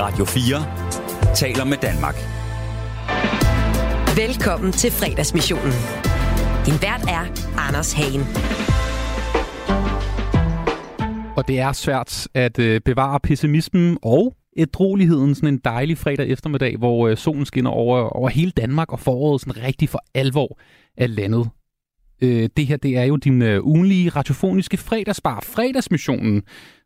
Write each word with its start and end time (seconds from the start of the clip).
Radio 0.00 0.24
4 0.24 1.34
taler 1.34 1.64
med 1.64 1.76
Danmark. 1.76 2.14
Velkommen 4.16 4.72
til 4.72 4.90
fredagsmissionen. 4.90 5.72
Din 6.66 6.74
vært 6.82 7.02
er 7.08 7.24
Anders 7.68 7.92
Hagen. 7.92 8.20
Og 11.36 11.48
det 11.48 11.60
er 11.60 11.72
svært 11.72 12.28
at 12.34 12.58
øh, 12.58 12.80
bevare 12.80 13.20
pessimismen 13.20 13.98
og 14.02 14.36
ædroligheden 14.56 15.34
sådan 15.34 15.48
en 15.48 15.60
dejlig 15.64 15.98
fredag 15.98 16.28
eftermiddag, 16.28 16.76
hvor 16.76 17.08
øh, 17.08 17.16
solen 17.16 17.46
skinner 17.46 17.70
over, 17.70 17.98
over 18.00 18.28
hele 18.28 18.50
Danmark, 18.50 18.92
og 18.92 19.00
foråret 19.00 19.40
sådan 19.40 19.62
rigtig 19.62 19.88
for 19.88 20.04
alvor 20.14 20.58
er 20.96 21.06
landet. 21.06 21.48
Øh, 22.22 22.48
det 22.56 22.66
her, 22.66 22.76
det 22.76 22.96
er 22.96 23.04
jo 23.04 23.16
din 23.16 23.42
øh, 23.42 23.64
ugenlige 23.64 24.08
radiofoniske 24.08 24.76
fredagsbar, 24.76 25.40
fredagsmissionen, 25.40 26.42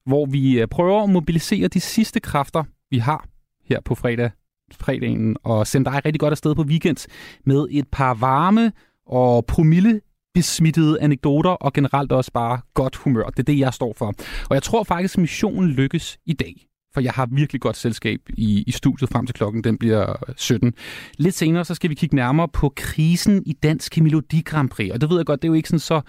hvor 0.06 0.26
vi 0.26 0.60
øh, 0.60 0.68
prøver 0.68 1.02
at 1.02 1.10
mobilisere 1.10 1.68
de 1.68 1.80
sidste 1.80 2.20
kræfter, 2.20 2.64
vi 2.90 2.98
har 2.98 3.28
her 3.68 3.80
på 3.80 3.94
fredag, 3.94 4.30
fredagen, 4.72 5.36
og 5.44 5.66
sende 5.66 5.90
dig 5.90 6.04
rigtig 6.04 6.20
godt 6.20 6.30
afsted 6.30 6.54
på 6.54 6.62
weekend 6.62 7.06
med 7.46 7.66
et 7.70 7.88
par 7.92 8.14
varme 8.14 8.72
og 9.06 9.46
promille 9.46 10.00
besmittede 10.34 11.00
anekdoter 11.00 11.50
og 11.50 11.72
generelt 11.72 12.12
også 12.12 12.32
bare 12.32 12.60
godt 12.74 12.96
humør. 12.96 13.24
Det 13.24 13.38
er 13.38 13.42
det, 13.42 13.58
jeg 13.58 13.74
står 13.74 13.94
for. 13.96 14.06
Og 14.50 14.54
jeg 14.54 14.62
tror 14.62 14.84
faktisk, 14.84 15.18
missionen 15.18 15.70
lykkes 15.70 16.18
i 16.26 16.32
dag. 16.32 16.66
For 16.94 17.00
jeg 17.00 17.12
har 17.12 17.28
virkelig 17.32 17.60
godt 17.60 17.76
selskab 17.76 18.20
i, 18.28 18.64
i 18.66 18.70
studiet 18.70 19.10
frem 19.10 19.26
til 19.26 19.34
klokken, 19.34 19.64
den 19.64 19.78
bliver 19.78 20.16
17. 20.36 20.74
Lidt 21.18 21.34
senere, 21.34 21.64
så 21.64 21.74
skal 21.74 21.90
vi 21.90 21.94
kigge 21.94 22.16
nærmere 22.16 22.48
på 22.48 22.72
krisen 22.76 23.42
i 23.46 23.52
Dansk 23.52 24.00
Melodi 24.00 24.40
Grand 24.40 24.68
Prix. 24.68 24.92
Og 24.92 25.00
det 25.00 25.10
ved 25.10 25.16
jeg 25.16 25.26
godt, 25.26 25.42
det 25.42 25.48
er 25.48 25.50
jo 25.50 25.54
ikke 25.54 25.68
sådan 25.68 25.78
så 25.78 26.00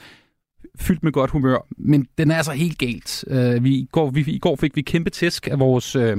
fyldt 0.79 1.03
med 1.03 1.11
godt 1.11 1.31
humør, 1.31 1.67
men 1.77 2.07
den 2.17 2.31
er 2.31 2.35
altså 2.35 2.51
helt 2.51 2.77
galt. 2.77 3.25
Uh, 3.27 3.63
vi, 3.63 3.75
i, 3.75 3.87
går, 3.91 4.09
vi, 4.09 4.21
I 4.27 4.39
går 4.39 4.55
fik 4.55 4.75
vi 4.75 4.81
kæmpe 4.81 5.09
tæsk 5.09 5.47
af 5.47 5.59
vores 5.59 5.95
uh, 5.95 6.17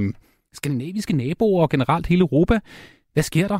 skandinaviske 0.57 1.15
naboer 1.15 1.61
og 1.61 1.69
generelt 1.69 2.07
hele 2.07 2.21
Europa. 2.21 2.59
Hvad 3.13 3.23
sker 3.23 3.47
der? 3.47 3.59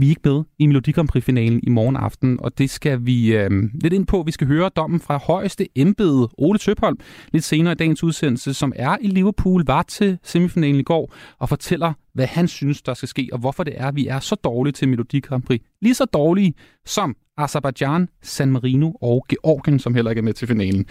Vi 0.00 0.06
er 0.06 0.10
ikke 0.10 0.20
med 0.24 0.44
i 0.58 0.66
Melodi 0.66 0.92
finalen 1.20 1.60
i 1.62 1.70
morgen 1.70 1.96
aften, 1.96 2.40
og 2.40 2.58
det 2.58 2.70
skal 2.70 3.06
vi 3.06 3.36
øh, 3.36 3.50
lidt 3.82 3.92
ind 3.92 4.06
på. 4.06 4.22
Vi 4.26 4.32
skal 4.32 4.46
høre 4.46 4.68
dommen 4.68 5.00
fra 5.00 5.16
højeste 5.16 5.68
embede 5.74 6.28
Ole 6.38 6.58
Tøpholm 6.58 6.98
lidt 7.32 7.44
senere 7.44 7.72
i 7.72 7.76
dagens 7.76 8.04
udsendelse, 8.04 8.54
som 8.54 8.72
er 8.76 8.96
i 9.00 9.06
Liverpool, 9.06 9.64
var 9.66 9.82
til 9.82 10.18
semifinalen 10.22 10.80
i 10.80 10.82
går, 10.82 11.14
og 11.38 11.48
fortæller, 11.48 11.92
hvad 12.14 12.26
han 12.26 12.48
synes, 12.48 12.82
der 12.82 12.94
skal 12.94 13.08
ske, 13.08 13.28
og 13.32 13.38
hvorfor 13.38 13.64
det 13.64 13.74
er, 13.76 13.88
at 13.88 13.96
vi 13.96 14.06
er 14.06 14.20
så 14.20 14.34
dårlige 14.34 14.72
til 14.72 14.88
Melodi 14.88 15.20
Grand 15.20 15.42
Prix. 15.42 15.60
Lige 15.82 15.94
så 15.94 16.04
dårlige 16.04 16.54
som 16.86 17.16
Azerbaijan, 17.36 18.08
San 18.22 18.52
Marino 18.52 18.92
og 19.00 19.26
Georgien, 19.28 19.78
som 19.78 19.94
heller 19.94 20.10
ikke 20.10 20.20
er 20.20 20.24
med 20.24 20.32
til 20.32 20.48
finalen. 20.48 20.86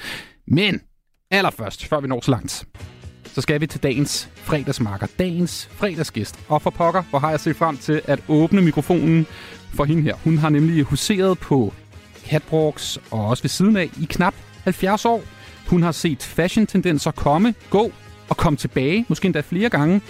Men 0.48 0.82
allerførst, 1.32 1.86
før 1.86 2.00
vi 2.00 2.08
når 2.08 2.22
så 2.22 2.32
langt, 2.32 2.66
så 3.38 3.42
skal 3.42 3.62
vi 3.62 3.68
til 3.68 3.84
dagens 3.84 4.30
fredagsmarker, 4.36 5.08
dagens 5.20 5.70
fredagsgæst. 5.72 6.40
Og 6.48 6.62
for 6.62 6.70
pokker, 6.70 7.04
hvor 7.10 7.20
har 7.20 7.30
jeg 7.30 7.40
set 7.40 7.56
frem 7.56 7.78
til 7.78 8.02
at 8.06 8.20
åbne 8.28 8.62
mikrofonen 8.62 9.28
for 9.74 9.84
hende 9.84 10.04
her. 10.04 10.16
Hun 10.24 10.38
har 10.38 10.50
nemlig 10.50 10.84
huseret 10.84 11.40
på 11.40 11.74
catwalks 12.26 13.00
og 13.12 13.28
også 13.28 13.44
ved 13.44 13.50
siden 13.50 13.78
af 13.78 13.90
i 14.02 14.06
knap 14.10 14.34
70 14.64 15.06
år. 15.06 15.24
Hun 15.68 15.84
har 15.84 15.92
set 15.92 16.24
fashion-tendenser 16.24 17.12
komme, 17.12 17.54
gå 17.70 17.92
og 18.30 18.38
komme 18.38 18.58
tilbage, 18.58 19.06
måske 19.08 19.26
endda 19.26 19.42
flere 19.42 19.70
gange. 19.70 20.02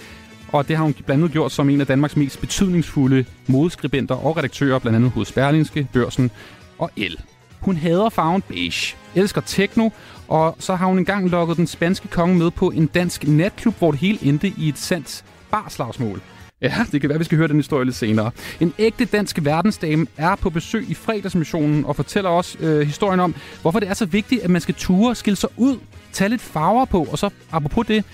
Og 0.48 0.68
det 0.68 0.76
har 0.76 0.84
hun 0.84 0.92
blandt 0.92 1.10
andet 1.10 1.32
gjort 1.32 1.52
som 1.52 1.70
en 1.70 1.80
af 1.80 1.86
Danmarks 1.86 2.16
mest 2.16 2.40
betydningsfulde 2.40 3.24
modeskribenter 3.46 4.14
og 4.14 4.36
redaktører, 4.36 4.78
blandt 4.78 4.96
andet 4.96 5.10
hos 5.10 5.32
Berlingske, 5.32 5.88
Børsen 5.92 6.30
og 6.78 6.90
El. 6.96 7.16
Hun 7.60 7.76
hader 7.76 8.08
farven 8.08 8.42
beige, 8.42 8.96
elsker 9.14 9.40
techno, 9.40 9.88
og 10.28 10.56
så 10.58 10.74
har 10.74 10.86
hun 10.86 10.98
engang 10.98 11.28
lukket 11.28 11.56
den 11.56 11.66
spanske 11.66 12.08
konge 12.08 12.38
med 12.38 12.50
på 12.50 12.70
en 12.70 12.86
dansk 12.86 13.28
natklub, 13.28 13.78
hvor 13.78 13.90
det 13.90 14.00
hele 14.00 14.18
endte 14.22 14.52
i 14.56 14.68
et 14.68 14.78
sandt 14.78 15.24
barslagsmål. 15.50 16.20
Ja, 16.62 16.74
det 16.92 17.00
kan 17.00 17.10
være, 17.10 17.18
vi 17.18 17.24
skal 17.24 17.38
høre 17.38 17.48
den 17.48 17.56
historie 17.56 17.84
lidt 17.84 17.96
senere. 17.96 18.30
En 18.60 18.74
ægte 18.78 19.04
dansk 19.04 19.38
verdensdame 19.42 20.06
er 20.16 20.36
på 20.36 20.50
besøg 20.50 20.90
i 20.90 20.94
fredagsmissionen 20.94 21.84
og 21.84 21.96
fortæller 21.96 22.30
os 22.30 22.56
øh, 22.60 22.80
historien 22.80 23.20
om, 23.20 23.34
hvorfor 23.62 23.80
det 23.80 23.88
er 23.88 23.94
så 23.94 24.06
vigtigt, 24.06 24.42
at 24.42 24.50
man 24.50 24.60
skal 24.60 24.74
ture, 24.74 25.14
skille 25.14 25.36
sig 25.36 25.48
ud, 25.56 25.78
tage 26.12 26.28
lidt 26.28 26.40
farver 26.40 26.84
på, 26.84 27.06
og 27.10 27.18
så 27.18 27.30
apropos 27.52 27.86
det, 27.86 28.04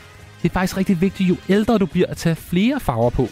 det 0.42 0.48
er 0.48 0.52
faktisk 0.52 0.76
rigtig 0.76 1.00
vigtigt, 1.00 1.28
jo 1.28 1.36
ældre 1.48 1.78
du 1.78 1.86
bliver, 1.86 2.06
at 2.06 2.16
tage 2.16 2.36
flere 2.36 2.80
farver 2.80 3.10
på. 3.10 3.28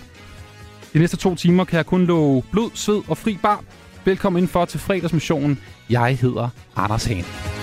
De 0.93 0.99
næste 0.99 1.17
to 1.17 1.35
timer 1.35 1.65
kan 1.65 1.77
jeg 1.77 1.87
kun 1.87 2.05
love 2.07 2.43
blod, 2.53 2.71
sved 2.75 3.03
og 3.09 3.19
fri 3.19 3.39
bar. 3.43 3.65
Velkommen 4.05 4.39
indenfor 4.39 4.65
til 4.65 4.81
fredagsmissionen. 4.81 5.59
Jeg 5.91 6.19
hedder 6.19 6.49
Anders 6.77 7.05
Hane. 7.05 7.62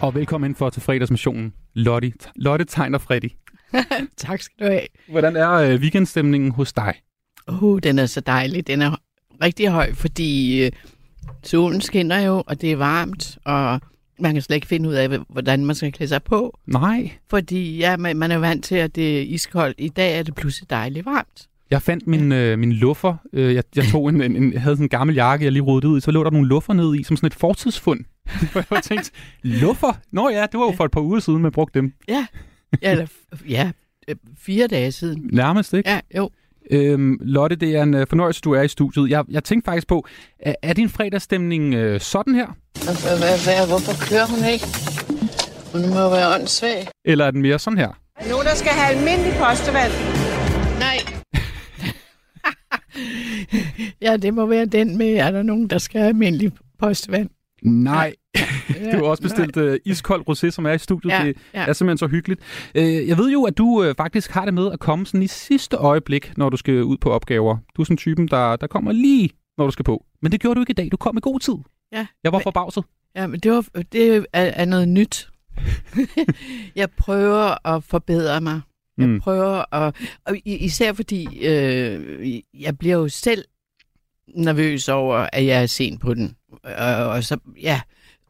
Og 0.00 0.14
velkommen 0.14 0.50
ind 0.50 0.56
for 0.56 0.70
til 0.70 0.82
fredagsmissionen, 0.82 1.52
Lotte, 1.74 2.12
Lotte 2.34 2.64
Tegner 2.64 2.98
Freddy. 2.98 3.28
tak 4.16 4.40
skal 4.42 4.66
du 4.66 4.72
have. 4.72 4.86
Hvordan 5.08 5.36
er 5.36 5.52
øh, 5.52 5.80
weekendstemningen 5.80 6.50
hos 6.50 6.72
dig? 6.72 6.94
Uh, 7.48 7.78
den 7.82 7.98
er 7.98 8.06
så 8.06 8.20
dejlig. 8.20 8.66
Den 8.66 8.82
er 8.82 9.00
rigtig 9.42 9.68
høj, 9.68 9.94
fordi 9.94 10.64
øh, 10.64 10.72
solen 11.42 11.80
skinner 11.80 12.20
jo, 12.20 12.42
og 12.46 12.60
det 12.60 12.72
er 12.72 12.76
varmt, 12.76 13.38
og 13.44 13.80
man 14.20 14.32
kan 14.32 14.42
slet 14.42 14.56
ikke 14.56 14.66
finde 14.66 14.88
ud 14.88 14.94
af, 14.94 15.18
hvordan 15.28 15.64
man 15.64 15.74
skal 15.76 15.92
klæde 15.92 16.08
sig 16.08 16.22
på. 16.22 16.58
Nej. 16.66 17.12
Fordi 17.30 17.76
ja, 17.76 17.96
man, 17.96 18.16
man 18.16 18.30
er 18.30 18.38
vant 18.38 18.64
til, 18.64 18.74
at 18.74 18.96
det 18.96 19.18
er 19.18 19.22
iskoldt. 19.22 19.74
I 19.78 19.88
dag 19.88 20.18
er 20.18 20.22
det 20.22 20.34
pludselig 20.34 20.70
dejligt 20.70 21.06
varmt. 21.06 21.48
Jeg 21.70 21.82
fandt 21.82 22.06
min, 22.06 22.32
øh, 22.32 22.58
min 22.58 22.72
luffer. 22.72 23.16
Øh, 23.32 23.54
jeg, 23.54 23.64
jeg 23.76 23.84
tog 23.84 24.08
en, 24.08 24.22
en, 24.22 24.36
en, 24.36 24.58
havde 24.58 24.76
sådan 24.76 24.84
en 24.84 24.88
gammel 24.88 25.16
jakke, 25.16 25.44
jeg 25.44 25.52
lige 25.52 25.62
rodede 25.62 25.88
ud 25.88 25.98
i. 25.98 26.00
Så 26.00 26.10
lå 26.10 26.24
der 26.24 26.30
nogle 26.30 26.48
luffer 26.48 26.72
ned 26.72 26.94
i, 26.94 27.02
som 27.02 27.16
sådan 27.16 27.26
et 27.26 27.34
fortidsfund. 27.34 28.04
Hvor 28.52 28.74
jeg 28.74 28.82
tænkte, 28.82 29.10
luffer? 29.42 29.92
Nå 30.12 30.28
ja, 30.28 30.46
det 30.52 30.60
var 30.60 30.66
jo 30.66 30.72
for 30.72 30.84
et 30.84 30.90
par 30.90 31.00
uger 31.00 31.20
siden, 31.20 31.42
man 31.42 31.52
brugte 31.52 31.78
dem. 31.78 31.92
Ja, 32.08 32.26
ja, 32.82 32.90
eller, 32.90 33.06
ja 33.48 33.72
fire 34.38 34.66
dage 34.66 34.92
siden. 34.92 35.30
Nærmest, 35.32 35.74
ikke? 35.74 35.90
Ja, 35.90 36.00
jo. 36.16 36.30
Øhm, 36.70 37.18
Lotte, 37.20 37.56
det 37.56 37.76
er 37.76 37.82
en 37.82 37.94
øh, 37.94 38.06
fornøjelse, 38.08 38.40
du 38.40 38.52
er 38.52 38.62
i 38.62 38.68
studiet. 38.68 39.10
Jeg, 39.10 39.24
jeg 39.28 39.44
tænkte 39.44 39.64
faktisk 39.64 39.86
på, 39.86 40.06
er, 40.38 40.54
er 40.62 40.72
din 40.72 40.88
fredagsstemning 40.88 41.74
øh, 41.74 42.00
sådan 42.00 42.34
her? 42.34 42.46
Hvad, 42.84 43.18
hvad, 43.18 43.44
hvad, 43.44 43.68
hvorfor 43.68 44.08
kører 44.08 44.26
hun 44.26 44.44
ikke? 44.52 44.66
Hun 45.72 45.80
må 45.94 46.10
være 46.10 46.34
åndssvag. 46.34 46.88
Eller 47.04 47.24
er 47.24 47.30
den 47.30 47.42
mere 47.42 47.58
sådan 47.58 47.78
her? 47.78 47.90
Nogen, 48.28 48.46
der 48.46 48.54
skal 48.54 48.70
have 48.72 48.96
almindelig 48.96 49.32
postevand. 49.32 49.92
Nej. 50.78 50.98
ja, 54.06 54.16
det 54.16 54.34
må 54.34 54.46
være 54.46 54.66
den 54.66 54.98
med, 54.98 55.14
er 55.14 55.30
der 55.30 55.42
nogen, 55.42 55.70
der 55.70 55.78
skal 55.78 56.00
have 56.00 56.08
almindelig 56.08 56.52
postevand? 56.78 57.28
Nej. 57.62 58.14
Ja, 58.74 58.90
du 58.92 58.96
har 58.96 59.10
også 59.10 59.22
bestilt 59.22 59.56
uh, 59.56 59.74
iskold 59.84 60.24
rosé, 60.30 60.50
som 60.50 60.66
er 60.66 60.72
i 60.72 60.78
studiet. 60.78 61.12
Ja, 61.12 61.24
det 61.24 61.36
ja. 61.54 61.66
er 61.66 61.72
simpelthen 61.72 61.98
så 61.98 62.06
hyggeligt. 62.06 62.40
Uh, 62.78 62.82
jeg 63.08 63.18
ved 63.18 63.30
jo, 63.32 63.42
at 63.44 63.58
du 63.58 63.64
uh, 63.88 63.94
faktisk 63.96 64.30
har 64.30 64.44
det 64.44 64.54
med 64.54 64.72
at 64.72 64.80
komme 64.80 65.06
sådan 65.06 65.22
i 65.22 65.26
sidste 65.26 65.76
øjeblik, 65.76 66.32
når 66.36 66.48
du 66.48 66.56
skal 66.56 66.82
ud 66.84 66.96
på 66.96 67.10
opgaver. 67.10 67.56
Du 67.76 67.82
er 67.82 67.86
sådan 67.86 67.96
typen, 67.96 68.28
der, 68.28 68.56
der 68.56 68.66
kommer 68.66 68.92
lige, 68.92 69.30
når 69.58 69.64
du 69.64 69.70
skal 69.70 69.84
på. 69.84 70.04
Men 70.22 70.32
det 70.32 70.40
gjorde 70.40 70.54
du 70.54 70.60
ikke 70.62 70.70
i 70.70 70.74
dag. 70.74 70.88
Du 70.92 70.96
kom 70.96 71.16
i 71.16 71.20
god 71.22 71.40
tid. 71.40 71.54
Ja. 71.92 72.06
Jeg 72.24 72.32
var 72.32 72.38
forbavset. 72.38 72.84
Ja, 73.16 73.26
men 73.26 73.40
det, 73.40 73.52
var, 73.52 73.64
det 73.92 74.16
er, 74.16 74.22
er 74.32 74.64
noget 74.64 74.88
nyt. 74.88 75.28
jeg 76.76 76.90
prøver 76.90 77.66
at 77.68 77.84
forbedre 77.84 78.40
mig. 78.40 78.60
Jeg 78.98 79.08
Mm. 79.08 79.20
prøver 79.20 79.74
at... 79.74 79.94
Og 80.24 80.36
især 80.44 80.92
fordi 80.92 81.46
øh, 81.46 82.40
jeg 82.54 82.78
bliver 82.78 82.96
jo 82.96 83.08
selv 83.08 83.44
nervøs 84.34 84.88
over, 84.88 85.26
at 85.32 85.46
jeg 85.46 85.62
er 85.62 85.66
sent 85.66 86.00
på 86.00 86.14
den. 86.14 86.36
Og, 86.62 86.94
og, 86.94 87.24
så, 87.24 87.36
ja, 87.62 87.80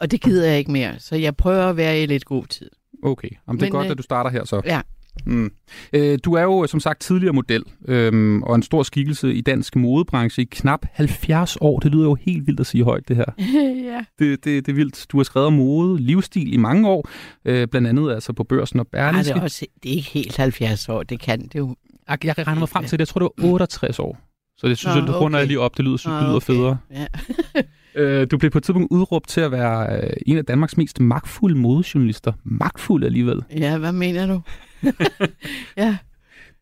og 0.01 0.11
det 0.11 0.21
gider 0.21 0.47
jeg 0.47 0.59
ikke 0.59 0.73
mere. 0.73 0.95
Så 0.99 1.17
jeg 1.17 1.37
prøver 1.37 1.67
at 1.67 1.77
være 1.77 2.03
i 2.03 2.07
lidt 2.07 2.25
god 2.25 2.47
tid. 2.47 2.71
Okay, 3.03 3.29
Jamen, 3.49 3.61
det 3.61 3.67
er 3.67 3.67
Men, 3.67 3.73
godt, 3.73 3.87
øh, 3.87 3.91
at 3.91 3.99
du 3.99 4.03
starter 4.03 4.31
her 4.31 4.45
så. 4.45 4.61
Ja. 4.65 4.81
Mm. 5.25 5.53
Øh, 5.93 6.19
du 6.25 6.35
er 6.35 6.43
jo 6.43 6.67
som 6.67 6.81
sagt 6.81 7.01
tidligere 7.01 7.33
model 7.33 7.65
øhm, 7.89 8.43
og 8.43 8.55
en 8.55 8.63
stor 8.63 8.83
skikkelse 8.83 9.35
i 9.35 9.41
dansk 9.41 9.77
modebranche 9.77 10.43
i 10.43 10.47
knap 10.51 10.87
70 10.93 11.57
år. 11.61 11.79
Det 11.79 11.93
lyder 11.93 12.05
jo 12.05 12.15
helt 12.15 12.47
vildt 12.47 12.61
at 12.61 12.67
sige 12.67 12.85
højt, 12.85 13.09
det 13.09 13.17
her. 13.17 13.25
ja. 13.93 14.05
Det, 14.19 14.45
det, 14.45 14.67
det 14.67 14.73
er 14.73 14.77
vildt. 14.77 15.07
Du 15.09 15.17
har 15.17 15.25
skrevet 15.25 15.47
om 15.47 15.53
mode, 15.53 16.03
livsstil 16.03 16.55
i 16.55 16.57
mange 16.57 16.89
år, 16.89 17.09
øh, 17.45 17.69
blandt 17.69 17.89
andet 17.89 18.15
altså 18.15 18.33
på 18.33 18.45
børsen 18.45 18.81
og 18.81 18.87
Berlingske. 18.87 19.35
det, 19.35 19.41
er 19.41 19.43
også, 19.43 19.67
det 19.83 19.93
er 19.93 19.97
ikke 19.97 20.11
helt 20.11 20.37
70 20.37 20.89
år. 20.89 21.03
Det 21.03 21.21
kan 21.21 21.43
det 21.43 21.55
jo. 21.55 21.77
Jeg, 22.09 22.25
jeg 22.25 22.39
regner 22.39 22.59
mig 22.59 22.69
frem 22.69 22.85
til 22.85 22.93
det. 22.93 23.01
Jeg 23.01 23.09
tror, 23.09 23.19
det 23.19 23.31
var 23.39 23.49
68 23.51 23.99
år. 23.99 24.26
Så 24.59 24.69
det 24.69 24.79
synes 24.79 24.95
Nå, 24.95 25.01
jeg, 25.01 25.09
det 25.09 25.21
runder 25.21 25.39
okay. 25.39 25.41
jeg 25.41 25.47
lige 25.47 25.61
op. 25.61 25.77
Det 25.77 25.85
lyder, 25.85 26.09
Nå, 26.21 26.27
lyder 26.27 26.37
okay. 26.37 26.47
federe. 26.47 26.79
Ja. 26.91 27.07
Øh, 27.99 28.27
du 28.31 28.39
blev 28.39 28.51
på 28.51 28.59
et 28.59 28.65
tidspunkt 28.65 28.89
udråbt 28.91 29.29
til 29.29 29.41
at 29.41 29.53
være 29.53 30.03
øh, 30.03 30.11
en 30.27 30.39
af 30.39 30.45
Danmarks 30.45 30.77
mest 30.77 31.01
magtfulde 31.01 31.59
modejournalister. 31.59 32.33
Magtfuld 32.45 33.05
alligevel. 33.05 33.43
ja, 33.57 33.79
hvad 33.79 33.93
mener 33.93 34.27
du? 34.27 34.41
ja, 35.77 35.97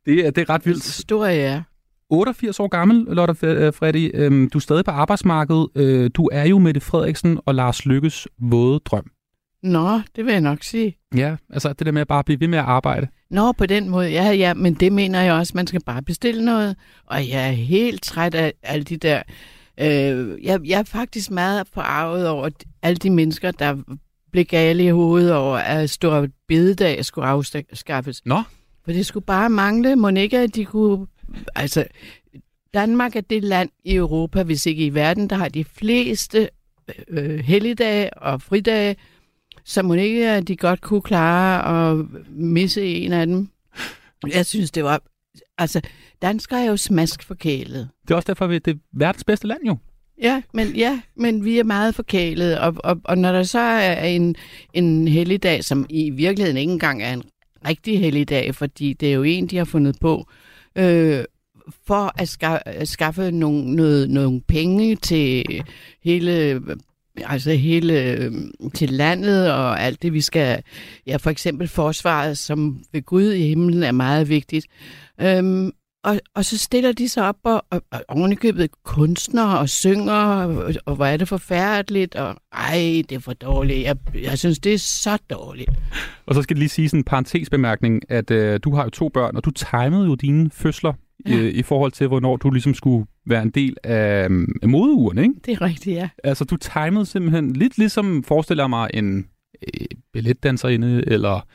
Det 0.07 0.27
er, 0.27 0.31
det 0.31 0.39
er 0.43 0.51
ret 0.51 0.67
vildt. 0.67 0.85
stor 0.85 1.27
er. 1.27 1.63
88 2.11 2.61
år 2.61 2.69
gammel, 2.69 2.97
Lotte 3.17 3.47
øh, 3.47 3.73
Freddy. 3.73 4.11
Øhm, 4.15 4.51
du 4.51 4.59
er 4.59 4.61
stadig 4.61 4.85
på 4.85 4.91
arbejdsmarkedet. 4.91 5.69
Øh, 5.77 6.11
du 6.15 6.29
er 6.33 6.45
jo 6.45 6.59
Mette 6.59 6.81
Frederiksen 6.81 7.41
og 7.47 7.55
Lars 7.55 7.87
Lykkes 7.87 8.29
våde 8.41 8.81
drøm. 8.85 9.11
Nå, 9.65 10.01
det 10.17 10.25
vil 10.25 10.33
jeg 10.33 10.41
nok 10.41 10.63
sige. 10.63 10.97
Ja, 11.17 11.37
altså 11.51 11.73
det 11.73 11.87
der 11.87 11.93
med 11.93 12.01
at 12.01 12.09
bare 12.09 12.25
blive 12.25 12.41
ved 12.41 12.49
med 12.49 12.59
at 12.59 12.65
arbejde. 12.65 13.09
Nå, 13.31 13.53
på 13.53 13.67
den 13.67 13.89
måde, 13.89 14.11
ja, 14.11 14.31
ja, 14.31 14.55
men 14.55 14.75
det 14.75 14.93
mener 14.93 15.21
jeg 15.21 15.35
også, 15.35 15.53
man 15.57 15.67
skal 15.67 15.85
bare 15.85 16.03
bestille 16.03 16.45
noget. 16.45 16.77
Og 17.07 17.29
jeg 17.29 17.49
er 17.49 17.53
helt 17.53 18.03
træt 18.03 18.35
af 18.35 18.53
alle 18.63 18.85
de 18.85 18.97
der... 18.97 19.23
Øh, 19.81 20.45
jeg, 20.45 20.61
jeg 20.65 20.79
er 20.81 20.85
faktisk 20.85 21.31
meget 21.31 21.67
forarvet 21.75 22.29
over 22.29 22.49
alle 22.83 22.97
de 22.97 23.11
mennesker, 23.11 23.51
der 23.51 23.77
blev 24.33 24.45
gale 24.45 24.85
i 24.85 24.91
hovedet 24.91 25.35
over, 25.35 25.57
at 25.57 25.91
stor 25.91 26.27
bededag 26.49 27.05
skulle 27.05 27.29
afskaffes. 27.29 28.27
Nå, 28.27 28.43
For 28.85 28.93
det 28.93 29.07
skulle 29.07 29.27
bare 29.27 29.51
mangle. 29.51 29.97
Må 29.97 30.09
ikke, 30.09 30.39
at 30.39 30.55
de 30.55 30.65
kunne... 30.65 31.07
Altså, 31.55 31.85
Danmark 32.75 33.17
er 33.17 33.21
det 33.21 33.45
land 33.45 33.71
i 33.85 33.95
Europa, 33.95 34.43
hvis 34.43 34.67
ikke 34.67 34.87
i 34.87 34.95
verden, 34.95 35.31
der 35.31 35.37
har 35.37 35.49
de 35.49 35.65
fleste 35.65 36.49
øh, 37.09 37.39
helligdage 37.39 38.19
og 38.19 38.43
fridage, 38.43 38.97
så 39.65 39.83
må 39.83 39.95
ikke, 39.95 40.31
at 40.31 40.49
de 40.49 40.57
godt 40.57 40.81
kunne 40.81 41.03
klare 41.03 41.91
at 41.91 42.07
misse 42.31 42.87
en 42.87 43.13
af 43.13 43.27
dem. 43.27 43.49
Jeg 44.35 44.47
synes, 44.47 44.71
det 44.71 44.85
var... 44.85 45.03
Altså, 45.59 45.81
danskere 46.23 46.65
er 46.65 46.71
jo 46.71 46.77
smask 46.77 47.23
forkælet. 47.23 47.89
det 48.03 48.11
er 48.11 48.17
også 48.17 48.27
derfor, 48.27 48.47
vi 48.47 48.59
det 48.59 48.75
er 48.75 48.79
verdens 48.93 49.25
bedste 49.25 49.47
land 49.47 49.61
jo. 49.67 49.77
Ja, 50.23 50.43
men, 50.55 50.77
ja, 50.77 51.01
men 51.17 51.45
vi 51.45 51.59
er 51.59 51.65
meget 51.65 51.95
forkælet, 51.95 52.59
og, 52.59 52.75
og, 52.85 53.01
og 53.05 53.19
når 53.19 53.33
der 53.33 53.43
så 53.43 53.59
er 53.59 54.05
en, 54.05 54.37
en 54.73 55.09
helligdag, 55.09 55.65
som 55.65 55.87
i 55.91 56.11
virkeligheden 56.11 56.57
ikke 56.57 56.73
engang 56.73 57.03
er 57.03 57.13
en 57.13 57.23
rigtig 57.69 58.01
helligdag, 58.01 58.55
fordi 58.55 58.93
det 58.93 59.09
er 59.09 59.13
jo 59.13 59.23
en, 59.23 59.47
de 59.47 59.57
har 59.57 59.65
fundet 59.65 59.97
på, 60.01 60.29
øh, 60.77 61.25
for 61.87 62.21
at, 62.21 62.29
ska, 62.29 62.59
at 62.67 62.89
skaffe 62.89 63.31
nogle, 63.31 63.77
noget, 63.77 64.11
nogle 64.11 64.41
penge 64.41 64.97
til 64.97 65.45
hele 66.05 66.61
altså 67.17 67.53
hele 67.53 68.03
øh, 68.03 68.33
til 68.75 68.91
landet 68.91 69.53
og 69.53 69.81
alt 69.81 70.03
det, 70.03 70.13
vi 70.13 70.21
skal... 70.21 70.63
Ja, 71.07 71.17
for 71.17 71.31
eksempel 71.31 71.69
forsvaret, 71.69 72.39
som 72.39 72.79
ved 72.93 73.03
Gud 73.03 73.33
i 73.33 73.49
himlen 73.49 73.83
er 73.83 73.93
meget 73.93 74.29
vigtigt. 74.29 74.67
Øhm, 75.21 75.71
og, 76.05 76.21
og 76.35 76.45
så 76.45 76.59
stiller 76.59 76.93
de 76.93 77.09
sig 77.09 77.29
op 77.29 77.37
og, 77.45 77.65
og, 77.71 77.83
og 77.93 78.05
ovenikøbet 78.09 78.71
kunstnere 78.85 79.59
og 79.59 79.69
synger, 79.69 80.13
og, 80.15 80.75
og 80.87 80.95
hvor 80.97 81.07
er 81.07 81.17
det 81.17 81.29
forfærdeligt, 81.29 82.15
og 82.15 82.37
ej, 82.53 83.03
det 83.09 83.13
er 83.13 83.19
for 83.19 83.33
dårligt. 83.33 83.83
Jeg, 83.83 83.97
jeg 84.23 84.39
synes, 84.39 84.59
det 84.59 84.75
er 84.75 84.79
så 84.79 85.19
dårligt. 85.31 85.71
Og 86.27 86.35
så 86.35 86.43
skal 86.43 86.55
det 86.57 86.59
lige 86.59 86.69
sige 86.69 86.89
sådan 86.89 87.01
en 87.01 87.05
parentesbemærkning, 87.05 88.03
at 88.09 88.31
øh, 88.31 88.61
du 88.65 88.75
har 88.75 88.85
jo 88.85 88.91
to 88.91 89.09
børn, 89.09 89.37
og 89.37 89.45
du 89.45 89.51
timede 89.51 90.07
jo 90.07 90.15
dine 90.15 90.51
fødsler 90.51 90.93
Ja. 91.27 91.37
øh, 91.37 91.53
i 91.55 91.63
forhold 91.63 91.93
til, 91.93 92.07
hvornår 92.07 92.37
du 92.37 92.51
ligesom 92.51 92.75
skulle 92.75 93.07
være 93.27 93.43
en 93.43 93.51
del 93.51 93.77
af, 93.85 94.29
øh, 94.31 94.49
af 94.63 94.69
modeuren, 94.69 95.19
ikke? 95.19 95.35
Det 95.45 95.53
er 95.53 95.63
rigtigt, 95.63 95.97
ja. 95.97 96.09
Altså, 96.25 96.45
du 96.45 96.57
timede 96.57 97.07
simpelthen 97.07 97.53
lidt 97.53 97.79
ligesom, 97.79 98.25
forestiller 98.25 98.67
mig, 98.67 98.91
en 98.95 99.27
øh, 99.63 99.87
balletdanserinde 100.13 101.05
eller 101.07 101.47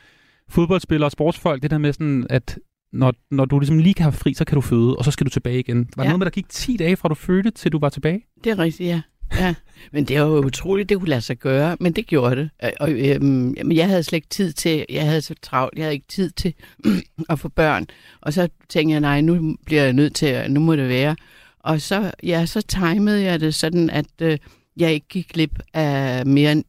fodboldspiller 0.48 1.04
og 1.04 1.12
sportsfolk, 1.12 1.62
det 1.62 1.70
der 1.70 1.78
med 1.78 1.92
sådan, 1.92 2.26
at 2.30 2.58
når, 2.92 3.14
når 3.30 3.44
du 3.44 3.58
ligesom 3.58 3.78
lige 3.78 3.94
kan 3.94 4.02
have 4.02 4.12
fri, 4.12 4.34
så 4.34 4.44
kan 4.44 4.54
du 4.54 4.60
føde, 4.60 4.96
og 4.96 5.04
så 5.04 5.10
skal 5.10 5.24
du 5.26 5.30
tilbage 5.30 5.58
igen. 5.58 5.88
Var 5.96 6.04
Ja. 6.04 6.08
noget 6.08 6.18
med, 6.18 6.24
der 6.24 6.30
gik 6.30 6.48
10 6.48 6.76
dage 6.76 6.96
fra 6.96 7.08
du 7.08 7.14
fødte, 7.14 7.50
til 7.50 7.72
du 7.72 7.78
var 7.78 7.88
tilbage? 7.88 8.20
Det 8.44 8.50
er 8.52 8.58
rigtigt, 8.58 8.88
ja. 8.88 9.00
ja. 9.38 9.54
Men 9.92 10.04
det 10.04 10.20
var 10.20 10.26
jo 10.26 10.44
utroligt, 10.44 10.88
det 10.88 10.98
kunne 10.98 11.08
lade 11.08 11.20
sig 11.20 11.36
gøre, 11.38 11.76
men 11.80 11.92
det 11.92 12.06
gjorde 12.06 12.36
det. 12.36 12.50
Øh, 12.64 12.70
Og, 12.80 12.90
øhm, 12.92 13.54
jamen, 13.54 13.76
jeg 13.76 13.88
havde 13.88 14.02
slet 14.02 14.16
ikke 14.16 14.28
tid 14.28 14.52
til, 14.52 14.84
jeg 14.88 15.06
havde 15.06 15.20
så 15.20 15.34
travlt, 15.42 15.78
jeg 15.78 15.84
havde 15.84 15.94
ikke 15.94 16.08
tid 16.08 16.30
til 16.30 16.54
at 17.30 17.38
få 17.38 17.48
børn. 17.48 17.86
Og 18.20 18.32
så 18.32 18.48
tænkte 18.68 18.92
jeg, 18.92 19.00
nej, 19.00 19.20
nu 19.20 19.56
bliver 19.66 19.82
jeg 19.82 19.92
nødt 19.92 20.14
til, 20.14 20.44
nu 20.50 20.60
må 20.60 20.76
det 20.76 20.88
være. 20.88 21.16
Og 21.60 21.80
så, 21.80 22.12
ja, 22.22 22.46
så 22.46 22.60
timede 22.60 23.22
jeg 23.22 23.40
det 23.40 23.54
sådan, 23.54 23.90
at 23.90 24.06
øh, 24.22 24.38
jeg 24.76 24.92
ikke 24.92 25.08
gik 25.08 25.28
glip 25.28 25.58
af 25.74 26.26
mere 26.26 26.52
end 26.52 26.64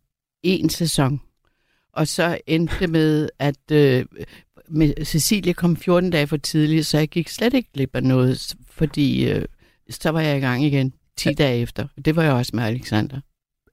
én 0.48 0.70
sæson. 0.70 1.22
Og 1.94 2.08
så 2.08 2.38
endte 2.48 2.76
det 2.80 2.90
med, 2.90 3.30
at 3.40 3.72
øh, 3.72 4.06
med 4.70 5.06
Cecilie 5.06 5.54
kom 5.54 5.78
14 5.78 6.10
dage 6.10 6.28
for 6.28 6.38
tidligt, 6.38 6.86
så 6.86 6.98
jeg 6.98 7.08
gik 7.08 7.30
slet 7.30 7.54
ikke 7.54 7.70
glip 7.74 7.96
af 7.96 8.04
noget, 8.04 8.56
fordi 8.70 9.32
øh, 9.32 9.46
så 9.90 10.10
var 10.10 10.22
jeg 10.22 10.38
i 10.38 10.42
gang 10.42 10.64
igen 10.64 10.94
10 11.18 11.30
ja. 11.30 11.34
dage 11.34 11.62
efter. 11.62 11.88
Det 12.06 12.16
var 12.16 12.24
jeg 12.24 12.34
også 12.34 12.52
med 12.56 12.64
Alexander. 12.64 13.20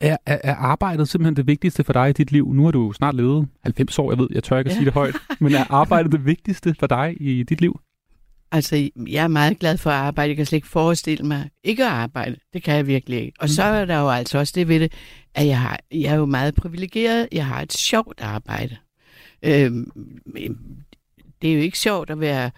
Er, 0.00 0.16
er, 0.26 0.38
er 0.44 0.54
arbejdet 0.54 1.08
simpelthen 1.08 1.36
det 1.36 1.46
vigtigste 1.46 1.84
for 1.84 1.92
dig 1.92 2.08
i 2.08 2.12
dit 2.12 2.32
liv? 2.32 2.52
Nu 2.52 2.64
har 2.64 2.70
du 2.70 2.92
snart 2.92 3.14
levet 3.14 3.48
90 3.62 3.98
år, 3.98 4.12
jeg 4.12 4.18
ved, 4.18 4.28
jeg 4.30 4.44
tør 4.44 4.58
ikke 4.58 4.70
at 4.70 4.76
sige 4.76 4.84
det 4.84 4.92
højt. 4.92 5.16
Men 5.40 5.54
er 5.54 5.72
arbejdet 5.80 6.12
det 6.12 6.24
vigtigste 6.24 6.74
for 6.78 6.86
dig 6.86 7.16
i 7.20 7.42
dit 7.42 7.60
liv? 7.60 7.80
Altså, 8.52 8.90
jeg 8.96 9.24
er 9.24 9.28
meget 9.28 9.58
glad 9.58 9.78
for 9.78 9.90
at 9.90 9.96
arbejde. 9.96 10.28
Jeg 10.28 10.36
kan 10.36 10.46
slet 10.46 10.56
ikke 10.56 10.68
forestille 10.68 11.26
mig 11.26 11.50
ikke 11.64 11.84
at 11.84 11.90
arbejde. 11.90 12.36
Det 12.52 12.62
kan 12.62 12.74
jeg 12.74 12.86
virkelig 12.86 13.20
ikke. 13.20 13.36
Og 13.40 13.48
så 13.48 13.62
er 13.62 13.84
der 13.84 13.98
jo 13.98 14.10
altså 14.10 14.38
også 14.38 14.52
det 14.56 14.68
ved 14.68 14.80
det, 14.80 14.92
at 15.34 15.46
jeg, 15.46 15.60
har, 15.60 15.80
jeg 15.92 16.12
er 16.12 16.16
jo 16.16 16.26
meget 16.26 16.54
privilegeret. 16.54 17.28
Jeg 17.32 17.46
har 17.46 17.62
et 17.62 17.72
sjovt 17.72 18.20
arbejde. 18.20 18.76
Øhm, 19.42 19.90
det 21.42 21.50
er 21.50 21.54
jo 21.54 21.60
ikke 21.60 21.78
sjovt 21.78 22.10
at 22.10 22.20
være 22.20 22.50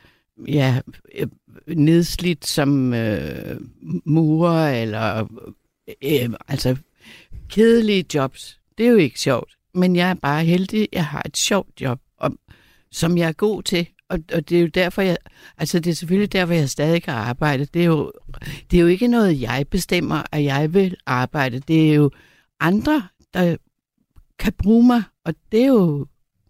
ja, 0.49 0.81
øh, 1.15 1.27
nedslidt 1.67 2.47
som 2.47 2.95
øh, 2.95 3.61
murer 4.05 4.83
eller 4.83 5.29
øh, 6.03 6.31
altså 6.49 6.77
kedelige 7.49 8.05
jobs. 8.15 8.61
Det 8.79 8.87
er 8.87 8.91
jo 8.91 8.97
ikke 8.97 9.21
sjovt. 9.21 9.57
Men 9.75 9.97
jeg 9.97 10.11
er 10.11 10.15
bare 10.15 10.45
heldig. 10.45 10.89
Jeg 10.93 11.07
har 11.07 11.23
et 11.27 11.37
sjovt 11.37 11.81
job, 11.81 12.01
og, 12.17 12.33
som 12.91 13.19
jeg 13.19 13.29
er 13.29 13.33
god 13.33 13.63
til. 13.63 13.89
Og, 14.11 14.19
og 14.35 14.49
det 14.49 14.57
er 14.57 14.61
jo 14.61 14.67
derfor, 14.67 15.03
jeg, 15.03 15.17
altså 15.59 15.81
det 15.81 15.91
er 15.91 15.95
selvfølgelig 15.95 16.33
derfor, 16.33 16.55
jeg 16.55 16.71
stadig 16.71 17.03
kan 17.03 17.15
arbejde. 17.15 17.65
Det 17.65 17.83
er, 17.83 17.87
jo, 17.87 18.13
det 18.71 18.77
er 18.77 18.81
jo 18.81 18.87
ikke 18.87 19.07
noget, 19.07 19.41
jeg 19.41 19.67
bestemmer, 19.71 20.23
at 20.33 20.45
jeg 20.45 20.75
vil 20.75 20.97
arbejde. 21.07 21.59
Det 21.59 21.91
er 21.91 21.95
jo 21.95 22.11
andre, 22.61 23.03
der 23.35 23.57
kan 24.39 24.53
bruge 24.53 24.87
mig, 24.87 25.03
og 25.25 25.35
det 25.53 25.63
er 25.63 25.67
jo 25.67 26.07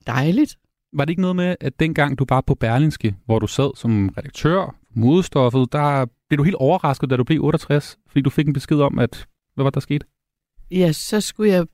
dejligt. 0.07 0.57
Var 0.93 1.05
det 1.05 1.11
ikke 1.11 1.23
noget 1.23 1.37
med, 1.37 1.57
at 1.61 1.81
dengang 1.81 2.19
du 2.19 2.27
var 2.29 2.41
på 2.41 2.55
Berlinske, 2.55 3.17
hvor 3.27 3.39
du 3.39 3.47
sad 3.47 3.77
som 3.77 4.09
redaktør 4.09 4.77
for 4.93 5.01
modestoffet, 5.01 5.73
der 5.73 6.07
blev 6.29 6.39
du 6.39 6.43
helt 6.43 6.57
overrasket, 6.57 7.11
da 7.11 7.17
du 7.17 7.25
blev 7.25 7.43
68, 7.43 7.99
fordi 8.07 8.21
du 8.21 8.31
fik 8.31 8.47
en 8.47 8.53
besked 8.53 8.81
om, 8.81 8.99
at 8.99 9.27
hvad 9.55 9.62
var 9.62 9.71
der 9.71 9.81
sket? 9.81 10.05
Ja, 10.71 10.93
så 10.93 11.21
skulle 11.21 11.53
jeg, 11.53 11.67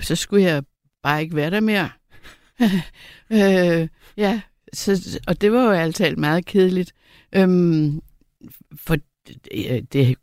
så 0.00 0.16
skulle 0.16 0.44
jeg 0.44 0.62
bare 1.02 1.22
ikke 1.22 1.36
være 1.36 1.50
der 1.50 1.60
mere. 1.60 1.90
øh, 3.82 3.88
ja, 4.16 4.40
så, 4.72 5.20
og 5.26 5.40
det 5.40 5.52
var 5.52 5.64
jo 5.64 5.70
alt 5.70 5.96
talt 5.96 6.18
meget 6.18 6.46
kedeligt. 6.46 6.92
Øhm, 7.32 8.00
for 8.76 8.96
det, 9.26 9.92
det, 9.92 10.16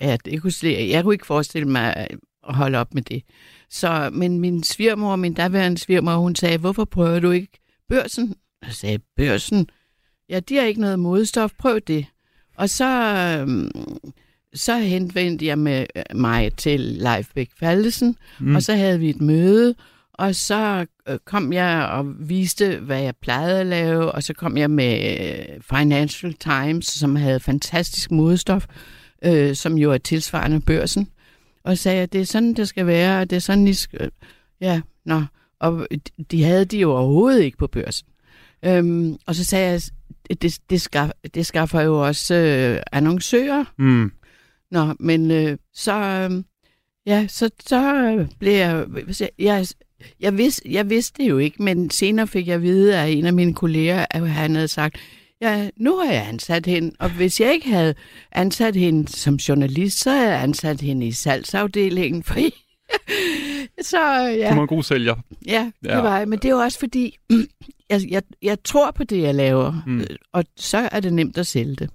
ja, 0.00 0.16
det 0.24 0.42
kunne, 0.42 0.52
jeg 0.64 1.02
kunne 1.02 1.14
ikke 1.14 1.26
forestille 1.26 1.68
mig 1.68 1.96
at 1.96 2.54
holde 2.54 2.78
op 2.78 2.94
med 2.94 3.02
det. 3.02 3.22
Så, 3.70 4.10
men 4.12 4.40
min 4.40 4.62
svigermor, 4.62 5.16
min 5.16 5.34
daværende 5.34 5.78
svigermor, 5.78 6.16
hun 6.16 6.36
sagde, 6.36 6.58
hvorfor 6.58 6.84
prøver 6.84 7.20
du 7.20 7.30
ikke 7.30 7.58
børsen? 7.88 8.34
Jeg 8.62 8.72
sagde, 8.72 8.98
børsen? 9.16 9.68
Ja, 10.28 10.40
de 10.40 10.56
har 10.56 10.62
ikke 10.62 10.80
noget 10.80 10.98
modstof, 10.98 11.50
prøv 11.58 11.80
det. 11.80 12.06
Og 12.56 12.70
så, 12.70 12.86
øhm, 13.40 13.70
så 14.54 14.78
henvendte 14.78 15.46
jeg 15.46 15.58
med 15.58 15.86
øh, 15.96 16.02
mig 16.14 16.56
til 16.56 16.80
Leif 16.80 17.28
Bæk 17.34 17.50
Faldesen, 17.58 18.16
mm. 18.40 18.56
og 18.56 18.62
så 18.62 18.74
havde 18.74 18.98
vi 18.98 19.10
et 19.10 19.20
møde, 19.20 19.74
og 20.12 20.34
så 20.34 20.80
øh, 20.80 20.86
kom 21.24 21.52
jeg 21.52 21.88
og 21.92 22.28
viste, 22.28 22.78
hvad 22.78 23.02
jeg 23.02 23.16
plejede 23.16 23.60
at 23.60 23.66
lave, 23.66 24.12
og 24.12 24.22
så 24.22 24.34
kom 24.34 24.56
jeg 24.56 24.70
med 24.70 25.18
øh, 25.20 25.60
Financial 25.60 26.34
Times, 26.34 26.86
som 26.86 27.16
havde 27.16 27.40
fantastisk 27.40 28.10
modestof, 28.10 28.66
øh, 29.24 29.54
som 29.54 29.78
jo 29.78 29.92
er 29.92 29.98
tilsvarende 29.98 30.60
børsen, 30.60 31.08
og 31.64 31.78
sagde, 31.78 32.02
at 32.02 32.12
det 32.12 32.20
er 32.20 32.24
sådan, 32.24 32.54
det 32.54 32.68
skal 32.68 32.86
være, 32.86 33.20
og 33.20 33.30
det 33.30 33.36
er 33.36 33.40
sådan, 33.40 33.68
I 33.68 33.74
skal... 33.74 34.10
Ja, 34.60 34.80
nå. 35.04 35.22
Og 35.60 35.86
de 36.30 36.44
havde 36.44 36.64
de 36.64 36.78
jo 36.78 36.92
overhovedet 36.92 37.42
ikke 37.42 37.58
på 37.58 37.66
børsen. 37.66 38.08
Øhm, 38.64 39.16
og 39.26 39.34
så 39.34 39.44
sagde 39.44 39.70
jeg, 39.70 39.80
det, 40.42 40.58
det, 40.70 40.80
skaf, 40.80 41.10
det 41.34 41.46
skaffer 41.46 41.80
jo 41.80 42.06
også 42.06 42.34
øh, 42.34 42.82
annoncører, 42.92 43.64
Mm. 43.78 44.12
Nå, 44.70 44.94
men 45.00 45.30
øh, 45.30 45.58
så, 45.74 45.92
øh, 45.92 46.44
ja, 47.06 47.26
så, 47.28 47.50
så 47.66 47.94
øh, 47.94 48.28
blev 48.38 48.52
jeg, 48.52 48.86
jeg, 49.38 49.66
jeg, 50.20 50.38
vidste, 50.38 50.62
jeg 50.72 50.90
vidste 50.90 51.22
det 51.22 51.28
jo 51.30 51.38
ikke, 51.38 51.62
men 51.62 51.90
senere 51.90 52.26
fik 52.26 52.46
jeg 52.46 52.54
at 52.54 52.62
vide 52.62 52.98
af 52.98 53.08
en 53.08 53.26
af 53.26 53.32
mine 53.32 53.54
kolleger, 53.54 54.06
at 54.10 54.28
han 54.30 54.54
havde 54.54 54.68
sagt, 54.68 54.96
ja, 55.40 55.68
nu 55.76 55.96
har 55.96 56.12
jeg 56.12 56.28
ansat 56.28 56.66
hende, 56.66 56.92
og 56.98 57.10
hvis 57.10 57.40
jeg 57.40 57.52
ikke 57.54 57.68
havde 57.70 57.94
ansat 58.32 58.76
hende 58.76 59.08
som 59.08 59.34
journalist, 59.34 59.98
så 60.00 60.10
havde 60.10 60.30
jeg 60.32 60.42
ansat 60.42 60.80
hende 60.80 61.06
i 61.06 61.12
salgsafdelingen, 61.12 62.22
for 62.28 62.34
så 63.82 63.98
ja. 64.38 64.50
Du 64.50 64.54
var 64.54 64.62
en 64.62 64.68
god 64.68 64.82
sælger. 64.82 65.14
Ja, 65.46 65.70
det 65.82 65.88
Ja. 65.88 66.00
var 66.00 66.18
jeg. 66.18 66.28
Men 66.28 66.38
det 66.38 66.44
er 66.44 66.52
jo 66.52 66.58
også 66.58 66.78
fordi, 66.78 67.16
jeg, 67.90 68.00
jeg, 68.10 68.22
jeg 68.42 68.58
tror 68.64 68.90
på 68.90 69.04
det, 69.04 69.22
jeg 69.22 69.34
laver, 69.34 69.82
Mm. 69.86 69.92
mm. 69.92 70.04
og 70.32 70.44
så 70.56 70.88
er 70.92 71.00
det 71.00 71.12
nemt 71.12 71.38
at 71.38 71.46
sælge 71.46 71.74
det. 71.76 71.90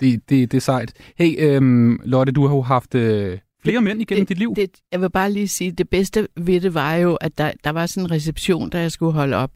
Det, 0.00 0.28
det, 0.28 0.52
det 0.52 0.56
er 0.56 0.60
sejt. 0.60 0.92
Hey, 1.18 1.34
øhm, 1.38 2.00
Lotte, 2.04 2.32
du 2.32 2.46
har 2.46 2.54
jo 2.54 2.62
haft 2.62 2.94
øh, 2.94 3.38
flere 3.70 3.80
mænd 3.80 4.00
igennem 4.00 4.26
dit 4.26 4.38
liv. 4.38 4.54
Det, 4.56 4.70
jeg 4.92 5.00
vil 5.00 5.10
bare 5.10 5.32
lige 5.32 5.48
sige, 5.48 5.72
det 5.72 5.88
bedste 5.88 6.28
ved 6.36 6.60
det 6.60 6.74
var 6.74 6.94
jo, 6.94 7.14
at 7.14 7.38
der, 7.38 7.52
der 7.64 7.70
var 7.70 7.86
sådan 7.86 8.06
en 8.06 8.10
reception, 8.10 8.70
der 8.70 8.78
jeg 8.78 8.92
skulle 8.92 9.12
holde 9.12 9.36
op. 9.36 9.50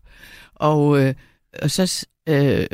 Og, 0.54 1.00
øh, 1.00 1.14
og 1.62 1.70
så, 1.70 2.06
øh, 2.28 2.66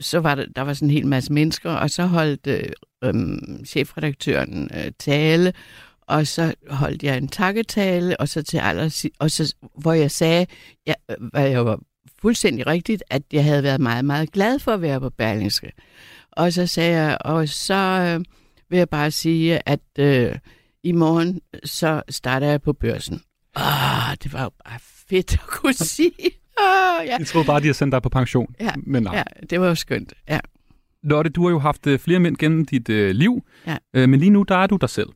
så 0.00 0.20
var 0.20 0.34
der, 0.34 0.46
der 0.56 0.62
var 0.62 0.72
sådan 0.74 0.88
en 0.88 0.94
hel 0.94 1.06
masse 1.06 1.32
mennesker, 1.32 1.70
og 1.70 1.90
så 1.90 2.06
holdt 2.06 2.46
øh, 2.46 2.62
øh, 3.04 3.14
chefredaktøren 3.66 4.70
øh, 4.74 4.92
tale, 4.98 5.52
Og 6.00 6.26
så 6.26 6.54
holdt 6.70 7.02
jeg 7.02 7.16
en 7.16 7.28
takketale, 7.28 8.20
og 8.20 8.28
så 8.28 8.42
til 8.42 8.58
aller, 8.58 9.10
og 9.18 9.30
så, 9.30 9.54
hvor 9.74 9.92
jeg 9.92 10.10
sagde, 10.10 10.46
ja, 10.86 10.94
hvad 11.20 11.48
jeg 11.48 11.66
var 11.66 11.80
fuldstændig 12.22 12.66
rigtigt, 12.66 13.02
at 13.10 13.22
jeg 13.32 13.44
havde 13.44 13.62
været 13.62 13.80
meget, 13.80 14.04
meget 14.04 14.32
glad 14.32 14.58
for 14.58 14.72
at 14.72 14.82
være 14.82 15.00
på 15.00 15.10
Berlingske. 15.10 15.72
Og 16.32 16.52
så 16.52 16.66
sagde 16.66 17.00
jeg, 17.00 17.18
og 17.20 17.48
så 17.48 17.74
øh, 17.74 18.24
vil 18.70 18.76
jeg 18.76 18.88
bare 18.88 19.10
sige, 19.10 19.68
at 19.68 19.80
øh, 19.98 20.32
i 20.82 20.92
morgen, 20.92 21.40
så 21.64 22.02
starter 22.08 22.46
jeg 22.46 22.62
på 22.62 22.72
børsen. 22.72 23.20
Åh, 23.56 24.14
det 24.22 24.32
var 24.32 24.42
jo 24.42 24.50
bare 24.64 24.78
fedt 25.08 25.32
at 25.32 25.40
kunne 25.46 25.74
sige. 25.96 26.12
Åh, 26.60 27.06
ja. 27.06 27.16
Jeg 27.18 27.26
troede 27.26 27.46
bare, 27.46 27.58
de 27.60 27.64
havde 27.64 27.74
sendt 27.74 27.92
dig 27.92 28.02
på 28.02 28.08
pension. 28.08 28.54
Ja, 28.60 28.70
Men 28.76 29.02
nej. 29.02 29.16
ja, 29.16 29.22
det 29.50 29.60
var 29.60 29.68
jo 29.68 29.74
skønt. 29.74 30.12
Ja. 30.28 30.38
Lotte, 31.02 31.30
du 31.30 31.42
har 31.42 31.50
jo 31.50 31.58
haft 31.58 31.86
øh, 31.86 31.98
flere 31.98 32.18
mænd 32.20 32.36
gennem 32.36 32.64
dit 32.64 32.88
øh, 32.88 33.10
liv, 33.10 33.44
Ja. 33.66 33.76
øh, 33.94 34.08
men 34.08 34.20
lige 34.20 34.30
nu, 34.30 34.42
der 34.42 34.56
er 34.56 34.66
du 34.66 34.76
dig 34.76 34.90
selv. 34.90 35.08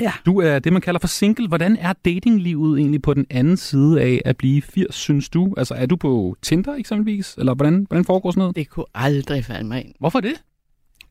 Ja. 0.00 0.12
Du 0.26 0.40
er 0.40 0.58
det, 0.58 0.72
man 0.72 0.82
kalder 0.82 1.00
for 1.00 1.08
single. 1.08 1.48
Hvordan 1.48 1.76
er 1.76 1.92
datinglivet 1.92 2.78
egentlig 2.78 3.02
på 3.02 3.14
den 3.14 3.26
anden 3.30 3.56
side 3.56 4.00
af 4.02 4.22
at 4.24 4.36
blive 4.36 4.62
80, 4.62 4.94
synes 4.94 5.28
du? 5.28 5.54
Altså, 5.56 5.74
er 5.74 5.86
du 5.86 5.96
på 5.96 6.36
Tinder 6.42 6.74
eksempelvis? 6.74 7.34
Eller 7.38 7.54
hvordan, 7.54 7.86
hvordan 7.88 8.04
foregår 8.04 8.30
sådan 8.30 8.38
noget? 8.40 8.56
Det 8.56 8.68
kunne 8.68 8.86
aldrig 8.94 9.44
falde 9.44 9.68
mig 9.68 9.84
ind. 9.84 9.94
Hvorfor 10.00 10.20
det? 10.20 10.32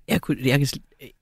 Jeg 0.07 0.21
kunne, 0.21 0.37
jeg 0.45 0.59
kan, 0.59 0.67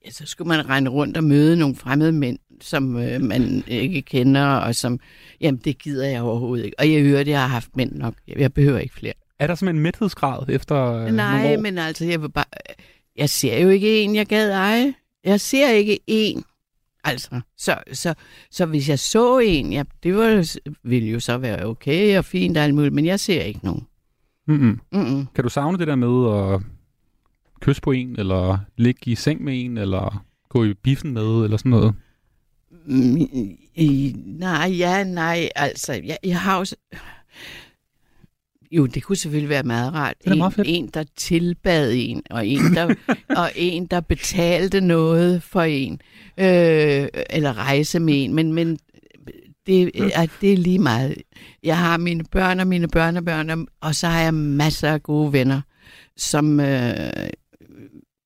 ja, 0.04 0.10
så 0.10 0.26
skulle 0.26 0.48
man 0.48 0.68
regne 0.68 0.90
rundt 0.90 1.16
og 1.16 1.24
møde 1.24 1.56
nogle 1.56 1.76
fremmede 1.76 2.12
mænd, 2.12 2.38
som 2.60 2.96
øh, 2.96 3.20
man 3.20 3.64
ikke 3.66 4.02
kender, 4.02 4.46
og 4.46 4.74
som, 4.74 5.00
jamen 5.40 5.60
det 5.64 5.78
gider 5.78 6.08
jeg 6.08 6.22
overhovedet 6.22 6.64
ikke. 6.64 6.78
Og 6.78 6.92
jeg 6.92 7.02
hører, 7.02 7.20
at 7.20 7.28
jeg 7.28 7.40
har 7.40 7.46
haft 7.46 7.76
mænd 7.76 7.92
nok. 7.92 8.14
Jeg, 8.28 8.52
behøver 8.52 8.78
ikke 8.78 8.94
flere. 8.94 9.12
Er 9.38 9.46
der 9.46 9.54
simpelthen 9.54 9.76
en 9.76 9.82
mæthedsgrad 9.82 10.48
efter 10.48 10.94
øh, 10.94 11.12
Nej, 11.12 11.56
men 11.56 11.78
altså, 11.78 12.04
jeg 12.04 12.22
vil 12.22 12.28
bare, 12.28 12.44
jeg 13.16 13.30
ser 13.30 13.58
jo 13.58 13.68
ikke 13.68 14.00
en, 14.00 14.14
jeg 14.14 14.26
gad 14.26 14.50
eje. 14.50 14.94
Jeg 15.24 15.40
ser 15.40 15.70
ikke 15.70 15.98
en. 16.06 16.44
Altså, 17.04 17.40
så, 17.56 17.76
så, 17.92 18.14
så 18.50 18.66
hvis 18.66 18.88
jeg 18.88 18.98
så 18.98 19.38
en, 19.38 19.72
ja, 19.72 19.82
det 20.02 20.16
var, 20.16 20.56
ville 20.82 21.08
jo 21.08 21.20
så 21.20 21.38
være 21.38 21.66
okay 21.66 22.18
og 22.18 22.24
fint 22.24 22.56
og 22.56 22.64
alt 22.64 22.74
muligt, 22.74 22.94
men 22.94 23.06
jeg 23.06 23.20
ser 23.20 23.42
ikke 23.42 23.60
nogen. 23.62 23.86
Mm-mm. 24.46 24.80
Mm-mm. 24.92 25.26
Kan 25.34 25.44
du 25.44 25.50
savne 25.50 25.78
det 25.78 25.86
der 25.86 25.94
med 25.94 26.54
at 26.54 26.60
kysse 27.62 27.82
på 27.82 27.92
en, 27.92 28.18
eller 28.18 28.58
ligge 28.76 29.00
i 29.10 29.14
seng 29.14 29.44
med 29.44 29.64
en, 29.64 29.78
eller 29.78 30.24
gå 30.48 30.64
i 30.64 30.74
biffen 30.74 31.12
med, 31.12 31.44
eller 31.44 31.56
sådan 31.56 31.70
noget? 31.70 31.94
Mm, 32.86 33.16
i- 33.74 34.16
Nej, 34.26 34.74
ja, 34.78 35.04
nej, 35.04 35.48
altså, 35.56 35.92
jeg, 35.92 36.18
jeg 36.24 36.40
har 36.40 36.58
også... 36.58 36.76
Jo, 38.72 38.86
det 38.86 39.02
kunne 39.02 39.16
selvfølgelig 39.16 39.48
være 39.48 39.62
meget 39.62 39.92
rart. 39.94 40.14
Det 40.18 40.26
er 40.28 40.32
en, 40.32 40.38
meget 40.38 40.52
fedt. 40.54 40.68
en, 40.70 40.86
der 40.94 41.04
tilbad 41.16 41.92
en, 41.96 42.22
og 42.30 42.46
en, 42.46 42.60
der, 42.74 42.94
og 43.42 43.50
en, 43.56 43.86
der 43.86 44.00
betalte 44.00 44.80
noget 44.80 45.42
for 45.42 45.62
en, 45.62 45.92
øh, 46.38 47.08
eller 47.30 47.58
rejse 47.58 48.00
med 48.00 48.24
en, 48.24 48.34
men, 48.34 48.52
men 48.52 48.78
det, 49.66 49.90
er, 50.14 50.26
det 50.40 50.52
er 50.52 50.56
lige 50.56 50.78
meget. 50.78 51.14
Jeg 51.62 51.78
har 51.78 51.96
mine 51.96 52.24
børn 52.24 52.60
og 52.60 52.66
mine 52.66 52.88
børnebørn, 52.88 53.50
og- 53.50 53.66
og 53.80 53.94
så 53.94 54.06
har 54.08 54.20
jeg 54.20 54.34
masser 54.34 54.88
af 54.92 55.02
gode 55.02 55.32
venner, 55.32 55.60
som... 56.16 56.60
Øh, 56.60 57.10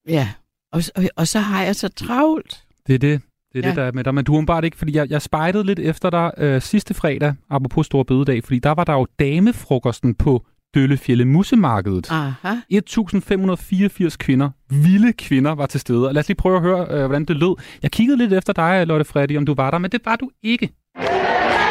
ja, 0.09 0.29
og, 0.73 0.83
og, 0.97 1.05
og 1.17 1.29
så 1.29 1.39
har 1.39 1.63
jeg 1.63 1.77
så 1.77 1.89
travlt. 1.89 2.65
Det 2.87 2.95
er 2.95 2.99
det. 2.99 3.21
Det 3.53 3.59
er 3.59 3.61
ja. 3.61 3.67
Ja. 3.67 3.69
det, 3.69 3.77
der 3.77 3.83
er 3.83 3.93
med 3.93 4.05
dig. 4.05 4.15
Men 4.15 4.25
du 4.25 4.33
er 4.33 4.37
åbenbart 4.37 4.65
ikke, 4.65 4.77
fordi 4.77 4.97
jeg, 4.97 5.11
jeg 5.11 5.23
spejtede 5.23 5.65
lidt 5.65 5.79
efter 5.79 6.11
dig 6.11 6.31
øh, 6.39 6.63
sidste 6.63 6.95
fredag, 6.95 7.35
apropos 7.51 7.87
Store 7.87 8.05
Bededag, 8.05 8.45
fordi 8.45 8.59
der 8.59 8.71
var 8.71 8.85
der 8.85 8.93
jo 8.93 9.07
damefrokosten 9.19 10.15
på 10.15 10.45
Døllefjælde 10.75 11.25
Musemarkedet. 11.25 12.11
Aha. 12.11 12.55
1584 12.69 14.17
kvinder, 14.17 14.51
vilde 14.71 15.13
kvinder, 15.13 15.53
var 15.53 15.67
til 15.67 15.81
stede. 15.81 16.09
Og 16.09 16.15
lad 16.15 16.21
os 16.21 16.29
lige 16.29 16.37
prøve 16.37 16.57
at 16.57 16.63
høre, 16.63 16.87
øh, 16.91 17.07
hvordan 17.07 17.25
det 17.25 17.37
lød. 17.37 17.55
Jeg 17.83 17.91
kiggede 17.91 18.19
lidt 18.19 18.33
efter 18.33 18.53
dig, 18.53 18.87
Lotte 18.87 19.05
Freddy, 19.05 19.37
om 19.37 19.47
du 19.47 19.55
var 19.55 19.71
der, 19.71 19.79
men 19.79 19.91
det 19.91 20.01
var 20.05 20.17
du 20.17 20.31
ikke. 20.43 20.71
Det 20.97 21.66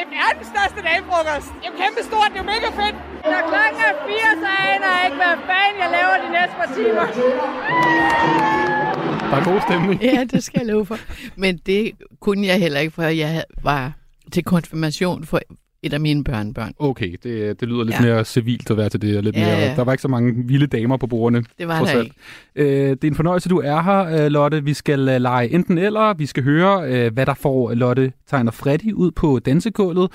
Det 0.00 0.06
er 0.08 0.14
verdens 0.22 0.48
største 0.54 0.78
er 1.64 1.70
jo 1.70 1.74
kæmpe 1.82 2.02
stort. 2.10 2.28
Det 2.32 2.38
er 2.40 2.42
jo 2.44 2.48
mega 2.54 2.68
fedt. 2.80 2.96
Når 3.32 3.40
klokken 3.50 3.80
er 3.88 3.94
fire, 4.08 4.30
så 4.42 4.48
aner 4.72 4.90
jeg 4.96 5.02
ikke, 5.06 5.18
hvad 5.22 5.36
fanden 5.48 5.78
jeg 5.82 5.90
laver 5.96 6.14
de 6.24 6.28
næste 6.38 6.54
par 6.60 6.68
timer. 6.78 7.06
Der 9.30 9.36
er 9.36 9.44
god 9.52 9.60
stemning. 9.60 10.02
Ja, 10.02 10.24
det 10.24 10.44
skal 10.44 10.58
jeg 10.60 10.66
love 10.72 10.86
for. 10.86 10.98
Men 11.36 11.56
det 11.66 11.92
kunne 12.20 12.46
jeg 12.46 12.58
heller 12.58 12.80
ikke, 12.80 12.94
for 12.94 13.02
jeg 13.02 13.44
var 13.62 13.92
til 14.32 14.44
konfirmation 14.44 15.24
for 15.24 15.40
et 15.82 15.92
af 15.92 16.00
mine 16.00 16.24
børnebørn. 16.24 16.72
Okay, 16.78 17.16
det, 17.22 17.60
det 17.60 17.68
lyder 17.68 17.84
lidt 17.84 17.94
Ja. 17.96 18.00
mere 18.02 18.24
civilt 18.24 18.70
at 18.70 18.76
være 18.76 18.88
til 18.88 19.02
det. 19.02 19.16
og 19.16 19.22
Lidt 19.22 19.36
Ja, 19.36 19.44
mere, 19.46 19.58
ja. 19.58 19.74
Der 19.76 19.84
var 19.84 19.92
ikke 19.92 20.02
så 20.02 20.08
mange 20.08 20.46
vilde 20.46 20.66
damer 20.66 20.96
på 20.96 21.06
bordene. 21.06 21.44
Det 21.58 21.68
var 21.68 21.84
der 21.84 22.00
ikke. 22.02 22.14
Øh, 22.54 22.90
det 22.90 23.04
er 23.04 23.08
en 23.08 23.14
fornøjelse, 23.14 23.48
du 23.48 23.58
er 23.58 23.82
her, 23.82 24.24
øh, 24.24 24.30
Lotte. 24.30 24.64
Vi 24.64 24.74
skal 24.74 25.08
øh, 25.08 25.20
lege 25.20 25.50
enten 25.50 25.78
eller. 25.78 26.14
Vi 26.14 26.26
skal 26.26 26.42
høre, 26.42 27.10
hvad 27.10 27.26
der 27.26 27.34
får 27.34 27.74
Lotte 27.74 28.12
Tegner 28.26 28.50
Freddy 28.52 28.92
ud 28.92 29.10
på 29.10 29.38
dansegulvet. 29.38 30.12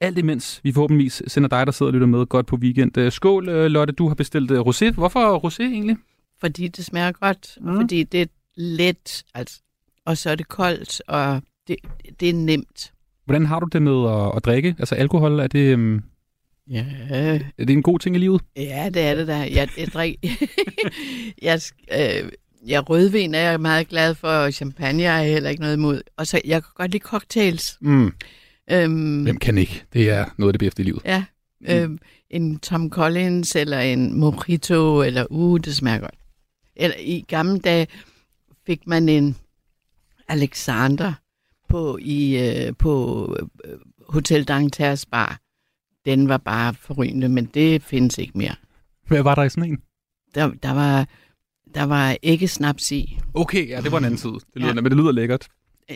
Alt 0.00 0.18
imens 0.18 0.60
vi 0.62 0.72
forhåbentlig 0.72 1.12
sender 1.12 1.48
dig, 1.48 1.66
der 1.66 1.72
sidder 1.72 1.90
og 1.90 1.94
lytter 1.94 2.06
med, 2.06 2.26
godt 2.26 2.46
på 2.46 2.56
weekend. 2.56 3.10
Skål, 3.10 3.44
Lotte. 3.46 3.92
Du 3.92 4.08
har 4.08 4.14
bestilt 4.14 4.50
rosé. 4.52 4.90
Hvorfor 4.90 5.38
rosé 5.48 5.62
egentlig? 5.62 5.96
Fordi 6.40 6.68
det 6.68 6.84
smager 6.84 7.12
godt, 7.12 7.58
mm. 7.60 7.76
fordi 7.76 8.02
det 8.02 8.22
er 8.22 8.26
let, 8.56 9.22
altså. 9.34 9.60
og 10.06 10.16
så 10.18 10.30
er 10.30 10.34
det 10.34 10.48
koldt, 10.48 11.02
og 11.08 11.42
det, 11.68 11.76
det 12.20 12.28
er 12.28 12.34
nemt. 12.34 12.92
Hvordan 13.30 13.46
har 13.46 13.60
du 13.60 13.66
det 13.72 13.82
med 13.82 14.10
at, 14.10 14.36
at 14.36 14.44
drikke? 14.44 14.76
Altså 14.78 14.94
alkohol, 14.94 15.40
er 15.40 15.46
det, 15.46 15.58
øhm, 15.58 16.02
Ja, 16.70 16.86
er 17.10 17.38
det 17.58 17.70
en 17.70 17.82
god 17.82 17.98
ting 17.98 18.16
i 18.16 18.18
livet? 18.18 18.42
ja 18.56 18.90
det 18.94 19.02
er 19.02 19.14
det 19.14 19.26
da. 19.26 19.36
Jeg, 19.36 19.68
jeg, 19.78 19.88
drik, 19.94 20.16
jeg, 21.42 21.60
øh, 21.92 22.30
jeg 22.66 22.90
rødvin 22.90 23.34
er 23.34 23.50
jeg 23.50 23.60
meget 23.60 23.88
glad 23.88 24.14
for, 24.14 24.28
og 24.28 24.52
champagne 24.52 25.02
er 25.02 25.16
jeg 25.18 25.32
heller 25.32 25.50
ikke 25.50 25.62
noget 25.62 25.76
imod. 25.76 26.00
Og 26.16 26.26
så, 26.26 26.40
jeg 26.44 26.62
kan 26.62 26.70
godt 26.74 26.90
lide 26.90 27.02
cocktails. 27.02 27.78
Mm. 27.80 28.12
Øhm, 28.70 29.22
Hvem 29.22 29.36
kan 29.36 29.58
ikke? 29.58 29.84
Det 29.92 30.10
er 30.10 30.24
noget 30.38 30.48
af 30.48 30.52
det 30.52 30.60
bedste 30.60 30.82
i 30.82 30.84
livet. 30.84 31.02
Ja, 31.04 31.24
øh, 31.68 31.90
en 32.30 32.58
Tom 32.58 32.90
Collins 32.90 33.56
eller 33.56 33.78
en 33.80 34.18
Mojito, 34.20 35.02
eller 35.02 35.26
uh, 35.30 35.60
det 35.60 35.76
smager 35.76 35.98
godt. 35.98 36.14
Eller 36.76 36.96
i 36.98 37.24
gamle 37.28 37.58
dage 37.58 37.86
fik 38.66 38.86
man 38.86 39.08
en 39.08 39.36
Alexander 40.28 41.12
på, 41.70 41.98
i, 42.00 42.38
øh, 42.38 42.72
på 42.78 43.36
øh, 43.64 43.78
Hotel 44.08 44.44
Dangters 44.44 45.06
bar. 45.06 45.38
Den 46.04 46.28
var 46.28 46.36
bare 46.36 46.74
forrygende, 46.74 47.28
men 47.28 47.44
det 47.44 47.82
findes 47.82 48.18
ikke 48.18 48.38
mere. 48.38 48.54
Hvad 49.06 49.22
var 49.22 49.34
der 49.34 49.42
i 49.42 49.48
sådan 49.48 49.70
en? 49.70 49.78
Der, 50.34 50.50
der 50.62 50.70
var 50.72 51.06
der 51.74 51.82
var 51.82 52.16
ikke 52.22 52.48
snaps 52.48 52.92
i. 52.92 53.18
Okay, 53.34 53.68
ja, 53.68 53.80
det 53.80 53.92
var 53.92 53.98
en 53.98 54.04
anden 54.04 54.18
tid. 54.18 54.30
Det 54.30 54.42
lyder, 54.54 54.66
Ja. 54.68 54.74
Men 54.74 54.84
det 54.84 54.96
lyder 54.96 55.12
lækkert. 55.12 55.48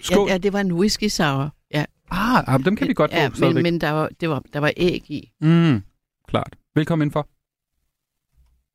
Skål. 0.03 0.27
Ja, 0.29 0.33
ja, 0.33 0.39
det 0.39 0.53
var 0.53 0.61
en 0.61 0.73
whisky 0.73 1.09
sour. 1.09 1.55
Ja, 1.71 1.85
Ah, 2.11 2.45
ah, 2.55 2.65
dem 2.65 2.77
kan 2.77 2.89
vi 2.89 2.95
godt 2.95 3.11
få 3.11 3.17
ja 3.17 3.29
men, 3.29 3.37
stadigvæk. 3.37 3.63
men 3.63 3.81
der, 3.81 3.91
var, 3.91 4.09
det 4.21 4.29
var, 4.29 4.43
der 4.53 4.59
var 4.61 4.73
æg 4.77 5.11
i. 5.11 5.31
Mm, 5.41 5.83
klart. 6.29 6.57
Velkommen 6.75 7.07
indenfor. 7.07 7.29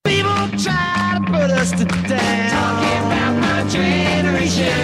People 0.06 0.58
try 0.66 1.16
to 1.16 1.20
put 1.34 1.50
us 1.62 1.70
to 1.72 1.86
down. 1.86 2.50
Talking 2.56 3.04
about 3.06 3.12
my 3.12 3.29
generation. 3.78 4.76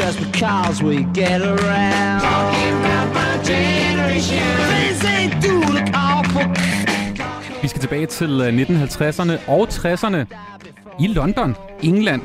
Just 0.00 0.18
because 0.26 0.76
we 0.88 0.96
get 1.20 1.40
around. 1.42 2.20
Talking 2.30 2.74
about 2.82 3.08
my 3.20 3.32
generation. 3.52 4.46
Things 4.72 4.98
they 5.08 5.22
do 5.46 5.54
look 5.76 5.88
awful. 5.94 6.46
Vi 7.62 7.68
skal 7.68 7.80
tilbage 7.80 8.06
til 8.06 8.30
øh, 8.40 8.60
1950'erne 8.62 9.50
og 9.50 9.68
60'erne 9.68 10.16
i 11.00 11.06
London, 11.06 11.56
England. 11.82 12.22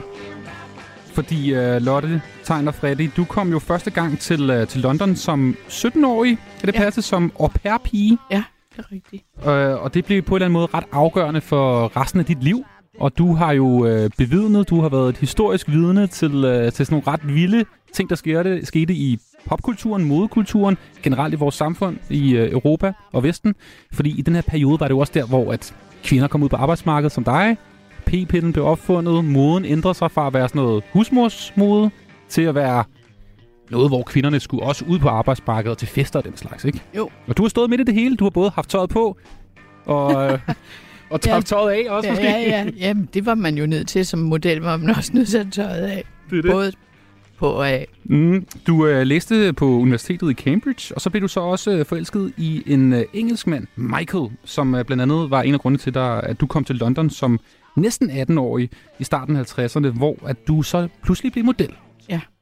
Fordi 1.13 1.53
uh, 1.53 1.75
Lotte 1.81 2.22
Tegner 2.43 2.72
Freddy, 2.72 3.10
du 3.17 3.25
kom 3.25 3.51
jo 3.51 3.60
første 3.60 3.91
gang 3.91 4.19
til, 4.19 4.62
uh, 4.62 4.67
til 4.67 4.81
London 4.81 5.15
som 5.15 5.55
17-årig. 5.69 6.38
Kan 6.60 6.67
det 6.67 6.75
Ja. 6.75 6.79
passe 6.79 7.01
som 7.01 7.31
au 7.39 7.48
pair-pige? 7.48 8.17
Ja, 8.31 8.43
det 8.75 8.86
er 8.86 8.91
rigtigt. 8.91 9.24
Øh, 9.48 9.84
og 9.84 9.93
det 9.93 10.05
blev 10.05 10.22
på 10.22 10.36
en 10.36 10.36
eller 10.36 10.45
anden 10.45 10.53
måde 10.53 10.67
ret 10.74 10.84
afgørende 10.91 11.41
for 11.41 11.98
resten 12.01 12.19
af 12.19 12.25
dit 12.25 12.43
liv. 12.43 12.65
Og 12.99 13.17
du 13.17 13.33
har 13.33 13.51
jo 13.51 13.85
øh, 13.85 14.09
bevidnet, 14.17 14.69
du 14.69 14.81
har 14.81 14.89
været 14.89 15.09
et 15.09 15.17
historisk 15.17 15.69
vidne 15.69 16.07
til, 16.07 16.45
øh, 16.45 16.71
til 16.71 16.85
sådan 16.85 17.01
nogle 17.05 17.11
ret 17.17 17.35
vilde 17.35 17.65
ting, 17.93 18.09
der 18.09 18.15
skete, 18.15 18.65
skete 18.65 18.93
i 18.93 19.19
popkulturen, 19.45 20.03
modekulturen, 20.03 20.77
generelt 21.03 21.33
i 21.33 21.37
vores 21.37 21.55
samfund 21.55 21.97
i 22.09 22.35
øh, 22.35 22.51
Europa 22.51 22.93
og 23.11 23.23
Vesten. 23.23 23.55
Fordi 23.91 24.19
i 24.19 24.21
den 24.21 24.35
her 24.35 24.41
periode 24.41 24.79
var 24.79 24.87
det 24.87 24.93
jo 24.93 24.99
også 24.99 25.13
der, 25.15 25.25
hvor 25.25 25.51
at 25.51 25.75
kvinder 26.03 26.27
kom 26.27 26.43
ud 26.43 26.49
på 26.49 26.55
arbejdsmarkedet 26.55 27.11
som 27.11 27.23
dig. 27.23 27.57
P-pillen 28.05 28.53
blev 28.53 28.65
opfundet, 28.65 29.25
moden 29.25 29.65
ændrede 29.65 29.93
sig 29.93 30.11
fra 30.11 30.27
at 30.27 30.33
være 30.33 30.49
sådan 30.49 30.61
noget 30.61 30.83
husmorsmode 30.93 31.91
til 32.29 32.41
at 32.41 32.55
være 32.55 32.83
noget, 33.71 33.89
hvor 33.89 34.03
kvinderne 34.03 34.39
skulle 34.39 34.63
også 34.63 34.85
ud 34.87 34.99
på 34.99 35.09
arbejdsmarkedet 35.09 35.71
og 35.71 35.77
til 35.77 35.87
fester 35.87 36.19
og 36.19 36.25
den 36.25 36.37
slags, 36.37 36.65
ikke? 36.65 36.81
Jo. 36.95 37.09
Og 37.27 37.37
du 37.37 37.43
har 37.43 37.49
stået 37.49 37.69
midt 37.69 37.81
i 37.81 37.83
det 37.83 37.93
hele. 37.93 38.15
Du 38.15 38.25
har 38.25 38.29
både 38.29 38.49
haft 38.49 38.69
tøjet 38.69 38.89
på 38.89 39.17
og, 39.85 40.39
og 41.09 41.19
Ja. 41.25 41.29
taget 41.31 41.45
tøjet 41.45 41.71
af 41.71 41.85
også 41.89 42.07
Ja, 42.07 42.13
måske. 42.13 42.25
ja, 42.25 42.39
ja. 42.41 42.65
Jamen, 42.77 43.09
det 43.13 43.25
var 43.25 43.35
man 43.35 43.57
jo 43.57 43.65
nødt 43.65 43.88
til 43.88 44.05
som 44.05 44.19
model, 44.19 44.57
var 44.62 44.77
man 44.77 44.89
også 44.95 45.12
nødt 45.13 45.27
til 45.27 45.38
at 45.38 45.47
tøjet 45.51 45.85
af. 45.85 46.03
Det 46.29 46.38
er 46.38 46.41
det. 46.41 46.51
Både 46.51 46.71
på 47.38 47.47
og 47.47 47.69
af. 47.69 47.88
Mm, 48.03 48.45
du 48.67 48.88
øh, 48.88 49.01
læste 49.07 49.53
på 49.53 49.65
universitetet 49.65 50.31
i 50.31 50.33
Cambridge, 50.33 50.95
og 50.95 51.01
så 51.01 51.09
blev 51.09 51.21
du 51.21 51.27
så 51.27 51.39
også 51.39 51.71
øh, 51.71 51.85
forelsket 51.85 52.33
i 52.38 52.63
en 52.67 52.93
øh, 52.93 53.03
engelskmand, 53.13 53.67
Michael, 53.75 54.29
som 54.45 54.75
øh, 54.75 54.85
blandt 54.85 55.01
andet 55.03 55.29
var 55.29 55.41
en 55.41 55.53
af 55.53 55.59
grundene 55.59 55.77
til, 55.77 55.93
dig, 55.93 56.24
at 56.24 56.41
du 56.41 56.47
kom 56.47 56.63
til 56.63 56.75
London 56.75 57.09
som 57.09 57.39
næsten 57.75 58.09
18-årig 58.12 58.69
i 59.00 59.03
starten 59.03 59.35
af 59.35 59.59
50'erne, 59.59 59.88
hvor 59.88 60.15
at 60.27 60.47
du 60.47 60.62
så 60.62 60.88
pludselig 61.03 61.31
blev 61.31 61.45
model. 61.45 61.69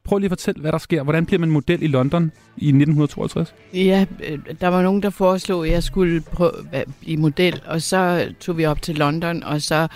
Prøv 0.04 0.18
lige 0.18 0.26
at 0.26 0.30
fortælle, 0.30 0.60
hvad 0.60 0.72
der 0.72 0.78
sker. 0.78 1.02
Hvordan 1.02 1.26
bliver 1.26 1.40
man 1.40 1.50
model 1.50 1.82
i 1.82 1.86
London 1.86 2.32
i 2.56 2.68
1952? 2.68 3.54
Ja, 3.74 4.06
øh, 4.24 4.38
der 4.60 4.68
var 4.68 4.82
nogen, 4.82 5.02
der 5.02 5.10
foreslog, 5.10 5.66
at 5.66 5.72
jeg 5.72 5.82
skulle 5.82 6.20
prøve 6.20 6.52
at 6.72 6.84
blive 7.00 7.16
model, 7.16 7.62
og 7.66 7.82
så 7.82 8.28
tog 8.40 8.58
vi 8.58 8.66
op 8.66 8.82
til 8.82 8.94
London, 8.94 9.42
og 9.42 9.62
så 9.62 9.88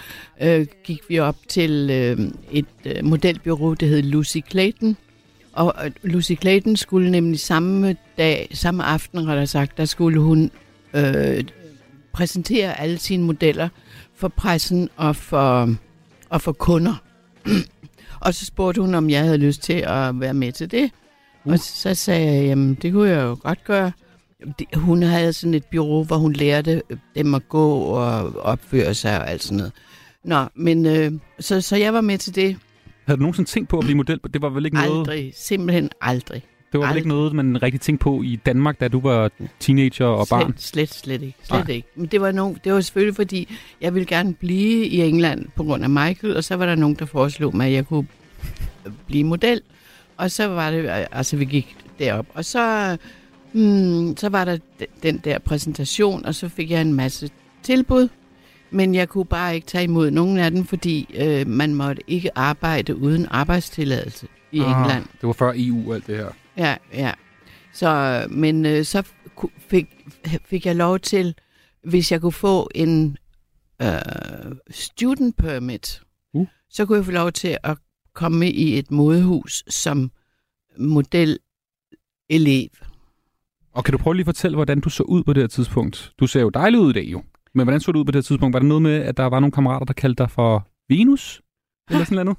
øh, 0.43 0.67
gik 0.85 1.01
vi 1.09 1.19
op 1.19 1.37
til 1.49 1.91
øh, 1.91 2.31
et 2.51 2.67
øh, 2.85 3.05
modelbyrå, 3.05 3.75
der 3.75 3.87
hed 3.87 4.03
Lucy 4.03 4.39
Clayton. 4.51 4.97
Og 5.53 5.75
øh, 5.85 5.91
Lucy 6.03 6.33
Clayton 6.41 6.77
skulle 6.77 7.11
nemlig 7.11 7.41
samme 7.41 7.97
dag, 8.19 8.49
samme 8.53 8.85
aften, 8.85 9.29
rettere 9.29 9.47
sagt, 9.47 9.79
der 9.79 9.85
skulle 9.85 10.21
hun 10.21 10.51
øh, 10.95 11.45
præsentere 12.13 12.81
alle 12.81 12.99
sine 12.99 13.25
modeller 13.25 13.69
for 14.15 14.29
pressen 14.29 14.89
og 14.97 15.17
for, 15.17 15.75
og 16.29 16.43
for 16.43 16.53
kunder 16.53 17.03
og 18.21 18.35
så 18.35 18.45
spurgte 18.45 18.81
hun, 18.81 18.95
om 18.95 19.11
jeg 19.11 19.23
havde 19.23 19.39
lyst 19.39 19.63
til 19.63 19.85
at 19.87 20.21
være 20.21 20.35
med 20.35 20.53
til 20.53 20.71
det. 20.71 20.91
Uh. 21.45 21.53
Og 21.53 21.59
så 21.59 21.95
sagde 21.95 22.35
jeg, 22.35 22.45
jamen 22.45 22.75
det 22.75 22.93
kunne 22.93 23.09
jeg 23.11 23.23
jo 23.23 23.37
godt 23.43 23.65
gøre. 23.65 23.93
Hun 24.75 25.03
havde 25.03 25.33
sådan 25.33 25.55
et 25.55 25.65
bureau, 25.65 26.05
hvor 26.05 26.17
hun 26.17 26.33
lærte 26.33 26.83
dem 27.15 27.35
at 27.35 27.49
gå 27.49 27.75
og 27.79 28.37
opføre 28.37 28.95
sig 28.95 29.21
og 29.21 29.31
alt 29.31 29.43
sådan 29.43 29.57
noget. 29.57 29.73
Nå, 30.25 30.45
men 30.55 30.87
øh, 30.87 31.13
så, 31.41 31.61
så 31.61 31.77
jeg 31.77 31.95
var 31.95 32.01
med 32.01 32.19
til 32.19 32.35
det. 32.35 32.57
Havde 33.07 33.17
du 33.17 33.23
nogensinde 33.23 33.51
tænkt 33.51 33.69
på 33.69 33.79
at 33.79 33.85
blive 33.85 33.97
model? 33.97 34.21
Det 34.33 34.43
var 34.43 34.49
vel 34.49 34.65
ikke 34.65 34.77
noget, 34.77 34.99
Aldrig, 34.99 35.33
simpelthen 35.37 35.91
aldrig. 36.01 36.43
Det 36.73 36.81
var 36.81 36.87
vel 36.89 36.97
ikke 36.97 37.09
noget, 37.09 37.33
man 37.35 37.63
rigtig 37.63 37.81
tænkte 37.81 38.03
på 38.05 38.23
i 38.23 38.37
Danmark, 38.47 38.81
da 38.81 38.89
du 38.89 39.01
var 39.01 39.31
teenager 39.61 40.07
og 40.07 40.27
barn? 40.31 40.55
Slet, 40.57 40.95
slet, 40.95 41.23
ikke. 41.23 41.39
Slet 41.43 41.67
Nej. 41.67 41.75
ikke. 41.75 41.89
Men 41.95 42.07
det 42.07 42.21
var, 42.21 42.33
nogen, 42.33 42.59
det 42.65 42.73
var 42.73 42.81
selvfølgelig, 42.81 43.17
fordi 43.17 43.49
jeg 43.81 43.95
ville 43.95 44.07
gerne 44.07 44.35
blive 44.35 44.87
i 44.87 45.01
England 45.01 45.47
på 45.57 45.63
grund 45.65 45.83
af 45.85 45.91
Michael, 45.91 46.37
og 46.37 46.45
så 46.45 46.57
var 46.57 46.67
der 46.67 46.75
nogen, 46.75 46.97
der 46.99 47.07
foreslog 47.07 47.57
mig, 47.57 47.67
at 47.67 47.73
jeg 47.73 47.87
kunne 47.87 48.07
blive 49.07 49.25
model. 49.25 49.61
Og 50.17 50.31
så 50.31 50.47
var 50.47 50.71
det, 50.71 51.07
altså 51.13 51.37
vi 51.37 51.45
gik 51.45 51.77
derop. 51.99 52.27
Og 52.35 52.45
så, 52.45 52.97
hmm, 53.53 54.17
så 54.17 54.29
var 54.29 54.45
der 54.45 54.59
den 55.03 55.19
der 55.19 55.39
præsentation, 55.39 56.25
og 56.27 56.35
så 56.35 56.49
fik 56.49 56.71
jeg 56.71 56.81
en 56.81 56.95
masse 56.95 57.31
tilbud. 57.63 58.09
Men 58.71 58.95
jeg 58.95 59.09
kunne 59.09 59.25
bare 59.25 59.55
ikke 59.55 59.67
tage 59.67 59.85
imod 59.85 60.11
nogen 60.11 60.39
af 60.39 60.51
dem, 60.51 60.65
fordi 60.65 61.15
øh, 61.19 61.47
man 61.47 61.75
måtte 61.75 62.03
ikke 62.07 62.39
arbejde 62.39 62.97
uden 62.97 63.27
arbejdstilladelse 63.31 64.27
i 64.53 64.61
Ah, 64.61 64.81
England. 64.81 65.05
Det 65.21 65.27
var 65.27 65.33
før 65.33 65.53
EU 65.57 65.93
alt 65.95 66.07
det 66.07 66.17
her. 66.17 66.27
Ja, 66.59 66.77
ja. 66.93 67.13
Så, 67.73 68.27
men 68.31 68.67
øh, 68.67 68.85
så 68.85 69.03
fik, 69.59 69.87
fik 70.45 70.67
jeg 70.67 70.77
lov 70.77 70.99
til, 70.99 71.35
hvis 71.85 72.13
jeg 72.13 72.21
kunne 72.21 72.33
få 72.33 72.69
en 72.75 73.17
øh, 73.83 73.89
student 74.71 75.37
permit, 75.37 76.03
Uh. 76.35 76.47
så 76.71 76.87
kunne 76.87 76.97
jeg 76.97 77.05
få 77.05 77.11
lov 77.11 77.33
til 77.33 77.59
at 77.63 77.79
komme 78.15 78.51
i 78.51 78.79
et 78.79 78.91
modehus 78.91 79.65
som 79.69 80.11
model-elev. 80.79 82.69
Og 83.73 83.85
kan 83.85 83.93
du 83.93 83.99
prøve 83.99 84.15
lige 84.15 84.23
at 84.23 84.27
fortælle, 84.27 84.55
hvordan 84.57 84.81
du 84.81 84.91
så 84.91 85.03
ud 85.03 85.25
på 85.25 85.33
det 85.33 85.43
her 85.43 85.49
tidspunkt? 85.49 86.13
Du 86.21 86.27
ser 86.27 86.41
jo 86.41 86.49
dejlig 86.49 86.81
ud 86.81 86.91
i 86.91 86.93
dag 86.93 87.05
jo. 87.05 87.23
Men 87.55 87.67
hvordan 87.67 87.81
så 87.81 87.93
du 87.93 87.99
ud 87.99 88.05
på 88.05 88.11
det 88.13 88.17
her 88.17 88.23
tidspunkt? 88.23 88.53
Var 88.53 88.59
det 88.59 88.69
noget 88.69 88.83
med, 88.83 88.97
at 88.97 89.17
der 89.17 89.25
var 89.25 89.41
nogle 89.41 89.53
kammerater, 89.53 89.87
der 89.87 89.93
kaldte 89.93 90.23
dig 90.23 90.31
for 90.31 90.69
Venus? 90.89 91.43
Eller 91.91 92.05
sådan 92.05 92.25
noget? 92.27 92.39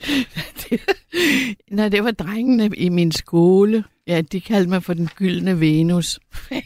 Nej, 1.70 1.88
det 1.88 2.04
var 2.04 2.10
drengene 2.10 2.70
i 2.76 2.88
min 2.88 3.12
skole. 3.12 3.84
Ja, 4.06 4.20
de 4.20 4.40
kaldte 4.40 4.68
mig 4.70 4.82
for 4.82 4.94
den 4.94 5.08
gyldne 5.16 5.60
Venus. 5.60 6.20
ja, 6.50 6.56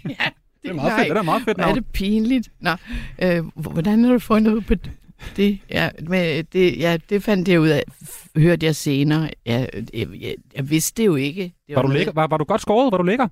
Det 0.62 0.70
er 0.70 0.72
meget 0.72 0.92
fedt. 0.98 1.08
Det 1.10 1.16
er 1.18 1.22
meget 1.22 1.42
fedt 1.44 1.56
Hvor 1.56 1.62
er 1.64 1.66
navn. 1.68 1.78
det 1.78 1.86
pinligt. 1.92 2.48
Nå, 2.60 2.70
øh, 3.22 3.44
hvordan 3.56 4.04
har 4.04 4.12
du 4.12 4.18
fundet 4.18 4.52
ud 4.52 4.60
på 4.60 4.74
det? 5.36 5.58
Ja, 5.70 5.90
men 6.08 6.44
det, 6.52 6.78
ja, 6.78 6.96
det 7.08 7.22
fandt 7.22 7.48
jeg 7.48 7.60
ud 7.60 7.68
af, 7.68 7.82
hørte 8.36 8.66
jeg 8.66 8.76
senere. 8.76 9.30
Ja, 9.46 9.66
jeg, 9.94 10.08
jeg, 10.20 10.34
jeg 10.54 10.70
vidste 10.70 11.02
det 11.02 11.06
jo 11.06 11.14
ikke. 11.16 11.42
Det 11.68 11.76
Var 11.76 11.82
du, 11.82 11.88
noget- 11.88 11.98
lækker? 12.00 12.12
Var, 12.12 12.26
var 12.26 12.36
du 12.36 12.44
godt 12.44 12.60
skåret? 12.60 12.92
Var 12.92 12.98
du 12.98 13.04
lækker? 13.04 13.28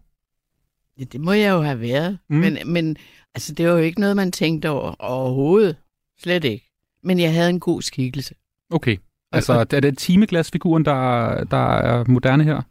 Ja, 0.99 1.05
det 1.05 1.21
må 1.21 1.33
jeg 1.33 1.51
jo 1.51 1.61
have 1.63 1.81
været. 1.81 2.19
Mm. 2.31 2.37
Men, 2.37 2.59
men 2.67 2.97
altså, 3.35 3.53
det 3.55 3.67
var 3.67 3.73
jo 3.73 3.79
ikke 3.79 4.01
noget, 4.01 4.17
man 4.17 4.33
tænkte 4.33 4.71
over 4.71 4.95
overhovedet. 4.99 5.77
Slet 6.23 6.45
ikke. 6.45 6.69
Men 7.03 7.19
jeg 7.21 7.33
havde 7.33 7.51
en 7.51 7.61
god 7.61 7.83
skikkelse. 7.83 8.35
Okay. 8.71 8.97
Altså, 9.33 9.53
er 9.53 9.81
det 9.81 9.99
timeglasfiguren, 9.99 10.85
der, 10.85 11.45
der 11.45 11.77
er 11.77 12.05
moderne 12.09 12.45
her? 12.45 12.63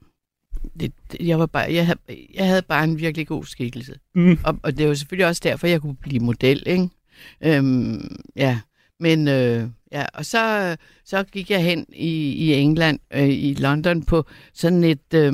Det, 0.80 0.94
jeg, 1.20 1.40
var 1.40 1.46
bare, 1.46 1.74
jeg, 1.74 1.86
havde, 1.86 2.00
jeg 2.34 2.48
havde 2.48 2.62
bare 2.62 2.84
en 2.84 3.00
virkelig 3.00 3.28
god 3.28 3.44
skikkelse. 3.44 3.96
Mm. 4.16 4.40
Og, 4.44 4.60
og 4.64 4.78
det 4.78 4.86
jo 4.86 4.96
selvfølgelig 4.96 5.28
også 5.28 5.42
derfor, 5.44 5.68
jeg 5.68 5.82
kunne 5.82 5.96
blive 5.96 6.20
model, 6.20 6.64
ikke? 6.66 6.90
Øhm, 7.42 8.16
ja, 8.36 8.60
men 9.00 9.28
øh, 9.28 9.68
ja, 9.92 10.06
og 10.14 10.26
så, 10.26 10.76
så 11.06 11.24
gik 11.24 11.52
jeg 11.52 11.64
hen 11.64 11.86
i, 11.90 12.34
i 12.34 12.54
England, 12.54 13.00
øh, 13.14 13.30
i 13.30 13.54
London, 13.54 14.04
på 14.04 14.26
sådan 14.54 14.84
et 14.84 15.14
øh, 15.14 15.34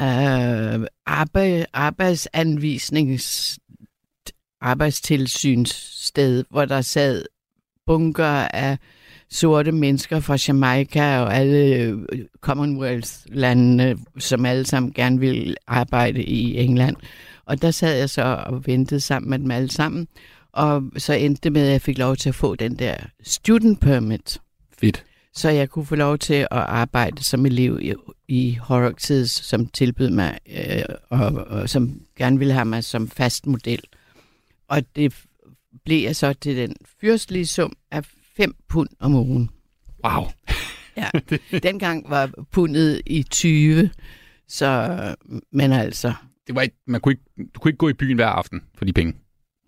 øh, 0.00 0.86
arbejde, 1.06 1.66
arbejdsanvisnings 1.72 3.58
arbejdstilsynssted, 4.60 6.44
hvor 6.50 6.64
der 6.64 6.80
sad 6.80 7.24
bunker 7.86 8.48
af 8.54 8.78
sorte 9.30 9.72
mennesker 9.72 10.20
fra 10.20 10.36
Jamaica 10.48 11.20
og 11.20 11.36
alle 11.36 11.76
øh, 11.76 11.98
Commonwealth-landene, 12.40 13.98
som 14.18 14.46
alle 14.46 14.66
sammen 14.66 14.92
gerne 14.92 15.20
ville 15.20 15.54
arbejde 15.66 16.22
i 16.22 16.56
England. 16.56 16.96
Og 17.44 17.62
der 17.62 17.70
sad 17.70 17.98
jeg 17.98 18.10
så 18.10 18.22
og 18.46 18.66
ventede 18.66 19.00
sammen 19.00 19.30
med 19.30 19.38
dem 19.38 19.50
alle 19.50 19.70
sammen. 19.70 20.08
Og 20.52 20.82
så 20.96 21.12
endte 21.12 21.40
det 21.42 21.52
med, 21.52 21.62
at 21.62 21.72
jeg 21.72 21.82
fik 21.82 21.98
lov 21.98 22.16
til 22.16 22.28
at 22.28 22.34
få 22.34 22.54
den 22.54 22.78
der 22.78 22.96
student 23.22 23.80
permit. 23.80 24.40
Fedt. 24.78 25.04
Så 25.34 25.48
jeg 25.48 25.70
kunne 25.70 25.86
få 25.86 25.94
lov 25.94 26.18
til 26.18 26.34
at 26.34 26.46
arbejde 26.50 27.24
som 27.24 27.46
elev 27.46 27.78
i, 27.82 27.94
i 28.28 28.58
Horrocks, 28.60 29.12
som 29.30 29.66
tilbød 29.66 30.10
mig, 30.10 30.38
øh, 30.48 30.82
og, 31.10 31.32
og 31.32 31.68
som 31.68 32.00
gerne 32.16 32.38
ville 32.38 32.54
have 32.54 32.64
mig 32.64 32.84
som 32.84 33.08
fast 33.08 33.46
model. 33.46 33.80
Og 34.68 34.82
det 34.96 35.14
blev 35.84 36.02
jeg 36.02 36.16
så 36.16 36.32
til 36.32 36.56
den 36.56 36.76
fyrstlige 37.00 37.46
sum 37.46 37.76
af 37.90 38.04
5 38.36 38.54
pund 38.68 38.88
om 39.00 39.14
ugen. 39.14 39.50
Wow. 40.04 40.24
Ja. 40.96 41.10
Dengang 41.68 42.10
var 42.10 42.30
pundet 42.52 43.02
i 43.06 43.22
20, 43.22 43.90
så, 44.48 45.14
men 45.52 45.72
altså, 45.72 46.12
Det 46.46 46.54
var 46.54 46.62
ikke, 46.62 46.76
man 46.86 47.00
kunne 47.00 47.12
ikke, 47.12 47.50
du 47.54 47.60
kunne 47.60 47.68
ikke 47.68 47.78
gå 47.78 47.88
i 47.88 47.92
byen 47.92 48.16
hver 48.16 48.26
aften 48.26 48.60
for 48.74 48.84
de 48.84 48.92
penge. 48.92 49.14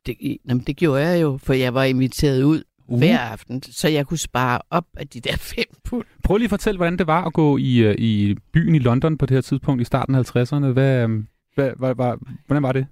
det, 0.07 0.17
jamen, 0.49 0.65
det 0.67 0.77
gjorde 0.77 1.03
jeg 1.07 1.23
jo, 1.23 1.39
for 1.43 1.53
jeg 1.53 1.75
var 1.75 1.85
inviteret 1.85 2.43
ud 2.43 2.63
uh. 2.89 2.99
hver 2.99 3.19
aften, 3.19 3.63
så 3.63 3.89
jeg 3.89 4.07
kunne 4.07 4.19
spare 4.19 4.61
op 4.71 4.85
af 4.97 5.09
de 5.09 5.21
der 5.21 5.37
5 5.57 5.65
pund. 5.85 6.05
Prøv 6.25 6.37
lige 6.37 6.47
at 6.47 6.51
fortælle, 6.51 6.77
hvordan 6.79 6.99
det 6.99 7.07
var 7.07 7.25
at 7.25 7.33
gå 7.33 7.57
i, 7.57 7.79
øh, 7.79 7.95
i 7.99 8.37
byen 8.53 8.75
i 8.75 8.79
London 8.79 9.19
på 9.19 9.27
det 9.27 9.35
her 9.35 9.41
tidspunkt 9.41 9.83
i 9.83 9.85
starten 9.85 10.15
af 10.15 10.37
50'erne. 10.37 10.67
Hvad, 10.67 11.09
hvad, 11.55 11.71
hvad, 11.79 11.95
hvad, 11.95 12.15
hvordan 12.47 12.63
var 12.63 12.73
det? 12.73 12.87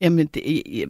Jamen, 0.00 0.26
det, 0.26 0.62
jeg, 0.66 0.86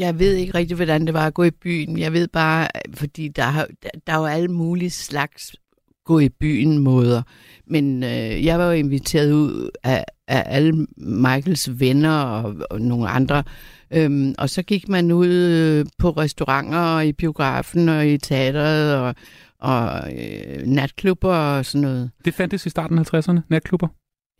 jeg 0.00 0.18
ved 0.18 0.34
ikke 0.34 0.54
rigtig, 0.54 0.76
hvordan 0.76 1.06
det 1.06 1.14
var 1.14 1.26
at 1.26 1.34
gå 1.34 1.42
i 1.42 1.50
byen. 1.50 1.98
Jeg 1.98 2.12
ved 2.12 2.28
bare, 2.28 2.68
fordi 2.94 3.28
der, 3.28 3.52
der, 3.82 3.90
der 4.06 4.12
er 4.12 4.18
jo 4.18 4.24
alle 4.24 4.48
mulige 4.48 4.90
slags 4.90 5.56
gå 6.04 6.18
i 6.18 6.28
byen 6.28 6.78
måder. 6.78 7.22
Men 7.66 8.02
øh, 8.02 8.44
jeg 8.44 8.58
var 8.58 8.64
jo 8.64 8.72
inviteret 8.72 9.32
ud 9.32 9.70
af, 9.82 10.04
af 10.28 10.42
alle 10.46 10.86
Michaels 10.96 11.80
venner 11.80 12.18
og, 12.18 12.56
og 12.70 12.80
nogle 12.80 13.08
andre. 13.08 13.44
Øhm, 13.90 14.34
og 14.38 14.50
så 14.50 14.62
gik 14.62 14.88
man 14.88 15.12
ud 15.12 15.28
øh, 15.28 15.86
på 15.98 16.10
restauranter 16.10 16.78
og 16.78 17.06
i 17.06 17.12
biografen 17.12 17.88
og 17.88 18.08
i 18.08 18.18
teateret 18.18 18.96
og, 18.96 19.14
og 19.58 20.12
øh, 20.12 20.66
natklubber 20.66 21.34
og 21.34 21.64
sådan 21.64 21.80
noget. 21.80 22.10
Det 22.24 22.34
fandtes 22.34 22.66
i 22.66 22.70
starten 22.70 22.98
af 22.98 23.14
50'erne, 23.14 23.40
natklubber. 23.48 23.88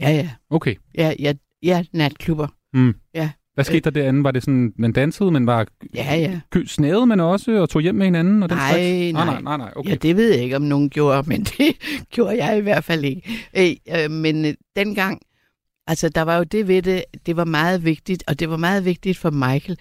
Ja, 0.00 0.10
ja. 0.10 0.30
Okay. 0.50 0.74
Ja, 0.94 1.14
ja, 1.18 1.32
ja 1.62 1.84
natklubber. 1.92 2.48
Mm. 2.74 2.94
Ja. 3.14 3.30
Hvad 3.54 3.64
skete 3.64 3.80
der 3.80 3.90
derinde? 3.90 4.24
Var 4.24 4.30
det 4.30 4.42
sådan, 4.42 4.72
man 4.78 4.92
dansede, 4.92 5.30
men 5.30 5.46
var 5.46 5.66
Ja, 5.94 6.14
ja. 6.16 6.40
snævede 6.66 7.06
man 7.06 7.20
også 7.20 7.52
og 7.52 7.68
tog 7.70 7.82
hjem 7.82 7.94
med 7.94 8.06
hinanden? 8.06 8.42
Og 8.42 8.48
den 8.48 8.58
Nej, 8.58 8.70
slags? 8.72 9.12
nej. 9.12 9.24
nej, 9.24 9.40
nej, 9.42 9.56
nej. 9.56 9.72
Okay. 9.76 9.90
Ja, 9.90 9.94
det 9.94 10.16
ved 10.16 10.32
jeg 10.34 10.42
ikke, 10.42 10.56
om 10.56 10.62
nogen 10.62 10.90
gjorde, 10.90 11.28
men 11.28 11.42
det 11.58 11.76
gjorde 12.10 12.44
jeg 12.44 12.58
i 12.58 12.60
hvert 12.60 12.84
fald 12.84 13.04
ikke. 13.04 13.22
Øh, 13.56 14.02
øh, 14.04 14.10
men 14.10 14.44
øh, 14.44 14.54
dengang, 14.76 15.20
altså 15.86 16.08
der 16.08 16.22
var 16.22 16.36
jo 16.36 16.42
det 16.44 16.68
ved 16.68 16.82
det, 16.82 17.04
det 17.26 17.36
var 17.36 17.44
meget 17.44 17.84
vigtigt, 17.84 18.24
og 18.26 18.40
det 18.40 18.50
var 18.50 18.56
meget 18.56 18.84
vigtigt 18.84 19.18
for 19.18 19.30
Michael, 19.30 19.78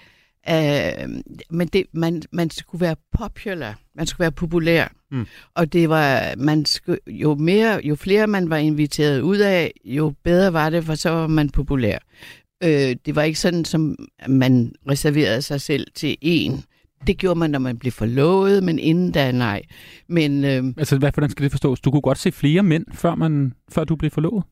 øh, 0.49 1.09
men 1.49 1.67
det, 1.67 1.83
man, 1.93 2.21
man 2.31 2.49
skulle 2.49 2.81
være 2.81 2.95
popular, 3.17 3.79
man 3.95 4.07
skulle 4.07 4.19
være 4.19 4.31
populær. 4.31 4.87
Mm. 5.11 5.25
Og 5.55 5.73
det 5.73 5.89
var, 5.89 6.33
man 6.37 6.65
skulle, 6.65 6.99
jo, 7.07 7.35
mere, 7.35 7.79
jo 7.83 7.95
flere 7.95 8.27
man 8.27 8.49
var 8.49 8.57
inviteret 8.57 9.21
ud 9.21 9.37
af, 9.37 9.71
jo 9.85 10.13
bedre 10.23 10.53
var 10.53 10.69
det, 10.69 10.83
for 10.83 10.95
så 10.95 11.09
var 11.09 11.27
man 11.27 11.49
populær. 11.49 11.97
Øh, 12.63 12.95
det 13.05 13.15
var 13.15 13.23
ikke 13.23 13.39
sådan, 13.39 13.65
som 13.65 13.95
man 14.27 14.73
reserverede 14.89 15.41
sig 15.41 15.61
selv 15.61 15.87
til 15.95 16.17
en. 16.21 16.63
Det 17.07 17.17
gjorde 17.17 17.39
man, 17.39 17.49
når 17.49 17.59
man 17.59 17.77
blev 17.77 17.91
forlovet, 17.91 18.63
men 18.63 18.79
inden 18.79 19.11
da, 19.11 19.31
nej. 19.31 19.61
Men 20.09 20.43
øh, 20.43 20.63
Altså, 20.77 20.97
hvad, 20.97 21.11
hvordan 21.13 21.29
skal 21.29 21.43
det 21.43 21.51
forstås? 21.51 21.79
Du 21.79 21.91
kunne 21.91 22.01
godt 22.01 22.17
se 22.17 22.31
flere 22.31 22.63
mænd, 22.63 22.85
før, 22.93 23.15
man, 23.15 23.53
før 23.71 23.83
du 23.83 23.95
blev 23.95 24.11
forlovet. 24.11 24.43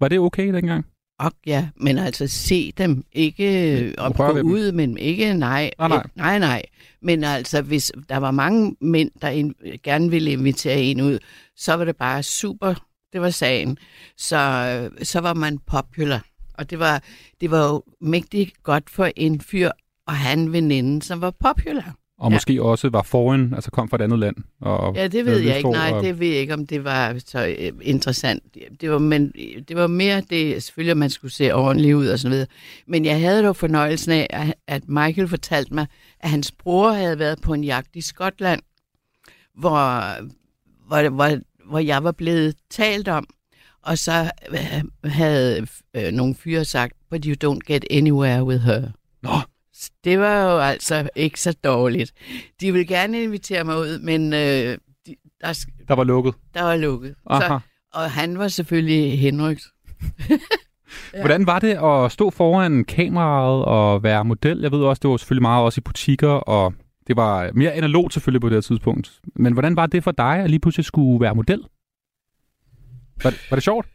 Var 0.00 0.08
det 0.08 0.18
okay 0.18 0.54
dengang? 0.54 0.84
Og 1.18 1.32
ja, 1.46 1.68
men 1.76 1.98
altså 1.98 2.26
se 2.26 2.72
dem, 2.78 3.04
ikke 3.12 3.80
øh, 3.80 3.94
røre 3.98 4.12
gå 4.12 4.32
ved 4.32 4.42
dem. 4.42 4.50
ud, 4.50 4.72
men 4.72 4.98
ikke 4.98 5.34
nej. 5.34 5.70
Nej, 5.78 5.88
nej. 5.88 6.06
Nej, 6.14 6.38
nej. 6.38 6.62
Men 7.02 7.24
altså, 7.24 7.62
hvis 7.62 7.92
der 8.08 8.16
var 8.16 8.30
mange 8.30 8.76
mænd, 8.80 9.10
der 9.22 9.28
in, 9.28 9.54
gerne 9.82 10.10
ville 10.10 10.32
invitere 10.32 10.80
en 10.82 11.00
ud, 11.00 11.18
så 11.56 11.74
var 11.74 11.84
det 11.84 11.96
bare 11.96 12.22
super. 12.22 12.74
Det 13.12 13.20
var 13.20 13.30
sagen. 13.30 13.78
Så, 14.16 14.36
øh, 14.38 15.04
så 15.04 15.20
var 15.20 15.34
man 15.34 15.58
popular. 15.58 16.24
Og 16.58 16.70
det 16.70 16.78
var, 16.78 17.02
det 17.40 17.50
var 17.50 17.68
jo 17.68 17.82
mægtig 18.00 18.52
godt 18.62 18.90
for 18.90 19.10
en 19.16 19.40
fyr 19.40 19.70
have 20.08 20.32
en 20.32 20.52
veninde, 20.52 21.02
som 21.02 21.20
var 21.20 21.30
popular. 21.30 21.94
Og 22.18 22.30
Ja. 22.30 22.36
måske 22.36 22.62
også 22.62 22.88
var 22.88 23.02
foreign, 23.02 23.54
altså 23.54 23.70
kom 23.70 23.88
fra 23.88 23.96
et 23.96 24.00
andet 24.02 24.18
land. 24.18 24.36
Og 24.60 24.94
Ja, 24.96 25.06
det 25.08 25.26
ved 25.26 25.38
jeg 25.38 25.56
ikke. 25.56 25.70
Nej, 25.70 25.90
og- 25.92 26.02
det 26.04 26.20
ved 26.20 26.26
jeg 26.28 26.36
ikke, 26.40 26.54
om 26.54 26.66
det 26.66 26.84
var 26.84 27.16
så 27.26 27.46
øh, 27.58 27.72
interessant. 27.82 28.42
Det 28.80 28.90
var, 28.90 28.98
men 28.98 29.32
det 29.68 29.76
var 29.76 29.86
mere 29.86 30.20
det, 30.30 30.62
selvfølgelig, 30.62 30.90
at 30.90 30.96
man 30.96 31.10
skulle 31.10 31.32
se 31.32 31.54
ordentligt 31.54 31.94
ud 31.94 32.06
og 32.06 32.18
sådan 32.18 32.30
noget. 32.30 32.48
Men 32.86 33.04
jeg 33.04 33.20
havde 33.20 33.42
dog 33.42 33.56
fornøjelsen 33.56 34.12
af, 34.12 34.26
at- 34.30 34.54
at 34.66 34.88
Michael 34.88 35.28
fortalte 35.28 35.74
mig, 35.74 35.86
at 36.20 36.30
hans 36.30 36.52
bror 36.52 36.90
havde 36.92 37.18
været 37.18 37.40
på 37.42 37.54
en 37.54 37.64
jagt 37.64 37.96
i 37.96 38.00
Skotland, 38.00 38.60
hvor, 39.58 39.78
hvor, 40.88 41.08
hvor, 41.08 41.38
hvor 41.70 41.78
jeg 41.78 42.04
var 42.04 42.12
blevet 42.12 42.54
talt 42.70 43.08
om. 43.08 43.26
Og 43.86 43.98
så 43.98 44.30
øh, 44.50 45.10
havde 45.10 45.66
øh, 45.94 46.12
nogle 46.12 46.34
fyre 46.34 46.64
sagt, 46.64 46.92
but 47.10 47.24
you 47.24 47.34
don't 47.44 47.60
get 47.66 47.84
anywhere 47.90 48.44
with 48.44 48.62
her. 48.62 48.82
Nå. 49.22 49.30
Det 50.04 50.18
var 50.18 50.42
jo 50.52 50.58
altså 50.58 51.08
ikke 51.16 51.40
så 51.40 51.52
dårligt. 51.64 52.12
De 52.60 52.72
ville 52.72 52.86
gerne 52.86 53.22
invitere 53.22 53.64
mig 53.64 53.78
ud, 53.78 53.98
men 53.98 54.32
øh, 54.32 54.78
de, 55.06 55.14
der, 55.40 55.64
Der 55.88 55.94
var 55.94 56.04
lukket. 56.04 56.34
der 56.54 56.62
var 56.62 56.76
lukket. 56.76 57.14
Aha. 57.26 57.48
Så, 57.48 57.58
og 57.94 58.10
han 58.10 58.38
var 58.38 58.48
selvfølgelig 58.48 59.18
henrygt. 59.18 59.62
Ja. 61.14 61.20
Hvordan 61.20 61.46
var 61.46 61.58
det 61.58 61.78
at 61.84 62.12
stå 62.12 62.30
foran 62.30 62.84
kameraet 62.84 63.64
og 63.64 64.02
være 64.02 64.24
model? 64.24 64.60
Jeg 64.60 64.72
ved 64.72 64.78
også, 64.78 65.00
det 65.00 65.10
var 65.10 65.16
selvfølgelig 65.16 65.42
meget 65.42 65.64
også 65.64 65.78
i 65.78 65.82
butikker, 65.82 66.28
og 66.28 66.74
det 67.06 67.16
var 67.16 67.50
mere 67.54 67.72
analogt 67.72 68.12
selvfølgelig 68.12 68.40
på 68.40 68.48
det 68.48 68.56
her 68.56 68.60
tidspunkt. 68.60 69.20
Men 69.36 69.52
hvordan 69.52 69.76
var 69.76 69.86
det 69.86 70.04
for 70.04 70.10
dig 70.10 70.38
at 70.38 70.50
lige 70.50 70.60
pludselig 70.60 70.84
skulle 70.84 71.20
være 71.20 71.34
model? 71.34 71.64
Var, 73.22 73.34
var 73.50 73.56
det 73.56 73.64
sjovt? 73.64 73.86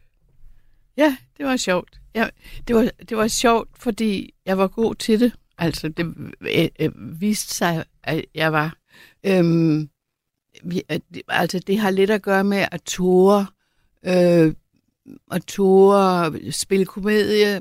Ja, 0.96 1.16
det 1.38 1.46
var 1.46 1.56
sjovt. 1.56 2.00
Ja, 2.14 2.28
det, 2.68 2.76
var, 2.76 2.90
det 3.08 3.16
var 3.16 3.28
sjovt, 3.28 3.68
fordi 3.78 4.34
jeg 4.46 4.58
var 4.58 4.68
god 4.68 4.94
til 4.94 5.20
det. 5.20 5.32
Altså, 5.58 5.88
det 5.88 6.14
øh, 6.40 6.68
øh, 6.80 7.20
viste 7.20 7.54
sig, 7.54 7.84
at 8.02 8.24
jeg 8.34 8.52
var. 8.52 8.76
Øhm, 9.24 9.90
vi- 10.64 10.82
at 10.88 11.02
altså, 11.28 11.58
det 11.58 11.78
har 11.78 11.90
lidt 11.90 12.10
at 12.10 12.22
gøre 12.22 12.44
med 12.44 12.66
at 12.72 12.82
ture, 12.82 13.46
øh, 14.02 14.54
at 15.32 15.42
ture 15.46 16.52
spille 16.52 16.84
komedie, 16.86 17.60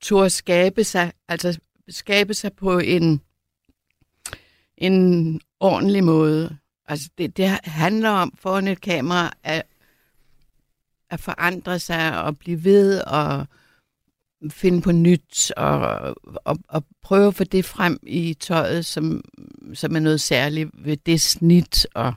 ture 0.00 0.30
skabe 0.30 0.84
sig, 0.84 1.12
altså 1.28 1.60
skabe 1.88 2.34
sig 2.34 2.52
på 2.52 2.78
en, 2.78 3.20
en 4.76 5.40
ordentlig 5.60 6.04
måde. 6.04 6.58
Altså, 6.86 7.08
det, 7.18 7.36
det 7.36 7.48
handler 7.64 8.10
om 8.10 8.34
foran 8.38 8.68
et 8.68 8.80
kamera 8.80 9.32
at, 9.42 9.62
at 11.10 11.20
forandre 11.20 11.78
sig 11.78 12.22
og 12.22 12.38
blive 12.38 12.64
ved 12.64 13.00
og 13.00 13.46
finde 14.50 14.82
på 14.82 14.92
nyt 14.92 15.52
og, 15.56 16.14
og, 16.44 16.58
og 16.68 16.84
prøve 17.02 17.26
at 17.26 17.34
få 17.34 17.44
det 17.44 17.64
frem 17.64 18.00
i 18.02 18.34
tøjet, 18.34 18.86
som, 18.86 19.24
som 19.74 19.96
er 19.96 20.00
noget 20.00 20.20
særligt 20.20 20.70
ved 20.74 20.96
det 20.96 21.20
snit. 21.20 21.86
Og, 21.94 22.14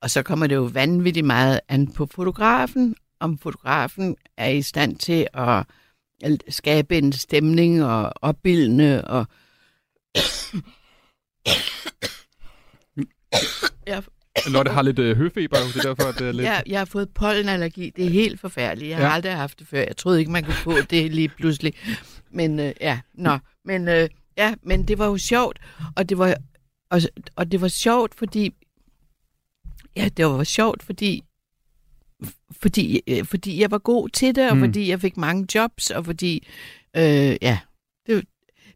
og 0.00 0.10
så 0.10 0.22
kommer 0.22 0.46
det 0.46 0.54
jo 0.54 0.70
vanvittigt 0.72 1.26
meget 1.26 1.60
an 1.68 1.92
på 1.92 2.06
fotografen, 2.06 2.96
om 3.20 3.38
fotografen 3.38 4.16
er 4.36 4.48
i 4.48 4.62
stand 4.62 4.96
til 4.96 5.26
at 5.34 5.64
skabe 6.48 6.98
en 6.98 7.12
stemning 7.12 7.84
og 7.84 8.12
opbildende 8.22 9.04
og 9.04 9.26
jeg, 13.86 14.02
Lotte 14.46 14.70
har 14.72 14.82
lidt 14.82 14.98
øh, 14.98 15.16
høfeber, 15.16 15.56
det 15.56 15.76
er 15.76 15.82
derfor, 15.82 16.08
at 16.08 16.18
det 16.18 16.28
er 16.28 16.32
lidt... 16.32 16.44
Ja, 16.46 16.60
jeg 16.66 16.80
har 16.80 16.84
fået 16.84 17.08
pollenallergi. 17.14 17.92
Det 17.96 18.06
er 18.06 18.10
helt 18.10 18.40
forfærdeligt. 18.40 18.88
Jeg 18.90 18.98
har 18.98 19.04
Ja. 19.06 19.12
aldrig 19.14 19.32
haft 19.32 19.58
det 19.58 19.66
før. 19.66 19.78
Jeg 19.78 19.96
troede 19.96 20.18
ikke, 20.18 20.30
man 20.32 20.44
kunne 20.44 20.54
få 20.54 20.80
det 20.90 21.14
lige 21.14 21.28
pludselig. 21.28 21.72
Men 22.30 22.60
øh, 22.60 22.72
ja, 22.80 23.00
nå. 23.14 23.38
Men, 23.64 23.88
øh, 23.88 24.08
ja, 24.36 24.54
men 24.62 24.88
det 24.88 24.98
var 24.98 25.06
jo 25.06 25.16
sjovt. 25.18 25.58
Og 25.96 26.08
det 26.08 26.18
var, 26.18 26.36
og, 26.90 27.00
og 27.36 27.52
det 27.52 27.60
var 27.60 27.68
sjovt, 27.68 28.14
fordi... 28.14 28.54
Ja, 29.96 30.08
det 30.16 30.26
var 30.26 30.44
sjovt, 30.44 30.82
fordi... 30.82 31.22
Fordi, 32.60 33.00
øh, 33.08 33.24
fordi 33.24 33.60
jeg 33.60 33.70
var 33.70 33.78
god 33.78 34.08
til 34.08 34.34
det, 34.34 34.50
og 34.50 34.56
mm. 34.56 34.62
fordi 34.62 34.88
jeg 34.90 35.00
fik 35.00 35.16
mange 35.16 35.46
jobs, 35.54 35.90
og 35.90 36.04
fordi... 36.04 36.46
Øh, 36.96 37.36
ja, 37.42 37.58
det, 38.06 38.24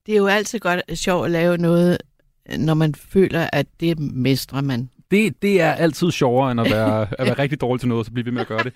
det 0.07 0.13
er 0.15 0.19
jo 0.19 0.27
altid 0.27 0.59
godt 0.59 0.99
sjovt 0.99 1.25
at 1.25 1.31
lave 1.31 1.57
noget, 1.59 1.99
når 2.59 2.75
man 2.75 2.95
føler, 2.95 3.51
at 3.53 3.67
det 3.81 3.99
mestrer 3.99 4.61
man. 4.61 4.91
Det, 5.11 5.43
det 5.43 5.61
er 5.61 5.73
altid 5.73 6.11
sjovere, 6.11 6.53
end 6.53 6.61
at 6.61 6.71
være, 6.71 7.07
at 7.19 7.27
være 7.27 7.39
rigtig 7.43 7.61
dårlig 7.61 7.81
til 7.81 7.89
noget, 7.89 7.99
og 7.99 8.05
så 8.05 8.13
blive 8.13 8.25
ved 8.25 8.33
med 8.33 8.41
at 8.41 8.47
gøre 8.47 8.63
det. 8.63 8.73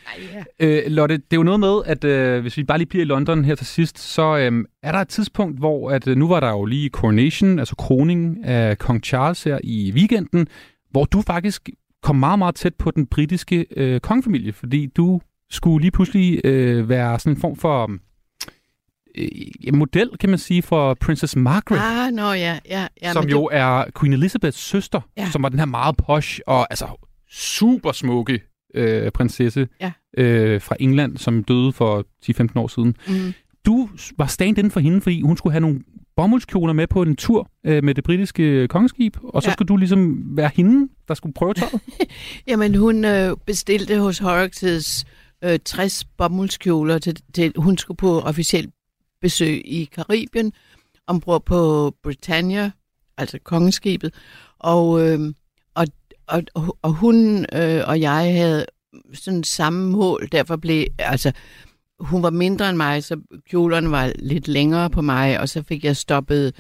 Ja. 0.61 0.67
Øh, 0.67 0.83
Lotte, 0.87 1.17
det 1.17 1.33
er 1.33 1.37
jo 1.37 1.43
noget 1.43 1.61
med, 1.61 1.81
at 1.87 2.05
øh, 2.05 2.41
hvis 2.41 2.57
vi 2.57 2.65
bare 2.65 2.79
lige 2.79 2.89
bliver 2.89 3.05
i 3.05 3.09
London 3.09 3.45
her 3.45 3.55
til 3.55 3.67
sidst, 3.67 3.99
så 3.99 4.37
øh, 4.37 4.65
er 4.83 4.93
der 4.93 4.99
et 4.99 5.09
tidspunkt, 5.09 5.59
hvor 5.59 5.91
at, 5.91 6.09
øh, 6.09 6.17
nu 6.17 6.29
var 6.29 6.41
der 6.41 6.51
jo 6.51 6.65
lige 6.65 6.89
coronation, 6.89 7.59
altså 7.59 7.77
kroning 7.77 8.45
af 8.45 8.79
kong 8.79 9.05
Charles 9.05 9.45
her 9.45 9.59
i 9.65 9.93
weekenden, 9.95 10.49
hvor 10.91 11.05
du 11.05 11.23
faktisk 11.23 11.69
kom 12.03 12.17
meget, 12.17 12.39
meget 12.39 12.55
tæt 12.55 12.75
på 12.75 12.91
den 12.91 13.07
britiske 13.07 13.67
øh, 13.77 14.01
kongefamilie, 14.01 14.53
fordi 14.53 14.87
du 14.87 15.21
skulle 15.51 15.83
lige 15.83 15.91
pludselig 15.91 16.41
øh, 16.45 16.89
være 16.89 17.19
sådan 17.19 17.33
en 17.33 17.41
form 17.41 17.57
for 17.57 17.91
øh, 19.19 19.75
model, 19.75 20.11
kan 20.21 20.31
man 20.31 20.39
sige, 20.39 20.63
for 20.63 20.95
Princess 20.95 21.37
Margaret. 21.37 21.81
Ah, 22.07 22.13
nå 22.13 22.33
ja, 22.33 22.59
ja. 22.69 22.87
ja 23.03 23.13
som 23.13 23.29
jo 23.29 23.49
er 23.53 23.85
Queen 24.01 24.13
Elizabeths 24.13 24.59
søster, 24.61 25.01
ja. 25.17 25.31
Som 25.31 25.43
var 25.43 25.49
den 25.49 25.59
her 25.59 25.67
meget 25.67 25.97
posh 25.97 26.41
og 26.47 26.67
altså 26.71 26.87
super 27.31 27.93
smukke 27.93 28.41
øh, 28.75 29.11
prinsesse 29.13 29.69
Ja. 29.81 29.93
øh, 30.19 30.61
fra 30.61 30.77
England, 30.81 31.17
som 31.17 31.45
døde 31.45 31.73
for 31.73 32.05
10-15 32.25 32.47
år 32.57 32.69
siden. 32.69 32.97
Det, 33.09 33.25
mm, 33.27 33.33
Du 33.67 33.89
var 34.19 34.27
stand 34.27 34.59
inden 34.59 34.71
for 34.71 34.81
hende, 34.81 35.01
fordi 35.01 35.23
hun 35.23 35.37
skulle 35.37 35.53
have 35.53 35.61
nogle 35.61 35.81
bomuldskjoler 36.17 36.73
med 36.73 36.87
på 36.87 37.03
en 37.03 37.17
tur 37.17 37.51
øh, 37.67 37.85
med 37.85 37.95
det 37.95 38.05
britiske 38.05 38.69
kongeskib, 38.69 39.17
og 39.25 39.43
så 39.43 39.49
Ja. 39.49 39.53
skulle 39.53 39.69
du 39.69 39.77
ligesom 39.77 40.23
være 40.37 40.51
hende, 40.55 40.89
der 41.09 41.15
skulle 41.15 41.35
prøve 41.35 41.55
tøjet. 41.55 41.73
jamen, 42.49 42.75
hun 42.75 43.05
øh, 43.05 43.37
bestilte 43.47 43.99
hos 43.99 44.19
Horrocks 44.19 45.05
øh, 45.45 45.59
60 45.65 46.05
bomuldskjoler, 46.05 46.99
til, 46.99 47.17
til, 47.35 47.53
hun 47.57 47.79
skulle 47.79 47.97
på 47.97 48.21
officielt 48.21 48.71
besøg 49.23 49.63
i 49.65 49.85
Karibien, 49.85 50.53
ombord 51.07 51.45
på 51.45 51.93
Britannia, 52.03 52.71
altså 53.17 53.39
kongeskibet, 53.45 54.15
og, 54.59 55.09
øh, 55.09 55.35
og, 55.75 55.87
og, 56.55 56.77
og 56.83 56.93
hun 56.93 57.47
øh, 57.53 57.83
og 57.87 58.01
jeg 58.01 58.35
havde 58.35 58.67
sådan 59.15 59.45
samme 59.45 59.91
mål, 59.91 60.29
derfor 60.33 60.57
blev, 60.57 60.87
altså, 60.99 61.33
hun 62.01 62.23
var 62.23 62.31
mindre 62.31 62.69
end 62.69 62.77
mig, 62.77 63.05
så 63.05 63.21
kjolerne 63.51 63.91
var 63.91 64.13
lidt 64.19 64.49
længere 64.49 64.91
på 64.91 65.03
mig, 65.03 65.41
og 65.41 65.49
så 65.49 65.63
fik 65.63 65.85
jeg 65.85 65.97
stoppet 65.97 66.55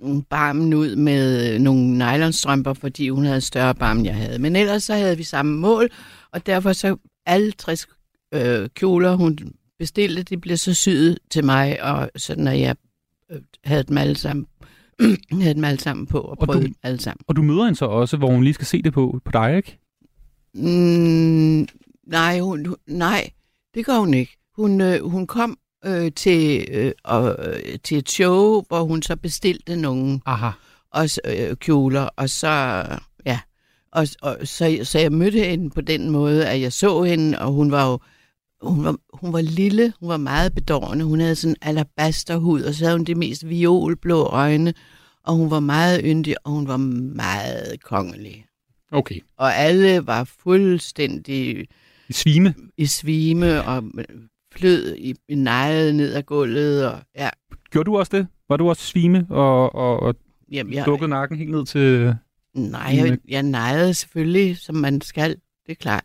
mm, 0.00 0.22
barmen 0.22 0.74
ud 0.74 0.96
med 0.96 1.54
øh, 1.54 1.60
nogle 1.60 1.90
nylonstrømper, 1.98 2.72
fordi 2.72 3.08
hun 3.08 3.24
havde 3.24 3.40
større 3.40 3.74
barm, 3.74 3.96
end 3.96 4.06
jeg 4.06 4.16
havde. 4.16 4.38
Men 4.38 4.56
ellers 4.56 4.82
så 4.82 4.94
havde 4.94 5.16
vi 5.16 5.22
samme 5.22 5.56
mål, 5.56 5.90
og 6.32 6.46
derfor 6.46 6.72
så 6.72 6.96
alle 7.26 7.52
60 7.52 7.86
øh, 8.34 8.68
kjoler, 8.68 9.14
hun 9.14 9.38
bestilte, 9.78 10.22
de 10.22 10.36
blev 10.36 10.56
så 10.56 10.74
syet 10.74 11.18
til 11.30 11.44
mig, 11.44 11.82
og 11.82 12.10
sådan 12.16 12.46
at 12.48 12.60
jeg 12.60 12.76
øh, 13.32 13.40
havde 13.64 13.82
dem 13.82 13.98
alle 13.98 14.16
sammen, 14.16 14.46
havde 15.42 15.54
dem 15.54 15.64
alle 15.64 15.80
sammen 15.80 16.06
på, 16.06 16.18
og 16.20 16.30
Og 16.30 16.38
prøvede 16.46 16.62
du- 16.62 16.66
dem 16.66 16.74
alle 16.82 17.00
sammen. 17.00 17.20
og 17.28 17.36
du 17.36 17.42
møder 17.42 17.64
hende 17.64 17.78
så 17.78 17.84
også, 17.84 18.16
hvor 18.16 18.30
hun 18.30 18.44
lige 18.44 18.54
skal 18.54 18.66
se 18.66 18.82
det 18.82 18.92
på, 18.92 19.20
på 19.24 19.30
dig, 19.32 19.56
ikke? 19.56 19.78
Mm, 20.54 21.68
nej, 22.06 22.40
hun, 22.40 22.76
nej, 22.86 23.30
det 23.74 23.86
gør 23.86 23.98
hun 23.98 24.14
ikke. 24.14 24.36
Hun, 24.56 24.80
øh, 24.80 25.04
hun 25.04 25.26
kom 25.26 25.58
øh, 25.86 26.12
til, 26.16 26.66
øh, 26.70 26.92
og, 27.04 27.36
øh, 27.48 27.78
til 27.84 27.98
et 27.98 28.10
show, 28.10 28.62
hvor 28.68 28.82
hun 28.84 29.02
så 29.02 29.16
bestilte 29.16 29.76
nogle 29.76 30.20
Aha. 30.26 30.50
også, 30.90 31.20
øh, 31.24 31.56
kjoler, 31.56 32.08
og 32.16 32.30
så, 32.30 32.48
ja, 33.26 33.40
og, 33.92 34.06
og 34.22 34.36
så, 34.44 34.78
så 34.82 34.98
jeg 34.98 35.12
mødte 35.12 35.38
hende 35.44 35.70
på 35.70 35.80
den 35.80 36.10
måde, 36.10 36.46
at 36.48 36.60
jeg 36.60 36.72
så 36.72 37.02
hende, 37.02 37.38
og 37.38 37.52
hun 37.52 37.70
var 37.70 37.90
jo, 37.90 37.98
hun 38.62 38.84
var, 38.84 38.96
hun 39.12 39.32
var 39.32 39.40
lille, 39.40 39.92
hun 40.00 40.08
var 40.08 40.16
meget 40.16 40.54
bedårende, 40.54 41.04
hun 41.04 41.20
havde 41.20 41.34
sådan 41.34 41.56
alabasterhud, 41.62 42.62
og 42.62 42.74
så 42.74 42.84
havde 42.84 42.96
hun 42.96 43.04
de 43.04 43.14
mest 43.14 43.48
violblå 43.48 44.22
øjne, 44.22 44.74
og 45.22 45.34
hun 45.34 45.50
var 45.50 45.60
meget 45.60 46.00
yndig, 46.04 46.34
og 46.44 46.52
hun 46.52 46.68
var 46.68 46.76
meget 46.76 47.82
kongelig. 47.82 48.46
Okay. 48.92 49.20
Og 49.36 49.54
alle 49.54 50.06
var 50.06 50.24
fuldstændig 50.24 51.66
I 52.08 52.12
svime. 52.12 52.54
i 52.76 52.86
svime 52.86 53.64
og 53.64 53.84
flød 54.52 54.96
i, 54.96 55.14
i 55.28 55.34
nejet 55.34 55.94
ned 55.94 56.14
ad 56.14 56.22
gulvet. 56.22 56.86
Og, 56.86 56.98
ja, 57.16 57.28
Gjorde 57.70 57.86
du 57.86 57.98
også 57.98 58.16
det? 58.16 58.26
Var 58.48 58.56
du 58.56 58.68
også 58.68 58.82
svime 58.82 59.26
og, 59.30 59.74
og, 59.74 60.00
og 60.00 60.14
jamen, 60.52 60.72
jeg, 60.72 60.86
dukket 60.86 61.08
nakken 61.08 61.38
helt 61.38 61.50
ned 61.50 61.66
til... 61.66 62.14
nej, 62.54 62.94
jeg, 62.96 63.18
jeg 63.28 63.42
nejede 63.42 63.94
selvfølgelig, 63.94 64.58
som 64.58 64.74
man 64.74 65.00
skal. 65.00 65.30
Det 65.66 65.72
er 65.72 65.74
klart. 65.74 66.04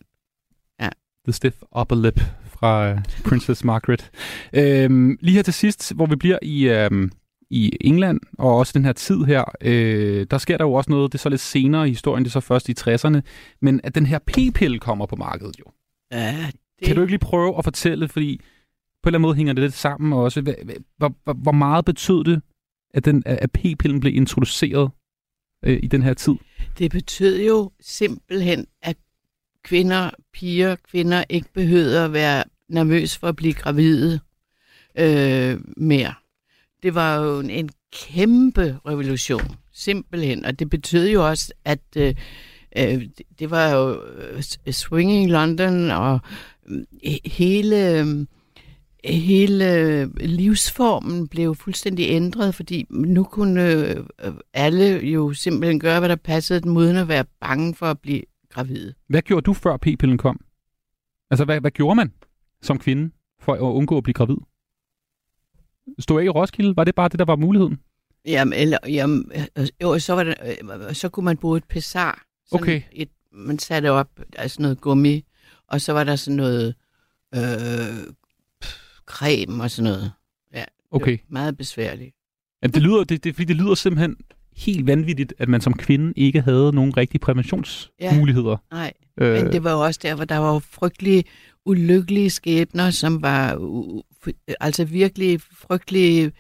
The 1.25 1.33
Stiff 1.33 1.55
Upper 1.79 1.95
Lip 1.95 2.19
fra 2.63 2.89
øh, 2.89 2.97
Princess 3.29 3.63
Margaret. 3.63 4.11
Øhm, 4.53 5.17
lige 5.21 5.35
her 5.35 5.43
til 5.43 5.53
sidst, 5.53 5.95
hvor 5.95 6.05
vi 6.05 6.15
bliver 6.15 6.39
i, 6.41 6.69
øhm, 6.69 7.11
i 7.49 7.71
England, 7.81 8.19
og 8.37 8.57
også 8.57 8.71
den 8.75 8.85
her 8.85 8.93
tid 8.93 9.23
her, 9.23 9.43
øh, 9.61 10.27
der 10.31 10.37
sker 10.37 10.57
der 10.57 10.65
jo 10.65 10.73
også 10.73 10.91
noget, 10.91 11.11
det 11.11 11.17
er 11.17 11.21
så 11.21 11.29
lidt 11.29 11.41
senere 11.41 11.87
i 11.87 11.91
historien, 11.91 12.23
det 12.23 12.29
er 12.29 12.31
så 12.31 12.39
først 12.39 12.69
i 12.69 12.73
60'erne, 12.79 13.21
men 13.61 13.81
at 13.83 13.95
den 13.95 14.05
her 14.05 14.19
p-pille 14.19 14.79
kommer 14.79 15.05
på 15.05 15.15
markedet 15.15 15.59
jo. 15.59 15.65
Ja, 16.11 16.51
det, 16.79 16.87
Kan 16.87 16.95
du 16.95 17.01
ikke 17.01 17.11
lige 17.11 17.19
prøve 17.19 17.57
at 17.57 17.63
fortælle, 17.63 18.07
fordi 18.07 18.37
på 19.03 19.09
en 19.09 19.09
eller 19.09 19.17
anden 19.17 19.27
måde 19.27 19.35
hænger 19.35 19.53
det 19.53 19.61
lidt 19.61 19.73
sammen 19.73 20.13
også. 20.13 20.41
Hvor, 20.97 21.33
hvor, 21.33 21.51
meget 21.51 21.85
betød 21.85 22.23
det, 22.23 22.41
at, 22.93 23.05
den, 23.05 23.23
at 23.25 23.51
p-pillen 23.51 23.99
blev 23.99 24.15
introduceret 24.15 24.91
øh, 25.65 25.79
i 25.83 25.87
den 25.87 26.03
her 26.03 26.13
tid? 26.13 26.33
det 26.79 26.91
betød 26.91 27.41
jo 27.41 27.71
simpelthen, 27.79 28.65
at 28.81 28.97
kvinder, 29.63 30.09
piger, 30.33 30.75
kvinder 30.75 31.23
ikke 31.29 31.47
behøvede 31.53 32.05
at 32.05 32.13
være 32.13 32.43
nervøs 32.73 33.17
for 33.17 33.27
at 33.27 33.35
blive 33.35 33.53
gravide 33.53 34.19
øh, 34.97 35.59
mere. 35.77 36.13
Det 36.83 36.95
var 36.95 37.15
jo 37.15 37.39
en, 37.39 37.49
en 37.49 37.69
kæmpe 37.93 38.79
revolution, 38.87 39.55
simpelthen. 39.73 40.45
Og 40.45 40.59
det 40.59 40.69
betød 40.69 41.09
jo 41.09 41.27
også, 41.29 41.53
at 41.65 41.79
øh, 41.97 42.15
øh, 42.77 43.07
det, 43.39 43.51
var 43.51 43.69
jo 43.69 44.01
øh, 44.03 44.41
Swinging 44.73 45.29
London, 45.29 45.91
og 45.91 46.19
mm, 46.67 46.85
hele... 47.25 47.99
Øh, 47.99 48.25
hele 49.05 50.05
livsformen 50.05 51.27
blev 51.27 51.55
fuldstændig 51.55 52.05
ændret, 52.09 52.55
fordi 52.55 52.85
nu 52.89 53.23
kunne 53.23 53.71
øh, 53.71 54.03
alle 54.53 54.99
jo 54.99 55.33
simpelthen 55.33 55.79
gøre, 55.79 55.99
hvad 55.99 56.09
der 56.09 56.15
passede 56.15 56.61
dem, 56.61 56.77
uden 56.77 56.95
at 56.95 57.07
være 57.07 57.25
bange 57.41 57.75
for 57.75 57.85
at 57.85 57.99
blive 57.99 58.21
gravide. 58.49 58.93
Hvad 59.09 59.21
gjorde 59.21 59.43
du, 59.43 59.53
før 59.53 59.77
p-pillen 59.77 60.17
kom? 60.17 60.39
Altså, 61.31 61.45
hvad, 61.45 61.61
hvad 61.61 61.71
gjorde 61.71 61.95
man 61.95 62.11
som 62.63 62.79
kvinde 62.79 63.11
for 63.39 63.53
at 63.53 63.59
undgå 63.59 63.97
at 63.97 64.03
blive 64.03 64.13
gravid? 64.13 64.37
Stod 65.99 66.21
ikke 66.21 66.27
i 66.27 66.31
Roskilde? 66.31 66.75
Var 66.75 66.83
det 66.83 66.95
bare 66.95 67.09
det, 67.09 67.19
der 67.19 67.25
var 67.25 67.35
muligheden? 67.35 67.79
Jamen, 68.25 68.53
eller, 68.59 68.77
jamen, 68.87 69.31
øh, 69.57 69.67
jo, 69.81 69.99
så, 69.99 70.13
var 70.13 70.23
det, 70.23 70.35
øh, 70.89 70.93
så 70.93 71.09
kunne 71.09 71.25
man 71.25 71.37
bruge 71.37 71.57
et 71.57 71.63
pessar. 71.63 72.23
Sådan 72.45 72.63
Okay. 72.63 72.81
Et, 72.91 73.09
man 73.31 73.59
satte 73.59 73.91
op, 73.91 74.09
altså 74.37 74.61
noget 74.61 74.81
gummi, 74.81 75.25
og 75.67 75.81
så 75.81 75.93
var 75.93 76.03
der 76.03 76.15
sådan 76.15 76.37
noget 76.37 76.75
øh, 77.35 77.41
creme 79.05 79.63
og 79.63 79.71
sådan 79.71 79.91
noget. 79.91 80.11
Ja, 80.53 80.63
Okay. 80.91 81.17
meget 81.29 81.57
besværligt. 81.57 82.15
Jamen, 82.63 82.73
det, 82.73 82.81
lyder, 82.81 83.03
det, 83.03 83.23
det, 83.23 83.35
fordi 83.35 83.45
det 83.45 83.55
lyder 83.55 83.75
simpelthen 83.75 84.15
helt 84.55 84.87
vanvittigt, 84.87 85.33
at 85.37 85.49
man 85.49 85.61
som 85.61 85.73
kvinde 85.73 86.13
ikke 86.15 86.41
havde 86.41 86.71
nogen 86.73 86.97
rigtige 86.97 87.19
præventionsmuligheder. 87.19 88.57
Nej, 88.71 88.93
Øh, 89.21 89.33
Men 89.33 89.51
det 89.51 89.63
var 89.63 89.71
jo 89.71 89.79
også 89.79 89.99
der, 90.03 90.15
hvor 90.15 90.25
der 90.25 90.37
var 90.37 90.53
jo 90.53 90.59
frygtelige, 90.59 91.23
ulykkelige 91.65 92.29
skæbner, 92.29 92.89
som 92.89 93.21
var 93.21 93.59
altså 94.59 94.85
virkelig 94.85 95.41
frygtelige 95.41 96.31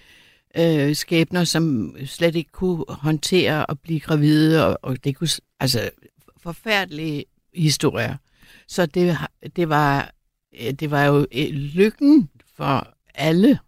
øh, 0.57 0.95
skæbner, 0.95 1.43
som 1.43 1.95
slet 2.05 2.35
ikke 2.35 2.51
kunne 2.51 2.85
håndtere 2.89 3.71
at 3.71 3.79
blive 3.79 3.99
gravide, 3.99 4.65
og, 4.67 4.79
og 4.81 5.03
det 5.03 5.15
kunne, 5.15 5.29
altså 5.59 5.89
forfærdelige 6.37 7.25
historier. 7.55 8.17
Så 8.67 8.85
det, 8.85 9.17
det, 9.55 9.69
var, 9.69 10.11
det 10.79 10.91
var 10.91 11.03
jo 11.03 11.27
øh, 11.35 11.49
lykken 11.49 12.29
for 12.55 12.87
alle 13.15 13.59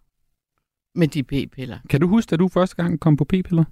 med 0.94 1.08
de 1.08 1.22
p-piller. 1.22 1.78
Kan 1.90 2.00
du 2.00 2.08
huske, 2.08 2.30
da 2.30 2.36
du 2.36 2.48
første 2.48 2.76
gang 2.76 3.00
kom 3.00 3.16
på 3.16 3.24
p-piller? 3.24 3.64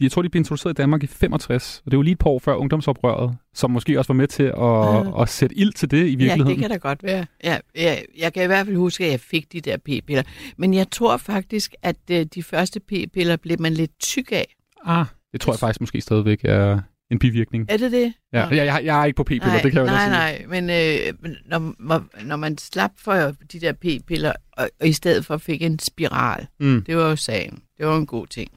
Jeg 0.00 0.12
tror, 0.12 0.22
de 0.22 0.28
blev 0.28 0.40
introduceret 0.40 0.72
i 0.74 0.76
Danmark 0.76 1.02
i 1.02 1.06
65, 1.06 1.82
og 1.86 1.90
det 1.90 1.96
var 1.96 2.02
lige 2.02 2.12
et 2.12 2.18
par 2.18 2.30
år 2.30 2.38
før 2.38 2.54
ungdomsoprøret, 2.54 3.36
som 3.54 3.70
måske 3.70 3.98
også 3.98 4.08
var 4.12 4.16
med 4.16 4.26
til 4.26 4.42
at, 4.42 4.54
Ah. 4.58 5.22
at 5.22 5.28
sætte 5.28 5.56
ild 5.58 5.72
til 5.72 5.90
det 5.90 5.96
i 5.96 6.00
Ja, 6.00 6.04
virkeligheden. 6.16 6.46
det 6.48 6.58
kan 6.58 6.70
da 6.70 6.76
godt 6.76 7.02
være. 7.02 7.26
Ja, 7.44 7.58
jeg, 7.74 8.04
jeg 8.18 8.32
kan 8.32 8.42
i 8.42 8.46
hvert 8.46 8.66
fald 8.66 8.76
huske, 8.76 9.04
at 9.04 9.10
jeg 9.10 9.20
fik 9.20 9.52
de 9.52 9.60
der 9.60 9.76
p-piller. 9.76 10.22
Men 10.56 10.74
jeg 10.74 10.90
tror 10.90 11.16
faktisk, 11.16 11.74
at 11.82 11.96
øh, 12.10 12.26
de 12.34 12.42
første 12.42 12.80
p-piller 12.80 13.36
blev 13.36 13.56
man 13.60 13.72
lidt 13.72 13.90
tyk 14.00 14.32
af. 14.32 14.54
Ah, 14.84 15.06
det 15.32 15.40
tror 15.40 15.52
jeg 15.52 15.58
faktisk 15.60 15.80
måske 15.80 16.00
stadigvæk 16.00 16.40
er 16.44 16.80
en 17.10 17.18
bivirkning. 17.18 17.66
Er 17.68 17.76
det 17.76 17.92
det? 17.92 18.12
Ja, 18.32 18.44
Nå. 18.48 18.54
jeg, 18.56 18.66
jeg, 18.66 18.80
jeg 18.84 19.00
er 19.00 19.04
ikke 19.04 19.16
på 19.16 19.24
p-piller, 19.24 19.46
nej, 19.46 19.60
det 19.62 19.72
kan 19.72 19.80
jeg 19.80 19.88
jo 19.88 19.92
nej, 19.92 20.04
sige. 20.36 20.46
nej, 20.48 20.60
men 20.60 20.70
øh, 20.70 21.32
når, 21.46 22.24
når 22.24 22.36
man 22.36 22.58
slap 22.58 22.90
for 22.98 23.14
de 23.52 23.60
der 23.60 23.72
p-piller, 23.72 24.32
og, 24.52 24.70
og 24.80 24.88
i 24.88 24.92
stedet 24.92 25.26
for 25.26 25.36
fik 25.36 25.62
en 25.62 25.78
spiral, 25.78 26.46
Mm. 26.60 26.82
det 26.86 26.96
var 26.96 27.08
jo 27.08 27.16
sagen. 27.16 27.58
Det 27.78 27.86
var 27.86 27.96
en 27.96 28.06
god 28.06 28.26
ting. 28.26 28.50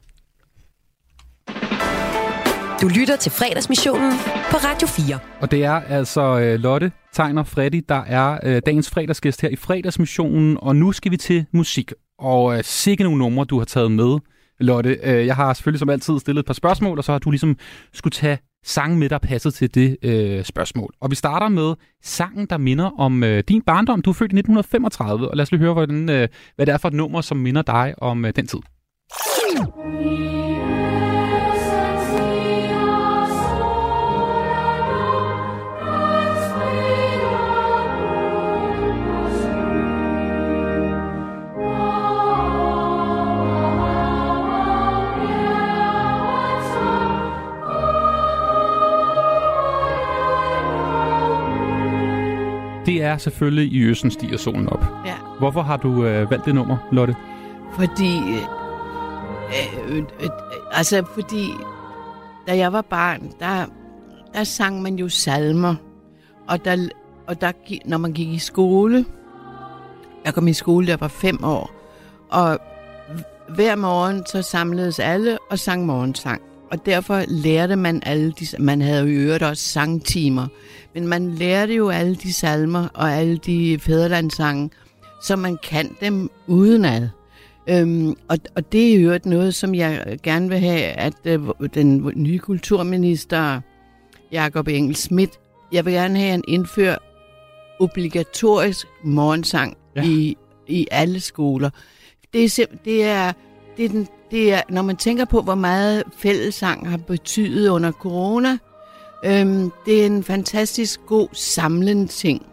Du 2.84 2.88
lytter 2.88 3.15
til 3.15 3.32
fredagsmissionen 3.32 4.12
på 4.52 4.58
Radio 4.58 4.88
4. 4.88 5.19
Og 5.41 5.52
det 5.52 5.63
er 5.63 5.72
altså 5.72 6.39
øh, 6.39 6.60
Lotte 6.60 6.91
Tegner 7.13 7.43
Freddy, 7.43 7.86
der 7.89 8.04
er 8.04 8.39
øh, 8.43 8.62
dagens 8.65 8.89
fredagsgæst 8.89 9.41
her 9.41 9.50
i 9.50 9.56
fredagsmissionen, 9.56 10.58
og 10.62 10.76
nu 10.76 10.91
skal 10.91 11.12
vi 11.12 11.17
til 11.17 11.46
musik. 11.52 11.93
Og 12.19 12.58
øh, 12.58 12.63
sikke 12.63 13.04
nogle 13.04 13.19
numre, 13.19 13.46
du 13.46 13.58
har 13.58 13.65
taget 13.65 13.91
med, 13.91 14.17
Lotte. 14.60 15.00
Øh, 15.04 15.26
jeg 15.26 15.36
har 15.36 15.54
selvfølgelig 15.54 15.80
som 15.80 15.89
altid 15.89 16.19
stillet 16.19 16.39
et 16.39 16.46
par 16.46 16.54
spørgsmål, 16.54 16.98
og 16.98 17.04
så 17.04 17.12
har 17.12 17.19
du 17.19 17.32
ligesom 17.32 17.58
skulle 17.93 18.12
tage 18.12 18.38
sange 18.65 18.98
med, 18.98 19.10
der 19.10 19.17
passer 19.17 19.50
til 19.50 19.76
det 19.76 19.98
øh, 20.04 20.43
spørgsmål. 20.43 20.93
Og 21.02 21.12
vi 21.12 21.15
starter 21.15 21.50
med 21.50 21.74
sangen, 22.04 22.48
der 22.50 22.58
minder 22.58 23.00
om 23.00 23.24
øh, 23.24 23.43
din 23.48 23.62
barndom. 23.62 24.02
Du 24.02 24.10
er 24.10 24.13
født 24.13 24.32
i 24.32 24.38
1935, 24.39 25.30
og 25.30 25.38
lad 25.38 25.43
os 25.43 25.52
lige 25.52 25.62
høre, 25.62 25.74
hvordan, 25.74 26.10
øh, 26.10 26.28
hvad 26.56 26.65
det 26.65 26.74
er 26.74 26.78
for 26.78 26.88
et 26.88 26.93
nummer, 26.93 27.22
som 27.22 27.38
minder 27.38 27.62
dig 27.62 27.93
om 27.98 28.26
øh, 28.26 28.34
den 28.36 28.48
tid. 28.48 28.60
Er 53.13 53.17
selvfølgelig 53.17 53.73
i 53.73 53.82
Østen 53.84 54.12
stiger 54.12 54.38
solen 54.38 54.69
op. 54.69 54.86
Ja. 55.06 55.15
Hvorfor 55.39 55.62
har 55.62 55.78
du 55.78 56.06
øh, 56.06 56.32
valgt 56.32 56.45
det 56.45 56.56
nummer, 56.56 56.78
Lotte? 56.91 57.15
Fordi, 57.76 58.17
øh, 58.17 58.43
øh, 59.89 59.97
øh, 59.97 60.30
altså 60.71 61.04
fordi, 61.13 61.49
da 62.47 62.58
jeg 62.58 62.73
var 62.73 62.82
barn, 62.82 63.32
der, 63.39 63.65
der 64.34 64.43
sang 64.43 64.82
man 64.82 64.95
jo 64.95 65.10
salmer, 65.10 65.76
og 66.47 66.65
der, 66.65 66.88
og 67.28 67.41
der, 67.41 67.52
når 67.86 67.97
man 67.97 68.13
gik 68.13 68.28
i 68.28 68.39
skole, 68.39 69.06
jeg 70.26 70.34
kom 70.34 70.47
i 70.47 70.54
skole, 70.54 70.86
da 70.86 70.91
jeg 70.91 71.02
var 71.02 71.08
fem 71.08 71.43
år, 71.43 71.71
og 72.30 72.60
hver 73.56 73.76
morgen 73.76 74.26
så 74.26 74.41
samledes 74.41 74.99
alle 74.99 75.38
og 75.49 75.60
sang 75.60 75.86
morgensang. 75.86 76.41
Og 76.73 76.86
derfor 76.86 77.23
lærte 77.27 77.75
man 77.75 78.03
alle 78.05 78.31
de, 78.31 78.45
man 78.59 78.81
havde 78.81 79.01
jo 79.01 79.07
i 79.07 79.13
øvrigt 79.13 79.43
også 79.43 79.63
sangtimer, 79.63 80.47
men 80.93 81.07
man 81.07 81.31
lærte 81.31 81.75
jo 81.75 81.89
alle 81.89 82.15
de 82.15 82.33
salmer 82.33 82.88
og 82.93 83.12
alle 83.13 83.38
de 83.38 83.79
fædrelandssange, 83.79 84.69
så 85.23 85.36
man 85.36 85.57
kan 85.63 85.95
dem 86.01 86.29
udenad. 86.47 87.09
Øhm, 87.69 88.15
og, 88.27 88.38
og 88.55 88.71
det 88.71 88.95
er 88.95 88.99
jo 88.99 89.19
noget, 89.25 89.55
som 89.55 89.75
jeg 89.75 90.17
gerne 90.23 90.49
vil 90.49 90.59
have, 90.59 90.81
at 90.81 91.13
øh, 91.25 91.39
den 91.73 92.12
nye 92.15 92.39
kulturminister, 92.39 93.62
Jakob 94.31 94.67
Engel 94.67 94.95
Schmidt, 94.95 95.31
jeg 95.71 95.86
vil 95.86 95.93
gerne 95.93 96.17
have, 96.19 96.27
at 96.27 96.31
han 96.31 96.43
indfører 96.47 96.97
obligatorisk 97.79 98.88
morgensang 99.03 99.77
Ja. 99.95 100.03
i, 100.03 100.38
i 100.67 100.88
alle 100.91 101.19
skoler. 101.19 101.69
Det 102.33 102.59
er, 102.59 102.65
det 102.86 103.03
er, 103.03 103.33
det 103.77 103.86
er, 103.86 103.89
den, 103.89 104.07
det 104.34 104.54
er, 104.54 104.62
når 104.69 104.82
man 104.82 104.96
tænker 104.96 105.26
på, 105.26 105.41
hvor 105.41 105.56
meget 105.56 106.04
fællessang 106.17 106.89
har 106.89 106.98
betydet 106.98 107.69
under 107.69 107.91
corona, 107.91 108.58
øhm, 109.26 109.72
det 109.86 110.02
er 110.02 110.06
en 110.06 110.24
fantastisk 110.24 111.00
god 111.06 111.28
samlende 111.34 112.08
ting. 112.08 112.46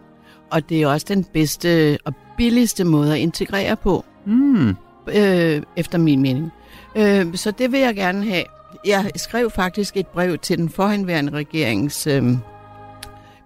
Og 0.51 0.69
det 0.69 0.83
er 0.83 0.87
også 0.87 1.07
den 1.09 1.25
bedste 1.25 1.99
og 2.05 2.15
billigste 2.37 2.85
måde 2.85 3.13
at 3.13 3.19
integrere 3.19 3.77
på 3.77 4.05
Mm. 4.25 4.69
øh, 5.17 5.63
efter 5.77 5.99
min 5.99 6.23
mening. 6.23 6.51
Øh, 6.97 7.35
så 7.35 7.51
det 7.51 7.73
vil 7.73 7.81
jeg 7.81 7.95
gerne 7.95 8.25
have. 8.25 8.45
Jeg 8.87 9.11
skrev 9.17 9.51
faktisk 9.51 9.97
et 9.97 10.07
brev 10.07 10.39
til 10.39 10.59
den 10.59 10.69
forhenværende 10.69 11.33
regerings 11.33 12.07
øh, 12.07 12.25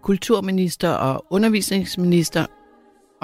kulturminister 0.02 0.90
og 0.90 1.24
undervisningsminister 1.30 2.46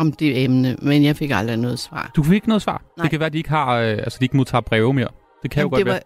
om 0.01 0.13
det 0.13 0.45
emne, 0.45 0.77
men 0.83 1.05
jeg 1.05 1.17
fik 1.17 1.31
aldrig 1.31 1.57
noget 1.57 1.79
svar. 1.79 2.11
Du 2.17 2.23
fik 2.23 2.35
ikke 2.35 2.49
noget 2.49 2.63
svar? 2.63 2.83
Nej. 2.97 3.05
Det 3.05 3.11
kan 3.11 3.21
være, 3.21 3.27
at 3.27 3.33
de 3.33 3.39
ikke, 3.39 3.51
har, 3.51 3.75
øh, 3.77 3.89
altså, 3.91 4.19
de 4.19 4.25
ikke 4.25 4.37
modtager 4.37 4.61
breve 4.63 4.93
mere. 4.95 5.09
Det 5.43 5.51
kan 5.51 5.63
jo 5.63 5.69
godt 5.69 5.79
det 5.79 5.87
være. 5.87 6.01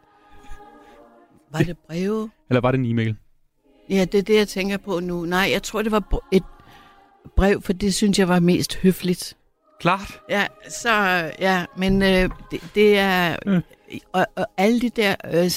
var, 1.52 1.58
det 1.58 1.76
breve? 1.88 2.30
Eller 2.50 2.60
var 2.60 2.70
det 2.70 2.78
en 2.78 2.86
e-mail? 2.86 3.16
Ja, 3.90 4.04
det 4.12 4.18
er 4.18 4.22
det, 4.22 4.36
jeg 4.36 4.48
tænker 4.48 4.76
på 4.76 5.00
nu. 5.00 5.24
Nej, 5.24 5.48
jeg 5.52 5.62
tror, 5.62 5.82
det 5.82 5.92
var 5.92 6.22
et 6.32 6.42
brev, 7.36 7.62
for 7.62 7.72
det 7.72 7.94
synes 7.94 8.18
jeg 8.18 8.28
var 8.28 8.40
mest 8.40 8.76
høfligt. 8.76 9.36
Klart. 9.80 10.20
Ja, 10.30 10.46
så 10.68 10.90
ja, 11.38 11.64
men 11.76 12.02
øh, 12.02 12.30
det, 12.50 12.60
det 12.74 12.98
er 12.98 13.36
Mm. 13.46 13.60
og, 14.12 14.26
og 14.36 14.46
alle 14.56 14.80
de 14.80 14.88
der. 14.90 15.14
Øh, 15.34 15.50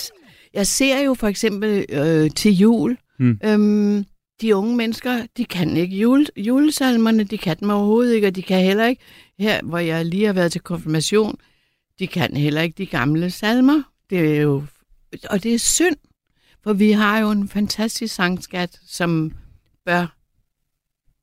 jeg 0.53 0.67
ser 0.67 0.99
jo 0.99 1.13
for 1.13 1.27
eksempel 1.27 1.85
øh, 1.89 2.31
til 2.31 2.57
jul. 2.57 2.97
Mm. 3.19 3.39
Øhm, 3.43 4.05
de 4.41 4.55
unge 4.55 4.75
mennesker, 4.75 5.25
de 5.37 5.45
kan 5.45 5.77
ikke 5.77 5.97
jule, 5.97 6.25
julesalmerne, 6.37 7.23
de 7.23 7.37
kan 7.37 7.57
dem 7.59 7.69
overhovedet 7.69 8.15
ikke, 8.15 8.27
og 8.27 8.35
de 8.35 8.41
kan 8.41 8.63
heller 8.63 8.85
ikke, 8.85 9.01
her 9.39 9.61
hvor 9.63 9.77
jeg 9.77 10.05
lige 10.05 10.25
har 10.25 10.33
været 10.33 10.51
til 10.51 10.61
konfirmation, 10.61 11.35
de 11.99 12.07
kan 12.07 12.37
heller 12.37 12.61
ikke 12.61 12.75
de 12.77 12.85
gamle 12.85 13.31
salmer. 13.31 13.83
Det 14.09 14.37
er 14.37 14.41
jo, 14.41 14.63
og 15.29 15.43
det 15.43 15.53
er 15.53 15.59
synd, 15.59 15.95
for 16.63 16.73
vi 16.73 16.91
har 16.91 17.19
jo 17.19 17.31
en 17.31 17.49
fantastisk 17.49 18.15
sangskat, 18.15 18.79
som 18.87 19.31
bør 19.85 20.17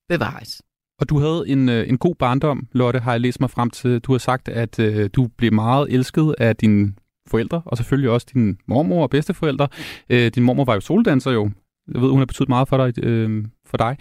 bevares. 0.08 0.62
Og 1.00 1.08
du 1.08 1.18
havde 1.18 1.44
en, 1.46 1.68
øh, 1.68 1.88
en 1.88 1.98
god 1.98 2.14
barndom, 2.14 2.68
Lotte, 2.72 3.00
har 3.00 3.12
jeg 3.12 3.20
læst 3.20 3.40
mig 3.40 3.50
frem 3.50 3.70
til. 3.70 4.00
Du 4.00 4.12
har 4.12 4.18
sagt, 4.18 4.48
at 4.48 4.78
øh, 4.78 5.10
du 5.12 5.28
blev 5.36 5.52
meget 5.52 5.92
elsket 5.92 6.34
af 6.38 6.56
dine 6.56 6.94
forældre, 7.26 7.62
og 7.64 7.76
selvfølgelig 7.76 8.10
også 8.10 8.26
din 8.34 8.58
mormor 8.66 9.02
og 9.02 9.10
bedsteforældre. 9.10 9.68
Øh, 10.10 10.30
din 10.34 10.42
mormor 10.42 10.64
var 10.64 10.74
jo 10.74 10.80
soldanser 10.80 11.30
jo. 11.30 11.50
Jeg 11.92 12.02
ved, 12.02 12.08
hun 12.08 12.18
har 12.18 12.26
betydet 12.26 12.48
meget 12.48 12.68
for 12.68 12.86
dig. 12.86 13.04
Øh, 13.04 13.44
for 13.66 13.76
dig. 13.76 13.96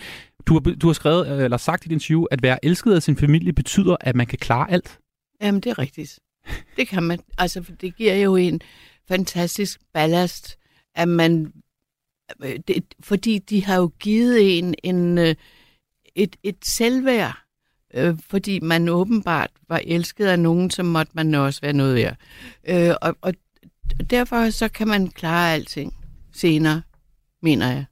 Du, 0.46 0.54
har, 0.54 0.60
du 0.60 0.88
har 0.88 0.94
skrevet, 0.94 1.28
øh, 1.28 1.44
eller 1.44 1.58
sagt 1.58 1.86
i 1.86 1.88
din 1.88 1.96
interview, 1.96 2.24
at 2.24 2.44
være 2.44 2.66
elsket 2.66 2.94
af 2.94 3.04
sin 3.04 3.18
familie 3.18 3.54
betyder, 3.54 3.96
at 4.02 4.16
man 4.16 4.28
kan 4.28 4.38
klare 4.38 4.72
alt. 4.72 5.00
Jamen, 5.42 5.62
det 5.62 5.70
er 5.70 5.80
rigtigt. 5.80 6.20
Det 6.78 6.88
kan 6.88 7.04
man. 7.04 7.20
Altså, 7.38 7.64
for 7.64 7.72
det 7.72 7.96
giver 7.96 8.16
jo 8.16 8.36
en 8.36 8.62
fantastisk 9.08 9.80
ballast, 9.94 10.58
at 10.96 11.08
man... 11.08 11.54
Øh, 12.44 12.60
det, 12.68 12.84
fordi 13.00 13.40
de 13.40 13.66
har 13.66 13.76
jo 13.76 13.92
givet 14.00 14.58
en, 14.58 14.76
en 14.84 15.18
øh, 15.18 15.36
et, 16.16 16.36
et 16.44 16.58
selvværd, 16.64 17.38
øh, 17.94 18.18
fordi 18.30 18.60
man 18.60 18.90
åbenbart 18.90 19.50
var 19.70 19.82
elsket 19.84 20.26
af 20.26 20.40
nogen, 20.40 20.70
så 20.70 20.84
måtte 20.84 21.12
man 21.16 21.34
også 21.36 21.62
være 21.62 21.74
noget 21.74 21.96
værd. 21.96 22.16
Øh, 22.68 22.96
og, 23.02 23.16
og 23.22 23.34
derfor 24.10 24.50
så 24.50 24.68
kan 24.68 24.88
man 24.88 25.08
klare 25.08 25.54
alting 25.54 25.94
senere, 26.34 26.82
mener 27.44 27.68
jeg. 27.68 27.86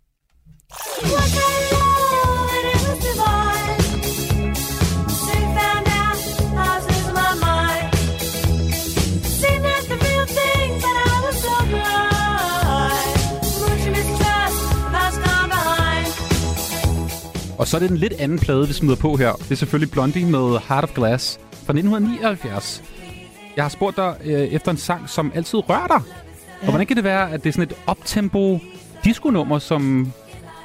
Og 17.62 17.68
så 17.68 17.78
er 17.78 17.80
det 17.80 17.92
en 17.92 17.98
lidt 17.98 18.14
anden 18.14 18.40
plade, 18.40 18.68
vi 18.68 18.74
smider 18.74 18.96
på 18.96 19.16
her. 19.16 19.34
Det 19.34 19.52
er 19.52 19.56
selvfølgelig 19.56 19.92
Blondie 19.92 20.26
med 20.26 20.60
Heart 20.68 20.84
of 20.84 20.94
Glass 20.94 21.40
fra 21.52 21.74
1979. 21.74 22.84
Jeg 23.56 23.64
har 23.64 23.70
spurgt 23.70 23.98
dig 23.98 24.16
øh, 24.24 24.42
efter 24.42 24.72
en 24.72 24.78
sang, 24.78 25.10
som 25.10 25.32
altid 25.36 25.70
rører 25.70 25.88
dig. 25.88 26.02
Ja. 26.62 26.66
Og 26.66 26.70
hvordan 26.70 26.88
kan 26.88 26.96
det 26.96 27.04
være, 27.04 27.32
at 27.32 27.44
det 27.44 27.50
er 27.50 27.54
sådan 27.54 27.72
et 27.72 27.78
optempo 27.88 28.60
disco-nummer, 29.04 29.60
som 29.60 30.12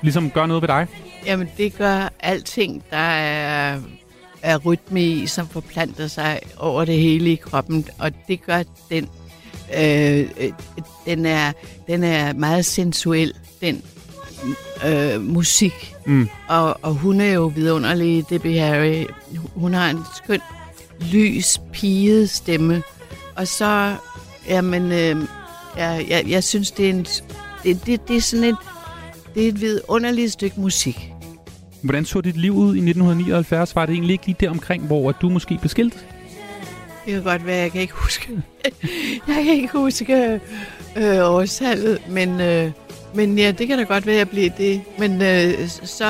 ligesom 0.02 0.30
gør 0.30 0.46
noget 0.46 0.62
ved 0.62 0.68
dig? 0.68 0.86
Jamen, 1.26 1.48
det 1.56 1.76
gør 1.78 2.12
alting, 2.20 2.84
der 2.90 2.96
er, 2.96 3.80
er 4.42 4.58
rytme 4.58 5.02
i, 5.02 5.26
som 5.26 5.48
forplanter 5.48 6.06
sig 6.06 6.40
over 6.56 6.84
det 6.84 6.98
hele 6.98 7.32
i 7.32 7.36
kroppen, 7.36 7.86
og 7.98 8.10
det 8.28 8.42
gør 8.42 8.62
den. 8.90 9.08
Øh, 9.78 10.28
øh, 10.40 10.52
den, 11.06 11.26
er, 11.26 11.52
den 11.86 12.04
er 12.04 12.32
meget 12.32 12.66
sensuel, 12.66 13.34
den 13.60 13.82
øh, 14.86 15.22
musik. 15.22 15.94
Mm. 16.06 16.28
Og, 16.48 16.78
og 16.82 16.94
hun 16.94 17.20
er 17.20 17.32
jo 17.32 17.46
vidunderlig, 17.46 18.30
Debbie 18.30 18.60
Harry. 18.60 19.04
Hun 19.54 19.74
har 19.74 19.90
en 19.90 19.98
skøn, 20.16 20.40
lys, 21.00 21.60
piget 21.72 22.30
stemme. 22.30 22.82
Og 23.36 23.48
så, 23.48 23.96
jamen, 24.48 24.92
øh, 24.92 25.16
jeg, 25.76 26.06
jeg, 26.08 26.24
jeg 26.28 26.44
synes, 26.44 26.70
det 26.70 26.86
er, 26.86 26.90
en, 26.90 27.06
det, 27.66 27.86
det, 27.86 28.08
det 28.08 28.16
er 28.16 28.20
sådan 28.20 28.44
et, 28.44 28.56
det 29.34 29.44
er 29.44 29.48
et 29.48 29.60
vidunderligt 29.60 30.32
stykke 30.32 30.60
musik. 30.60 31.12
Hvordan 31.82 32.04
så 32.04 32.20
dit 32.20 32.36
liv 32.36 32.52
ud 32.52 32.66
i 32.66 32.78
1979? 32.78 33.76
Var 33.76 33.86
det 33.86 33.92
egentlig 33.92 34.12
ikke 34.12 34.26
lige 34.26 34.36
der 34.40 34.50
omkring, 34.50 34.86
hvor 34.86 35.12
du 35.12 35.28
måske 35.28 35.58
blev 35.60 35.68
skilt? 35.68 36.06
Det 37.04 37.14
kan 37.14 37.22
godt 37.22 37.46
være, 37.46 37.56
jeg 37.56 37.72
kan 37.72 37.80
ikke 37.80 37.94
huske. 37.94 38.42
jeg 39.28 39.44
kan 39.44 39.54
ikke 39.54 39.68
huske 39.72 40.40
øh, 40.96 41.18
årstallet, 41.20 42.02
men, 42.08 42.40
øh, 42.40 42.70
men 43.14 43.38
ja, 43.38 43.50
det 43.50 43.68
kan 43.68 43.78
da 43.78 43.84
godt 43.84 44.06
være, 44.06 44.16
jeg 44.16 44.28
blev 44.28 44.50
det. 44.58 44.80
Men 44.98 45.22
øh, 45.22 45.68
så, 45.68 46.04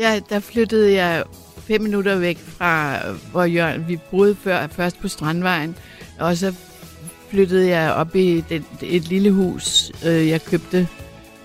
ja, 0.00 0.20
der 0.28 0.40
flyttede 0.40 0.92
jeg 0.92 1.24
fem 1.58 1.82
minutter 1.82 2.16
væk 2.16 2.38
fra, 2.38 2.98
hvor 3.30 3.44
Jørgen, 3.44 3.88
vi 3.88 3.98
boede 4.10 4.36
før, 4.42 4.66
først 4.66 5.00
på 5.00 5.08
Strandvejen, 5.08 5.76
og 6.18 6.36
så 6.36 6.54
flyttede 7.34 7.68
jeg 7.68 7.92
op 7.92 8.16
i 8.16 8.44
det, 8.48 8.62
et 8.82 9.08
lille 9.08 9.30
hus, 9.30 9.92
øh, 10.06 10.28
jeg 10.28 10.44
købte 10.44 10.88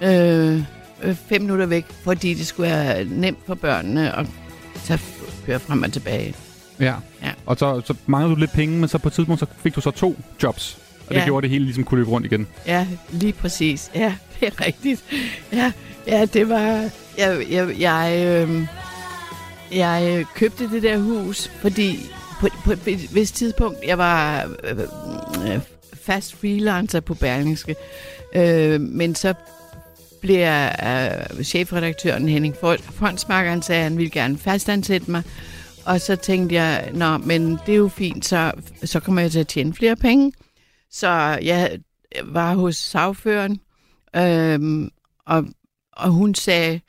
øh, 0.02 0.64
øh, 1.04 1.16
fem 1.16 1.42
minutter 1.42 1.66
væk, 1.66 1.86
fordi 2.04 2.34
det 2.34 2.48
skulle 2.48 2.70
være 2.72 3.04
nemt 3.06 3.38
for 3.48 3.56
børnene 3.56 4.18
at 4.18 4.26
tage, 4.84 5.00
køre 5.46 5.60
frem 5.60 5.84
og 5.84 5.94
tilbage. 5.94 6.36
Ja. 6.80 6.94
Ja. 7.24 7.32
Og 7.46 7.58
så, 7.58 7.82
så 7.86 7.94
manglede 8.06 8.36
du 8.36 8.40
lidt 8.40 8.52
penge, 8.52 8.78
men 8.78 8.90
så 8.90 8.98
på 8.98 9.08
et 9.08 9.14
tidspunkt 9.14 9.40
så 9.40 9.46
fik 9.64 9.76
du 9.76 9.82
så 9.82 9.92
to 9.92 10.20
jobs. 10.44 10.78
Og 11.08 11.16
det 11.16 11.20
Ja. 11.22 11.26
gjorde 11.26 11.42
det 11.44 11.50
hele 11.50 11.66
ligesom 11.66 11.84
kunne 11.84 11.98
løbe 11.98 12.10
rundt 12.10 12.26
igen. 12.26 12.48
Ja, 12.68 12.88
lige 13.10 13.34
præcis. 13.34 13.92
Ja, 13.96 14.14
det 14.40 14.48
er 14.48 14.66
rigtigt. 14.66 15.04
Ja, 15.54 15.72
ja 16.08 16.26
det 16.26 16.50
var... 16.50 16.90
Jeg, 17.18 17.46
jeg, 17.52 17.76
jeg, 17.80 18.26
øh, 18.26 18.66
jeg 19.78 20.26
købte 20.36 20.72
det 20.72 20.84
der 20.84 20.98
hus, 20.98 21.52
fordi 21.62 22.00
på, 22.40 22.48
på 22.66 22.72
et 22.86 23.16
vist 23.16 23.36
tidspunkt, 23.36 23.78
jeg 23.88 23.98
var 23.98 24.50
øh, 24.64 24.80
øh, 25.54 25.60
fast 26.10 26.36
freelancer 26.36 27.00
på 27.00 27.14
Berlingske, 27.14 27.76
øh, 28.36 28.82
men 28.82 29.16
så 29.16 29.34
blev 30.22 30.36
jeg 30.36 30.76
øh, 31.38 31.44
chefredaktøren 31.44 32.30
Henning 32.30 32.56
Fondsmark, 32.92 33.48
han 33.48 33.62
sagde, 33.62 33.80
at 33.80 33.84
han 33.84 33.98
ville 33.98 34.12
gerne 34.12 34.38
fastansætte 34.38 35.12
mig. 35.12 35.24
Og 35.86 36.02
så 36.02 36.16
tænkte 36.16 36.56
jeg, 36.56 36.92
nå, 36.94 37.18
men 37.18 37.52
det 37.66 37.74
er 37.74 37.78
jo 37.78 37.88
fint, 37.88 38.26
så, 38.26 38.52
så 38.84 39.00
kommer 39.00 39.22
jeg 39.22 39.32
til 39.32 39.40
at 39.40 39.48
tjene 39.48 39.74
flere 39.74 39.96
penge. 39.96 40.34
Så 40.92 41.40
jeg 41.42 41.80
var 42.24 42.56
hos 42.56 42.76
sagføren, 42.76 43.60
øhm, 44.16 44.90
og, 45.26 45.46
og 45.92 46.10
hun 46.10 46.36
sagde, 46.36 46.80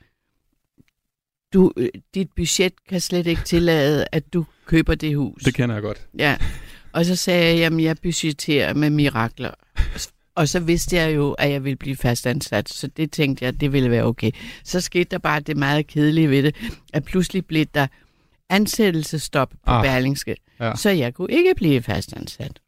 du, 1.53 1.71
øh, 1.77 1.89
dit 2.13 2.29
budget 2.35 2.73
kan 2.89 3.01
slet 3.01 3.27
ikke 3.27 3.41
tillade, 3.45 4.05
at 4.11 4.33
du 4.33 4.45
køber 4.65 4.95
det 4.95 5.15
hus. 5.15 5.43
Det 5.43 5.55
kender 5.55 5.75
jeg 5.75 5.81
godt. 5.81 6.07
Ja. 6.17 6.37
Og 6.93 7.05
så 7.05 7.15
sagde 7.15 7.45
jeg, 7.49 7.57
jamen 7.57 7.79
jeg 7.79 7.95
budgetterer 8.03 8.73
med 8.73 8.89
mirakler. 8.89 9.51
Og 10.35 10.47
så 10.49 10.59
vidste 10.59 10.95
jeg 10.95 11.15
jo, 11.15 11.31
at 11.31 11.51
jeg 11.51 11.63
ville 11.63 11.75
blive 11.77 11.95
fastansat, 11.95 12.69
så 12.69 12.87
det 12.87 13.11
tænkte 13.11 13.45
jeg, 13.45 13.61
det 13.61 13.73
ville 13.73 13.91
være 13.91 14.03
okay. 14.03 14.31
Så 14.63 14.81
skete 14.81 15.03
der 15.11 15.17
bare 15.17 15.39
det 15.39 15.57
meget 15.57 15.87
kedelige 15.87 16.29
ved 16.29 16.43
det, 16.43 16.55
at 16.93 17.03
pludselig 17.03 17.45
blev 17.45 17.65
der 17.75 17.87
ansættelsestop 18.49 19.49
på 19.49 19.71
Ah. 19.71 19.83
Berlingske, 19.83 20.35
Ja. 20.59 20.75
så 20.75 20.89
jeg 20.89 21.13
kunne 21.13 21.31
ikke 21.31 21.53
blive 21.55 21.81
fastansat. 21.81 22.59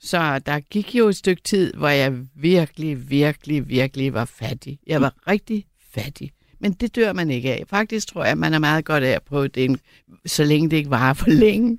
Så 0.00 0.38
der 0.38 0.60
gik 0.60 0.94
jo 0.94 1.08
et 1.08 1.16
stykke 1.16 1.42
tid, 1.42 1.72
hvor 1.74 1.88
jeg 1.88 2.12
virkelig, 2.34 3.10
virkelig, 3.10 3.68
virkelig 3.68 4.14
var 4.14 4.24
fattig. 4.24 4.78
Jeg 4.86 5.00
var 5.00 5.14
rigtig 5.28 5.64
fattig. 5.94 6.32
Men 6.60 6.72
det 6.72 6.96
dør 6.96 7.12
man 7.12 7.30
ikke 7.30 7.52
af. 7.52 7.64
Faktisk 7.68 8.08
tror 8.08 8.24
jeg, 8.24 8.38
man 8.38 8.54
er 8.54 8.58
meget 8.58 8.84
godt 8.84 9.04
af 9.04 9.10
at 9.10 9.22
prøve 9.22 9.48
det, 9.48 9.80
så 10.26 10.44
længe 10.44 10.70
det 10.70 10.76
ikke 10.76 10.90
varer 10.90 11.14
for 11.14 11.30
længe. 11.30 11.78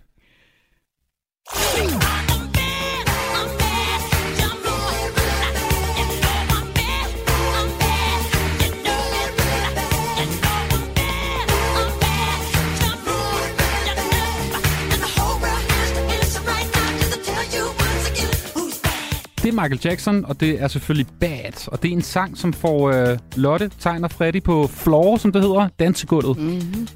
Det 19.44 19.50
er 19.50 19.62
Michael 19.62 19.80
Jackson, 19.86 20.26
og 20.26 20.40
det 20.40 20.62
er 20.62 20.68
selvfølgelig 20.68 21.08
Bad. 21.20 21.68
Og 21.68 21.84
det 21.84 21.90
er 21.90 21.94
en 21.94 22.02
sang, 22.02 22.38
som 22.38 22.54
får 22.54 22.92
øh, 22.92 23.18
Lotte, 23.36 23.72
tegner 23.80 24.08
Freddy 24.08 24.44
på 24.44 24.68
floor, 24.68 25.18
som 25.18 25.32
det 25.32 25.42
hedder, 25.42 25.68
dansegulvet. 25.80 26.38
Mm-hmm. 26.38 26.88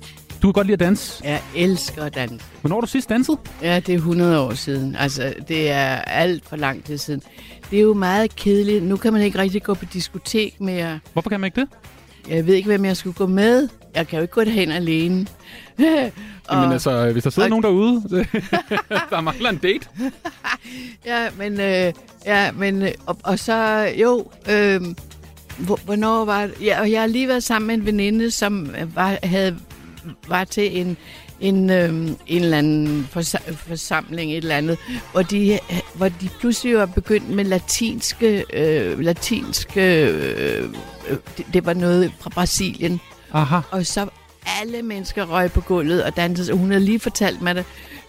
Du 0.42 0.48
kan 0.48 0.54
godt 0.54 0.68
lide 0.68 0.74
at 0.74 0.80
danse. 0.80 1.22
Jeg 1.24 1.42
elsker 1.56 2.04
at 2.04 2.16
danse. 2.16 2.46
Hvornår 2.62 2.76
har 2.76 2.82
du 2.82 2.88
sidst 2.88 3.10
danset? 3.10 3.38
Ja, 3.62 3.76
det 3.80 3.90
er 3.90 3.98
100 3.98 4.40
år 4.40 4.54
siden. 4.54 4.96
Altså, 4.96 5.34
det 5.48 5.72
er 5.72 5.96
alt 5.98 6.46
for 6.46 6.56
lang 6.56 6.84
tid 6.84 6.98
siden. 6.98 7.22
Det 7.72 7.78
er 7.80 7.84
jo 7.84 7.94
meget 7.94 8.36
kedeligt. 8.36 8.84
Nu 8.84 8.98
kan 8.98 9.14
man 9.14 9.22
ikke 9.22 9.40
rigtig 9.40 9.64
gå 9.64 9.74
på 9.74 9.86
diskotek 9.86 10.62
mere. 10.62 11.00
Hvorfor 11.14 11.30
kan 11.30 11.40
man 11.40 11.48
ikke 11.48 11.62
det? 11.62 11.70
Jeg 12.30 12.48
ved 12.48 12.54
ikke, 12.54 12.68
hvem 12.68 12.86
jeg 12.86 12.98
skulle 12.98 13.14
gå 13.14 13.28
med. 13.28 13.70
Jeg 13.96 14.08
kan 14.08 14.18
jo 14.18 14.22
ikke 14.22 14.34
gå 14.34 14.44
derhen 14.44 14.72
alene. 14.72 15.28
og, 16.48 16.56
Jamen 16.56 16.72
altså, 16.72 17.12
hvis 17.12 17.24
der 17.24 17.30
sidder 17.30 17.46
og- 17.46 17.50
nogen 17.50 17.64
derude, 17.64 18.02
der 19.10 19.22
mangler 19.22 19.50
en 19.50 19.58
date. 19.58 19.88
Ja, 21.06 21.28
men, 21.38 21.60
øh, 21.60 21.94
ja, 22.26 22.52
men 22.52 22.82
øh, 22.82 22.92
og, 23.06 23.18
og 23.24 23.40
så, 23.40 23.90
jo, 24.00 24.32
øh, 24.50 24.82
hvor, 25.58 25.80
hvornår 25.86 26.26
var 26.26 26.42
det? 26.48 26.56
Ja, 26.62 26.80
og 26.82 26.92
jeg 26.92 27.00
har 27.02 27.08
lige 27.08 27.28
været 27.28 27.44
sammen 27.44 27.68
med 27.68 27.76
en 27.76 27.86
veninde, 27.86 28.32
som 28.32 28.70
øh, 28.82 28.96
var, 28.96 29.18
havde, 29.24 29.58
var 30.28 30.44
til 30.44 30.80
en, 30.80 30.98
en, 31.40 31.70
øh, 31.70 31.90
en 32.28 32.44
eller 32.44 32.58
anden 32.58 33.08
forsa- 33.14 33.54
forsamling, 33.56 34.32
et 34.32 34.38
eller 34.38 34.56
andet, 34.58 34.78
hvor 35.12 35.22
de, 35.22 35.60
hvor 35.94 36.10
de 36.10 36.30
pludselig 36.40 36.78
var 36.78 36.86
begyndt 36.86 37.30
med 37.30 37.46
latinske, 37.46 38.44
øh, 38.54 39.00
latinske 39.00 40.06
øh, 40.06 40.64
øh, 41.10 41.18
det, 41.38 41.46
det 41.54 41.66
var 41.66 41.74
noget 41.74 42.12
fra 42.20 42.30
Brasilien, 42.30 43.00
Aha. 43.34 43.60
Og 43.72 43.86
så 43.86 44.08
alle 44.62 44.82
mennesker 44.82 45.26
røg 45.26 45.52
på 45.52 45.62
gulvet 45.62 46.04
og 46.04 46.16
dansede. 46.16 46.58
Hun 46.58 46.72
havde 46.72 46.86
lige 46.86 47.00
fortalt 47.00 47.42
mig 47.42 47.56
det, 47.56 47.66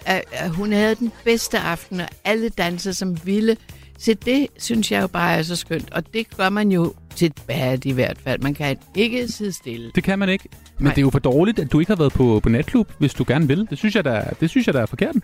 at, 0.06 0.24
at 0.32 0.50
hun 0.50 0.72
havde 0.72 0.94
den 0.94 1.12
bedste 1.24 1.58
aften, 1.58 2.00
og 2.00 2.08
alle 2.24 2.48
dansede 2.48 2.94
som 2.94 3.16
ville. 3.24 3.56
Så 3.98 4.14
det 4.24 4.46
synes 4.58 4.92
jeg 4.92 5.02
jo 5.02 5.06
bare 5.06 5.36
er 5.38 5.42
så 5.42 5.56
skønt. 5.56 5.90
Og 5.92 6.12
det 6.14 6.36
gør 6.36 6.48
man 6.48 6.72
jo 6.72 6.94
til 7.18 7.32
bad 7.46 7.86
i 7.86 7.92
hvert 7.92 8.18
fald. 8.24 8.40
Man 8.40 8.54
kan 8.54 8.76
ikke 8.94 9.28
sidde 9.28 9.52
stille. 9.52 9.90
Det 9.94 10.04
kan 10.04 10.18
man 10.18 10.28
ikke. 10.28 10.48
Men 10.78 10.84
Nej. 10.84 10.92
det 10.94 10.98
er 10.98 11.02
jo 11.02 11.10
for 11.10 11.18
dårligt, 11.18 11.58
at 11.58 11.72
du 11.72 11.80
ikke 11.80 11.90
har 11.90 11.96
været 11.96 12.12
på, 12.12 12.40
på 12.42 12.48
natklub, 12.48 12.92
hvis 12.98 13.14
du 13.14 13.24
gerne 13.28 13.48
vil. 13.48 13.66
Det 13.70 13.78
synes 13.78 13.94
jeg, 13.96 14.04
der, 14.04 14.10
er- 14.12 14.34
det 14.40 14.50
synes 14.50 14.66
jeg, 14.66 14.74
der 14.74 14.80
er 14.82 14.86
forkert. 14.86 15.14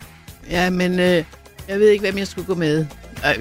Ja, 0.51 0.71
men 0.71 0.93
øh, 0.93 1.25
jeg 1.69 1.79
ved 1.81 1.89
ikke, 1.89 2.03
hvem 2.03 2.19
jeg 2.19 2.27
skulle 2.27 2.47
gå 2.47 2.55
med. 2.55 2.87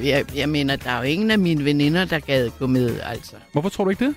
Jeg, 0.04 0.26
jeg 0.36 0.49
mener, 0.49 0.76
der 0.76 0.89
er 0.91 0.97
jo 0.97 1.04
ingen 1.04 1.32
af 1.32 1.39
mine 1.39 1.66
veninder, 1.66 2.06
der 2.06 2.20
gad 2.20 2.49
gå 2.60 2.68
med, 2.68 2.99
altså. 3.04 3.34
Hvorfor 3.51 3.70
tror 3.70 3.84
du 3.84 3.89
ikke 3.89 4.06
det? 4.06 4.16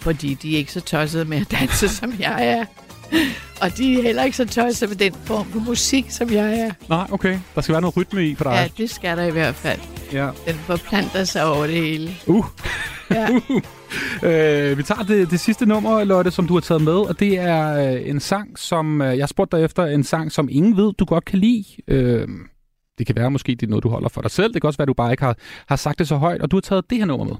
Fordi 0.00 0.34
de 0.34 0.54
er 0.54 0.58
ikke 0.58 0.72
så 0.72 0.80
tossede 0.80 1.24
med 1.24 1.40
at 1.40 1.50
danse, 1.50 1.88
som 1.98 2.14
jeg 2.20 2.46
er. 2.48 2.64
Og 3.62 3.76
de 3.76 3.98
er 3.98 4.02
heller 4.02 4.22
ikke 4.22 4.36
så 4.36 4.44
tossede 4.44 4.88
med 4.88 4.96
den 4.96 5.14
form 5.24 5.46
for 5.46 5.60
musik, 5.60 6.06
som 6.10 6.30
jeg 6.30 6.58
er. 6.58 6.70
Nej, 6.88 7.06
okay. 7.10 7.38
Der 7.54 7.60
skal 7.60 7.72
være 7.72 7.80
noget 7.80 7.96
rytme 7.96 8.26
i 8.26 8.34
for 8.34 8.44
dig. 8.44 8.52
Ja, 8.52 8.82
det 8.82 8.90
skal 8.90 9.16
der 9.16 9.24
i 9.24 9.30
hvert 9.30 9.54
fald. 9.54 9.80
Ja. 10.12 10.30
Den 10.46 10.54
forplanter 10.54 11.24
sig 11.24 11.44
over 11.44 11.66
det 11.66 11.74
hele. 11.76 12.16
Uh. 12.26 12.44
Ja. 13.10 13.28
Øh, 14.22 14.78
vi 14.78 14.82
tager 14.82 15.02
det, 15.02 15.30
det 15.30 15.40
sidste 15.40 15.66
nummer, 15.66 16.04
Lotte, 16.04 16.30
som 16.30 16.46
du 16.46 16.54
har 16.54 16.60
taget 16.60 16.82
med, 16.82 16.92
og 16.92 17.20
det 17.20 17.38
er 17.38 17.92
øh, 17.94 18.08
en 18.08 18.20
sang, 18.20 18.58
som 18.58 19.02
øh, 19.02 19.18
jeg 19.18 19.28
spurgte 19.28 19.56
dig 19.56 19.64
efter, 19.64 19.84
en 19.84 20.04
sang, 20.04 20.32
som 20.32 20.48
ingen 20.50 20.76
ved, 20.76 20.92
du 20.92 21.04
godt 21.04 21.24
kan 21.24 21.38
lide. 21.38 21.64
Øh, 21.88 22.28
det 22.98 23.06
kan 23.06 23.16
være, 23.16 23.30
måske 23.30 23.52
det 23.52 23.62
er 23.62 23.66
noget, 23.70 23.82
du 23.82 23.88
holder 23.88 24.08
for 24.08 24.22
dig 24.22 24.30
selv. 24.30 24.54
Det 24.54 24.62
kan 24.62 24.68
også 24.68 24.78
være, 24.78 24.86
du 24.86 24.94
bare 24.94 25.10
ikke 25.10 25.24
har, 25.24 25.36
har 25.68 25.76
sagt 25.76 25.98
det 25.98 26.08
så 26.08 26.16
højt, 26.16 26.42
og 26.42 26.50
du 26.50 26.56
har 26.56 26.60
taget 26.60 26.90
det 26.90 26.98
her 26.98 27.04
nummer 27.04 27.26
med. 27.26 27.34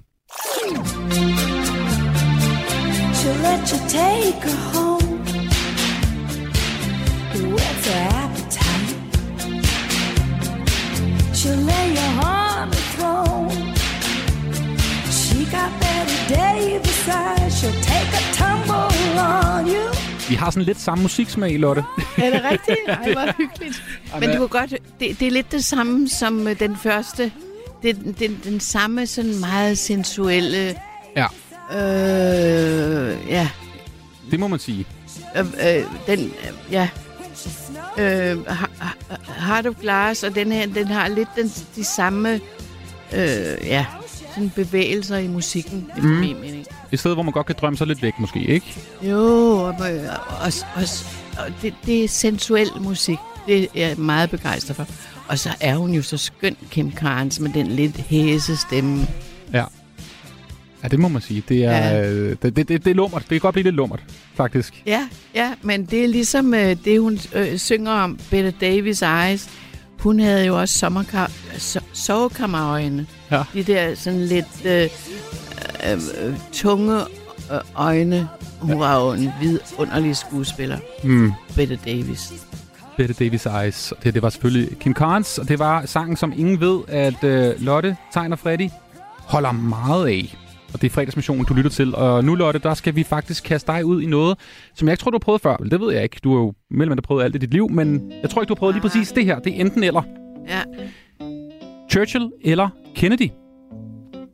She'll 3.15 3.43
let 3.43 3.71
you 3.71 3.79
take 3.89 4.49
her 4.49 4.75
home. 4.75 4.86
She'll 11.47 11.67
lay 11.73 11.89
you 11.99 12.09
on 12.23 12.71
the 12.71 12.83
throne. 12.95 13.75
She 15.21 15.39
got 15.57 15.71
Betty 15.83 16.19
Davis 16.35 17.09
eyes. 17.09 17.53
She'll 17.59 17.83
take 17.93 18.11
a 18.21 18.23
tumble 18.39 19.21
on 19.21 19.67
you. 19.67 19.85
Vi 20.29 20.35
har 20.35 20.51
sådan 20.51 20.63
lidt 20.63 20.81
samme 20.81 21.03
musiksmag, 21.03 21.59
Lotte. 21.59 21.85
Er 22.23 22.31
det 22.31 22.43
rigtigt? 22.51 22.79
Ej, 22.89 23.13
hvor 23.13 23.33
hyggeligt. 23.39 23.83
Men 24.21 24.31
du 24.31 24.39
kan 24.39 24.49
godt... 24.49 24.71
Det, 24.71 25.21
det 25.21 25.27
er 25.27 25.31
lidt 25.31 25.53
det 25.53 25.65
samme 25.65 26.09
som 26.09 26.49
øh, 26.49 26.59
den 26.59 26.77
første. 26.77 27.33
Det 27.83 27.91
er 27.91 27.95
den, 27.95 28.13
den, 28.13 28.41
den 28.45 28.61
samme 28.61 29.07
sådan 29.07 29.41
meget 29.41 29.79
sensuelle... 29.79 30.75
Ja. 31.17 31.27
Øh, 31.73 33.29
ja. 33.29 33.49
Det 34.31 34.41
må 34.41 34.49
man 34.49 34.59
sige. 34.59 34.87
Øh, 35.37 35.47
øh, 35.47 35.85
den... 36.07 36.21
Øh, 36.21 36.73
ja. 36.73 36.89
Øh, 37.99 38.47
har, 38.47 38.71
Heart 39.47 39.67
of 39.67 39.75
Glass, 39.81 40.23
og 40.23 40.35
den 40.35 40.53
her, 40.53 40.67
den 40.67 40.87
har 40.87 41.09
lidt 41.09 41.29
den, 41.37 41.53
de 41.77 41.85
samme... 41.85 42.41
Øh, 43.15 43.21
ja, 43.67 43.87
sådan 44.35 44.51
bevægelser 44.51 45.17
i 45.17 45.27
musikken, 45.29 45.91
efter 45.97 46.09
Mm. 46.09 46.15
min 46.17 46.41
mening. 46.41 46.67
Et 46.93 46.99
sted, 47.01 47.15
hvor 47.15 47.23
man 47.23 47.33
godt 47.33 47.47
kan 47.47 47.55
drømme 47.61 47.77
sig 47.77 47.87
lidt 47.87 48.03
væk, 48.03 48.13
måske, 48.19 48.39
ikke? 48.41 48.67
Jo, 49.03 49.19
og, 49.53 49.67
og, 49.67 49.75
og, 50.41 50.53
og, 50.75 50.83
og 51.39 51.53
det, 51.63 51.75
det 51.87 52.05
er 52.05 52.09
sensuel 52.09 52.69
musik. 52.81 53.19
Det 53.47 53.63
er 53.63 53.67
jeg 53.75 53.99
meget 53.99 54.31
begejstret 54.31 54.77
for. 54.77 54.87
Og 55.29 55.39
så 55.39 55.51
er 55.61 55.77
hun 55.77 55.91
jo 55.95 56.03
så 56.03 56.17
skøn, 56.17 56.57
Kim 56.71 56.93
Carnes, 56.93 57.41
med 57.41 57.51
den 57.53 57.67
lidt 57.67 57.97
hæse 57.97 58.57
stemme. 58.57 59.07
Ja. 59.53 59.65
Ja, 60.87 60.91
det 60.91 60.99
må 60.99 61.09
man 61.09 61.23
sige. 61.23 61.43
Det 61.49 61.65
er, 61.65 61.71
Ja. 61.77 62.11
øh, 62.11 62.37
det, 62.43 62.57
det, 62.57 62.69
det, 62.69 62.85
det 62.85 62.91
er 62.91 62.95
lummert. 62.95 63.23
Det 63.23 63.29
kan 63.29 63.41
godt 63.41 63.53
blive 63.53 63.63
lidt 63.65 63.75
lummert, 63.75 64.01
faktisk. 64.35 64.83
Ja, 64.87 65.09
ja, 65.35 65.53
men 65.63 65.85
det 65.85 66.05
er 66.05 66.09
ligesom 66.09 66.55
øh, 66.55 66.77
det, 66.85 67.01
hun 67.01 67.19
øh, 67.35 67.59
synger 67.59 67.93
om, 67.93 68.19
Bette 68.31 68.51
Davis 68.61 69.03
Eyes. 69.03 69.49
Hun 69.99 70.21
havde 70.21 70.47
jo 70.47 70.61
også 70.61 70.79
sommerkar- 70.87 71.31
so- 71.57 71.85
sovekammerøjne. 71.93 73.07
Ja. 73.31 73.43
De 73.55 73.63
der 73.63 73.95
sådan 73.95 74.21
lidt 74.27 74.47
øh, 74.65 74.89
øh, 75.93 76.35
tunge 76.53 77.01
øh, 77.53 77.59
øjne. 77.75 78.29
Hun 78.61 78.81
var 78.81 79.01
jo 79.05 79.13
en 79.13 79.31
vidunderlig 79.41 80.17
skuespiller, 80.17 80.79
Mm. 81.05 81.33
Bette 81.57 81.79
Davis. 81.85 82.33
Bette 82.97 83.15
Davis 83.15 83.47
Eyes. 83.47 83.93
Det, 84.03 84.15
det 84.15 84.23
var 84.23 84.31
selvfølgelig 84.31 84.79
Kim 84.79 84.95
Carnes, 84.95 85.39
og 85.39 85.49
det 85.49 85.59
var 85.59 85.87
sangen, 85.87 86.17
som 86.17 86.33
ingen 86.37 86.61
ved, 86.61 86.81
at 86.89 87.25
øh, 87.25 87.55
Lotte, 87.63 87.97
Tegn 88.13 88.33
og 88.33 88.39
Freddy 88.39 88.69
holder 89.19 89.53
meget 89.53 90.07
af. 90.09 90.37
Og 90.77 90.83
det 90.83 90.87
er 90.89 90.91
fredagsmissionen, 90.95 91.45
du 91.45 91.55
lytter 91.55 91.71
til. 91.71 91.95
Og 91.95 92.25
nu, 92.25 92.35
Lotte, 92.35 92.59
der 92.61 92.75
skal 92.75 92.97
vi 92.97 93.03
faktisk 93.03 93.45
kaste 93.45 93.73
dig 93.73 93.85
ud 93.85 94.03
i 94.03 94.07
noget, 94.07 94.39
som 94.75 94.89
jeg 94.89 94.93
ikke 94.93 95.01
tror, 95.01 95.11
du 95.11 95.15
har 95.15 95.19
prøvet 95.19 95.41
før. 95.41 95.57
Det 95.57 95.81
ved 95.81 95.93
jeg 95.95 96.03
ikke. 96.03 96.21
Du 96.25 96.35
har 96.35 96.41
jo 96.41 96.53
mellem 96.71 96.93
andet 96.93 97.05
prøvet 97.05 97.25
alt 97.25 97.35
i 97.35 97.39
dit 97.39 97.51
liv, 97.53 97.71
men 97.71 98.13
jeg 98.23 98.31
tror 98.31 98.43
ikke, 98.43 98.49
du 98.49 98.55
har 98.55 98.59
prøvet 98.59 98.75
lige 98.75 98.83
præcis 98.83 99.13
det 99.13 99.25
her. 99.25 99.39
Det 99.39 99.57
er 99.57 99.61
enten 99.61 99.85
eller. 99.85 100.03
Ja, 100.49 100.61
Churchill 101.91 102.31
eller 102.45 102.69
Kennedy. 102.97 103.29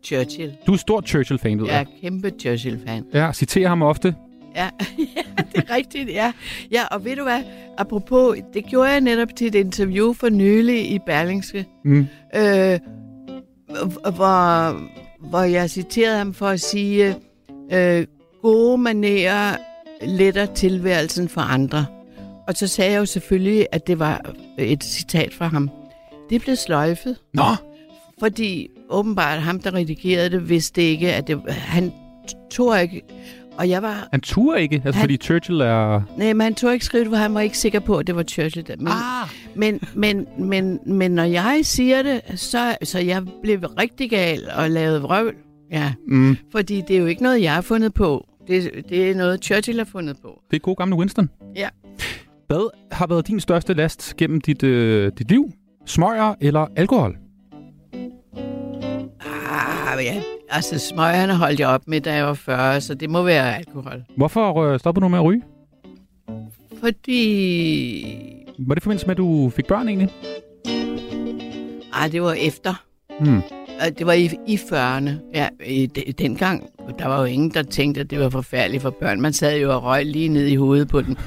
Churchill. 0.04 0.52
Du 0.66 0.72
er 0.72 0.76
stor 0.76 1.00
Churchill-fan, 1.00 1.60
ved 1.60 1.66
Jeg 1.66 1.80
er 1.80 1.84
kæmpe 2.02 2.30
Churchill-fan. 2.40 3.04
Ja, 3.14 3.32
citerer 3.32 3.68
ham 3.68 3.82
ofte. 3.82 4.14
Ja. 4.56 4.64
ja, 5.16 5.42
det 5.54 5.64
er 5.68 5.74
rigtigt, 5.76 6.10
ja. 6.10 6.32
Ja, 6.72 6.82
og 6.90 7.04
ved 7.04 7.16
du 7.16 7.22
hvad? 7.22 7.42
Apropos, 7.78 8.36
det 8.54 8.64
gjorde 8.66 8.90
jeg 8.90 9.00
netop 9.00 9.28
til 9.36 9.46
et 9.46 9.54
interview 9.54 10.12
for 10.12 10.28
nylig 10.28 10.90
i 10.90 10.98
Berlingske, 11.06 11.64
Mm. 11.84 12.06
øh, 12.36 12.78
hvor, 14.14 14.80
hvor 15.30 15.42
jeg 15.42 15.70
citerede 15.70 16.18
ham 16.18 16.34
for 16.34 16.46
at 16.46 16.60
sige, 16.60 17.16
øh, 17.72 18.06
gode 18.42 18.78
manerer 18.78 19.56
letter 20.02 20.46
tilværelsen 20.46 21.28
for 21.28 21.40
andre. 21.40 21.86
Og 22.48 22.54
så 22.54 22.66
sagde 22.66 22.92
jeg 22.92 22.98
jo 22.98 23.06
selvfølgelig, 23.06 23.66
at 23.72 23.86
det 23.86 23.98
var 23.98 24.34
et 24.58 24.84
citat 24.84 25.34
fra 25.34 25.46
ham. 25.46 25.70
Det 26.30 26.40
blev 26.40 26.56
sløjfet, 26.56 27.16
Nå, 27.34 27.42
fordi 28.18 28.68
åbenbart 28.88 29.42
ham, 29.42 29.60
der 29.60 29.74
redigerede 29.74 30.30
det, 30.30 30.48
vidste 30.48 30.82
ikke, 30.82 31.12
at 31.12 31.26
det, 31.26 31.42
han 31.48 31.92
tog 32.50 32.82
ikke... 32.82 33.02
Og 33.58 33.68
jeg 33.68 33.82
var 33.82 34.08
han 34.12 34.20
turer 34.20 34.56
ikke, 34.58 34.74
altså, 34.84 34.92
Han- 34.92 35.02
fordi 35.02 35.16
Churchill 35.16 35.60
er... 35.60 36.02
Nej, 36.16 36.32
men 36.32 36.40
han 36.40 36.54
tog 36.54 36.72
ikke 36.72 36.84
skrive 36.84 37.04
det, 37.04 37.10
for 37.10 37.16
han 37.16 37.34
var 37.34 37.40
ikke 37.40 37.58
sikker 37.58 37.80
på, 37.80 37.96
at 37.96 38.06
det 38.06 38.16
var 38.16 38.22
Churchill. 38.22 38.66
Men, 38.78 38.88
Ah. 38.88 39.28
men, 39.54 39.80
men, 39.94 40.26
men, 40.38 40.78
men 40.86 41.10
når 41.10 41.22
jeg 41.22 41.60
siger 41.62 42.02
det, 42.02 42.20
så, 42.40 42.76
så 42.82 42.98
jeg 42.98 43.22
blev 43.42 43.58
rigtig 43.60 44.10
gal 44.10 44.48
og 44.56 44.70
lavede 44.70 45.02
vrøvl. 45.02 45.34
Ja, 45.72 45.92
Mm. 46.08 46.36
fordi 46.52 46.80
det 46.88 46.96
er 46.96 47.00
jo 47.00 47.06
ikke 47.06 47.22
noget, 47.22 47.42
jeg 47.42 47.54
har 47.54 47.60
fundet 47.60 47.94
på. 47.94 48.26
Det, 48.48 48.70
det 48.88 49.10
er 49.10 49.14
noget, 49.14 49.44
Churchill 49.44 49.78
har 49.78 49.84
fundet 49.84 50.16
på. 50.22 50.40
Det 50.50 50.56
er 50.56 50.60
god 50.60 50.76
gamle 50.76 50.96
Winston. 50.96 51.30
Ja. 51.56 51.68
Hvad 52.46 52.70
har 52.92 53.06
været 53.06 53.26
din 53.26 53.40
største 53.40 53.74
last 53.74 54.16
gennem 54.16 54.40
dit, 54.40 54.62
øh, 54.62 55.12
dit 55.18 55.28
liv? 55.30 55.50
Smøger 55.86 56.34
eller 56.40 56.66
alkohol? 56.76 57.16
Ah, 59.20 60.04
ja. 60.04 60.22
Altså, 60.54 60.78
smøgerne 60.78 61.34
holdt 61.34 61.60
jeg 61.60 61.68
op 61.68 61.82
med, 61.86 62.00
da 62.00 62.14
jeg 62.14 62.26
var 62.26 62.34
40, 62.34 62.80
så 62.80 62.94
det 62.94 63.10
må 63.10 63.22
være 63.22 63.56
alkohol. 63.56 64.04
Hvorfor 64.16 64.62
øh, 64.62 64.78
stoppede 64.78 65.04
du 65.04 65.08
med 65.08 65.18
at 65.18 65.24
ryge? 65.24 65.42
Fordi... 66.80 68.04
Var 68.58 68.74
det 68.74 68.82
forbindelse 68.82 69.06
med, 69.06 69.10
at 69.10 69.18
du 69.18 69.52
fik 69.56 69.66
børn 69.66 69.88
egentlig? 69.88 70.08
Ah, 71.92 72.12
det 72.12 72.22
var 72.22 72.32
efter. 72.32 72.84
Hmm. 73.20 73.42
Det 73.98 74.06
var 74.06 74.12
i, 74.12 74.30
i 74.46 74.54
40'erne. 74.54 75.10
Ja, 75.34 75.48
i, 75.64 75.86
de, 75.86 76.12
dengang, 76.12 76.70
der 76.98 77.06
var 77.06 77.18
jo 77.18 77.24
ingen, 77.24 77.50
der 77.50 77.62
tænkte, 77.62 78.00
at 78.00 78.10
det 78.10 78.20
var 78.20 78.28
forfærdeligt 78.28 78.82
for 78.82 78.90
børn. 78.90 79.20
Man 79.20 79.32
sad 79.32 79.58
jo 79.58 79.74
og 79.74 79.84
røg 79.84 80.06
lige 80.06 80.28
ned 80.28 80.46
i 80.46 80.56
hovedet 80.56 80.88
på 80.88 81.00
den. 81.00 81.18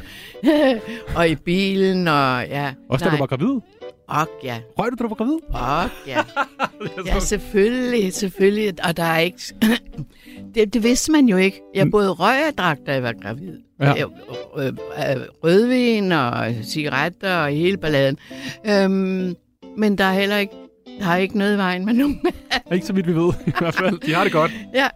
og 1.18 1.30
i 1.30 1.36
bilen, 1.36 2.08
og 2.08 2.48
ja. 2.48 2.74
Også 2.90 3.06
da 3.06 3.12
du 3.12 3.18
var 3.18 3.26
gravid? 3.26 3.60
Og 4.08 4.28
ja. 4.44 4.60
Røg 4.80 4.92
du, 4.92 4.96
da 4.96 5.04
du 5.04 5.08
var 5.08 5.16
gravid? 5.16 5.38
Og 5.50 5.90
ja. 6.08 6.24
ja, 7.14 7.20
selvfølgelig, 7.20 8.14
selvfølgelig. 8.14 8.74
Og 8.88 8.98
der 8.98 9.04
er 9.04 9.20
ikke... 9.20 9.40
det, 10.56 10.74
det 10.74 10.84
vidste 10.84 11.12
man 11.12 11.26
jo 11.26 11.38
ikke. 11.38 11.62
Jeg 11.76 11.92
både 11.92 12.12
røg 12.12 12.48
og 12.52 12.58
drak, 12.58 12.78
da 12.86 12.94
jeg 12.94 13.04
var 13.04 13.14
gravid. 13.22 13.58
Ja. 13.82 13.94
Øh, 13.94 14.06
øh, 14.58 14.68
øh, 14.68 14.74
Rødvin 15.44 16.12
og 16.12 16.54
cigaretter 16.64 17.38
og 17.38 17.50
hele 17.50 17.78
balladen. 17.78 18.18
Øhm, 18.66 19.36
men 19.78 19.98
der 19.98 20.04
er 20.04 20.14
heller 20.14 20.38
ikke, 20.38 20.54
der 21.00 21.08
er 21.08 21.16
ikke 21.18 21.38
noget 21.38 21.56
i 21.56 21.58
vejen 21.58 21.86
med 21.86 21.94
nogen. 21.94 22.22
Ikke 22.72 22.86
så 22.86 22.94
vidt 22.94 23.08
vi 23.08 23.16
ved, 23.16 23.34
i 23.48 23.52
hvert 23.60 23.76
fald. 23.76 24.00
De 24.00 24.14
har 24.14 24.24
det 24.24 24.34
godt. 24.34 24.52
ja. 24.74 24.88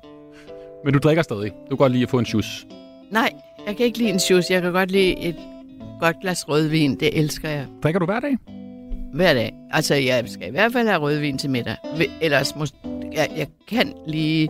Men 0.86 0.93
du 0.93 0.99
drikker 0.99 1.24
stadig. 1.24 1.51
Du 1.51 1.70
kan 1.70 1.78
godt 1.78 1.91
lide 1.91 2.03
at 2.03 2.10
få 2.10 2.20
en 2.20 2.26
shoes. 2.26 2.68
Nej, 3.12 3.34
jeg 3.68 3.78
kan 3.78 3.86
ikke 3.86 3.97
lide 3.97 4.10
en 4.10 4.20
juice. 4.30 4.53
Jeg 4.53 4.62
kan 4.62 4.72
godt 4.72 4.91
lide 4.91 5.20
et 5.20 5.36
godt 5.99 6.16
glas 6.22 6.49
rødvin. 6.49 6.99
Det 6.99 7.20
elsker 7.20 7.49
jeg. 7.49 7.66
Drikker 7.84 7.99
du 7.99 8.05
hver 8.05 8.20
dag? 8.20 8.38
Hver 9.14 9.34
dag. 9.34 9.53
Altså, 9.72 9.95
jeg 9.95 10.24
skal 10.28 10.47
i 10.47 10.51
hvert 10.51 10.72
fald 10.74 10.88
have 10.88 11.01
rødvin 11.01 11.38
til 11.38 11.49
middag. 11.49 11.76
Ellers 12.22 12.51
mås- 12.51 12.88
jeg, 13.14 13.28
jeg 13.38 13.47
kan 13.68 13.93
lige, 14.07 14.49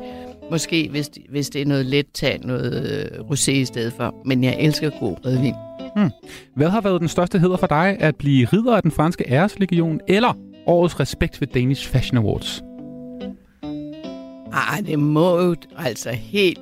måske 0.51 0.89
hvis, 0.89 1.09
hvis 1.29 1.49
det 1.49 1.61
er 1.61 1.65
noget 1.65 1.85
let, 1.85 2.05
tage 2.13 2.47
noget 2.47 2.91
øh, 3.11 3.19
rosé 3.19 3.51
i 3.51 3.65
stedet 3.65 3.93
for. 3.93 4.15
Men 4.25 4.43
jeg 4.43 4.57
elsker 4.59 4.89
god 4.99 5.15
rødvin. 5.25 5.53
Hvad 6.55 6.69
har 6.69 6.81
været 6.81 7.01
den 7.01 7.09
største 7.09 7.39
heder 7.39 7.57
for 7.57 7.67
dig? 7.67 7.97
At 7.99 8.15
blive 8.15 8.47
ridder 8.53 8.75
af 8.75 8.81
den 8.81 8.91
franske 8.91 9.23
æreslegion, 9.27 9.99
eller 10.07 10.33
årets 10.65 10.99
respekt 10.99 11.41
ved 11.41 11.47
Danish 11.47 11.89
Fashion 11.89 12.17
Awards? 12.17 12.63
Ah, 14.53 14.85
det 14.87 14.99
må 14.99 15.39
jo 15.41 15.55
altså 15.77 16.11
helt 16.11 16.59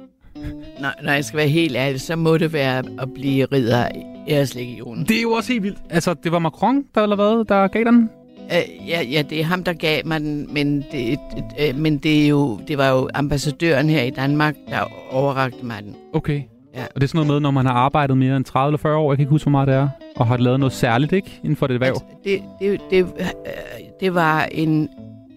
når, 0.79 1.03
når 1.03 1.11
jeg 1.11 1.25
skal 1.25 1.37
være 1.37 1.47
helt 1.47 1.75
ærlig, 1.75 2.01
så 2.01 2.15
må 2.15 2.37
det 2.37 2.53
være 2.53 2.83
at 3.01 3.13
blive 3.13 3.45
ridder 3.45 3.83
af 3.83 4.05
æreslegionen. 4.27 5.05
Det 5.05 5.17
er 5.17 5.21
jo 5.21 5.31
også 5.31 5.51
helt 5.51 5.63
vildt. 5.63 5.77
Altså, 5.89 6.13
det 6.13 6.31
var 6.31 6.39
Macron, 6.39 6.83
der, 6.95 7.03
eller 7.03 7.15
hvad, 7.15 7.45
der 7.45 7.67
gav 7.67 7.83
den? 7.83 8.09
Øh, 8.51 8.89
ja, 8.89 9.01
ja, 9.01 9.21
det 9.21 9.39
er 9.39 9.43
ham, 9.43 9.63
der 9.63 9.73
gav 9.73 10.01
mig 10.05 10.19
den, 10.19 10.53
men 10.53 10.85
det, 10.91 11.19
øh, 11.59 11.77
men 11.77 11.97
det, 11.97 12.23
er 12.23 12.27
jo, 12.27 12.59
det 12.67 12.77
var 12.77 12.89
jo 12.89 13.09
ambassadøren 13.13 13.89
her 13.89 14.03
i 14.03 14.09
Danmark, 14.09 14.55
der 14.69 14.79
overrakte 15.11 15.65
mig 15.65 15.83
den. 15.83 15.95
Okay. 16.13 16.41
Ja. 16.75 16.83
Og 16.95 17.01
det 17.01 17.03
er 17.03 17.07
sådan 17.07 17.17
noget 17.17 17.27
med, 17.27 17.39
når 17.39 17.51
man 17.51 17.65
har 17.65 17.73
arbejdet 17.73 18.17
mere 18.17 18.37
end 18.37 18.45
30 18.45 18.69
eller 18.69 18.77
40 18.77 18.97
år, 18.97 19.11
jeg 19.11 19.17
kan 19.17 19.23
ikke 19.23 19.29
huske, 19.29 19.43
hvor 19.43 19.51
meget 19.51 19.67
det 19.67 19.75
er, 19.75 19.89
og 20.15 20.27
har 20.27 20.37
lavet 20.37 20.59
noget 20.59 20.73
særligt, 20.73 21.13
ikke? 21.13 21.39
Inden 21.43 21.55
for 21.55 21.67
det 21.67 21.73
erhverv. 21.73 21.89
Altså, 21.89 22.03
det, 22.23 22.41
det, 22.59 22.81
det, 22.91 23.05
øh, 23.19 23.25
det 23.99 24.13
var 24.13 24.43
en, 24.43 24.89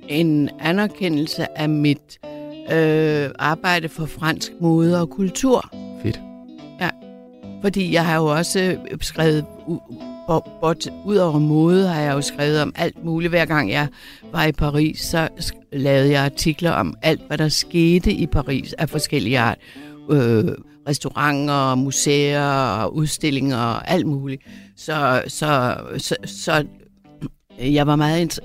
en 0.09 0.51
anerkendelse 0.61 1.59
af 1.59 1.69
mit 1.69 2.19
øh, 2.25 2.40
arbejde 3.39 3.89
for 3.89 4.07
fransk 4.07 4.53
mode 4.61 5.01
og 5.01 5.11
kultur. 5.11 5.71
Fedt. 6.03 6.21
Fordi 7.63 7.93
jeg 7.93 8.07
har 8.07 8.17
jo 8.17 8.27
også 8.27 8.77
skrevet, 9.01 9.45
u- 9.69 9.95
bo- 10.27 10.51
bort, 10.61 10.89
ud 11.07 11.17
over 11.17 11.39
mode, 11.39 11.89
har 11.89 12.01
jeg 12.01 12.13
jo 12.13 12.21
skrevet 12.21 12.63
om 12.63 12.73
alt 12.77 13.05
muligt. 13.05 13.31
Hver 13.31 13.45
gang 13.45 13.71
jeg 13.71 13.89
var 14.33 14.45
i 14.45 14.53
Paris, 14.53 15.01
så 15.01 15.29
lavede 15.73 16.11
jeg 16.11 16.25
artikler 16.25 16.71
om 16.71 16.95
alt, 17.03 17.21
hvad 17.27 17.39
der 17.39 17.49
skete 17.49 18.13
i 18.13 18.27
Paris 18.27 18.73
af 18.73 18.89
forskellige 18.89 19.39
art. 19.39 19.59
Øh, 20.11 20.45
restauranter, 20.89 21.75
museer, 21.75 22.87
udstillinger 22.87 23.57
og 23.57 23.91
alt 23.91 24.07
muligt. 24.07 24.43
Så, 24.77 25.23
så, 25.29 25.77
så, 25.99 26.17
så 26.25 26.65
jeg 27.59 27.87
var 27.87 27.97
meget, 27.97 28.41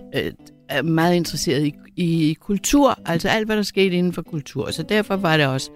øh, 0.78 0.86
meget 0.86 1.16
interesseret 1.16 1.66
i, 1.66 1.74
i 1.98 2.34
kultur, 2.42 3.00
altså 3.06 3.28
alt, 3.30 3.46
hvad 3.46 3.58
der 3.58 3.64
skete 3.64 3.96
inden 3.96 4.14
for 4.14 4.22
kultur. 4.22 4.72
Så 4.72 4.84
derfor 4.84 5.16
var 5.16 5.38
det 5.38 5.48
også 5.48 5.70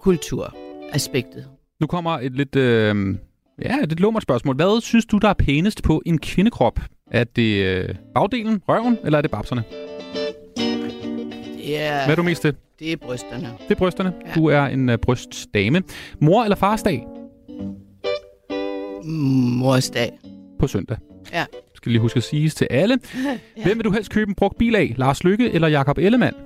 kulturaspektet. 0.00 1.46
Nu 1.80 1.86
kommer 1.86 2.10
et 2.10 2.32
lidt, 2.32 2.56
øh, 2.56 3.14
ja, 3.62 3.78
et 3.82 3.88
lidt 3.88 4.00
lummert 4.00 4.22
spørgsmål. 4.22 4.56
Hvad 4.56 4.80
synes 4.80 5.06
du, 5.06 5.18
der 5.18 5.28
er 5.28 5.34
pænest 5.34 5.82
på 5.82 6.02
en 6.06 6.18
kvindekrop? 6.18 6.80
Er 7.10 7.24
det 7.24 7.64
øh, 7.64 7.94
bagdelen, 8.14 8.62
røven, 8.68 8.98
eller 9.04 9.18
er 9.18 9.22
det 9.22 9.30
babserne? 9.30 9.64
Ja, 11.68 12.04
Hvad 12.04 12.10
er 12.10 12.16
du 12.16 12.22
mest 12.22 12.42
til? 12.42 12.54
det 12.78 12.92
er 12.92 12.96
brysterne. 12.96 13.48
Det 13.68 13.74
er 13.74 13.78
brysterne. 13.78 14.12
Ja. 14.26 14.32
Du 14.34 14.46
er 14.46 14.60
en 14.64 14.88
uh, 14.88 14.94
brystdame. 14.96 15.82
Mor 16.20 16.42
eller 16.44 16.56
farsdag 16.56 17.06
Morsdag. 19.04 20.10
på 20.58 20.66
søndag. 20.66 20.96
Ja. 21.32 21.44
Skal 21.84 21.92
lige 21.92 22.00
huske 22.00 22.16
at 22.16 22.22
sige 22.22 22.48
til 22.48 22.66
alle. 22.70 22.98
Ja. 23.56 23.62
Hvem 23.64 23.76
vil 23.76 23.84
du 23.84 23.90
helst 23.90 24.10
købe 24.10 24.28
en 24.28 24.34
brugt 24.34 24.58
bil 24.58 24.76
af? 24.76 24.94
Lars 24.96 25.24
Lykke 25.24 25.50
eller 25.50 25.68
Jakob 25.68 25.98
Ellemann? 25.98 26.36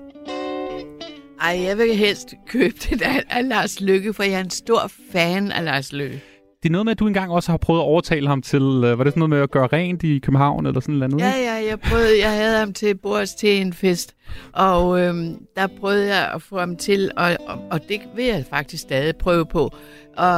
Ej, 1.41 1.61
jeg 1.63 1.79
vil 1.79 1.97
helst 1.97 2.35
købe 2.47 2.75
det 2.91 3.01
der 3.01 3.21
af 3.31 3.49
Lars 3.49 3.81
Lykke, 3.81 4.15
for 4.15 4.23
jeg 4.23 4.33
er 4.33 4.41
en 4.41 4.51
stor 4.51 4.91
fan 5.13 5.53
af 5.53 5.65
Lars 5.65 5.93
Lykke. 5.93 6.23
Det 6.63 6.69
er 6.69 6.73
noget 6.73 6.85
med, 6.85 6.93
at 6.93 6.99
du 6.99 7.07
engang 7.07 7.33
også 7.33 7.53
har 7.53 7.57
prøvet 7.57 7.81
at 7.81 7.85
overtale 7.85 8.29
ham 8.29 8.43
til, 8.43 8.63
uh, 8.63 8.83
var 8.83 9.05
det 9.05 9.13
sådan 9.13 9.19
noget 9.19 9.31
med 9.31 9.39
at 9.39 9.51
gøre 9.51 9.67
rent 9.67 10.03
i 10.03 10.19
København 10.19 10.67
eller 10.67 10.81
sådan 10.81 10.95
noget? 10.95 11.19
Ja, 11.19 11.33
ja, 11.39 11.69
jeg 11.69 11.81
prøvede, 11.81 12.21
jeg 12.21 12.33
havde 12.33 12.59
ham 12.59 12.73
til 12.73 12.95
bords 12.95 13.35
til 13.35 13.61
en 13.61 13.73
fest, 13.73 14.15
og 14.53 15.01
øhm, 15.01 15.37
der 15.57 15.67
prøvede 15.81 16.07
jeg 16.07 16.31
at 16.35 16.43
få 16.43 16.59
ham 16.59 16.77
til, 16.77 17.11
og, 17.17 17.37
og, 17.47 17.59
og 17.71 17.89
det 17.89 18.01
vil 18.17 18.25
jeg 18.25 18.45
faktisk 18.51 18.83
stadig 18.83 19.17
prøve 19.17 19.47
på. 19.47 19.71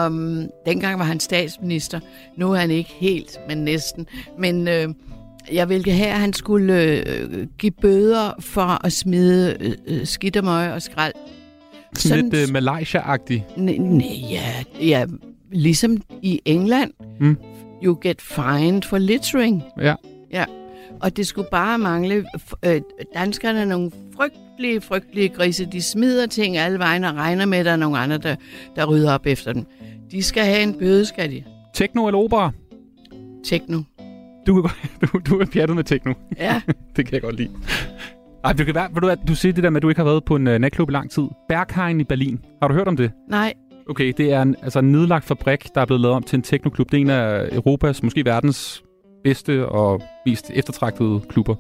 Um, 0.07 0.47
dengang 0.67 0.99
var 0.99 1.05
han 1.05 1.21
statsminister, 1.21 2.01
nu 2.37 2.53
er 2.53 2.57
han 2.57 2.71
ikke 2.71 2.91
helt, 2.91 3.39
men 3.49 3.59
næsten. 3.59 4.07
Men 4.39 4.69
øh, 4.69 4.89
jeg 5.53 5.69
ville 5.69 5.93
have, 5.93 6.11
at 6.11 6.21
han 6.21 6.33
skulle 6.33 6.83
øh, 6.83 7.47
give 7.59 7.73
bøder 7.73 8.33
for 8.41 8.87
at 8.87 8.93
smide 8.93 9.57
øh, 9.61 9.73
øh, 9.87 10.07
skidt 10.07 10.37
og 10.37 10.45
møg 10.45 10.73
og 10.73 10.83
skrald. 10.83 11.15
Sådan 11.97 12.29
lidt 12.29 12.49
uh, 12.49 12.53
Malaysia-agtig. 12.53 13.43
Nej, 13.57 14.07
ja, 14.31 14.53
ja, 14.81 15.07
ligesom 15.53 15.97
i 16.23 16.41
England. 16.45 16.93
Mm. 17.21 17.37
You 17.85 17.99
get 18.03 18.23
fined 18.23 18.83
for 18.83 18.99
littering. 18.99 19.63
Ja. 19.81 19.95
Ja, 20.33 20.45
og 21.01 21.17
det 21.17 21.27
skulle 21.27 21.49
bare 21.51 21.79
mangle. 21.79 22.25
Øh, 22.65 22.81
danskerne 23.15 23.61
er 23.61 23.65
nogle 23.65 23.91
frygtelige, 24.17 24.81
frygtelige 24.81 25.29
grise. 25.29 25.67
De 25.67 25.83
smider 25.83 26.27
ting 26.27 26.57
alle 26.57 26.79
vejen 26.79 27.05
og 27.05 27.15
regner 27.15 27.47
med, 27.47 27.59
at 27.59 27.65
der 27.65 27.73
er 27.73 27.77
nogle 27.77 27.99
andre, 27.99 28.19
der, 28.19 28.37
der 28.77 28.85
rydder 28.85 29.13
op 29.13 29.27
efter 29.27 29.53
dem. 29.53 29.67
De 30.11 30.23
skal 30.23 30.45
have 30.45 30.63
en 30.63 30.75
bøde, 30.75 31.07
skal 31.07 31.31
de. 31.31 31.45
Techno 31.75 32.07
eller 32.07 32.19
opera? 32.19 32.51
Techno. 33.45 33.83
Du, 34.47 34.69
du, 35.03 35.19
du 35.19 35.39
er 35.39 35.47
pjattet 35.53 35.77
med 35.77 35.85
techno. 35.85 36.15
Ja, 36.39 36.61
det 36.97 37.07
kan 37.07 37.15
jeg 37.15 37.23
godt 37.23 37.37
lide. 37.37 37.51
Ej, 38.45 38.53
det 38.53 38.67
kan 38.67 38.75
være, 38.75 38.89
du, 39.03 39.15
du 39.29 39.35
siger 39.35 39.53
det 39.53 39.65
der 39.65 39.71
med, 39.71 39.77
at 39.77 39.83
du 39.83 39.89
ikke 39.89 39.99
har 39.99 40.05
været 40.05 40.25
på 40.25 40.37
en 40.37 40.47
uh, 40.47 40.55
natklub 40.55 40.91
i 40.91 40.93
lang 40.93 41.11
tid. 41.11 41.23
Berghain 41.49 42.01
i 42.01 42.05
Berlin. 42.05 42.41
Har 42.63 42.69
du 42.69 42.75
hørt 42.75 42.89
om 42.89 42.97
det? 42.97 43.11
nej. 43.29 43.53
Okay, 43.91 44.13
det 44.17 44.33
er 44.33 44.43
en, 44.43 44.57
altså 44.63 44.79
en 44.79 44.93
nedlagt 44.93 45.25
fabrik, 45.25 45.67
der 45.75 45.81
er 45.81 45.85
blevet 45.85 46.01
lavet 46.01 46.17
om 46.17 46.23
til 46.23 46.37
en 46.37 46.43
teknoklub. 46.43 46.91
Det 46.91 46.97
er 46.97 47.01
en 47.01 47.11
af 47.11 47.49
Europas, 47.53 48.03
måske 48.03 48.25
verdens 48.25 48.83
bedste 49.25 49.67
og 49.67 50.03
mest 50.27 50.51
eftertragtede 50.55 51.21
klubber. 51.29 51.55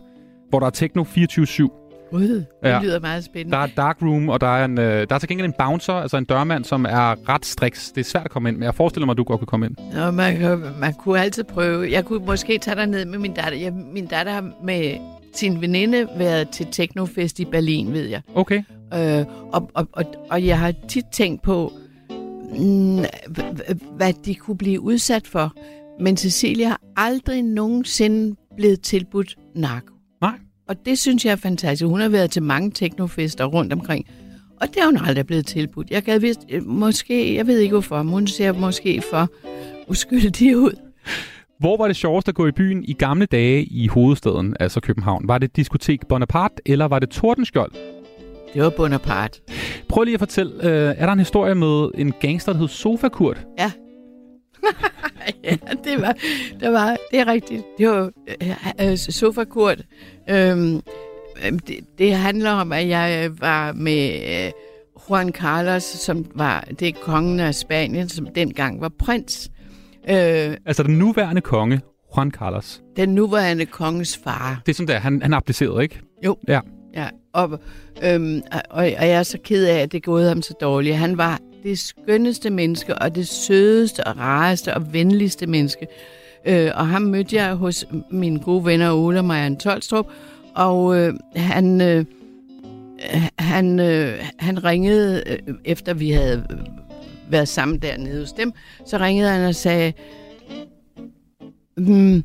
Hvor 0.49 0.59
der 0.61 0.67
er 0.67 0.71
techno 0.71 1.03
24-7. 1.03 1.07
Gud, 2.11 2.23
det 2.23 2.47
Ja. 2.65 2.69
ja. 2.69 2.83
lyder 2.83 3.01
meget 3.01 3.25
spændende. 3.25 3.57
Der 3.57 3.63
er 3.63 3.67
dark 3.77 4.03
room, 4.03 4.29
og 4.29 4.41
der 4.41 4.47
er, 4.47 4.65
en, 4.65 4.79
øh, 4.79 5.07
der 5.09 5.15
er 5.15 5.19
til 5.19 5.29
gengæld 5.29 5.47
en 5.47 5.55
bouncer, 5.59 5.93
altså 5.93 6.17
en 6.17 6.25
dørmand, 6.25 6.65
som 6.65 6.85
er 6.85 7.29
ret 7.29 7.47
striks. 7.47 7.93
Det 7.93 8.01
er 8.01 8.05
svært 8.05 8.25
at 8.25 8.31
komme 8.31 8.49
ind, 8.49 8.57
men 8.57 8.65
jeg 8.65 8.75
forestiller 8.75 9.07
mig, 9.07 9.13
at 9.13 9.19
du 9.19 9.23
godt 9.25 9.41
kan 9.41 9.47
komme 9.47 9.67
ind. 9.67 9.77
Nå, 9.95 10.11
man, 10.11 10.59
man 10.81 10.95
kunne 10.95 11.21
altid 11.21 11.45
prøve. 11.45 11.91
Jeg 11.91 12.05
kunne 12.05 12.25
måske 12.27 12.59
tage 12.59 12.75
dig 12.77 12.87
ned 12.87 13.05
med 13.05 13.19
min 13.19 13.33
datter. 13.33 13.59
Jeg, 13.59 13.73
min 13.73 14.07
datter 14.07 14.33
har 14.33 14.51
med 14.65 14.97
sin 15.35 15.61
veninde 15.61 16.07
været 16.19 16.49
til 16.49 16.67
Technofest 16.73 17.41
i 17.41 17.45
Berlin, 17.45 17.93
ved 17.93 18.07
jeg. 18.09 18.21
Okay. 18.35 18.63
Øh, 18.95 19.25
og, 19.53 19.71
og, 19.75 19.89
og, 19.93 20.05
og 20.31 20.47
jeg 20.47 20.59
har 20.59 20.73
tit 20.89 21.05
tænkt 21.13 21.43
på, 21.43 21.73
hvad 23.97 24.13
de 24.25 24.35
kunne 24.35 24.57
blive 24.59 24.81
udsat 24.81 25.27
for. 25.27 25.53
Men 26.01 26.17
Cecilia 26.17 26.69
har 26.69 26.81
aldrig 26.97 27.43
nogensinde 27.43 28.37
blevet 28.57 28.81
tilbudt 28.81 29.37
narko. 29.55 29.95
Nej. 30.21 30.39
Og 30.69 30.77
det 30.87 30.99
synes 30.99 31.25
jeg 31.25 31.33
er 31.33 31.37
fantastisk. 31.37 31.89
Hun 31.89 32.01
har 32.01 32.09
været 32.09 32.31
til 32.31 32.43
mange 32.43 32.71
teknofester 32.71 33.45
rundt 33.45 33.73
omkring. 33.73 34.07
Og 34.61 34.69
det 34.69 34.77
har 34.79 34.87
hun 34.87 34.99
aldrig 35.07 35.27
blevet 35.27 35.47
tilbudt. 35.47 35.91
Jeg 35.91 36.03
gad 36.03 36.19
vist, 36.19 36.41
øh, 36.51 36.67
måske, 36.67 37.35
jeg 37.37 37.47
ved 37.47 37.59
ikke 37.59 37.73
hvorfor, 37.73 38.03
men 38.03 38.13
hun 38.13 38.27
ser 38.27 38.53
måske 38.53 39.03
for 39.11 39.29
uskyldig 39.89 40.57
ud. 40.57 40.73
Hvor 41.61 41.77
var 41.77 41.87
det 41.87 41.97
sjovest 41.97 42.29
at 42.29 42.35
gå 42.35 42.47
i 42.47 42.53
byen 42.53 42.85
i 42.85 42.93
gamle 42.93 43.27
dage 43.27 43.65
i 43.65 43.87
hovedstaden, 43.87 44.57
altså 44.61 44.81
København? 44.81 45.29
Var 45.29 45.39
det 45.39 45.57
diskotek 45.57 46.07
Bonaparte, 46.09 46.55
eller 46.67 46.85
var 46.85 46.99
det 46.99 47.11
Tordenskjold? 47.11 47.73
Det 48.55 48.63
var 48.63 48.71
Bonaparte. 48.71 49.41
Prøv 49.89 50.05
lige 50.05 50.15
at 50.15 50.21
fortælle, 50.21 50.53
øh, 50.63 50.95
er 50.99 51.07
der 51.07 51.13
en 51.13 51.19
historie 51.19 51.55
med 51.55 51.91
en 51.95 52.13
gangster, 52.21 52.53
der 52.53 52.59
hed 52.61 52.69
Sofa 52.69 53.09
Kurt? 53.09 53.47
Ja. 53.59 53.73
ja, 55.45 55.57
det 55.85 56.01
var, 56.03 56.15
det 56.61 56.73
var, 56.73 56.97
det 57.11 57.21
er 57.21 57.27
rigtigt. 57.27 57.63
Det 57.79 57.89
var 57.89 58.11
øh, 58.81 58.91
øh, 58.91 58.97
sofakurt. 58.97 59.83
Øhm, 60.31 60.81
øhm, 61.47 61.59
det, 61.59 61.77
det 61.99 62.15
handler 62.15 62.51
om, 62.51 62.73
at 62.73 62.89
jeg 62.89 63.25
øh, 63.31 63.41
var 63.41 63.73
med 63.73 64.11
øh, 64.47 64.53
Juan 65.11 65.33
Carlos, 65.33 65.83
som 65.83 66.27
var, 66.35 66.61
det 66.81 66.89
er 66.89 66.93
kongen 67.03 67.41
af 67.41 67.55
Spanien, 67.55 68.09
som 68.09 68.27
dengang 68.35 68.81
var 68.81 68.91
prins. 68.99 69.51
Øh, 70.09 70.57
Altså 70.67 70.83
den 70.83 70.99
nuværende 70.99 71.41
konge, 71.41 71.81
Juan 72.17 72.31
Carlos. 72.31 72.83
den 72.97 73.09
nuværende 73.09 73.67
kongens 73.67 74.21
far. 74.25 74.63
Det 74.67 74.73
er 74.73 74.77
sådan 74.77 74.89
der, 74.89 74.99
han, 74.99 75.23
han 75.23 75.35
abdicerede, 75.35 75.83
ikke? 75.83 76.01
Jo. 76.25 76.37
Ja. 76.49 76.61
Ja, 76.95 77.09
og, 77.33 77.61
øhm, 78.03 78.43
og, 78.53 78.63
og 78.71 78.85
jeg 78.85 79.11
er 79.11 79.23
så 79.23 79.39
ked 79.45 79.67
af, 79.67 79.79
at 79.79 79.93
det 79.93 80.03
gået 80.03 80.29
ham 80.29 80.43
så 80.43 80.55
dårligt. 80.61 80.97
Han 80.97 81.19
var 81.19 81.41
det 81.63 81.79
skønneste 81.79 82.51
menneske, 82.51 82.99
og 82.99 83.15
det 83.15 83.29
sødeste, 83.29 84.07
og 84.07 84.19
rareste, 84.19 84.75
og 84.75 84.93
venligste 84.93 85.47
menneske. 85.47 85.87
Øh, 86.45 86.71
og 86.75 86.87
ham 86.87 87.03
mødte 87.03 87.37
jeg 87.37 87.55
hos 87.55 87.87
mine 88.11 88.41
gode 88.41 88.65
venner 88.65 88.93
Ole 88.93 89.19
og 89.19 89.25
Marianne 89.25 89.57
Tolstrup, 89.57 90.07
og 90.55 90.97
øh, 90.97 91.15
han, 91.37 91.81
øh, 91.81 92.05
han, 93.39 93.81
øh, 93.81 94.15
han 94.39 94.65
ringede, 94.65 95.23
øh, 95.27 95.55
efter 95.65 95.95
vi 95.95 96.11
havde 96.11 96.47
været 97.31 97.49
sammen 97.49 97.79
dernede 97.79 98.21
hos 98.21 98.33
dem, 98.33 98.53
så 98.87 98.99
ringede 98.99 99.31
han 99.31 99.49
og 99.49 99.55
sagde, 99.55 99.93
mm, 101.77 102.25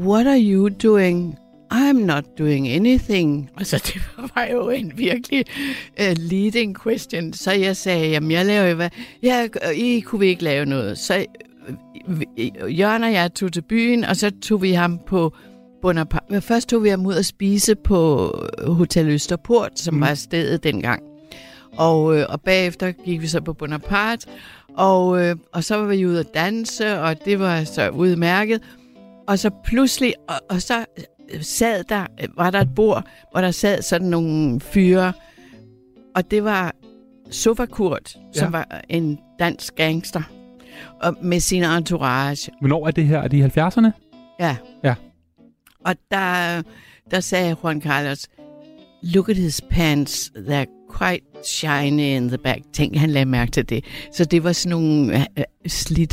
What 0.00 0.26
are 0.26 0.40
you 0.40 0.68
doing? 0.82 1.38
I'm 1.74 2.04
not 2.06 2.24
doing 2.38 2.68
anything. 2.68 3.50
Altså, 3.56 3.76
det 3.86 4.02
var 4.34 4.46
jo 4.52 4.70
en 4.70 4.92
virkelig 4.96 5.44
uh, 6.00 6.16
leading 6.18 6.76
question. 6.82 7.32
Så 7.32 7.52
jeg 7.52 7.76
sagde, 7.76 8.08
jamen, 8.08 8.30
jeg 8.30 8.46
laver 8.46 8.74
hvad? 8.74 8.90
Ja, 9.22 9.48
I 9.74 10.00
kunne 10.00 10.20
vi 10.20 10.26
ikke 10.26 10.44
lave 10.44 10.66
noget. 10.66 10.98
Så 10.98 11.24
vi- 12.08 12.52
Jørgen 12.68 13.04
og 13.04 13.12
jeg 13.12 13.34
tog 13.34 13.52
til 13.52 13.62
byen, 13.62 14.04
og 14.04 14.16
så 14.16 14.30
tog 14.42 14.62
vi 14.62 14.70
ham 14.72 14.98
på 15.06 15.32
Bonaparte. 15.82 16.40
Først 16.40 16.68
tog 16.68 16.84
vi 16.84 16.88
ham 16.88 17.06
ud 17.06 17.14
at 17.14 17.26
spise 17.26 17.74
på 17.74 18.30
Hotel 18.66 19.08
Østerport, 19.08 19.78
som 19.78 19.94
mm. 19.94 20.00
var 20.00 20.14
stedet 20.14 20.62
dengang. 20.64 21.02
Og, 21.76 22.16
øh, 22.18 22.26
og 22.28 22.40
bagefter 22.40 22.92
gik 22.92 23.20
vi 23.20 23.26
så 23.26 23.40
på 23.40 23.52
Bonaparte, 23.52 24.26
og, 24.76 25.20
øh, 25.26 25.36
og 25.52 25.64
så 25.64 25.76
var 25.76 25.86
vi 25.86 26.06
ude 26.06 26.20
at 26.20 26.34
danse, 26.34 27.00
og 27.00 27.24
det 27.24 27.38
var 27.38 27.64
så 27.64 27.88
udmærket. 27.88 28.62
Og 29.28 29.38
så 29.38 29.50
pludselig, 29.64 30.14
og, 30.28 30.34
og 30.50 30.62
så 30.62 30.84
sad 31.40 31.84
der, 31.84 32.06
var 32.36 32.50
der 32.50 32.60
et 32.60 32.74
bord, 32.74 33.04
hvor 33.32 33.40
der 33.40 33.50
sad 33.50 33.82
sådan 33.82 34.08
nogle 34.08 34.60
fyre, 34.60 35.12
og 36.14 36.30
det 36.30 36.44
var 36.44 36.74
Sofa 37.30 37.66
Kurt, 37.66 38.08
som 38.32 38.46
Ja. 38.46 38.50
var 38.50 38.80
en 38.88 39.18
dansk 39.38 39.74
gangster, 39.76 40.22
og 41.02 41.16
med 41.22 41.40
sin 41.40 41.64
entourage. 41.64 42.52
Hvornår 42.60 42.86
er 42.86 42.90
det 42.90 43.04
her? 43.06 43.18
Er 43.18 43.28
det 43.28 43.36
i 43.36 43.42
70'erne? 43.60 43.90
Ja. 44.40 44.56
Ja. 44.84 44.94
Og 45.84 45.94
der, 46.10 46.62
der 47.10 47.20
sagde 47.20 47.56
Juan 47.62 47.80
Carlos, 47.82 48.26
look 49.02 49.28
at 49.28 49.36
his 49.36 49.60
pants, 49.70 50.32
they're 50.36 50.83
quite 50.98 51.24
shiny 51.44 52.16
in 52.16 52.28
the 52.28 52.38
back. 52.38 52.60
Tænk, 52.72 52.96
han 52.96 53.10
lagde 53.10 53.26
mærke 53.26 53.50
til 53.50 53.68
det. 53.68 53.84
Så 54.12 54.24
det 54.24 54.44
var 54.44 54.52
sådan 54.52 54.70
nogle 54.70 55.26
øh, 55.38 55.44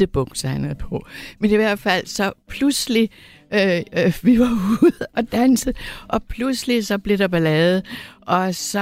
øh, 0.02 0.08
bukser, 0.08 0.50
han 0.50 0.64
havde 0.64 0.76
på. 0.76 1.06
Men 1.40 1.52
i 1.52 1.56
hvert 1.56 1.80
fald, 1.80 2.08
så 2.08 2.32
pludselig, 2.48 3.10
øh, 3.54 3.82
øh, 3.98 4.14
vi 4.22 4.40
var 4.40 4.52
ude 4.82 5.08
og 5.14 5.32
danse, 5.32 5.74
og 6.08 6.24
pludselig 6.24 6.88
så 6.88 6.98
blev 6.98 7.18
der 7.18 7.28
ballade, 7.28 7.84
og 8.22 8.56
så 8.56 8.80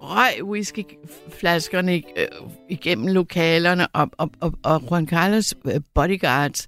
røg 0.00 0.44
whiskyflaskerne 0.44 1.94
øh, 1.94 2.26
igennem 2.68 3.06
lokalerne, 3.06 3.86
og, 3.86 4.10
og, 4.18 4.30
og, 4.40 4.52
og 4.62 4.82
Juan 4.90 5.08
Carlos 5.08 5.54
øh, 5.64 5.80
bodyguards 5.94 6.66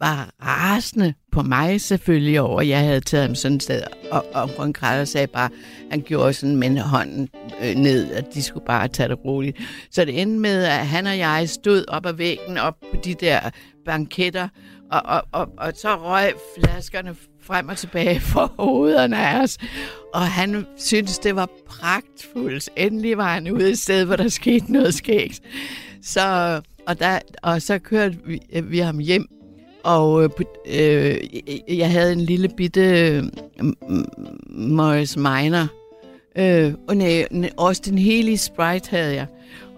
var 0.00 0.30
rasende 0.42 1.14
på 1.32 1.42
mig 1.42 1.80
selvfølgelig 1.80 2.40
over, 2.40 2.60
at 2.60 2.68
jeg 2.68 2.80
havde 2.80 3.00
taget 3.00 3.26
ham 3.26 3.34
sådan 3.34 3.56
et 3.56 3.62
sted. 3.62 3.82
Og, 4.10 4.26
og 4.34 4.66
en 4.66 4.72
græd 4.72 5.00
og 5.00 5.08
sagde 5.08 5.26
bare, 5.26 5.50
han 5.90 6.00
gjorde 6.00 6.32
sådan 6.32 6.56
med 6.56 6.78
hånden 6.78 7.28
øh, 7.62 7.74
ned, 7.74 8.12
at 8.12 8.34
de 8.34 8.42
skulle 8.42 8.66
bare 8.66 8.88
tage 8.88 9.08
det 9.08 9.24
roligt. 9.24 9.56
Så 9.90 10.04
det 10.04 10.22
endte 10.22 10.38
med, 10.38 10.64
at 10.64 10.86
han 10.86 11.06
og 11.06 11.18
jeg 11.18 11.48
stod 11.48 11.84
op 11.88 12.06
ad 12.06 12.12
væggen, 12.12 12.58
op 12.58 12.74
på 12.80 13.00
de 13.04 13.14
der 13.14 13.40
banketter, 13.84 14.48
og, 14.90 15.02
og, 15.04 15.22
og, 15.32 15.48
og 15.58 15.72
så 15.76 15.96
røg 15.96 16.32
flaskerne 16.58 17.16
frem 17.42 17.68
og 17.68 17.76
tilbage 17.76 18.20
for 18.32 18.54
hovederne 18.58 19.18
af 19.18 19.42
os. 19.42 19.58
Og 20.14 20.22
han 20.22 20.66
syntes, 20.76 21.18
det 21.18 21.36
var 21.36 21.48
pragtfuldt. 21.68 22.70
Endelig 22.76 23.16
var 23.16 23.34
han 23.34 23.50
ude 23.50 23.70
et 23.70 23.78
sted, 23.78 24.04
hvor 24.04 24.16
der 24.16 24.28
skete 24.28 24.72
noget 24.72 24.94
skægt. 24.94 25.40
Så, 26.02 26.60
og, 26.86 26.98
der, 26.98 27.18
og 27.42 27.62
så 27.62 27.78
kørte 27.78 28.18
vi, 28.26 28.40
øh, 28.52 28.70
vi 28.70 28.78
ham 28.78 28.98
hjem, 28.98 29.26
og 29.84 30.22
øh, 30.22 30.30
øh, 30.66 31.16
jeg 31.68 31.90
havde 31.90 32.12
en 32.12 32.20
lille 32.20 32.48
bitte 32.48 32.80
øh, 32.80 33.24
Morris 34.46 35.16
Minor. 35.16 35.66
Øh, 36.38 36.74
og 36.88 36.96
nej, 36.96 37.26
nej, 37.30 37.50
også 37.56 37.82
den 37.84 37.98
hele 37.98 38.36
Sprite 38.36 38.90
havde 38.90 39.14
jeg. 39.14 39.26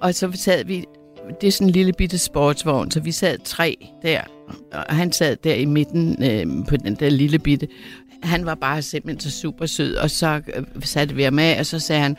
Og 0.01 0.14
så 0.14 0.30
sad 0.34 0.64
vi, 0.64 0.84
det 1.40 1.46
er 1.46 1.51
sådan 1.51 1.66
en 1.66 1.72
lille 1.72 1.92
bitte 1.92 2.18
sportsvogn, 2.18 2.90
så 2.90 3.01
vi 3.01 3.12
sad 3.12 3.38
tre 3.44 3.76
der. 4.03 4.20
Og 4.72 4.96
han 4.96 5.12
sad 5.12 5.36
der 5.36 5.55
i 5.55 5.64
midten 5.64 6.24
øh, 6.24 6.66
på 6.68 6.76
den 6.76 6.94
der 6.94 7.11
lille 7.11 7.38
bitte. 7.38 7.68
Han 8.22 8.46
var 8.46 8.55
bare 8.55 8.82
simpelthen 8.82 9.20
så 9.20 9.40
super 9.40 9.66
sød. 9.66 9.94
Og 9.94 10.11
så 10.11 10.40
øh, 10.55 10.64
satte 10.84 11.14
vi 11.14 11.22
ham 11.22 11.38
af, 11.38 11.57
og 11.59 11.66
så 11.66 11.78
sagde 11.78 12.03
han, 12.03 12.16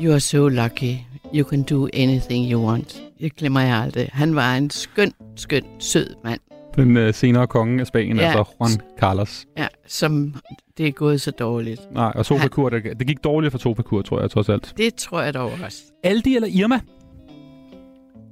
You 0.00 0.12
are 0.12 0.20
so 0.20 0.48
lucky. 0.48 0.96
You 1.34 1.48
can 1.48 1.62
do 1.62 1.88
anything 1.94 2.52
you 2.52 2.66
want. 2.66 3.02
Det 3.20 3.36
glemmer 3.36 3.60
jeg 3.60 3.76
aldrig. 3.76 4.08
Han 4.12 4.34
var 4.34 4.54
en 4.54 4.70
skøn, 4.70 5.12
skøn, 5.36 5.62
sød 5.78 6.14
mand. 6.24 6.40
Den 6.76 6.96
øh, 6.96 7.14
senere 7.14 7.46
konge 7.46 7.80
af 7.80 7.86
Spanien, 7.86 8.16
Ja. 8.16 8.22
altså 8.26 8.44
Juan 8.60 8.70
Carlos. 8.98 9.46
Ja, 9.58 9.66
som 9.86 10.34
det 10.78 10.86
er 10.86 10.92
gået 10.92 11.20
så 11.20 11.30
dårligt. 11.30 11.80
Nej, 11.94 12.12
og 12.14 12.26
Sofakur, 12.26 12.68
det, 12.68 12.82
det 12.98 13.06
gik 13.06 13.24
dårligt 13.24 13.50
for 13.50 13.58
Sofakur, 13.58 14.02
tror 14.02 14.20
jeg 14.20 14.30
trods 14.30 14.48
alt. 14.48 14.74
Det 14.76 14.94
tror 14.94 15.22
jeg 15.22 15.34
dog 15.34 15.50
også. 15.64 15.82
Aldi 16.04 16.36
eller 16.36 16.48
Irma? 16.48 16.80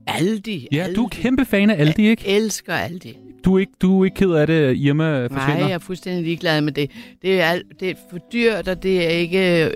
Aldi. 0.07 0.69
Ja, 0.73 0.83
Aldi. 0.83 0.95
du 0.95 1.05
er 1.05 1.09
kæmpe 1.09 1.45
fan 1.45 1.71
af 1.71 1.81
Aldi, 1.81 2.09
ikke? 2.09 2.23
Jeg 2.27 2.37
elsker 2.37 2.75
Aldi. 2.75 3.19
Du 3.45 3.55
er 3.55 3.59
ikke, 3.61 3.73
du 3.83 4.01
er 4.01 4.05
ikke 4.05 4.15
ked 4.15 4.31
af 4.31 4.47
det, 4.47 4.63
at 4.65 4.77
Irma 4.77 5.23
forsvinder? 5.23 5.47
Nej, 5.55 5.63
jeg 5.69 5.73
er 5.73 5.79
fuldstændig 5.79 6.25
ligeglad 6.25 6.61
med 6.61 6.73
det. 6.73 6.91
Det 7.23 7.41
er, 7.41 7.45
alt, 7.47 7.67
det 7.81 7.91
er 7.91 7.95
for 8.11 8.19
dyrt, 8.33 8.69
og 8.69 8.83
det 8.83 9.05
er 9.07 9.09
ikke 9.11 9.65
øh, 9.67 9.71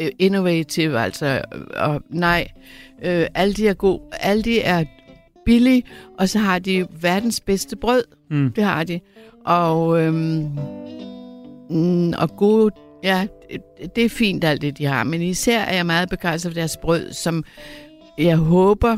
øh, 0.00 0.08
innovative, 0.18 1.00
altså. 1.00 1.40
Og 1.76 2.02
nej, 2.10 2.48
øh, 3.04 3.26
Aldi 3.34 3.66
er 3.66 3.74
god. 3.74 4.00
Aldi 4.20 4.60
er 4.64 4.84
billig, 5.46 5.84
og 6.18 6.28
så 6.28 6.38
har 6.38 6.58
de 6.58 6.86
verdens 7.00 7.40
bedste 7.40 7.76
brød. 7.76 8.04
Mm. 8.30 8.52
Det 8.52 8.64
har 8.64 8.84
de. 8.84 9.00
Og, 9.44 10.02
øhm, 10.02 10.48
mm, 11.70 12.12
og 12.18 12.36
gode, 12.36 12.70
ja, 13.04 13.26
det, 13.96 14.04
er 14.04 14.08
fint 14.08 14.44
alt 14.44 14.62
det, 14.62 14.78
de 14.78 14.84
har. 14.84 15.04
Men 15.04 15.22
især 15.22 15.60
er 15.60 15.76
jeg 15.76 15.86
meget 15.86 16.08
begejstret 16.08 16.52
for 16.52 16.54
deres 16.60 16.76
brød, 16.76 17.12
som 17.12 17.44
jeg 18.18 18.36
håber, 18.36 18.92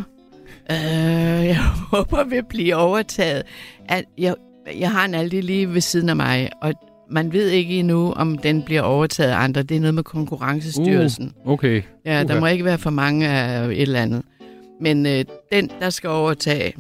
øh, 0.71 1.47
jeg 1.47 1.59
håber 1.93 2.25
vil 2.25 2.43
blive 2.49 2.75
overtaget. 2.77 3.43
At 3.89 4.05
jeg, 4.19 4.35
jeg 4.79 4.91
har 4.91 5.05
en 5.05 5.15
Aldi 5.15 5.41
lige 5.41 5.75
ved 5.75 5.81
siden 5.81 6.09
af 6.09 6.17
mig, 6.17 6.51
og 6.63 6.73
man 7.11 7.33
ved 7.33 7.49
ikke 7.49 7.79
endnu, 7.79 8.13
om 8.13 8.39
den 8.39 8.63
bliver 8.63 8.83
overtaget 8.83 9.31
af 9.31 9.37
andre. 9.37 9.63
Det 9.63 9.77
er 9.77 9.81
noget 9.81 9.95
med 9.95 10.03
konkurrencestyrelsen. 10.03 11.33
Okay. 11.47 11.83
Ja, 12.05 12.19
der 12.25 12.25
Uha. 12.25 12.41
må 12.41 12.47
ikke 12.47 12.65
være 12.65 12.79
for 12.79 12.91
mange 12.91 13.29
af 13.29 13.67
et 13.67 13.83
eller 13.83 14.03
andet. 14.03 14.23
Men 14.81 15.07
øh, 15.07 15.25
den, 15.53 15.71
der 15.81 15.91
skal 15.91 16.11
overtage, 16.11 16.73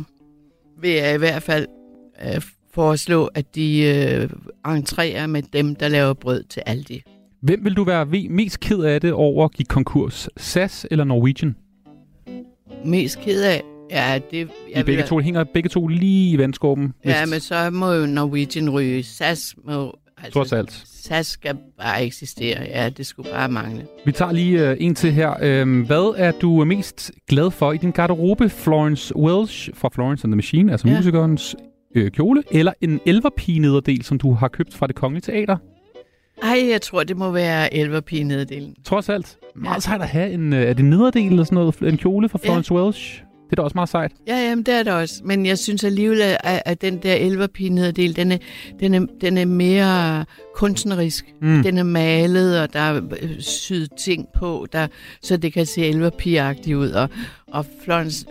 vil 0.80 0.90
jeg 0.90 1.14
i 1.14 1.18
hvert 1.18 1.42
fald 1.42 1.66
øh, 2.26 2.42
foreslå, 2.74 3.26
at 3.26 3.54
de 3.54 3.80
øh, 3.82 4.30
entrerer 4.74 5.26
med 5.26 5.42
dem, 5.42 5.74
der 5.76 5.88
laver 5.88 6.12
brød 6.14 6.42
til 6.42 6.62
Aldi. 6.66 7.02
Hvem 7.42 7.64
vil 7.64 7.74
du 7.74 7.84
være 7.84 8.06
mest 8.30 8.60
ked 8.60 8.78
af 8.82 9.00
det 9.00 9.12
over 9.12 9.44
at 9.44 9.52
give 9.52 9.66
konkurs? 9.66 10.28
SAS 10.36 10.86
eller 10.90 11.04
Norwegian? 11.04 11.56
Mest 12.84 13.20
ked 13.20 13.42
af, 13.42 13.62
ja, 13.90 14.20
det... 14.30 14.36
I 14.36 14.46
Jeg 14.74 14.84
begge 14.84 15.00
vil- 15.02 15.08
to 15.08 15.18
hænger 15.18 15.44
begge 15.44 15.68
to 15.68 15.86
lige 15.86 16.30
i 16.30 16.38
vandskorben. 16.38 16.92
Ja, 17.04 17.20
hvis- 17.24 17.30
men 17.30 17.40
så 17.40 17.70
må 17.70 17.92
jo 17.92 18.06
Norwegian 18.06 18.70
ryge. 18.70 19.02
SAS 19.02 19.54
må... 19.64 19.98
Altså, 20.18 20.32
Trods 20.32 20.52
alt. 20.52 20.82
SAS 21.08 21.26
skal 21.26 21.56
bare 21.78 22.04
eksistere. 22.04 22.58
Ja, 22.60 22.88
det 22.88 23.06
skulle 23.06 23.30
bare 23.30 23.48
mangle. 23.48 23.86
Vi 24.04 24.12
tager 24.12 24.32
lige 24.32 24.70
øh, 24.70 24.76
en 24.80 24.94
til 24.94 25.12
her. 25.12 25.34
Øhm, 25.42 25.80
hvad 25.86 26.14
er 26.16 26.32
du 26.32 26.64
mest 26.64 27.10
glad 27.28 27.50
for 27.50 27.72
i 27.72 27.76
din 27.76 27.90
garderobe? 27.90 28.48
Florence 28.48 29.16
Welch 29.16 29.70
fra 29.74 29.88
Florence 29.92 30.24
and 30.24 30.32
the 30.32 30.36
Machine, 30.36 30.72
altså 30.72 30.86
Ja. 30.88 30.92
ja. 30.92 30.98
musikernes 30.98 31.56
øh, 31.96 32.10
kjole, 32.10 32.42
eller 32.50 32.72
en 32.80 33.00
elverpige-nederdel, 33.06 34.04
som 34.04 34.18
du 34.18 34.32
har 34.32 34.48
købt 34.48 34.74
fra 34.74 34.86
det 34.86 34.94
kongelige 34.94 35.22
teater? 35.32 35.56
Ej, 36.42 36.68
jeg 36.70 36.82
tror, 36.82 37.04
det 37.04 37.16
må 37.16 37.30
være 37.30 37.74
elverpige-neddelen. 37.74 38.74
Trods 38.84 39.08
alt. 39.08 39.36
Meget 39.56 39.74
Ja. 39.74 39.80
sejt 39.80 40.02
at 40.02 40.08
have 40.08 40.30
en, 40.32 40.52
øh, 40.52 40.62
er 40.62 40.72
det 40.72 40.84
nederdel 40.84 41.30
eller 41.30 41.44
sådan 41.44 41.56
noget, 41.56 41.76
en 41.80 41.96
kjole 41.96 42.28
fra 42.28 42.38
Ja. 42.42 42.48
Florence 42.48 42.74
Welch? 42.74 43.22
Det 43.50 43.52
er 43.52 43.56
da 43.56 43.62
også 43.62 43.74
meget 43.74 43.88
sejt. 43.88 44.12
Ja, 44.26 44.48
jamen, 44.48 44.64
det 44.64 44.74
er 44.74 44.82
det 44.82 44.92
også. 44.92 45.20
Men 45.24 45.46
jeg 45.46 45.58
synes 45.58 45.84
alligevel, 45.84 46.20
at, 46.22 46.62
at 46.64 46.82
den 46.82 46.98
der 46.98 47.14
elverpinedel, 47.14 48.16
den 48.16 48.32
er, 48.32 48.38
den, 48.80 48.94
er, 48.94 49.06
den 49.20 49.38
er 49.38 49.44
mere 49.44 50.24
kunstnerisk. 50.54 51.26
Mm. 51.42 51.62
Den 51.62 51.78
er 51.78 51.82
malet, 51.82 52.60
og 52.60 52.72
der 52.72 52.80
er 52.80 53.00
øh, 53.22 53.40
syet 53.40 53.90
ting 53.98 54.26
på, 54.34 54.66
der, 54.72 54.86
så 55.22 55.36
det 55.36 55.52
kan 55.52 55.66
se 55.66 55.86
elverpigeagtigt 55.86 56.76
ud. 56.76 56.90
Og, 56.90 57.08
og 57.52 57.66
Florence, 57.84 58.26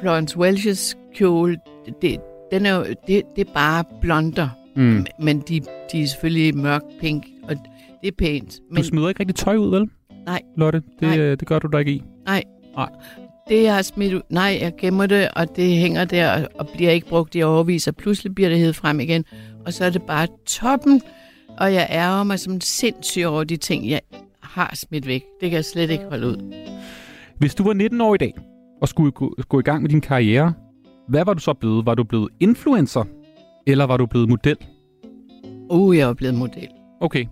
Florence 0.00 0.38
Welch's 0.38 0.94
kjole, 1.16 1.56
det, 2.02 2.20
den 2.52 2.66
er, 2.66 2.74
jo- 2.76 2.84
det, 3.06 3.22
det 3.36 3.48
er 3.48 3.52
bare 3.54 3.84
blonder. 4.00 4.48
Mm. 4.76 5.06
Men 5.20 5.40
de, 5.40 5.60
de 5.92 6.02
er 6.02 6.06
selvfølgelig 6.06 6.56
mørk 6.56 6.82
pink, 7.00 7.24
og 7.42 7.56
det 8.02 8.08
er 8.08 8.12
pænt. 8.18 8.52
Du 8.56 8.62
Men 8.74 8.84
smider 8.84 9.08
ikke 9.08 9.20
rigtig 9.20 9.36
tøj 9.36 9.56
ud, 9.56 9.70
vel? 9.70 9.90
Nej. 10.26 10.40
Lotte, 10.56 10.78
det, 11.00 11.08
Nej. 11.08 11.18
øh, 11.18 11.36
det 11.40 11.48
gør 11.48 11.58
du 11.58 11.68
da 11.72 11.78
ikke 11.78 11.92
i. 11.92 12.02
det, 13.48 13.62
jeg 13.62 13.74
har 13.74 13.82
smidt 13.82 14.14
ud, 14.14 14.20
nej, 14.28 14.58
jeg 14.60 14.72
gemmer 14.78 15.06
det, 15.06 15.28
og 15.36 15.56
det 15.56 15.70
hænger 15.76 16.04
der 16.04 16.32
og, 16.32 16.48
og 16.58 16.68
bliver 16.74 16.90
ikke 16.90 17.08
brugt 17.08 17.34
i 17.34 17.42
overvis, 17.42 17.86
og 17.86 17.96
pludselig 17.96 18.34
bliver 18.34 18.48
det 18.48 18.58
hævet 18.58 18.76
frem 18.76 19.00
igen. 19.00 19.24
Og 19.66 19.72
så 19.72 19.84
er 19.84 19.90
det 19.90 20.02
bare 20.02 20.28
toppen, 20.46 21.02
og 21.58 21.74
jeg 21.74 21.88
ærger 21.90 22.24
mig 22.24 22.38
som 22.38 22.60
sindssyg 22.60 23.24
over 23.24 23.44
de 23.44 23.56
ting, 23.56 23.88
jeg 23.90 24.00
har 24.42 24.72
smidt 24.74 25.06
væk. 25.06 25.24
Det 25.40 25.50
kan 25.50 25.56
jeg 25.56 25.64
slet 25.64 25.90
ikke 25.90 26.04
holde 26.04 26.26
ud. 26.26 26.54
Hvis 27.38 27.54
du 27.54 27.64
var 27.64 27.72
19 27.72 28.00
år 28.00 28.14
i 28.14 28.18
dag, 28.18 28.34
og 28.82 28.88
skulle 28.88 29.10
gå, 29.10 29.34
gå 29.48 29.60
i 29.60 29.62
gang 29.62 29.82
med 29.82 29.90
din 29.90 30.00
karriere, 30.00 30.52
hvad 31.08 31.24
var 31.24 31.34
du 31.34 31.40
så 31.40 31.54
blevet? 31.54 31.86
Var 31.86 31.94
du 31.94 32.04
blevet 32.04 32.28
influencer, 32.40 33.04
eller 33.66 33.84
var 33.84 33.96
du 33.96 34.06
blevet 34.06 34.28
model? 34.28 34.56
Uh, 35.70 35.96
jeg 35.96 36.08
er 36.08 36.14
blevet 36.14 36.34
model. 36.34 36.68
Okay. 37.00 37.24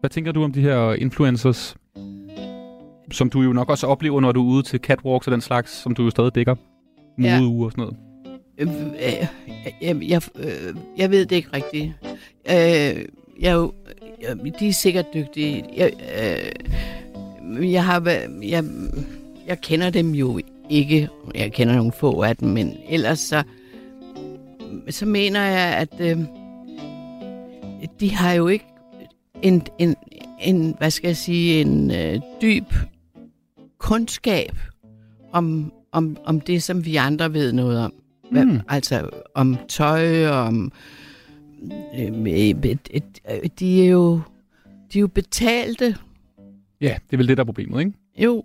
Hvad 0.00 0.10
tænker 0.10 0.32
du 0.32 0.44
om 0.44 0.52
de 0.52 0.60
her 0.60 0.92
influencers, 0.92 1.76
som 3.12 3.30
du 3.30 3.42
jo 3.42 3.52
nok 3.52 3.70
også 3.70 3.86
oplever, 3.86 4.20
når 4.20 4.32
du 4.32 4.40
er 4.42 4.52
ude 4.52 4.62
til 4.62 4.80
catwalks 4.80 5.26
og 5.26 5.32
den 5.32 5.40
slags, 5.40 5.82
som 5.82 5.94
du 5.94 6.04
jo 6.04 6.10
stadig 6.10 6.34
dækker? 6.34 6.54
Ja. 7.22 7.40
Modeuge 7.40 7.64
og 7.66 7.70
sådan 7.72 7.82
noget. 7.82 7.96
Øh, 8.58 8.68
øh, 8.86 9.26
jeg, 9.82 10.02
jeg, 10.10 10.22
øh, 10.38 10.74
jeg 10.98 11.10
ved 11.10 11.26
det 11.26 11.36
ikke 11.36 11.48
rigtigt. 11.54 11.92
Øh, 12.50 13.04
jeg, 13.40 13.54
jo- 13.54 13.72
jeg, 14.22 14.36
de 14.60 14.68
er 14.68 14.72
sikkert 14.72 15.04
dygtige. 15.14 15.64
Jeg, 15.76 15.92
øh, 17.58 17.72
jeg 17.72 17.84
har 17.84 18.00
jeg, 18.42 18.64
jeg 19.46 19.60
kender 19.60 19.90
dem 19.90 20.10
jo 20.14 20.40
ikke. 20.68 21.08
Jeg 21.34 21.52
kender 21.52 21.74
nogle 21.76 21.92
få 21.92 22.20
af 22.22 22.36
dem, 22.36 22.48
men 22.48 22.76
ellers 22.88 23.18
så, 23.18 23.42
så 24.90 25.06
mener 25.06 25.42
jeg, 25.42 25.76
at 25.76 26.00
øh, 26.00 26.18
de 28.00 28.14
har 28.14 28.32
jo 28.32 28.48
ikke 28.48 28.64
en, 29.42 29.62
en, 29.78 29.96
en 30.42 30.74
hvad 30.78 30.90
skal 30.90 31.08
jeg 31.08 31.16
sige, 31.16 31.60
en 31.60 31.90
øh, 31.90 32.20
dyb 32.42 32.64
kundskab 33.86 34.58
om, 35.32 35.72
om, 35.92 36.16
om 36.24 36.40
det, 36.40 36.62
som 36.62 36.84
vi 36.84 36.96
andre 36.96 37.32
ved 37.32 37.52
noget 37.52 37.78
om. 37.80 37.92
Hvad, 38.30 38.44
Mm. 38.44 38.60
Altså 38.68 39.08
om 39.34 39.56
tøj, 39.68 40.26
om... 40.26 40.72
Øh, 41.98 42.26
et, 42.28 43.02
de 43.58 43.84
er 43.84 43.88
jo 43.90 44.20
de 44.92 44.98
er 44.98 45.00
jo 45.00 45.06
betalte. 45.06 45.96
Ja, 46.80 46.96
det 47.06 47.12
er 47.12 47.16
vel 47.16 47.28
det, 47.28 47.36
der 47.36 47.42
er 47.42 47.46
problemet, 47.46 47.80
ikke? 47.80 47.92
Jo, 48.18 48.44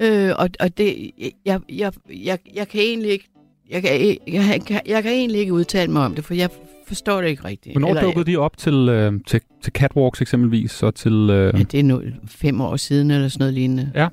Øh, 0.00 0.30
og, 0.38 0.48
og 0.60 0.78
det, 0.78 1.10
jeg, 1.44 1.60
jeg, 1.68 1.92
jeg, 2.10 2.38
jeg 2.54 2.68
kan 2.68 2.80
egentlig 2.80 3.10
ikke, 3.10 3.28
jeg 3.70 3.82
kan, 3.82 4.16
jeg, 4.28 4.60
kan, 4.66 4.80
jeg 4.86 5.02
kan 5.02 5.12
egentlig 5.12 5.40
ikke 5.40 5.52
udtale 5.52 5.92
mig 5.92 6.04
om 6.04 6.14
det, 6.14 6.24
for 6.24 6.34
jeg 6.34 6.50
forstår 6.86 7.20
det 7.20 7.28
ikke 7.28 7.44
rigtigt. 7.44 7.78
Hvornår 7.78 8.00
dukkede 8.00 8.24
de 8.24 8.36
op 8.36 8.56
til, 8.56 8.74
øh, 8.74 9.12
til, 9.26 9.40
til 9.62 9.72
catwalks 9.72 10.20
eksempelvis, 10.20 10.82
og 10.82 10.94
til... 10.94 11.12
Øh, 11.12 11.58
Ja, 11.58 11.62
det 11.62 11.80
er 11.80 11.84
nu 11.84 12.02
fem 12.26 12.60
år 12.60 12.76
siden, 12.76 13.10
eller 13.10 13.28
sådan 13.28 13.42
noget 13.42 13.54
lignende. 13.54 13.92
Ja. 13.94 14.08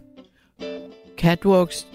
Catwalks, 1.20 1.88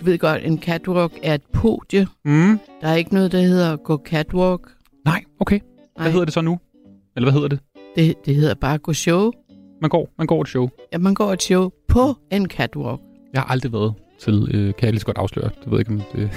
du 0.00 0.04
ved 0.04 0.18
godt, 0.18 0.42
en 0.44 0.58
catwalk 0.62 1.12
er 1.22 1.34
et 1.34 1.42
podie. 1.52 2.06
mm, 2.24 2.58
Der 2.80 2.88
er 2.88 2.94
ikke 2.94 3.14
noget, 3.14 3.32
der 3.32 3.40
hedder 3.40 3.76
gå 3.76 4.02
catwalk. 4.04 4.60
nej, 5.04 5.24
okay. 5.40 5.60
Hvad 5.96 6.04
Nej, 6.04 6.10
hedder 6.10 6.24
det 6.24 6.34
så 6.34 6.40
nu? 6.40 6.58
Eller 7.16 7.30
hvad 7.30 7.32
hedder 7.32 7.48
det? 7.48 7.58
det? 7.96 8.26
Det 8.26 8.34
hedder 8.34 8.54
bare 8.54 8.78
gå 8.78 8.92
show. 8.92 9.32
Man 9.80 9.90
går, 9.90 10.08
man 10.18 10.26
går 10.26 10.42
et 10.42 10.48
show. 10.48 10.68
Ja, 10.92 10.98
man 10.98 11.14
går 11.14 11.32
et 11.32 11.42
show 11.42 11.70
på 11.88 12.14
en 12.32 12.46
catwalk. 12.48 13.00
Jeg 13.32 13.40
har 13.42 13.48
aldrig 13.50 13.72
været 13.72 13.94
til, 14.20 14.48
øh, 14.54 14.74
kan 14.74 14.74
jeg 14.82 14.90
lige 14.92 15.00
så 15.00 15.06
godt 15.06 15.18
afsløre. 15.18 15.50
Det 15.64 15.70
ved 15.70 15.78
jeg 15.78 15.90
ikke, 15.90 15.90
om 15.92 16.02
det... 16.14 16.30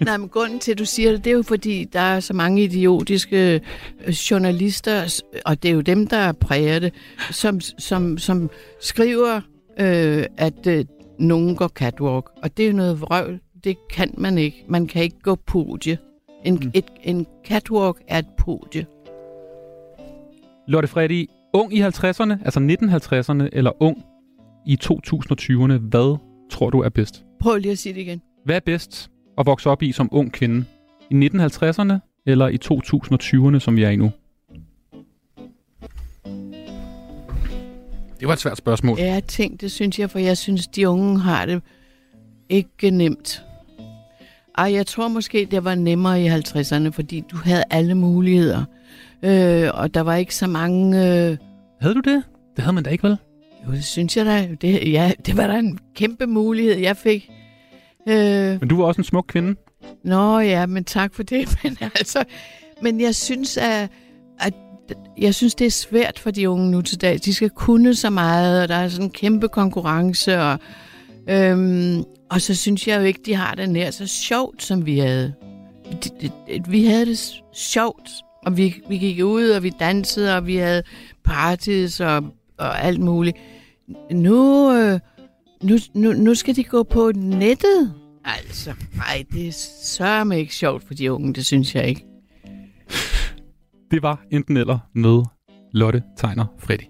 Nej, 0.06 0.16
men 0.16 0.28
grunden 0.28 0.58
til, 0.58 0.72
at 0.72 0.78
du 0.78 0.84
siger 0.84 1.10
det, 1.10 1.24
det 1.24 1.30
er 1.30 1.34
jo 1.34 1.42
fordi, 1.42 1.84
der 1.92 2.00
er 2.00 2.20
så 2.20 2.32
mange 2.34 2.62
idiotiske 2.64 3.60
øh, 4.06 4.12
journalister, 4.12 5.22
og 5.44 5.62
det 5.62 5.68
er 5.68 5.74
jo 5.74 5.80
dem, 5.80 6.06
der 6.06 6.32
præger 6.32 6.78
det, 6.78 6.92
som, 7.30 7.60
som, 7.60 8.18
som 8.18 8.50
skriver, 8.80 9.40
øh, 9.80 10.24
at 10.36 10.66
øh, 10.66 10.84
nogen 11.18 11.56
går 11.56 11.68
catwalk. 11.68 12.30
Og 12.42 12.56
det 12.56 12.68
er 12.68 12.72
noget 12.72 13.00
vrøvl. 13.00 13.40
Det 13.64 13.76
kan 13.90 14.14
man 14.18 14.38
ikke. 14.38 14.64
Man 14.68 14.86
kan 14.86 15.02
ikke 15.02 15.20
gå 15.22 15.34
podie. 15.34 15.98
En, 16.44 16.54
mm. 16.54 16.70
et, 16.74 16.84
en 17.02 17.26
catwalk 17.46 18.02
er 18.08 18.18
et 18.18 18.26
podie. 18.38 18.86
Lotte 20.68 20.88
Freddy, 20.88 21.30
ung 21.52 21.74
i 21.74 21.82
50'erne, 21.82 22.44
altså 22.44 22.60
1950'erne, 22.60 23.48
eller 23.52 23.82
ung 23.82 24.04
i 24.66 24.78
2020'erne, 24.84 25.72
hvad 25.72 26.18
tror 26.50 26.70
du 26.70 26.80
er 26.80 26.88
bedst? 26.88 27.24
Prøv 27.40 27.56
lige 27.56 27.72
at 27.72 27.78
sige 27.78 27.94
det 27.94 28.00
igen. 28.00 28.22
Hvad 28.44 28.56
er 28.56 28.60
bedst 28.60 29.10
at 29.38 29.46
vokse 29.46 29.70
op 29.70 29.82
i 29.82 29.92
som 29.92 30.08
ung 30.12 30.32
kvinde? 30.32 30.64
I 31.10 31.14
1950'erne 31.14 32.22
eller 32.26 32.48
i 32.48 32.58
2020'erne, 32.64 33.58
som 33.58 33.76
vi 33.76 33.82
er 33.82 33.90
i 33.90 33.96
nu? 33.96 34.10
Det 38.24 38.28
var 38.28 38.32
et 38.34 38.40
svært 38.40 38.58
spørgsmål. 38.58 38.98
Ja, 38.98 39.20
tænk, 39.28 39.60
det 39.60 39.72
synes 39.72 39.98
jeg, 39.98 40.10
for 40.10 40.18
jeg 40.18 40.38
synes, 40.38 40.66
de 40.66 40.88
unge 40.88 41.20
har 41.20 41.46
det 41.46 41.62
ikke 42.48 42.90
nemt. 42.90 43.44
Ej, 44.58 44.72
jeg 44.72 44.86
tror 44.86 45.08
måske, 45.08 45.48
det 45.50 45.64
var 45.64 45.74
nemmere 45.74 46.22
i 46.22 46.28
50'erne, 46.28 46.88
fordi 46.88 47.24
du 47.30 47.36
havde 47.36 47.64
alle 47.70 47.94
muligheder. 47.94 48.64
Øh, 49.22 49.70
og 49.74 49.94
der 49.94 50.00
var 50.00 50.14
ikke 50.14 50.34
så 50.34 50.46
mange... 50.46 50.98
Øh, 50.98 51.36
Havde 51.80 51.94
du 51.94 52.00
det? 52.00 52.22
Det 52.56 52.64
havde 52.64 52.72
man 52.74 52.84
da 52.84 52.90
ikke, 52.90 53.08
vel? 53.08 53.16
jo, 53.66 53.72
det 53.72 53.84
synes 53.84 54.16
jeg 54.16 54.26
da. 54.26 54.48
Det, 54.60 54.92
ja, 54.92 55.12
det 55.26 55.36
var 55.36 55.46
da 55.46 55.58
en 55.58 55.78
kæmpe 55.94 56.26
mulighed, 56.26 56.78
jeg 56.78 56.96
fik. 56.96 57.30
Øh, 58.08 58.60
Men 58.60 58.68
du 58.68 58.76
var 58.76 58.84
også 58.84 59.00
en 59.00 59.04
smuk 59.04 59.24
kvinde. 59.28 59.54
Nå 60.04 60.38
ja, 60.38 60.66
men 60.66 60.84
tak 60.84 61.14
for 61.14 61.22
det. 61.22 61.48
Men, 61.64 61.76
altså, 61.80 62.24
men 62.82 63.00
jeg 63.00 63.14
synes, 63.14 63.56
at, 63.56 63.64
at 63.72 63.90
jeg 65.18 65.34
synes, 65.34 65.54
det 65.54 65.66
er 65.66 65.70
svært 65.70 66.18
for 66.18 66.30
de 66.30 66.50
unge 66.50 66.70
nu 66.70 66.82
til 66.82 67.00
dag. 67.00 67.18
De 67.24 67.34
skal 67.34 67.50
kunne 67.50 67.94
så 67.94 68.10
meget, 68.10 68.62
og 68.62 68.68
der 68.68 68.74
er 68.74 68.88
sådan 68.88 69.04
en 69.04 69.10
kæmpe 69.10 69.48
konkurrence. 69.48 70.40
Og, 70.40 70.58
øhm, 71.28 72.04
og 72.30 72.40
så 72.40 72.54
synes 72.54 72.88
jeg 72.88 72.98
jo 72.98 73.04
ikke, 73.04 73.20
de 73.26 73.34
har 73.34 73.54
det 73.54 73.70
nær 73.70 73.90
så 73.90 74.06
sjovt, 74.06 74.62
som 74.62 74.86
vi 74.86 74.98
havde. 74.98 75.34
Vi 76.68 76.84
havde 76.84 77.06
det 77.06 77.34
sjovt, 77.54 78.10
og 78.46 78.56
vi, 78.56 78.74
vi 78.88 78.98
gik 78.98 79.24
ud, 79.24 79.48
og 79.48 79.62
vi 79.62 79.70
dansede, 79.70 80.36
og 80.36 80.46
vi 80.46 80.56
havde 80.56 80.82
parties 81.24 82.00
og, 82.00 82.24
og 82.58 82.84
alt 82.84 83.00
muligt. 83.00 83.36
Nu, 84.10 84.72
øh, 84.72 85.00
nu, 85.62 85.78
nu, 85.94 86.12
nu 86.12 86.34
skal 86.34 86.56
de 86.56 86.64
gå 86.64 86.82
på 86.82 87.12
nettet. 87.14 87.92
Altså, 88.24 88.72
nej, 88.96 89.24
det 89.32 89.48
er 89.48 89.52
sørme 89.82 90.38
ikke 90.38 90.54
sjovt 90.54 90.86
for 90.86 90.94
de 90.94 91.12
unge, 91.12 91.34
det 91.34 91.46
synes 91.46 91.74
jeg 91.74 91.88
ikke. 91.88 92.04
Det 93.90 94.02
var 94.02 94.20
enten 94.30 94.56
eller 94.56 94.78
med 94.94 95.22
Lotte 95.72 96.02
Tegner 96.16 96.46
Freddy. 96.58 96.84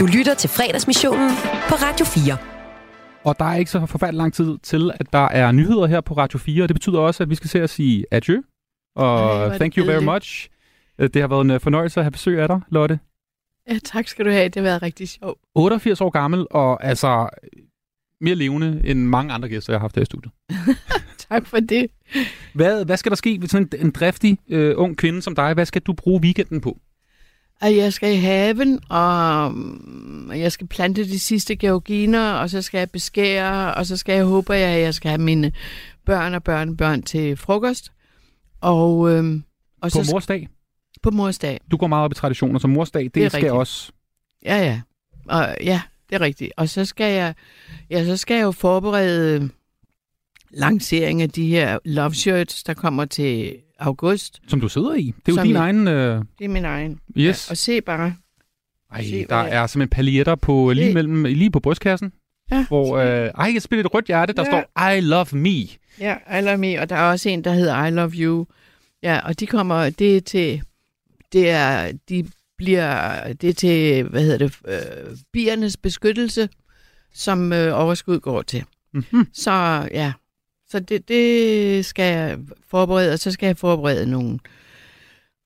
Du 0.00 0.06
lytter 0.18 0.34
til 0.34 0.50
fredagsmissionen 0.50 1.30
på 1.68 1.74
Radio 1.74 2.06
4. 2.06 2.36
Og 3.24 3.38
der 3.38 3.44
er 3.44 3.56
ikke 3.56 3.70
så 3.70 3.86
forfærdelig 3.86 4.18
lang 4.18 4.34
tid 4.34 4.58
til, 4.58 4.90
at 4.94 5.12
der 5.12 5.18
er 5.28 5.52
nyheder 5.52 5.86
her 5.86 6.00
på 6.00 6.14
Radio 6.14 6.38
4, 6.38 6.62
og 6.62 6.68
det 6.68 6.74
betyder 6.74 6.98
også, 6.98 7.22
at 7.22 7.30
vi 7.30 7.34
skal 7.34 7.50
se 7.50 7.62
at 7.62 7.70
sige 7.70 8.04
adieu. 8.10 8.42
Og 8.96 9.46
Ej, 9.46 9.56
thank 9.58 9.76
you 9.76 9.86
very 9.86 10.04
much. 10.04 10.48
Øh, 10.98 11.08
Det 11.14 11.22
har 11.22 11.28
været 11.28 11.40
en 11.44 11.50
øh, 11.50 11.60
fornøjelse 11.60 12.00
at 12.00 12.04
have 12.04 12.10
besøg 12.10 12.40
af 12.40 12.48
dig, 12.48 12.60
Lotte. 12.70 12.98
Ja, 13.70 13.78
tak 13.84 14.08
skal 14.08 14.24
du 14.24 14.30
have. 14.30 14.44
Det 14.44 14.56
har 14.56 14.62
været 14.62 14.82
rigtig 14.82 15.08
sjovt. 15.08 15.38
88 15.54 16.00
år 16.00 16.10
gammel, 16.10 16.46
og 16.50 16.84
altså 16.84 17.28
mere 18.20 18.34
levende 18.34 18.80
end 18.84 19.00
mange 19.00 19.32
andre 19.32 19.48
gæster, 19.48 19.72
jeg 19.72 19.78
har 19.80 19.84
haft 19.84 19.94
her 19.94 20.02
i 20.02 20.04
studiet. 20.04 20.32
Tak 21.30 21.46
for 21.46 21.60
det. 21.60 21.86
Hvad, 22.54 22.84
hvad 22.84 22.96
skal 22.96 23.10
der 23.10 23.16
ske 23.16 23.40
ved 23.40 23.48
sådan 23.48 23.68
en, 23.74 23.86
en 23.86 23.90
driftig 23.90 24.38
øh, 24.48 24.74
ung 24.76 24.96
kvinde 24.96 25.22
som 25.22 25.34
dig? 25.34 25.54
Hvad 25.54 25.66
skal 25.66 25.82
du 25.82 25.92
bruge 25.92 26.20
weekenden 26.22 26.60
på? 26.60 26.78
Og 27.62 27.76
jeg 27.76 27.92
skal 27.92 28.12
i 28.12 28.16
haven, 28.16 28.80
og 28.90 29.54
jeg 30.38 30.52
skal 30.52 30.66
plante 30.66 31.04
de 31.04 31.18
sidste 31.20 31.56
georginer, 31.56 32.32
og 32.32 32.50
så 32.50 32.62
skal 32.62 32.78
jeg 32.78 32.90
beskære, 32.90 33.74
og 33.74 33.86
så 33.86 33.96
skal 33.96 34.14
jeg 34.14 34.24
håbe, 34.24 34.54
at 34.54 34.80
jeg 34.80 34.94
skal 34.94 35.08
have 35.08 35.20
mine 35.22 35.52
børn 36.06 36.34
og 36.34 36.42
børnebørn 36.42 37.02
til 37.02 37.36
frokost. 37.36 37.92
Og, 38.60 39.10
øhm, 39.12 39.44
og 39.82 39.90
På 39.92 40.04
så 40.04 40.10
mors 40.12 40.26
dag? 40.26 40.48
på 41.02 41.10
mors 41.10 41.38
dag. 41.38 41.60
Du 41.70 41.76
går 41.76 41.86
meget 41.86 42.04
op 42.04 42.12
i 42.12 42.14
traditioner, 42.14 42.58
så 42.58 42.66
mors 42.68 42.90
dag, 42.90 43.04
det, 43.04 43.14
Det 43.14 43.30
skal 43.30 43.38
rigtigt. 43.38 43.52
også... 43.52 43.92
Ja, 44.44 44.56
ja. 44.56 44.80
Og, 45.28 45.56
ja, 45.62 45.80
det 46.10 46.16
er 46.16 46.20
rigtigt. 46.20 46.52
Og 46.56 46.68
så 46.68 46.84
skal 46.84 47.12
jeg, 47.14 47.34
ja, 47.90 48.04
så 48.04 48.16
skal 48.16 48.34
jeg 48.34 48.42
jo 48.42 48.50
forberede 48.52 49.50
lancering 50.50 51.22
af 51.22 51.30
de 51.30 51.46
her 51.48 51.78
love 51.84 52.14
shirts, 52.14 52.62
der 52.64 52.74
kommer 52.74 53.04
til 53.04 53.56
august. 53.78 54.40
Som 54.48 54.60
du 54.60 54.68
sidder 54.68 54.94
i. 54.94 55.14
Det 55.26 55.32
er 55.32 55.36
jo 55.36 55.42
din 55.42 55.52
jeg- 55.52 55.60
egen... 55.60 55.88
Øh, 55.88 56.24
Det 56.38 56.44
er 56.44 56.48
min 56.48 56.64
egen. 56.64 57.00
yes. 57.16 57.50
Og 57.50 57.56
se 57.56 57.80
bare. 57.80 58.14
Ej, 58.92 59.04
se, 59.04 59.26
der 59.28 59.42
hvad- 59.42 59.52
er 59.52 59.66
simpelthen 59.66 59.88
paljetter 59.96 60.34
på, 60.34 60.72
lige, 60.72 60.86
Se. 60.88 60.94
mellem, 60.94 61.24
lige 61.24 61.50
på 61.50 61.60
brystkassen. 61.60 62.12
Ja, 62.50 62.66
Hvor, 62.68 62.96
øh, 62.98 63.30
ej, 63.34 63.50
jeg 63.54 63.62
spiller 63.62 63.84
et 63.84 63.94
rødt 63.94 64.06
hjerte, 64.06 64.32
der 64.32 64.44
Ja. 64.44 64.50
står, 64.50 64.90
I 64.96 65.00
love 65.00 65.26
me. 65.32 65.50
Ja, 66.00 66.38
I 66.38 66.42
love 66.42 66.58
me. 66.58 66.80
Og 66.80 66.88
der 66.88 66.96
er 66.96 67.10
også 67.10 67.28
en, 67.28 67.44
der 67.44 67.52
hedder 67.52 67.86
I 67.86 67.90
love 67.90 68.10
you. 68.14 68.46
Ja, 69.02 69.20
og 69.26 69.40
de 69.40 69.46
kommer, 69.46 69.90
det 69.90 70.16
er 70.16 70.20
til, 70.20 70.62
det 71.32 71.50
er, 71.50 71.92
de 72.08 72.26
bliver, 72.58 73.32
det 73.32 73.56
til, 73.56 74.02
hvad 74.02 74.22
hedder 74.22 74.38
det, 74.38 74.58
øh, 74.68 75.16
biernes 75.32 75.76
beskyttelse, 75.76 76.48
som 77.14 77.52
øh, 77.52 77.80
overskud 77.80 78.20
går 78.20 78.42
til. 78.42 78.64
Mm-hmm. 78.94 79.26
Så 79.32 79.52
ja, 79.90 80.12
så 80.68 80.80
det, 80.80 81.08
det 81.08 81.84
skal 81.84 82.12
jeg 82.12 82.38
forberede, 82.68 83.12
og 83.12 83.18
så 83.18 83.30
skal 83.30 83.46
jeg 83.46 83.56
forberede 83.56 84.10
nogle 84.10 84.38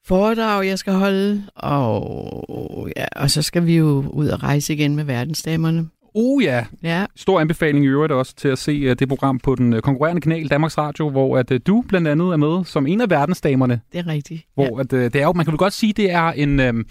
foredrag, 0.06 0.66
jeg 0.66 0.78
skal 0.78 0.92
holde, 0.92 1.46
og, 1.54 2.88
ja, 2.96 3.06
og 3.16 3.30
så 3.30 3.42
skal 3.42 3.66
vi 3.66 3.76
jo 3.76 4.04
ud 4.12 4.28
og 4.28 4.42
rejse 4.42 4.72
igen 4.72 4.96
med 4.96 5.04
verdensdamerne. 5.04 5.88
Uh 6.14 6.42
ja, 6.44 6.64
Ja, 6.82 7.06
stor 7.16 7.40
anbefaling 7.40 7.84
i 7.84 7.88
øvrigt 7.88 8.12
også 8.12 8.34
til 8.34 8.48
at 8.48 8.58
se 8.58 8.90
uh, 8.90 8.96
det 8.98 9.08
program 9.08 9.38
på 9.38 9.54
den 9.54 9.72
uh, 9.72 9.80
konkurrerende 9.80 10.20
kanal 10.20 10.48
Danmarks 10.48 10.78
Radio, 10.78 11.11
hvor 11.11 11.38
at 11.38 11.50
uh, 11.50 11.58
du 11.66 11.84
blandt 11.88 12.08
andet 12.08 12.32
er 12.32 12.36
med 12.36 12.64
som 12.64 12.86
en 12.86 13.00
af 13.00 13.11
verdensdamerne. 13.11 13.80
det 13.92 13.98
er 13.98 14.06
rigtigt. 14.06 14.42
Hvor 14.54 14.78
at, 14.80 14.92
uh, 14.92 14.98
det 15.00 15.16
er 15.16 15.22
jo, 15.22 15.32
man 15.32 15.44
kan 15.44 15.52
vel 15.52 15.58
godt 15.58 15.72
sige, 15.72 15.92
det 15.92 16.11
er 16.11 16.32
en 16.32 16.61
um, 16.61 16.86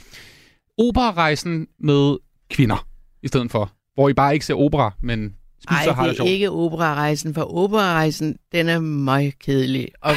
operarejsen 0.77 1.67
med 1.79 2.17
kvinder 2.49 2.87
i 3.23 3.27
stedet 3.27 3.51
for. 3.51 3.71
Hvor 3.93 4.09
I 4.09 4.13
bare 4.13 4.33
ikke 4.33 4.45
ser 4.45 4.53
opera, 4.53 4.93
men 5.01 5.35
spiser 5.59 5.91
Ej, 5.91 5.93
har 5.93 6.03
det 6.03 6.09
det 6.09 6.11
er 6.11 6.15
sjovt. 6.15 6.29
ikke 6.29 6.49
operarejsen, 6.51 7.33
for 7.33 7.57
operarejsen, 7.57 8.37
den 8.51 8.69
er 8.69 8.79
meget 8.79 9.39
kedelig. 9.39 9.87
Og 10.01 10.15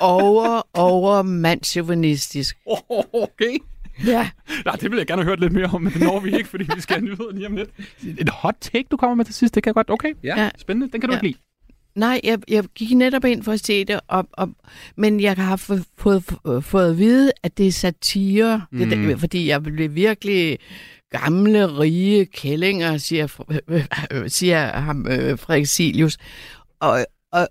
over, 0.00 0.62
over 0.74 1.22
mandsjuvenistisk. 1.22 2.56
Okay. 3.12 3.58
Ja. 4.06 4.30
Nej, 4.66 4.76
det 4.76 4.90
vil 4.90 4.96
jeg 4.96 5.06
gerne 5.06 5.22
have 5.22 5.30
hørt 5.30 5.40
lidt 5.40 5.52
mere 5.52 5.66
om, 5.66 5.82
men 5.82 5.92
det 5.92 6.00
når 6.02 6.20
vi 6.20 6.36
ikke, 6.36 6.48
fordi 6.48 6.64
vi 6.76 6.80
skal 6.80 6.96
have 6.96 7.04
nyheder 7.04 7.32
lige 7.32 7.46
om 7.46 7.56
lidt. 7.56 7.70
Et 8.18 8.28
hot 8.28 8.54
take, 8.60 8.86
du 8.90 8.96
kommer 8.96 9.14
med 9.14 9.24
til 9.24 9.34
sidst, 9.34 9.54
det 9.54 9.62
kan 9.62 9.68
jeg 9.70 9.74
godt. 9.74 9.90
Okay, 9.90 10.12
ja, 10.24 10.42
Ja. 10.42 10.50
spændende. 10.58 10.92
Den 10.92 11.00
kan 11.00 11.10
du 11.10 11.14
Ja. 11.14 11.18
ikke 11.20 11.26
lide. 11.28 11.38
Nej, 11.94 12.20
jeg, 12.24 12.38
jeg 12.48 12.64
gik 12.74 12.90
netop 12.96 13.24
ind 13.24 13.42
for 13.42 13.52
at 13.52 13.60
se 13.66 13.84
det, 13.84 14.00
og, 14.08 14.28
og, 14.32 14.48
men 14.96 15.20
jeg 15.20 15.36
har 15.36 15.56
fået, 15.56 15.84
fået, 15.98 16.24
fået 16.64 16.90
at 16.90 16.98
vide, 16.98 17.32
at 17.42 17.58
det 17.58 17.66
er 17.66 17.72
satire, 17.72 18.62
mm. 18.72 18.78
det, 18.78 18.98
Mm. 18.98 19.10
er, 19.10 19.16
fordi 19.16 19.48
jeg 19.48 19.62
blev 19.62 19.94
virkelig 19.94 20.58
gamle, 21.10 21.78
rige 21.78 22.26
kællinger, 22.26 22.96
siger, 22.96 23.42
øh, 23.68 23.84
øh, 24.12 24.30
siger 24.30 24.66
ham, 24.66 25.06
øh, 25.10 25.38
Frederik 25.38 25.66
Silius. 25.66 26.18
Og, 26.80 27.06
og, 27.32 27.48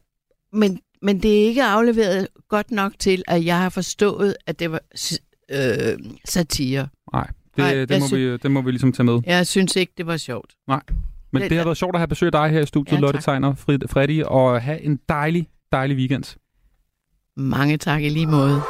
men, 0.54 0.80
men 1.02 1.24
det 1.24 1.42
er 1.42 1.48
ikke 1.48 1.64
afleveret 1.64 2.28
godt 2.50 2.72
nok 2.72 2.94
til, 3.00 3.24
at 3.28 3.46
jeg 3.46 3.58
har 3.58 3.70
forstået, 3.70 4.36
at 4.48 4.60
det 4.60 4.72
var 4.72 4.82
øh, 5.52 6.00
satire. 6.26 6.88
Nej, 7.14 7.28
det, 7.28 7.58
Nej, 7.58 7.74
det, 7.86 8.00
må 8.02 8.08
sy- 8.08 8.14
vi, 8.14 8.38
det 8.38 8.52
må 8.52 8.62
vi 8.62 8.72
ligesom 8.72 8.94
tage 8.94 9.04
med. 9.06 9.22
Jeg 9.26 9.48
synes 9.48 9.76
ikke, 9.76 9.94
det 9.98 10.06
var 10.08 10.18
sjovt. 10.18 10.54
Men 10.68 11.42
Det- 11.42 11.50
det 11.50 11.58
har 11.58 11.66
været 11.66 11.78
sjovt 11.78 11.96
at 11.96 12.00
have 12.00 12.08
besøg 12.08 12.26
af 12.28 12.32
dig 12.32 12.50
her 12.50 12.60
i 12.62 12.66
studiet, 12.66 12.96
Ja, 12.96 13.00
Lotte 13.02 13.18
tak. 13.18 13.24
Tegner, 13.24 13.54
Fred- 13.56 13.88
Freddy, 13.90 14.24
og 14.24 14.62
have 14.62 14.82
en 14.82 15.00
dejlig, 15.10 15.48
dejlig 15.72 15.98
weekend. 15.98 16.24
Mange 17.38 17.78
tak 17.78 18.04
i 18.04 18.10
lige 18.10 18.28
måde. 18.28 18.62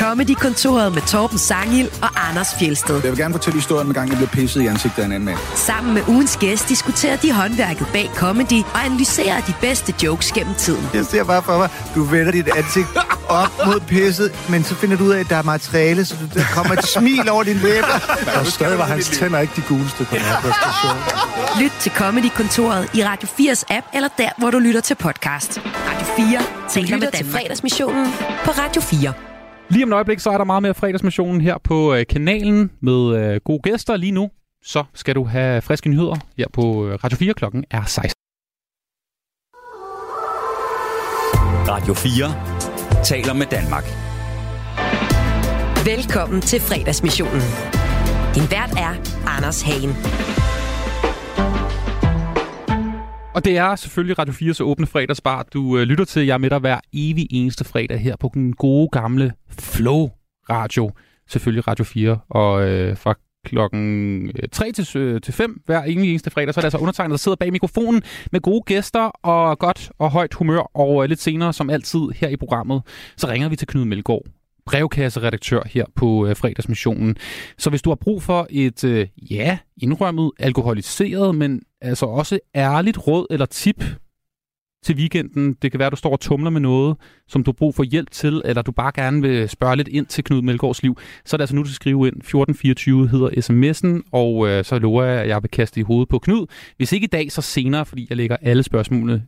Comedy-kontoret 0.00 0.92
med 0.94 1.02
Torben 1.02 1.38
Sangil 1.38 1.90
og 2.02 2.28
Anders 2.28 2.54
Fjelsted. 2.58 2.94
Jeg 2.94 3.10
vil 3.10 3.18
gerne 3.18 3.34
fortælle 3.34 3.58
historien 3.58 3.86
med 3.86 3.94
gang, 3.94 4.08
jeg 4.08 4.16
blev 4.16 4.28
pisset 4.28 4.62
i 4.62 4.66
ansigtet 4.66 5.02
af 5.02 5.06
en 5.06 5.12
anden 5.12 5.24
mand. 5.24 5.38
Sammen 5.54 5.94
med 5.94 6.02
ugens 6.08 6.36
gæst 6.36 6.68
diskuterer 6.68 7.16
de 7.16 7.32
håndværket 7.32 7.86
bag 7.92 8.10
comedy 8.16 8.62
og 8.74 8.84
analyserer 8.84 9.40
de 9.40 9.54
bedste 9.60 9.94
jokes 10.02 10.32
gennem 10.32 10.54
tiden. 10.54 10.88
Jeg 10.94 11.04
ser 11.04 11.24
bare 11.24 11.42
for 11.42 11.58
mig, 11.58 11.68
du 11.94 12.04
vender 12.04 12.32
dit 12.32 12.48
ansigt 12.56 12.88
op 13.28 13.66
mod 13.66 13.80
pisset, 13.80 14.32
men 14.48 14.64
så 14.64 14.74
finder 14.74 14.96
du 14.96 15.04
ud 15.04 15.10
af, 15.10 15.20
at 15.20 15.28
der 15.28 15.36
er 15.36 15.42
materiale, 15.42 16.04
så 16.04 16.14
der 16.34 16.44
kommer 16.54 16.72
et 16.72 16.84
smil 16.84 17.30
over 17.30 17.42
din 17.42 17.56
læber. 17.56 18.16
Og 18.40 18.46
stadig 18.46 18.78
var 18.78 18.84
hans 18.84 19.08
tænder 19.08 19.38
ikke 19.38 19.52
de 19.56 19.62
guleste 19.68 20.04
på 20.04 20.14
den 20.14 20.22
her 20.22 20.40
præstation. 20.40 20.96
Lyt 21.62 21.72
til 21.80 21.92
Comedy-kontoret 21.92 22.88
i 22.94 23.04
Radio 23.04 23.28
4's 23.40 23.62
app, 23.68 23.86
eller 23.94 24.08
der, 24.18 24.28
hvor 24.38 24.50
du 24.50 24.58
lytter 24.58 24.80
til 24.80 24.94
podcast. 24.94 25.60
Radio 25.64 26.06
4 26.16 26.42
taler 26.70 26.96
med 26.98 27.08
til 27.16 27.30
fredagsmissionen 27.30 28.06
på 28.44 28.50
Radio 28.50 28.82
4. 28.82 29.29
Lige 29.70 29.84
om 29.84 29.90
et 29.90 29.94
øjeblik, 29.94 30.18
så 30.20 30.30
er 30.30 30.38
der 30.38 30.44
meget 30.44 30.62
mere 30.62 30.74
fredagsmissionen 30.74 31.40
her 31.40 31.58
på 31.64 31.94
øh, 31.94 32.06
kanalen 32.06 32.70
med 32.80 33.16
øh, 33.16 33.40
gode 33.44 33.60
gæster 33.62 33.96
lige 33.96 34.12
nu. 34.12 34.30
Så 34.64 34.84
skal 34.94 35.14
du 35.14 35.24
have 35.24 35.62
friske 35.62 35.88
nyheder 35.88 36.16
her 36.38 36.46
på 36.52 36.86
øh, 36.86 36.94
Radio 37.04 37.16
4 37.18 37.34
klokken 37.34 37.64
er 37.70 37.84
16. 37.84 38.14
Radio 41.68 41.94
4 41.94 43.04
taler 43.04 43.32
med 43.32 43.46
Danmark. 43.46 43.84
Velkommen 45.86 46.40
til 46.40 46.60
fredagsmissionen. 46.60 47.42
Din 48.34 48.50
vært 48.50 48.70
er 48.78 48.92
Anders 49.36 49.62
Hagen. 49.62 50.49
Og 53.34 53.44
det 53.44 53.56
er 53.56 53.76
selvfølgelig 53.76 54.18
Radio 54.18 54.32
4's 54.32 54.62
åbne 54.62 54.86
fredagsbar, 54.86 55.42
du 55.42 55.78
øh, 55.78 55.82
lytter 55.82 56.04
til. 56.04 56.26
Jeg 56.26 56.34
er 56.34 56.38
med 56.38 56.50
dig 56.50 56.58
hver 56.58 56.80
evig 56.92 57.26
eneste 57.30 57.64
fredag 57.64 57.98
her 57.98 58.16
på 58.16 58.30
den 58.34 58.52
gode 58.52 58.88
gamle 58.92 59.32
Flow 59.50 60.10
Radio. 60.50 60.90
Selvfølgelig 61.28 61.68
Radio 61.68 61.84
4. 61.84 62.18
Og 62.28 62.68
øh, 62.68 62.96
fra 62.96 63.14
klokken 63.44 64.26
øh, 64.26 64.48
3 64.52 64.72
til, 64.72 65.00
øh, 65.00 65.20
til 65.20 65.34
5 65.34 65.62
hver 65.66 65.82
evig 65.86 66.10
eneste 66.10 66.30
fredag, 66.30 66.54
så 66.54 66.60
er 66.60 66.62
det 66.62 66.66
altså 66.66 66.78
undertegnet, 66.78 67.10
der 67.10 67.16
sidder 67.16 67.36
bag 67.36 67.52
mikrofonen 67.52 68.02
med 68.32 68.40
gode 68.40 68.62
gæster 68.66 69.00
og 69.00 69.58
godt 69.58 69.90
og 69.98 70.10
højt 70.10 70.34
humør. 70.34 70.70
Og 70.74 71.02
øh, 71.02 71.08
lidt 71.08 71.20
senere, 71.20 71.52
som 71.52 71.70
altid 71.70 72.00
her 72.14 72.28
i 72.28 72.36
programmet, 72.36 72.82
så 73.16 73.28
ringer 73.28 73.48
vi 73.48 73.56
til 73.56 73.66
Knud 73.66 73.84
Melgaard 73.84 74.22
brevkasseredaktør 74.66 75.62
her 75.66 75.84
på 75.96 76.26
øh, 76.26 76.36
fredagsmissionen. 76.36 77.16
Så 77.58 77.70
hvis 77.70 77.82
du 77.82 77.90
har 77.90 77.94
brug 77.94 78.22
for 78.22 78.46
et, 78.50 78.84
øh, 78.84 79.06
ja, 79.30 79.58
indrømmet, 79.82 80.30
alkoholiseret, 80.38 81.34
men 81.34 81.62
altså 81.80 82.06
også 82.06 82.38
ærligt 82.54 83.06
råd 83.06 83.26
eller 83.30 83.46
tip 83.46 83.84
til 84.84 84.96
weekenden. 84.96 85.56
Det 85.62 85.70
kan 85.70 85.78
være, 85.78 85.86
at 85.86 85.92
du 85.92 85.96
står 85.96 86.12
og 86.12 86.20
tumler 86.20 86.50
med 86.50 86.60
noget, 86.60 86.96
som 87.28 87.44
du 87.44 87.50
har 87.50 87.52
brug 87.52 87.74
for 87.74 87.82
hjælp 87.82 88.10
til, 88.10 88.42
eller 88.44 88.62
du 88.62 88.72
bare 88.72 88.92
gerne 88.94 89.22
vil 89.22 89.48
spørge 89.48 89.76
lidt 89.76 89.88
ind 89.88 90.06
til 90.06 90.24
Knud 90.24 90.42
Melgaards 90.42 90.82
liv. 90.82 90.98
Så 91.24 91.36
er 91.36 91.38
det 91.38 91.42
altså 91.42 91.56
nu, 91.56 91.62
du 91.62 91.66
skal 91.66 91.74
skrive 91.74 92.06
ind. 92.06 92.16
1424 92.16 93.08
hedder 93.08 93.28
sms'en, 93.28 94.08
og 94.12 94.48
øh, 94.48 94.64
så 94.64 94.78
lover 94.78 95.04
jeg, 95.04 95.22
at 95.22 95.28
jeg 95.28 95.42
vil 95.42 95.50
kaste 95.50 95.80
i 95.80 95.82
hovedet 95.82 96.08
på 96.08 96.18
Knud. 96.18 96.46
Hvis 96.76 96.92
ikke 96.92 97.04
i 97.04 97.08
dag, 97.08 97.32
så 97.32 97.42
senere, 97.42 97.86
fordi 97.86 98.06
jeg 98.08 98.16
lægger 98.16 98.36
alle 98.42 98.62
spørgsmålene 98.62 99.22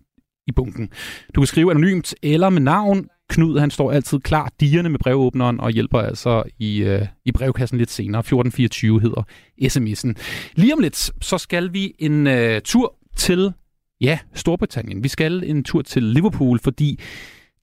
i 0.46 0.52
bunken. 0.52 0.88
Du 1.34 1.40
kan 1.40 1.46
skrive 1.46 1.70
anonymt 1.70 2.14
eller 2.22 2.50
med 2.50 2.60
navn. 2.60 3.08
Knud, 3.32 3.58
han 3.58 3.70
står 3.70 3.92
altid 3.92 4.18
klar 4.18 4.52
dierne 4.60 4.88
med 4.88 4.98
brevåbneren 4.98 5.60
og 5.60 5.70
hjælper 5.70 5.98
altså 5.98 6.42
i, 6.58 6.78
øh, 6.82 7.06
i 7.24 7.32
brevkassen 7.32 7.78
lidt 7.78 7.90
senere. 7.90 8.20
1424 8.20 9.00
hedder 9.00 9.22
sms'en. 9.62 10.12
Lige 10.54 10.74
om 10.74 10.80
lidt, 10.80 11.10
så 11.20 11.38
skal 11.38 11.72
vi 11.72 11.94
en 11.98 12.26
øh, 12.26 12.60
tur 12.64 12.94
til 13.16 13.52
Ja, 14.00 14.18
Storbritannien. 14.34 15.02
Vi 15.02 15.08
skal 15.08 15.42
en 15.46 15.64
tur 15.64 15.82
til 15.82 16.02
Liverpool, 16.02 16.58
fordi 16.58 17.00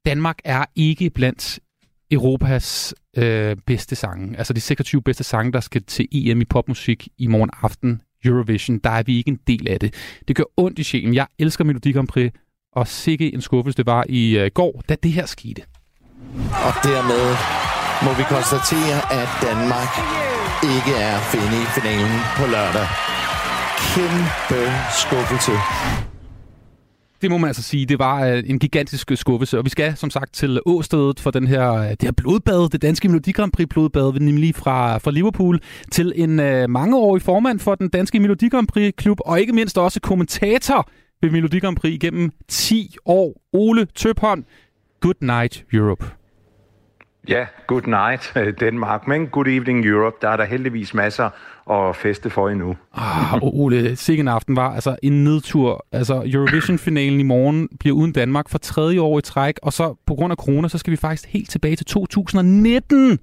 Danmark 0.06 0.40
er 0.46 0.66
ikke 0.76 1.10
blandt 1.10 1.60
Europas 2.12 2.96
øh, 3.18 3.58
bedste 3.66 3.96
sange. 3.96 4.38
Altså 4.38 4.54
de 4.54 4.62
26 4.62 5.02
bedste 5.02 5.24
sange, 5.24 5.52
der 5.52 5.60
skal 5.60 5.84
til 5.84 6.08
EM 6.12 6.42
i 6.42 6.46
popmusik 6.46 7.08
i 7.18 7.28
morgen 7.28 7.50
aften. 7.62 8.02
Eurovision, 8.26 8.78
der 8.78 8.90
er 8.90 9.04
vi 9.04 9.18
ikke 9.18 9.30
en 9.30 9.40
del 9.48 9.68
af 9.68 9.80
det. 9.80 9.94
Det 10.28 10.36
gør 10.36 10.44
ondt 10.58 10.80
i 10.80 10.84
sjælen. 10.84 11.14
Jeg 11.14 11.28
elsker 11.40 11.64
Melodi 11.64 11.92
Grand 11.92 12.08
Prix, 12.08 12.32
og 12.76 12.88
sikke 12.88 13.34
en 13.34 13.42
skuffelse 13.42 13.78
det 13.78 13.86
var 13.86 14.06
i 14.10 14.38
øh, 14.38 14.52
går, 14.54 14.82
da 14.90 14.96
det 15.04 15.12
her 15.12 15.26
skete. 15.26 15.62
Og 16.68 16.74
dermed 16.84 17.26
må 18.06 18.12
vi 18.18 18.24
konstatere, 18.36 18.98
at 19.22 19.30
Danmark 19.48 19.92
ikke 20.76 20.94
er 21.10 21.18
finde 21.32 21.56
i 21.64 21.66
finalen 21.78 22.20
på 22.38 22.46
lørdag. 22.54 22.88
Kæmpe 23.94 24.62
skuffelse. 25.02 25.52
Det 27.22 27.32
må 27.32 27.38
man 27.38 27.48
altså 27.48 27.64
sige. 27.64 27.86
Det 27.86 28.00
var 28.00 28.26
øh, 28.26 28.44
en 28.46 28.60
gigantisk 28.60 29.12
skuffelse, 29.16 29.58
og 29.58 29.66
vi 29.66 29.70
skal 29.70 29.98
som 29.98 30.10
sagt 30.10 30.34
til 30.34 30.60
Åstedet 30.66 31.20
for 31.20 31.32
den 31.32 31.48
her, 31.48 31.74
øh, 31.74 31.90
det 31.90 32.02
her 32.02 32.12
blodbad, 32.12 32.70
det 32.70 32.82
danske 32.82 33.08
Melodi 33.08 33.32
Grand 33.32 33.52
Prix 33.52 33.68
blodbad, 33.70 34.20
nemlig 34.20 34.56
fra, 34.56 34.98
fra 34.98 35.12
Liverpool 35.12 35.60
til 35.92 36.14
en 36.16 36.40
uh, 36.40 36.70
mangeårig 36.70 37.22
formand 37.22 37.60
for 37.60 37.76
den 37.76 37.90
danske 37.90 38.20
Melodi 38.20 38.50
Grand 38.50 38.68
Prix 38.68 38.94
klub, 38.98 39.18
og 39.26 39.40
ikke 39.40 39.54
mindst 39.54 39.78
også 39.78 40.00
kommentator 40.00 40.90
ved 41.22 41.30
Melodi 41.30 41.60
Grand 41.60 41.78
Prix 41.78 41.94
igennem 41.94 42.32
10 42.48 42.96
år. 43.06 43.42
Ole 43.54 43.88
Tøphånd, 43.96 44.44
good 45.00 45.16
night 45.22 45.66
Europe. 45.74 46.06
Ja, 47.30 47.46
good 47.68 47.88
night 47.88 48.34
Danmark, 48.60 49.08
men 49.08 49.28
good 49.28 49.48
evening 49.48 49.86
Europe. 49.86 50.18
Der 50.22 50.30
er 50.30 50.38
der 50.38 50.46
heldigvis 50.46 50.94
masser 50.94 51.30
at 51.72 51.96
feste 51.96 52.30
for 52.30 52.50
endnu. 52.50 52.76
Ah, 52.94 53.38
Ole, 53.42 53.96
sikken 53.96 54.28
aften 54.28 54.56
var 54.56 54.74
altså 54.76 54.96
en 55.04 55.24
nedtur. 55.24 55.86
Altså 55.92 56.24
Eurovision-finalen 56.34 57.20
i 57.20 57.24
morgen 57.24 57.70
bliver 57.80 57.96
uden 57.96 58.12
Danmark 58.12 58.50
for 58.50 58.58
tredje 58.58 59.02
år 59.02 59.20
i 59.20 59.22
træk, 59.22 59.56
og 59.64 59.74
så 59.74 59.96
på 60.06 60.16
grund 60.16 60.32
af 60.32 60.38
corona, 60.38 60.68
så 60.68 60.78
skal 60.78 60.92
vi 60.92 60.98
faktisk 60.98 61.30
helt 61.30 61.50
tilbage 61.50 61.76
til 61.76 61.86
2019. 61.86 63.20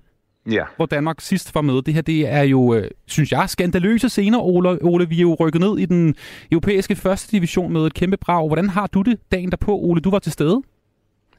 Ja. 0.51 0.65
Hvor 0.77 0.87
Danmark 0.87 1.21
sidst 1.21 1.55
var 1.55 1.61
med. 1.61 1.83
Det 1.83 1.95
her, 1.95 2.03
det 2.03 2.29
er 2.29 2.43
jo, 2.43 2.75
øh, 2.75 2.91
synes 3.07 3.33
jeg, 3.33 3.51
skandaløse 3.51 4.09
scener, 4.09 4.39
Ole. 4.39 4.85
Ole. 4.85 5.09
Vi 5.09 5.17
er 5.17 5.23
jo 5.23 5.37
rykket 5.41 5.61
ned 5.61 5.79
i 5.79 5.85
den 5.87 6.15
europæiske 6.53 6.97
første 6.97 7.37
division 7.37 7.73
med 7.73 7.87
et 7.87 7.95
kæmpe 7.95 8.17
brag. 8.17 8.47
Hvordan 8.47 8.69
har 8.69 8.87
du 8.87 9.03
det 9.03 9.19
dagen 9.33 9.51
derpå, 9.51 9.79
Ole? 9.79 10.01
Du 10.01 10.11
var 10.11 10.19
til 10.19 10.33
stede. 10.33 10.63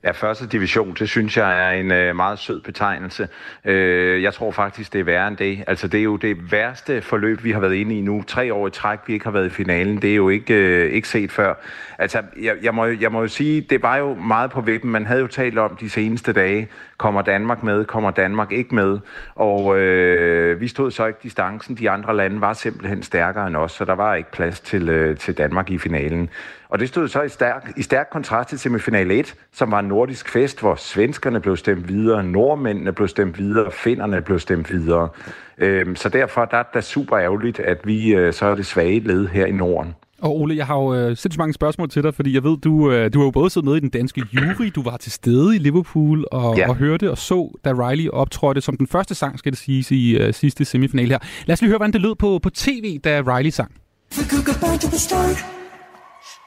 Ja, 0.04 0.12
første 0.12 0.48
division, 0.48 0.95
det 1.00 1.10
synes 1.10 1.38
jeg 1.38 1.68
er 1.68 1.80
en 1.80 1.91
øh, 1.91 2.16
meget 2.16 2.39
sød 2.39 2.62
betegnelse. 2.62 3.28
Øh, 3.66 4.24
jeg 4.24 4.34
tror 4.34 4.52
faktisk, 4.52 4.93
det 4.93 5.00
er 5.00 5.04
værre 5.04 5.28
end 5.28 5.38
det. 5.38 5.64
Altså, 5.68 5.88
det 5.88 6.00
er 6.00 6.04
jo 6.04 6.16
det 6.16 6.52
værste 6.52 7.02
forløb, 7.02 7.43
vi 7.43 7.52
har 7.52 7.60
været 7.60 7.74
inde 7.74 7.98
i 7.98 8.02
nu. 8.02 8.24
Tre 8.28 8.54
år 8.54 8.68
i 8.68 8.72
træk, 8.72 9.00
vi 9.08 9.14
ikke 9.14 9.26
har 9.26 9.32
været 9.32 9.45
i 9.45 9.50
finalen. 9.50 10.02
Det 10.02 10.12
er 10.12 10.16
jo 10.16 10.30
ikke, 10.30 10.54
øh, 10.54 10.91
ikke 10.91 11.08
set 11.08 11.32
før. 11.32 11.54
Altså, 11.98 12.22
jeg, 12.41 12.56
jeg, 12.62 12.76
må, 12.76 12.86
jeg 12.86 13.12
må 13.12 13.22
jo 13.22 13.28
sige, 13.28 13.62
det 13.62 13.84
var 13.84 13.98
jo 13.98 14.14
meget 14.16 14.52
på 14.52 14.62
vippen. 14.62 14.91
Man 14.91 15.06
havde 15.06 15.22
jo 15.22 15.28
talt 15.28 15.58
om 15.58 15.76
de 15.76 15.89
seneste 15.89 16.34
dage, 16.34 16.68
kommer 16.98 17.22
Danmark 17.22 17.64
med, 17.64 17.86
kommer 17.86 18.12
Danmark 18.12 18.52
ikke 18.52 18.76
med? 18.76 19.00
Og 19.36 19.80
øh, 19.80 20.62
vi 20.62 20.68
stod 20.68 20.91
så 20.91 21.06
ikke 21.06 21.20
distancen. 21.24 21.76
De 21.76 21.89
andre 21.89 22.16
lande 22.16 22.41
var 22.41 22.54
simpelthen 22.54 23.04
stærkere 23.04 23.48
end 23.48 23.56
os, 23.56 23.72
så 23.72 23.86
der 23.86 23.95
var 23.95 24.16
ikke 24.16 24.32
plads 24.32 24.60
til, 24.60 24.89
øh, 24.89 25.18
til 25.18 25.38
Danmark 25.38 25.70
i 25.70 25.78
finalen. 25.78 26.30
Og 26.70 26.80
det 26.80 26.88
stod 26.88 27.07
så 27.07 27.22
i 27.22 27.30
stærk, 27.30 27.74
i 27.78 27.82
stærk 27.82 28.07
kontrast 28.11 28.49
til 28.49 28.59
semifinal 28.59 29.11
1, 29.11 29.36
som 29.53 29.72
var 29.72 29.80
en 29.80 29.86
nordisk 29.86 30.30
fest, 30.30 30.59
hvor 30.59 30.76
svenskerne 30.76 31.39
blev 31.39 31.57
stemt 31.57 31.88
videre, 31.88 32.24
nordmændene 32.24 32.91
blev 32.91 33.07
stemt 33.07 33.38
videre, 33.38 33.72
finnerne 33.72 34.22
blev 34.22 34.39
stemt 34.39 34.72
videre. 34.72 35.09
Øhm, 35.57 35.95
så 35.95 36.09
derfor 36.09 36.45
der 36.45 36.57
er 36.57 36.63
det 36.74 36.84
super 36.84 37.20
ærgerligt, 37.20 37.59
at 37.59 37.78
vi 37.84 38.15
øh, 38.15 38.34
så 38.34 38.45
er 38.45 38.55
det 38.55 38.65
svage 38.65 38.99
led 38.99 39.28
her 39.28 39.45
i 39.45 39.51
Norden. 39.51 39.95
Og 40.22 40.39
Ole, 40.39 40.55
jeg 40.55 40.65
har 40.65 40.76
jo 40.76 40.95
øh, 40.95 41.07
sindssygt 41.07 41.38
mange 41.38 41.53
spørgsmål 41.53 41.89
til 41.89 42.03
dig, 42.03 42.13
fordi 42.13 42.34
jeg 42.34 42.43
ved, 42.43 42.57
du, 42.57 42.91
øh, 42.91 43.13
du 43.13 43.20
har 43.20 43.26
jo 43.26 43.32
både 43.32 43.49
siddet 43.49 43.70
med 43.70 43.76
i 43.76 43.80
den 43.80 43.89
danske 43.89 44.24
jury, 44.34 44.72
du 44.76 44.82
var 44.82 44.97
til 44.97 45.11
stede 45.11 45.55
i 45.55 45.59
Liverpool 45.59 46.26
og, 46.32 46.57
ja. 46.57 46.70
og 46.70 46.76
hørte 46.76 47.11
og 47.11 47.18
så, 47.18 47.59
da 47.65 47.72
Riley 47.72 48.09
optrådte 48.09 48.61
som 48.61 48.78
den 48.78 48.88
første 48.88 49.15
sang, 49.15 49.39
skal 49.39 49.51
det 49.51 49.59
siges, 49.59 49.91
i 49.91 50.18
øh, 50.18 50.34
sidste 50.34 50.65
semifinal 50.65 51.07
her. 51.07 51.20
Lad 51.45 51.53
os 51.53 51.61
lige 51.61 51.70
høre, 51.70 51.78
hvordan 51.78 51.93
det 51.93 52.01
lød 52.01 52.15
på, 52.15 52.39
på 52.43 52.49
tv, 52.49 52.99
da 53.03 53.22
Riley 53.22 53.49
sang. 53.49 53.72
We 54.18 54.24
could 54.30 54.45
go 54.45 54.68
back 54.68 54.82
to 54.82 54.88
the 54.88 54.99
start, 54.99 55.57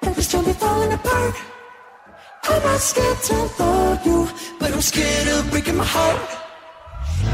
every 0.06 0.22
stone 0.22 0.44
be 0.44 0.52
falling 0.52 0.92
apart. 0.92 1.34
I'm 2.44 2.62
not 2.62 2.80
scared 2.80 3.18
to 3.28 3.34
love 3.62 4.06
you, 4.06 4.28
but 4.58 4.72
I'm 4.72 4.80
scared 4.80 5.28
of 5.34 5.50
breaking 5.50 5.76
my 5.76 5.84
heart. 5.96 6.20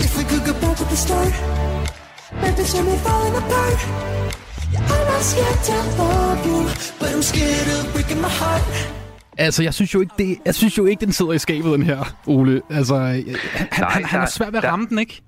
If 0.01 0.17
we 0.19 0.25
could 0.31 0.45
go 0.49 0.53
back 0.62 0.77
to 0.81 0.85
the 0.93 0.97
start, 0.97 1.33
every 2.49 2.64
stone 2.64 2.85
be 2.87 2.97
falling 3.09 3.35
apart. 3.43 3.79
Yeah, 4.73 4.93
I'm 4.93 5.05
not 5.12 5.23
scared 5.33 5.61
to 5.69 5.77
love 6.03 6.41
you, 6.49 6.59
but 7.01 7.09
I'm 7.14 7.23
scared 7.23 7.69
of 7.77 7.93
breaking 7.95 8.21
my 8.21 8.29
heart. 8.41 8.93
Altså, 9.39 9.62
jeg 9.62 9.75
synes 9.75 9.95
jo 9.95 10.01
ikke, 10.01 10.12
det, 10.19 10.39
jeg 10.45 10.55
synes 10.55 10.79
jo 10.79 10.87
ikke 10.87 11.05
den 11.05 11.12
sidder 11.12 11.33
i 11.33 11.39
skabet, 11.39 11.73
den 11.73 11.83
her, 11.83 12.14
Ole. 12.27 12.62
Altså, 12.71 12.97
han, 12.97 13.25
Nej, 13.79 13.91
han, 13.91 14.05
han 14.05 14.21
er 14.21 14.25
der- 14.25 14.31
svært 14.31 14.53
ved 14.53 14.59
at 14.59 14.62
der- 14.62 14.71
ramme 14.71 14.87
den, 14.91 14.99
ikke? 14.99 15.23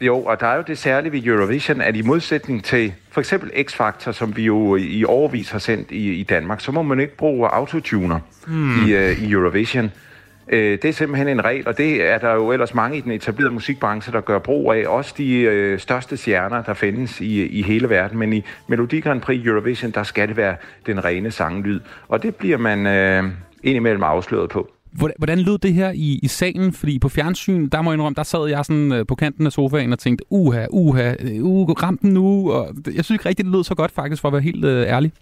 Jo, 0.00 0.18
og 0.24 0.40
der 0.40 0.46
er 0.46 0.56
jo 0.56 0.62
det 0.66 0.78
særlige 0.78 1.12
ved 1.12 1.24
Eurovision, 1.26 1.80
at 1.80 1.96
i 1.96 2.02
modsætning 2.02 2.64
til 2.64 2.94
for 3.10 3.20
eksempel 3.20 3.50
X-Factor, 3.50 4.12
som 4.12 4.36
vi 4.36 4.42
jo 4.42 4.76
i 4.76 5.04
overvis 5.04 5.50
har 5.50 5.58
sendt 5.58 5.90
i, 5.90 6.12
i 6.12 6.22
Danmark, 6.22 6.60
så 6.60 6.72
må 6.72 6.82
man 6.82 7.00
ikke 7.00 7.16
bruge 7.16 7.48
autotuner 7.48 8.20
Hmm. 8.46 8.88
i, 8.88 8.94
uh, 8.94 9.22
i 9.22 9.32
Eurovision. 9.32 9.84
Uh, 9.84 10.58
det 10.58 10.84
er 10.84 10.92
simpelthen 10.92 11.28
en 11.28 11.44
regel, 11.44 11.68
og 11.68 11.78
det 11.78 12.02
er 12.10 12.18
der 12.18 12.34
jo 12.34 12.52
ellers 12.52 12.74
mange 12.74 12.98
i 12.98 13.00
den 13.00 13.12
etablerede 13.12 13.54
musikbranche, 13.54 14.12
der 14.12 14.20
gør 14.20 14.38
brug 14.38 14.72
af. 14.72 14.86
Også 14.86 15.14
de 15.18 15.72
uh, 15.72 15.78
største 15.80 16.16
stjerner, 16.16 16.62
der 16.62 16.74
findes 16.74 17.20
i, 17.20 17.46
i 17.46 17.62
hele 17.62 17.88
verden. 17.90 18.18
Men 18.18 18.32
i 18.32 18.44
Melodi 18.68 19.00
Grand 19.00 19.20
Prix 19.20 19.46
Eurovision, 19.46 19.90
der 19.90 20.02
skal 20.02 20.28
det 20.28 20.36
være 20.36 20.56
den 20.86 21.04
rene 21.04 21.30
sanglyd. 21.30 21.80
Og 22.08 22.22
det 22.22 22.34
bliver 22.36 22.58
man 22.58 22.78
uh, 23.24 23.30
indimellem 23.62 24.02
afsløret 24.02 24.50
på. 24.50 24.70
Hvordan, 24.92 25.14
hvordan 25.18 25.38
lød 25.38 25.58
det 25.58 25.74
her 25.74 25.90
i, 25.90 26.20
i 26.22 26.28
salen? 26.28 26.72
Fordi 26.72 26.98
på 26.98 27.08
fjernsyn, 27.08 27.68
der 27.68 27.82
må 27.82 27.90
jeg 27.90 27.94
indrømme, 27.94 28.14
der 28.14 28.22
sad 28.22 28.48
jeg 28.48 28.64
sådan 28.64 28.92
øh, 28.92 29.06
på 29.06 29.14
kanten 29.14 29.46
af 29.46 29.52
sofaen 29.52 29.92
og 29.92 29.98
tænkte, 29.98 30.24
uha, 30.30 30.66
uha, 30.70 31.14
øh, 31.20 31.44
uh, 31.44 31.82
ram 31.82 31.98
den 31.98 32.10
nu. 32.10 32.52
Og 32.52 32.74
jeg 32.86 33.04
synes 33.04 33.10
ikke 33.10 33.28
rigtigt, 33.28 33.46
det 33.46 33.52
lød 33.52 33.64
så 33.64 33.74
godt 33.74 33.90
faktisk, 33.90 34.22
for 34.22 34.28
at 34.28 34.32
være 34.32 34.42
helt 34.42 34.64
øh, 34.64 34.86
ærlig. 34.86 35.12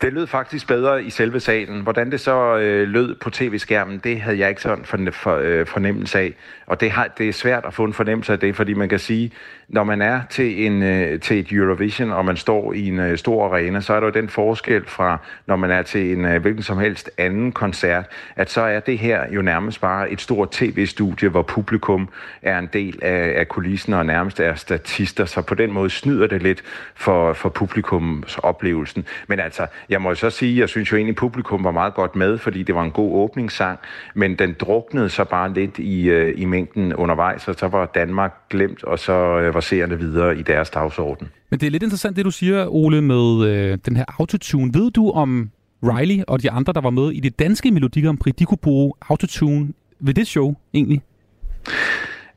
Det 0.00 0.12
lød 0.12 0.26
faktisk 0.26 0.68
bedre 0.68 1.04
i 1.04 1.10
selve 1.10 1.40
salen. 1.40 1.82
Hvordan 1.82 2.10
det 2.10 2.20
så 2.20 2.56
øh, 2.56 2.88
lød 2.88 3.14
på 3.14 3.30
tv-skærmen, 3.30 4.00
det 4.04 4.20
havde 4.20 4.38
jeg 4.38 4.48
ikke 4.48 4.62
sådan 4.62 4.84
for, 4.84 4.98
for, 5.12 5.36
øh, 5.36 5.66
fornemmelse 5.66 6.18
af. 6.18 6.34
Og 6.66 6.80
det, 6.80 6.90
har, 6.90 7.08
det 7.18 7.28
er 7.28 7.32
svært 7.32 7.64
at 7.64 7.74
få 7.74 7.84
en 7.84 7.92
fornemmelse 7.92 8.32
af 8.32 8.38
det, 8.38 8.56
fordi 8.56 8.74
man 8.74 8.88
kan 8.88 8.98
sige, 8.98 9.32
når 9.68 9.84
man 9.84 10.02
er 10.02 10.20
til, 10.30 10.66
en, 10.66 10.82
øh, 10.82 11.20
til 11.20 11.38
et 11.38 11.52
Eurovision, 11.52 12.10
og 12.10 12.24
man 12.24 12.36
står 12.36 12.72
i 12.72 12.88
en 12.88 12.98
øh, 12.98 13.18
stor 13.18 13.46
arena, 13.46 13.80
så 13.80 13.92
er 13.92 14.00
der 14.00 14.06
jo 14.06 14.12
den 14.12 14.28
forskel 14.28 14.84
fra, 14.86 15.18
når 15.46 15.56
man 15.56 15.70
er 15.70 15.82
til 15.82 16.12
en 16.12 16.24
øh, 16.24 16.42
hvilken 16.42 16.62
som 16.62 16.78
helst 16.78 17.10
anden 17.18 17.52
koncert, 17.52 18.04
at 18.36 18.50
så 18.50 18.60
er 18.60 18.80
det 18.80 18.98
her 18.98 19.32
jo 19.32 19.42
nærmest 19.42 19.80
bare 19.80 20.10
et 20.10 20.20
stort 20.20 20.50
tv-studie, 20.50 21.28
hvor 21.28 21.42
publikum 21.42 22.08
er 22.42 22.58
en 22.58 22.68
del 22.72 22.98
af, 23.02 23.32
af 23.36 23.48
kulissen 23.48 23.92
og 23.92 24.06
nærmest 24.06 24.40
er 24.40 24.54
statister, 24.54 25.24
så 25.24 25.42
på 25.42 25.54
den 25.54 25.72
måde 25.72 25.90
snyder 25.90 26.26
det 26.26 26.42
lidt 26.42 26.62
for, 26.94 27.32
for 27.32 27.48
publikums 27.48 28.38
oplevelsen. 28.38 29.06
Men 29.26 29.40
altså, 29.40 29.66
jeg 29.88 30.02
må 30.02 30.14
så 30.14 30.30
sige, 30.30 30.60
jeg 30.60 30.68
synes 30.68 30.92
jo 30.92 30.96
egentlig, 30.96 31.16
publikum 31.16 31.64
var 31.64 31.70
meget 31.70 31.94
godt 31.94 32.16
med, 32.16 32.38
fordi 32.38 32.62
det 32.62 32.74
var 32.74 32.82
en 32.82 32.90
god 32.90 33.14
åbningssang, 33.14 33.78
men 34.14 34.34
den 34.34 34.56
druknede 34.60 35.08
så 35.08 35.24
bare 35.24 35.52
lidt 35.52 35.78
i, 35.78 36.08
øh, 36.08 36.34
i 36.36 36.44
mængden 36.44 36.94
undervejs, 36.94 37.48
og 37.48 37.54
så 37.54 37.68
var 37.68 37.86
Danmark 37.86 38.32
glemt, 38.50 38.84
og 38.84 38.98
så 38.98 39.12
øh, 39.12 39.55
verserende 39.56 39.98
videre 39.98 40.38
i 40.38 40.42
deres 40.42 40.70
dagsorden. 40.70 41.28
Men 41.50 41.60
det 41.60 41.66
er 41.66 41.70
lidt 41.70 41.82
interessant, 41.82 42.16
det 42.16 42.24
du 42.24 42.30
siger, 42.30 42.66
Ole, 42.68 43.02
med 43.02 43.48
øh, 43.48 43.78
den 43.86 43.96
her 43.96 44.04
autotune. 44.18 44.74
Ved 44.74 44.90
du 44.90 45.10
om 45.10 45.50
Riley 45.82 46.22
og 46.28 46.42
de 46.42 46.50
andre, 46.50 46.72
der 46.72 46.80
var 46.80 46.90
med 46.90 47.10
i 47.10 47.20
det 47.20 47.38
danske 47.38 47.70
Melodi 47.70 48.00
Grand 48.00 48.18
Prix, 48.18 48.34
de 48.34 48.44
kunne 48.44 48.58
bruge 48.62 48.92
autotune 49.08 49.68
ved 50.00 50.14
det 50.14 50.26
show 50.26 50.54
egentlig? 50.74 51.02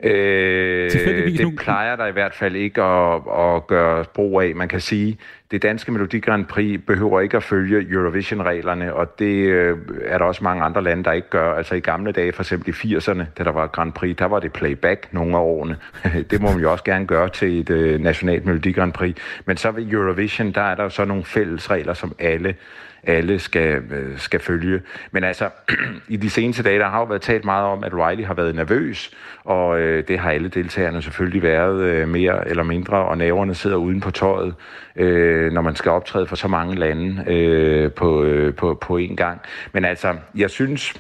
Øh, 0.04 0.92
det 0.92 1.56
plejer 1.60 1.96
der 1.96 2.06
i 2.08 2.12
hvert 2.12 2.34
fald 2.34 2.56
ikke 2.56 2.82
at, 2.84 3.16
at 3.16 3.68
gøre 3.68 4.06
brug 4.14 4.42
af. 4.42 4.56
Man 4.56 4.68
kan 4.68 4.80
sige, 4.82 5.18
det 5.52 5.62
danske 5.62 5.92
Melodi 5.92 6.20
Grand 6.20 6.46
Prix 6.46 6.82
behøver 6.88 7.22
ikke 7.22 7.38
at 7.38 7.44
følge 7.44 7.92
Eurovision-reglerne, 7.92 8.94
og 8.94 9.20
det 9.20 9.46
øh, 9.46 9.78
er 10.06 10.18
der 10.18 10.26
også 10.26 10.44
mange 10.44 10.64
andre 10.64 10.84
lande, 10.84 11.04
der 11.04 11.12
ikke 11.12 11.30
gør. 11.30 11.54
Altså 11.54 11.76
i 11.76 11.80
gamle 11.80 12.12
dage, 12.12 12.32
for 12.32 12.44
eksempel 12.44 12.70
i 12.70 12.96
80'erne, 12.96 13.24
da 13.38 13.44
der 13.44 13.52
var 13.52 13.68
Grand 13.68 13.94
Prix, 13.94 14.18
der 14.18 14.26
var 14.26 14.40
det 14.40 14.54
playback 14.54 15.08
nogle 15.12 15.38
af 15.38 15.42
årene. 15.42 15.78
det 16.32 16.42
må 16.42 16.52
man 16.52 16.62
jo 16.62 16.72
også 16.72 16.84
gerne 16.84 17.08
gøre 17.08 17.30
til 17.30 17.60
et 17.60 17.70
øh, 17.70 18.02
nationalt 18.02 18.46
Melodi 18.46 18.72
Grand 18.72 18.94
Prix. 18.94 19.16
Men 19.46 19.58
så 19.58 19.72
ved 19.72 19.92
Eurovision, 19.92 20.52
der 20.52 20.62
er 20.62 20.76
der 20.76 20.90
så 20.90 21.06
nogle 21.06 21.24
fælles 21.24 21.72
regler, 21.72 21.94
som 21.94 22.16
alle 22.20 22.56
alle 23.04 23.40
skal, 23.40 23.84
øh, 23.92 24.20
skal 24.20 24.40
følge. 24.40 24.82
Men 25.12 25.24
altså, 25.24 25.50
i 26.08 26.18
de 26.18 26.30
seneste 26.30 26.64
dage, 26.64 26.80
der 26.80 26.90
har 26.90 27.00
jo 27.00 27.06
været 27.06 27.22
talt 27.22 27.46
meget 27.46 27.66
om, 27.66 27.84
at 27.84 27.94
Riley 27.94 28.26
har 28.26 28.34
været 28.34 28.56
nervøs, 28.56 29.12
og 29.44 29.80
øh, 29.80 30.08
det 30.08 30.20
har 30.20 30.32
alle 30.32 30.50
deltagerne 30.50 31.02
selvfølgelig 31.02 31.44
været 31.44 31.82
øh, 31.82 32.10
mere 32.10 32.50
eller 32.50 32.64
mindre, 32.64 32.98
og 32.98 33.18
naverne 33.18 33.56
sidder 33.56 33.78
uden 33.78 34.00
på 34.00 34.12
tøjet, 34.12 34.56
øh, 34.96 35.52
når 35.52 35.62
man 35.62 35.76
skal 35.76 35.92
optræde 35.92 36.28
for 36.28 36.36
så 36.36 36.48
mange 36.48 36.76
lande 36.76 37.24
øh, 37.28 37.92
på, 37.92 38.24
øh, 38.24 38.56
på, 38.56 38.74
på 38.82 38.98
én 38.98 39.16
gang. 39.16 39.42
Men 39.74 39.86
altså, 39.86 40.16
jeg 40.36 40.50
synes, 40.50 40.94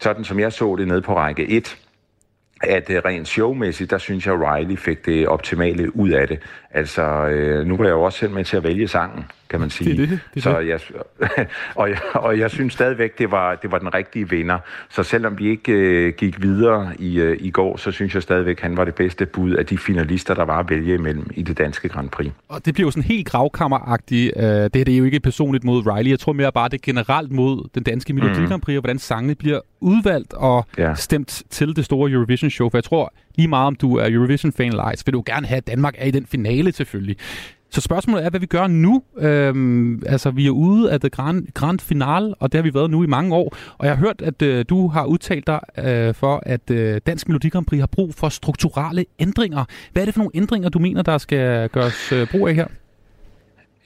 sådan 0.00 0.24
som 0.24 0.40
jeg 0.40 0.52
så 0.52 0.76
det 0.78 0.88
nede 0.88 1.02
på 1.02 1.16
række 1.16 1.50
1, 1.50 1.78
at 2.62 2.90
øh, 2.90 3.02
rent 3.04 3.28
showmæssigt, 3.28 3.90
der 3.90 3.98
synes 3.98 4.26
jeg, 4.26 4.34
Riley 4.34 4.76
fik 4.76 5.06
det 5.06 5.28
optimale 5.28 5.96
ud 5.96 6.10
af 6.10 6.28
det. 6.28 6.38
Altså, 6.74 7.02
øh, 7.28 7.66
nu 7.66 7.76
var 7.76 7.84
jeg 7.84 7.92
jo 7.92 8.02
også 8.02 8.18
selv 8.18 8.32
med 8.32 8.44
til 8.44 8.56
at 8.56 8.62
vælge 8.62 8.88
sangen, 8.88 9.24
kan 9.50 9.60
man 9.60 9.70
sige. 9.70 9.90
Det 9.96 10.02
er 10.02 10.06
det. 10.06 10.20
det, 10.34 10.46
er 10.46 10.50
så 10.52 10.58
jeg, 10.58 10.80
og, 11.80 11.90
jeg, 11.90 11.98
og 12.14 12.38
jeg 12.38 12.50
synes 12.50 12.72
stadigvæk, 12.72 13.18
det 13.18 13.30
var, 13.30 13.54
det 13.54 13.72
var 13.72 13.78
den 13.78 13.94
rigtige 13.94 14.30
vinder. 14.30 14.58
Så 14.90 15.02
selvom 15.02 15.38
vi 15.38 15.48
ikke 15.48 15.72
øh, 15.72 16.12
gik 16.14 16.42
videre 16.42 16.92
i, 16.98 17.20
øh, 17.20 17.36
i 17.40 17.50
går, 17.50 17.76
så 17.76 17.90
synes 17.90 18.14
jeg 18.14 18.22
stadigvæk, 18.22 18.60
han 18.60 18.76
var 18.76 18.84
det 18.84 18.94
bedste 18.94 19.26
bud 19.26 19.52
af 19.52 19.66
de 19.66 19.78
finalister, 19.78 20.34
der 20.34 20.44
var 20.44 20.58
at 20.58 20.70
vælge 20.70 20.94
imellem 20.94 21.30
i 21.34 21.42
det 21.42 21.58
danske 21.58 21.88
Grand 21.88 22.08
Prix. 22.08 22.30
Og 22.48 22.66
det 22.66 22.74
bliver 22.74 22.86
jo 22.86 22.90
sådan 22.90 23.02
helt 23.02 23.26
gravkammeragtigt. 23.26 24.32
Øh, 24.36 24.42
det 24.42 24.52
her 24.52 24.68
det 24.68 24.88
er 24.88 24.96
jo 24.98 25.04
ikke 25.04 25.20
personligt 25.20 25.64
mod 25.64 25.86
Riley. 25.86 26.10
Jeg 26.10 26.18
tror 26.18 26.32
mere 26.32 26.52
bare, 26.52 26.68
det 26.68 26.74
er 26.74 26.82
generelt 26.92 27.32
mod 27.32 27.68
den 27.74 27.82
danske 27.82 28.12
Melodi 28.12 28.40
mm. 28.40 28.46
Grand 28.46 28.62
Prix, 28.62 28.76
og 28.76 28.80
hvordan 28.80 28.98
sangene 28.98 29.34
bliver 29.34 29.60
udvalgt 29.80 30.32
og 30.32 30.66
ja. 30.78 30.94
stemt 30.94 31.42
til 31.50 31.76
det 31.76 31.84
store 31.84 32.10
Eurovision-show. 32.10 32.70
For 32.70 32.78
jeg 32.78 32.84
tror, 32.84 33.12
lige 33.34 33.48
meget 33.48 33.66
om 33.66 33.74
du 33.74 33.96
er 33.96 34.10
Eurovision-fan 34.10 34.68
eller 34.68 34.82
ej, 34.82 34.96
så 34.96 35.02
vil 35.06 35.12
du 35.12 35.22
gerne 35.26 35.46
have, 35.46 35.56
at 35.56 35.66
Danmark 35.66 35.94
er 35.98 36.06
i 36.06 36.10
den 36.10 36.26
finale 36.26 36.61
selvfølgelig. 36.70 37.16
Så 37.70 37.80
spørgsmålet 37.80 38.24
er, 38.24 38.30
hvad 38.30 38.40
vi 38.40 38.46
gør 38.46 38.66
nu. 38.66 39.02
Øhm, 39.18 40.02
altså, 40.06 40.30
vi 40.30 40.46
er 40.46 40.50
ude 40.50 40.92
af 40.92 41.00
det 41.00 41.12
grand, 41.12 41.46
grand 41.54 41.80
final, 41.80 42.34
og 42.40 42.52
det 42.52 42.58
har 42.58 42.62
vi 42.62 42.74
været 42.74 42.90
nu 42.90 43.02
i 43.02 43.06
mange 43.06 43.34
år. 43.34 43.56
Og 43.78 43.86
jeg 43.86 43.96
har 43.96 44.00
hørt, 44.00 44.22
at 44.22 44.42
øh, 44.42 44.64
du 44.68 44.88
har 44.88 45.04
udtalt 45.04 45.46
dig 45.46 45.60
øh, 45.78 46.14
for, 46.14 46.42
at 46.46 46.70
øh, 46.70 47.00
Dansk 47.06 47.28
Melodi 47.28 47.48
Grand 47.48 47.66
Prix 47.66 47.80
har 47.80 47.86
brug 47.86 48.14
for 48.14 48.28
strukturelle 48.28 49.04
ændringer. 49.18 49.64
Hvad 49.92 50.02
er 50.02 50.04
det 50.04 50.14
for 50.14 50.18
nogle 50.18 50.30
ændringer, 50.34 50.68
du 50.68 50.78
mener, 50.78 51.02
der 51.02 51.18
skal 51.18 51.68
gøres 51.68 52.12
øh, 52.12 52.30
brug 52.30 52.48
af 52.48 52.54
her? 52.54 52.66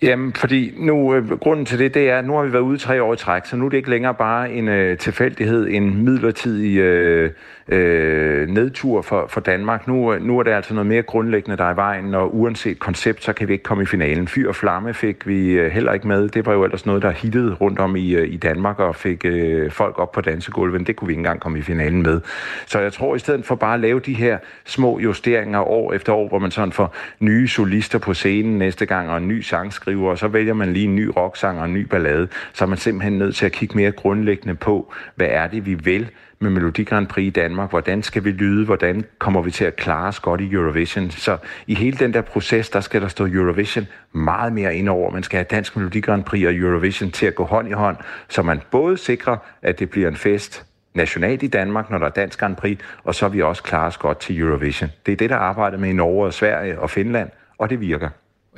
Jamen, 0.02 0.32
fordi 0.32 0.74
nu, 0.76 1.14
øh, 1.14 1.30
grunden 1.30 1.66
til 1.66 1.78
det, 1.78 1.94
det 1.94 2.10
er, 2.10 2.18
at 2.18 2.24
nu 2.24 2.36
har 2.36 2.44
vi 2.44 2.52
været 2.52 2.62
ude 2.62 2.78
tre 2.78 3.02
år 3.02 3.14
i 3.14 3.16
træk, 3.16 3.46
så 3.46 3.56
nu 3.56 3.64
er 3.64 3.68
det 3.68 3.76
ikke 3.76 3.90
længere 3.90 4.14
bare 4.14 4.52
en 4.52 4.68
øh, 4.68 4.98
tilfældighed, 4.98 5.68
en 5.70 6.04
midlertidig 6.04 6.78
øh, 6.78 7.30
øh, 7.68 8.48
nedtur 8.48 9.02
for, 9.02 9.26
for 9.28 9.40
Danmark. 9.40 9.88
Nu, 9.88 10.12
øh, 10.12 10.22
nu 10.22 10.38
er 10.38 10.42
det 10.42 10.50
altså 10.50 10.74
noget 10.74 10.86
mere 10.86 11.02
grundlæggende, 11.02 11.56
der 11.56 11.64
er 11.64 11.72
i 11.72 11.76
vejen, 11.76 12.14
og 12.14 12.36
uanset 12.36 12.78
koncept, 12.78 13.24
så 13.24 13.32
kan 13.32 13.48
vi 13.48 13.52
ikke 13.52 13.62
komme 13.62 13.82
i 13.82 13.86
finalen. 13.86 14.28
Fyr 14.28 14.48
og 14.48 14.54
flamme 14.54 14.94
fik 14.94 15.26
vi 15.26 15.50
øh, 15.50 15.70
heller 15.70 15.92
ikke 15.92 16.08
med. 16.08 16.28
Det 16.28 16.46
var 16.46 16.52
jo 16.52 16.64
ellers 16.64 16.86
noget, 16.86 17.02
der 17.02 17.10
hittede 17.10 17.54
rundt 17.54 17.78
om 17.78 17.96
i, 17.96 18.14
øh, 18.14 18.28
i 18.28 18.36
Danmark 18.36 18.78
og 18.78 18.96
fik 18.96 19.24
øh, 19.24 19.70
folk 19.70 19.98
op 19.98 20.12
på 20.12 20.20
dansegulvet. 20.20 20.86
Det 20.86 20.96
kunne 20.96 21.06
vi 21.06 21.12
ikke 21.12 21.20
engang 21.20 21.40
komme 21.40 21.58
i 21.58 21.62
finalen 21.62 22.02
med. 22.02 22.20
Så 22.66 22.80
jeg 22.80 22.92
tror, 22.92 23.14
i 23.16 23.18
stedet 23.18 23.44
for 23.44 23.54
bare 23.54 23.74
at 23.74 23.80
lave 23.80 24.00
de 24.00 24.14
her 24.14 24.38
små 24.64 24.98
justeringer 24.98 25.60
år 25.60 25.92
efter 25.92 26.12
år, 26.12 26.28
hvor 26.28 26.38
man 26.38 26.50
sådan 26.50 26.72
får 26.72 26.94
nye 27.20 27.48
solister 27.48 27.98
på 27.98 28.14
scenen 28.14 28.58
næste 28.58 28.86
gang 28.86 29.10
og 29.10 29.16
en 29.16 29.28
ny 29.28 29.40
sangskriver, 29.40 29.85
og 29.86 30.18
så 30.18 30.28
vælger 30.28 30.54
man 30.54 30.72
lige 30.72 30.84
en 30.84 30.96
ny 30.96 31.10
rocksang 31.16 31.58
og 31.58 31.64
en 31.64 31.74
ny 31.74 31.82
ballade, 31.82 32.28
så 32.52 32.64
er 32.64 32.68
man 32.68 32.78
simpelthen 32.78 33.18
nødt 33.18 33.36
til 33.36 33.46
at 33.46 33.52
kigge 33.52 33.76
mere 33.76 33.92
grundlæggende 33.92 34.54
på, 34.54 34.92
hvad 35.14 35.26
er 35.30 35.46
det, 35.46 35.66
vi 35.66 35.74
vil 35.74 36.10
med 36.38 36.50
Melodi 36.50 36.84
Grand 36.84 37.06
Prix 37.06 37.26
i 37.26 37.30
Danmark. 37.30 37.70
Hvordan 37.70 38.02
skal 38.02 38.24
vi 38.24 38.30
lyde? 38.30 38.64
Hvordan 38.64 39.04
kommer 39.18 39.42
vi 39.42 39.50
til 39.50 39.64
at 39.64 39.76
klare 39.76 40.08
os 40.08 40.20
godt 40.20 40.40
i 40.40 40.52
Eurovision? 40.52 41.10
Så 41.10 41.36
i 41.66 41.74
hele 41.74 41.98
den 41.98 42.14
der 42.14 42.20
proces, 42.20 42.70
der 42.70 42.80
skal 42.80 43.00
der 43.00 43.08
stå 43.08 43.26
Eurovision 43.26 43.86
meget 44.12 44.52
mere 44.52 44.76
ind 44.76 44.88
over. 44.88 45.10
Man 45.10 45.22
skal 45.22 45.36
have 45.36 45.46
Dansk 45.50 45.76
Melodi 45.76 46.00
Grand 46.00 46.24
Prix 46.24 46.46
og 46.46 46.54
Eurovision 46.54 47.10
til 47.10 47.26
at 47.26 47.34
gå 47.34 47.44
hånd 47.44 47.68
i 47.68 47.72
hånd, 47.72 47.96
så 48.28 48.42
man 48.42 48.60
både 48.70 48.96
sikrer, 48.96 49.36
at 49.62 49.78
det 49.78 49.90
bliver 49.90 50.08
en 50.08 50.16
fest 50.16 50.66
nationalt 50.94 51.42
i 51.42 51.46
Danmark, 51.46 51.90
når 51.90 51.98
der 51.98 52.06
er 52.06 52.10
Dansk 52.10 52.38
Grand 52.38 52.56
Prix, 52.56 52.78
og 53.04 53.14
så 53.14 53.28
vi 53.28 53.42
også 53.42 53.62
klarer 53.62 53.86
os 53.86 53.96
godt 53.96 54.18
til 54.18 54.38
Eurovision. 54.38 54.90
Det 55.06 55.12
er 55.12 55.16
det, 55.16 55.30
der 55.30 55.36
arbejder 55.36 55.78
med 55.78 55.88
i 55.88 55.92
Norge 55.92 56.26
og 56.26 56.32
Sverige 56.32 56.80
og 56.80 56.90
Finland, 56.90 57.30
og 57.58 57.70
det 57.70 57.80
virker. 57.80 58.08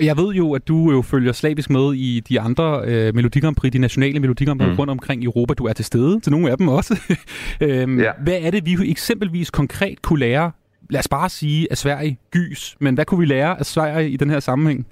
Jeg 0.01 0.17
ved 0.17 0.35
jo, 0.35 0.53
at 0.53 0.69
du 0.69 0.91
jo 0.91 1.03
følger 1.03 1.33
slavisk 1.33 1.71
med 1.71 1.95
i 1.95 2.21
de 2.21 2.41
andre 2.41 2.83
øh, 2.85 3.15
Melodi 3.15 3.41
Grand 3.41 3.57
Prix, 3.57 3.73
de 3.73 3.79
nationale 3.79 4.21
Melodi 4.21 4.45
Grand 4.45 4.59
Prix 4.59 4.71
mm. 4.71 4.79
rundt 4.79 4.91
omkring 4.91 5.23
i 5.23 5.25
Europa. 5.25 5.55
Du 5.55 5.65
er 5.65 5.73
til 5.73 5.85
stede 5.85 6.21
til 6.21 6.33
nogle 6.33 6.51
af 6.51 6.59
dem 6.59 6.69
også. 6.69 7.01
øhm, 7.61 8.01
ja. 8.01 8.13
Hvad 8.23 8.39
er 8.43 8.51
det, 8.51 8.67
vi 8.67 8.91
eksempelvis 8.91 9.51
konkret 9.51 10.03
kunne 10.03 10.19
lære, 10.19 10.51
lad 10.91 10.99
os 10.99 11.09
bare 11.09 11.29
sige, 11.29 11.67
af 11.71 11.79
Sverige 11.79 12.19
gys, 12.31 12.77
men 12.81 12.95
hvad 12.95 13.05
kunne 13.05 13.21
vi 13.21 13.27
lære 13.27 13.59
af 13.59 13.67
Sverige 13.67 14.11
i 14.11 14.17
den 14.17 14.31
her 14.31 14.41
sammenhæng? 14.41 14.87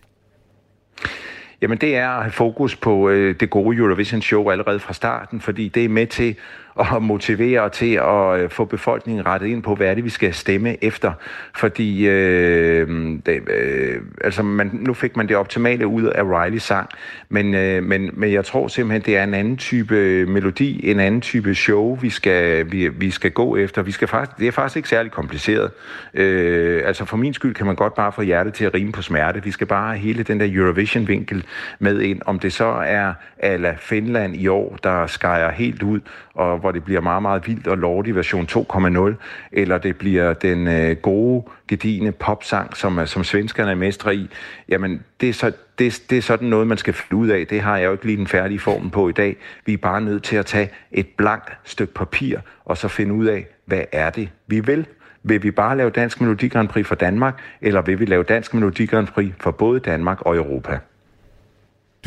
Jamen 1.63 1.79
det 1.79 1.97
er 1.97 2.09
at 2.09 2.23
have 2.23 2.33
fokus 2.33 2.77
på 2.77 3.09
øh, 3.09 3.35
det 3.41 3.51
gode 3.51 3.77
Eurovision 3.77 4.23
Show 4.23 4.51
allerede 4.51 4.81
fra 4.81 4.93
starten, 4.93 5.41
fordi 5.41 5.69
det 5.69 5.85
er 5.85 5.89
med 5.89 6.07
til 6.07 6.37
at 6.81 7.03
motivere 7.03 7.69
til 7.69 7.95
at 7.95 8.41
øh, 8.41 8.51
få 8.51 8.65
befolkningen 8.65 9.27
rettet 9.27 9.49
ind 9.49 9.63
på, 9.63 9.75
hvad 9.75 9.87
er 9.87 9.95
det, 9.95 10.05
vi 10.05 10.11
skal 10.11 10.35
stemme 10.35 10.85
efter. 10.85 11.13
Fordi 11.55 12.09
øh, 12.09 12.89
det, 13.27 13.49
øh, 13.51 14.01
altså 14.25 14.43
man, 14.43 14.71
nu 14.73 14.95
fik 14.95 15.17
man 15.17 15.29
det 15.29 15.37
optimale 15.37 15.87
ud 15.87 16.03
af 16.03 16.23
Riley 16.23 16.59
sang, 16.59 16.89
men, 17.29 17.55
øh, 17.55 17.83
men, 17.85 18.11
men 18.13 18.33
jeg 18.33 18.45
tror 18.45 18.69
simpelthen, 18.69 19.03
det 19.03 19.17
er 19.17 19.25
en 19.25 19.35
anden 19.35 19.57
type 19.57 19.97
øh, 19.97 20.29
melodi, 20.29 20.91
en 20.91 21.01
anden 21.01 21.21
type 21.21 21.55
show, 21.55 21.95
vi 21.97 22.11
skal, 22.11 22.73
vi, 22.73 22.89
vi 22.89 23.11
skal 23.11 23.31
gå 23.31 23.57
efter. 23.57 23.83
Vi 23.83 23.93
skal 23.93 24.09
faktisk, 24.09 24.39
det 24.39 24.49
er 24.49 24.53
faktisk 24.53 24.77
ikke 24.77 24.89
særlig 24.89 25.13
kompliceret. 25.13 25.71
Øh, 26.15 26.83
altså 26.87 27.05
for 27.05 27.17
min 27.17 27.35
skyld 27.35 27.55
kan 27.55 27.67
man 27.67 27.77
godt 27.77 27.95
bare 27.95 28.13
få 28.13 28.23
hjertet 28.23 28.55
til 28.55 28.65
at 28.65 28.75
rime 28.75 28.93
på 28.93 29.03
smerte. 29.03 29.43
Vi 29.43 29.51
skal 29.51 29.67
bare 29.67 29.89
have 29.89 29.99
hele 29.99 30.23
den 30.23 30.41
der 30.41 30.47
Eurovision-vinkel 30.51 31.45
med 31.79 32.01
ind. 32.01 32.21
Om 32.27 32.39
det 32.39 32.53
så 32.53 32.65
er 32.87 33.13
ala 33.39 33.77
Finland 33.79 34.37
i 34.37 34.49
år, 34.49 34.79
der 34.83 35.07
skærer 35.07 35.53
helt 35.53 35.83
ud, 35.83 36.01
og 36.35 36.66
hvor 36.67 36.73
det 36.73 36.85
bliver 36.85 37.01
meget, 37.01 37.23
meget 37.23 37.47
vildt 37.47 37.67
og 37.67 37.79
lortig 37.79 38.15
version 38.15 38.47
2.0, 38.51 39.15
eller 39.53 39.79
det 39.79 39.97
bliver 39.97 40.33
den 40.33 40.69
øh, 40.69 40.97
gode, 40.97 41.45
gedigende 41.69 42.13
popsang, 42.13 42.77
som, 42.77 42.99
øh, 42.99 43.07
som 43.07 43.25
svenskerne 43.25 43.71
er 43.71 43.75
mestre 43.75 44.17
i, 44.17 44.31
jamen 44.69 45.03
det 45.21 45.29
er, 45.29 45.33
så, 45.33 45.53
det, 45.79 46.03
det 46.11 46.19
er 46.19 46.23
sådan 46.23 46.49
noget, 46.49 46.67
man 46.67 46.79
skal 46.79 46.95
finde 46.95 47.17
ud 47.23 47.29
af. 47.29 47.47
Det 47.47 47.61
har 47.61 47.77
jeg 47.77 47.87
jo 47.87 47.93
ikke 47.93 48.07
lige 48.07 48.17
den 48.17 48.27
færdige 48.27 48.59
form 48.59 48.91
på 48.91 49.09
i 49.09 49.13
dag. 49.13 49.37
Vi 49.67 49.73
er 49.73 49.77
bare 49.77 50.01
nødt 50.01 50.23
til 50.23 50.37
at 50.37 50.47
tage 50.47 50.71
et 50.93 51.07
blankt 51.17 51.53
stykke 51.65 51.95
papir, 51.95 52.39
og 52.65 52.77
så 52.77 52.89
finde 52.89 53.15
ud 53.15 53.27
af, 53.27 53.47
hvad 53.65 53.83
er 53.93 54.11
det, 54.11 54.29
vi 54.47 54.61
vil. 54.61 54.87
Vil 55.23 55.43
vi 55.43 55.51
bare 55.51 55.77
lave 55.77 55.91
Dansk 55.91 56.21
Melodi 56.21 56.49
Grand 56.49 56.69
Prix 56.69 56.87
for 56.87 56.95
Danmark, 56.95 57.43
eller 57.61 57.83
vil 57.83 58.01
vi 58.01 58.05
lave 58.05 58.23
Dansk 58.23 58.55
Melodi 58.55 58.87
Grand 58.87 59.07
Prix 59.07 59.33
for 59.41 59.51
både 59.51 59.81
Danmark 59.81 60.21
og 60.21 60.37
Europa? 60.37 60.79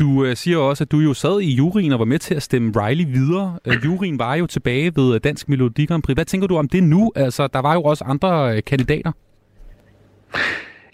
Du 0.00 0.24
øh, 0.24 0.36
siger 0.36 0.58
også, 0.58 0.84
at 0.84 0.92
du 0.92 0.98
jo 0.98 1.14
sad 1.14 1.40
i 1.40 1.54
juryen 1.54 1.92
og 1.92 1.98
var 1.98 2.04
med 2.04 2.18
til 2.18 2.34
at 2.34 2.42
stemme 2.42 2.72
Riley 2.76 3.04
videre. 3.12 3.58
Øh, 3.64 3.84
juryen 3.84 4.18
var 4.18 4.34
jo 4.34 4.46
tilbage 4.46 4.92
ved 4.96 5.14
øh, 5.14 5.20
Dansk 5.24 5.48
Melodi 5.48 5.86
Grand 5.86 6.02
Prix. 6.02 6.14
Hvad 6.14 6.24
tænker 6.24 6.46
du 6.46 6.56
om 6.56 6.68
det 6.68 6.82
nu? 6.82 7.12
Altså, 7.16 7.46
der 7.46 7.58
var 7.58 7.74
jo 7.74 7.82
også 7.82 8.04
andre 8.04 8.56
øh, 8.56 8.62
kandidater. 8.66 9.12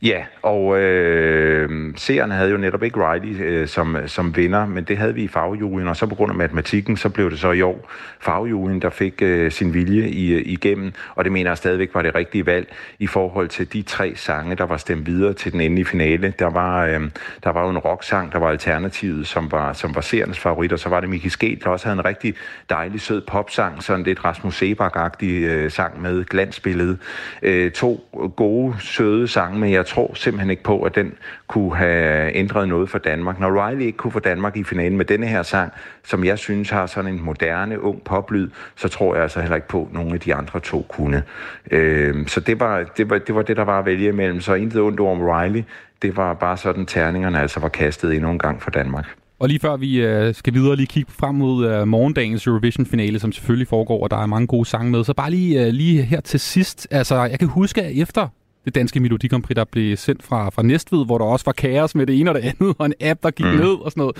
Ja, 0.06 0.24
og 0.42 0.78
øh, 0.78 1.94
seerne 1.96 2.34
havde 2.34 2.50
jo 2.50 2.56
netop 2.56 2.82
ikke 2.82 3.10
Riley 3.10 3.42
øh, 3.42 3.68
som, 3.68 3.96
som 4.06 4.36
vinder, 4.36 4.66
men 4.66 4.84
det 4.84 4.98
havde 4.98 5.14
vi 5.14 5.22
i 5.22 5.28
fagjurien, 5.28 5.88
og 5.88 5.96
så 5.96 6.06
på 6.06 6.14
grund 6.14 6.30
af 6.30 6.36
matematikken, 6.36 6.96
så 6.96 7.08
blev 7.08 7.30
det 7.30 7.38
så 7.38 7.52
i 7.52 7.62
år 7.62 7.90
fagjurien, 8.20 8.82
der 8.82 8.90
fik 8.90 9.22
øh, 9.22 9.52
sin 9.52 9.74
vilje 9.74 10.08
i, 10.08 10.32
øh, 10.32 10.42
igennem, 10.44 10.92
og 11.14 11.24
det 11.24 11.32
mener 11.32 11.50
jeg 11.50 11.58
stadigvæk 11.58 11.94
var 11.94 12.02
det 12.02 12.14
rigtige 12.14 12.46
valg 12.46 12.74
i 12.98 13.06
forhold 13.06 13.48
til 13.48 13.72
de 13.72 13.82
tre 13.82 14.12
sange, 14.16 14.54
der 14.54 14.64
var 14.64 14.76
stemt 14.76 15.06
videre 15.06 15.32
til 15.32 15.52
den 15.52 15.60
endelige 15.60 15.84
finale. 15.84 16.34
Der 16.38 16.50
var, 16.50 16.86
øh, 16.86 17.00
der 17.44 17.50
var 17.50 17.64
jo 17.64 17.70
en 17.70 17.78
rocksang, 17.78 18.32
der 18.32 18.38
var 18.38 18.48
alternativet, 18.48 19.26
som 19.26 19.52
var, 19.52 19.72
som 19.72 19.94
var 19.94 20.00
seernes 20.00 20.38
favorit, 20.38 20.72
og 20.72 20.78
så 20.78 20.88
var 20.88 21.00
det 21.00 21.08
Miki 21.08 21.28
Sket, 21.28 21.64
der 21.64 21.70
også 21.70 21.86
havde 21.86 21.98
en 21.98 22.04
rigtig 22.04 22.34
dejlig 22.70 23.00
sød 23.00 23.22
popsang, 23.26 23.82
sådan 23.82 24.04
lidt 24.04 24.24
Rasmus 24.24 24.62
Sebak-agtig 24.62 25.24
øh, 25.24 25.70
sang 25.70 26.02
med 26.02 26.24
glansbillede. 26.24 26.98
Øh, 27.42 27.70
to 27.70 28.04
gode, 28.36 28.74
søde 28.80 29.28
sange, 29.28 29.58
men 29.58 29.72
jeg 29.72 29.86
tror 29.86 29.95
simpelthen 30.14 30.50
ikke 30.50 30.62
på, 30.62 30.82
at 30.82 30.94
den 30.94 31.12
kunne 31.46 31.76
have 31.76 32.36
ændret 32.36 32.68
noget 32.68 32.90
for 32.90 32.98
Danmark. 32.98 33.40
Når 33.40 33.66
Riley 33.66 33.82
ikke 33.82 33.98
kunne 33.98 34.10
få 34.10 34.18
Danmark 34.18 34.56
i 34.56 34.64
finalen 34.64 34.96
med 34.96 35.04
denne 35.04 35.26
her 35.26 35.42
sang, 35.42 35.72
som 36.04 36.24
jeg 36.24 36.38
synes 36.38 36.70
har 36.70 36.86
sådan 36.86 37.14
en 37.14 37.24
moderne, 37.24 37.80
ung 37.80 38.02
poplyd, 38.04 38.48
så 38.76 38.88
tror 38.88 39.14
jeg 39.14 39.22
altså 39.22 39.40
heller 39.40 39.56
ikke 39.56 39.68
på, 39.68 39.82
at 39.82 39.92
nogle 39.92 40.14
af 40.14 40.20
de 40.20 40.34
andre 40.34 40.60
to 40.60 40.86
kunne. 40.88 41.22
Øh, 41.70 42.26
så 42.26 42.40
det 42.40 42.60
var, 42.60 42.84
det, 42.96 43.10
var, 43.10 43.18
det 43.18 43.34
var 43.34 43.42
det, 43.42 43.56
der 43.56 43.64
var 43.64 43.78
at 43.78 43.86
vælge 43.86 44.08
imellem. 44.08 44.40
Så 44.40 44.54
intet 44.54 44.80
ondt 44.80 45.00
om 45.00 45.20
Riley. 45.20 45.62
Det 46.02 46.16
var 46.16 46.34
bare 46.34 46.56
sådan, 46.56 46.86
terningerne 46.86 47.40
altså 47.40 47.60
var 47.60 47.68
kastet 47.68 48.14
endnu 48.14 48.30
en 48.30 48.38
gang 48.38 48.62
for 48.62 48.70
Danmark. 48.70 49.06
Og 49.38 49.48
lige 49.48 49.60
før 49.60 49.76
vi 49.76 50.06
øh, 50.06 50.34
skal 50.34 50.54
videre 50.54 50.76
lige 50.76 50.86
kigge 50.86 51.12
frem 51.12 51.34
mod 51.34 51.66
øh, 51.70 51.88
morgendagens 51.88 52.46
Eurovision-finale, 52.46 53.18
som 53.18 53.32
selvfølgelig 53.32 53.68
foregår, 53.68 54.02
og 54.02 54.10
der 54.10 54.16
er 54.16 54.26
mange 54.26 54.46
gode 54.46 54.64
sange 54.64 54.90
med. 54.90 55.04
Så 55.04 55.14
bare 55.14 55.30
lige, 55.30 55.66
øh, 55.66 55.72
lige 55.72 56.02
her 56.02 56.20
til 56.20 56.40
sidst. 56.40 56.88
Altså, 56.90 57.24
jeg 57.24 57.38
kan 57.38 57.48
huske, 57.48 57.82
at 57.82 57.92
efter 57.96 58.28
det 58.66 58.74
danske 58.74 59.00
Melodi 59.00 59.28
Grand 59.28 59.42
Prix, 59.42 59.54
der 59.56 59.64
blev 59.64 59.96
sendt 59.96 60.22
fra, 60.22 60.50
fra 60.50 60.62
Næstved, 60.62 61.06
hvor 61.06 61.18
der 61.18 61.24
også 61.24 61.44
var 61.44 61.52
kaos 61.52 61.94
med 61.94 62.06
det 62.06 62.20
ene 62.20 62.30
og 62.30 62.34
det 62.34 62.40
andet, 62.40 62.76
og 62.78 62.86
en 62.86 62.94
app, 63.00 63.22
der 63.22 63.30
gik 63.30 63.46
mm. 63.46 63.52
ned 63.52 63.74
og 63.74 63.90
sådan 63.90 64.00
noget. 64.00 64.16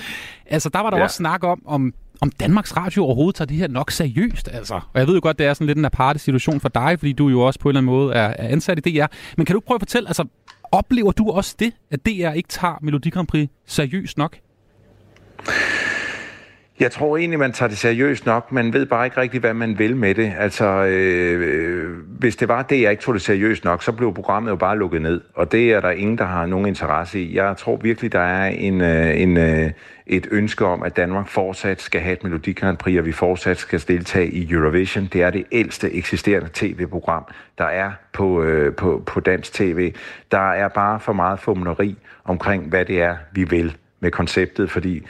Altså, 0.46 0.68
der 0.68 0.80
var 0.80 0.90
der 0.90 0.96
ja. 0.96 1.02
også 1.02 1.16
snak 1.16 1.44
om, 1.44 1.62
om, 1.66 1.94
om 2.20 2.30
Danmarks 2.30 2.76
Radio 2.76 3.04
overhovedet 3.04 3.34
tager 3.34 3.46
det 3.46 3.56
her 3.56 3.68
nok 3.68 3.90
seriøst. 3.90 4.48
Altså. 4.52 4.74
Og 4.74 5.00
jeg 5.00 5.06
ved 5.06 5.14
jo 5.14 5.20
godt, 5.22 5.38
det 5.38 5.46
er 5.46 5.54
sådan 5.54 5.66
lidt 5.66 5.78
en 5.78 5.84
aparte 5.84 6.18
situation 6.18 6.60
for 6.60 6.68
dig, 6.68 6.98
fordi 6.98 7.12
du 7.12 7.28
jo 7.28 7.40
også 7.40 7.60
på 7.60 7.68
en 7.68 7.70
eller 7.70 7.80
anden 7.80 7.92
måde 7.92 8.14
er, 8.14 8.28
er 8.38 8.48
ansat 8.48 8.86
i 8.86 8.90
DR. 8.90 9.06
Men 9.36 9.46
kan 9.46 9.54
du 9.54 9.60
prøve 9.60 9.76
at 9.76 9.80
fortælle, 9.80 10.08
altså, 10.08 10.24
oplever 10.72 11.12
du 11.12 11.30
også 11.30 11.56
det, 11.58 11.72
at 11.90 12.06
DR 12.06 12.30
ikke 12.32 12.48
tager 12.48 12.78
Melodi 12.82 13.10
Grand 13.10 13.26
Prix 13.26 13.48
seriøst 13.66 14.18
nok? 14.18 14.36
Jeg 16.80 16.92
tror 16.92 17.16
egentlig, 17.16 17.38
man 17.38 17.52
tager 17.52 17.68
det 17.68 17.78
seriøst 17.78 18.26
nok. 18.26 18.52
Man 18.52 18.72
ved 18.72 18.86
bare 18.86 19.04
ikke 19.06 19.20
rigtig, 19.20 19.40
hvad 19.40 19.54
man 19.54 19.78
vil 19.78 19.96
med 19.96 20.14
det. 20.14 20.32
Altså, 20.38 20.64
øh, 20.64 21.98
hvis 22.18 22.36
det 22.36 22.48
var 22.48 22.62
det, 22.62 22.82
jeg 22.82 22.90
ikke 22.90 23.02
tog 23.02 23.14
det 23.14 23.22
seriøst 23.22 23.64
nok, 23.64 23.82
så 23.82 23.92
blev 23.92 24.14
programmet 24.14 24.50
jo 24.50 24.56
bare 24.56 24.78
lukket 24.78 25.02
ned. 25.02 25.20
Og 25.34 25.52
det 25.52 25.72
er 25.72 25.80
der 25.80 25.90
ingen, 25.90 26.18
der 26.18 26.24
har 26.24 26.46
nogen 26.46 26.66
interesse 26.66 27.20
i. 27.20 27.36
Jeg 27.36 27.56
tror 27.56 27.76
virkelig, 27.76 28.12
der 28.12 28.20
er 28.20 28.46
en, 28.46 28.80
øh, 28.80 29.20
en, 29.20 29.36
øh, 29.36 29.70
et 30.06 30.26
ønske 30.30 30.66
om, 30.66 30.82
at 30.82 30.96
Danmark 30.96 31.28
fortsat 31.28 31.82
skal 31.82 32.00
have 32.00 32.12
et 32.12 32.24
Melodi 32.24 32.52
Grand 32.52 32.76
Prix, 32.76 32.98
og 32.98 33.06
vi 33.06 33.12
fortsat 33.12 33.58
skal 33.58 33.82
deltage 33.88 34.30
i 34.30 34.52
Eurovision. 34.52 35.08
Det 35.12 35.22
er 35.22 35.30
det 35.30 35.44
ældste 35.52 35.92
eksisterende 35.92 36.48
tv-program, 36.54 37.24
der 37.58 37.64
er 37.64 37.92
på, 38.12 38.42
øh, 38.42 38.74
på, 38.74 39.02
på 39.06 39.20
dansk 39.20 39.52
tv. 39.52 39.92
Der 40.30 40.52
er 40.52 40.68
bare 40.68 41.00
for 41.00 41.12
meget 41.12 41.40
fumleri 41.40 41.96
omkring, 42.24 42.68
hvad 42.68 42.84
det 42.84 43.02
er, 43.02 43.16
vi 43.32 43.44
vil 43.44 43.76
med 44.00 44.10
konceptet, 44.10 44.70
fordi 44.70 45.06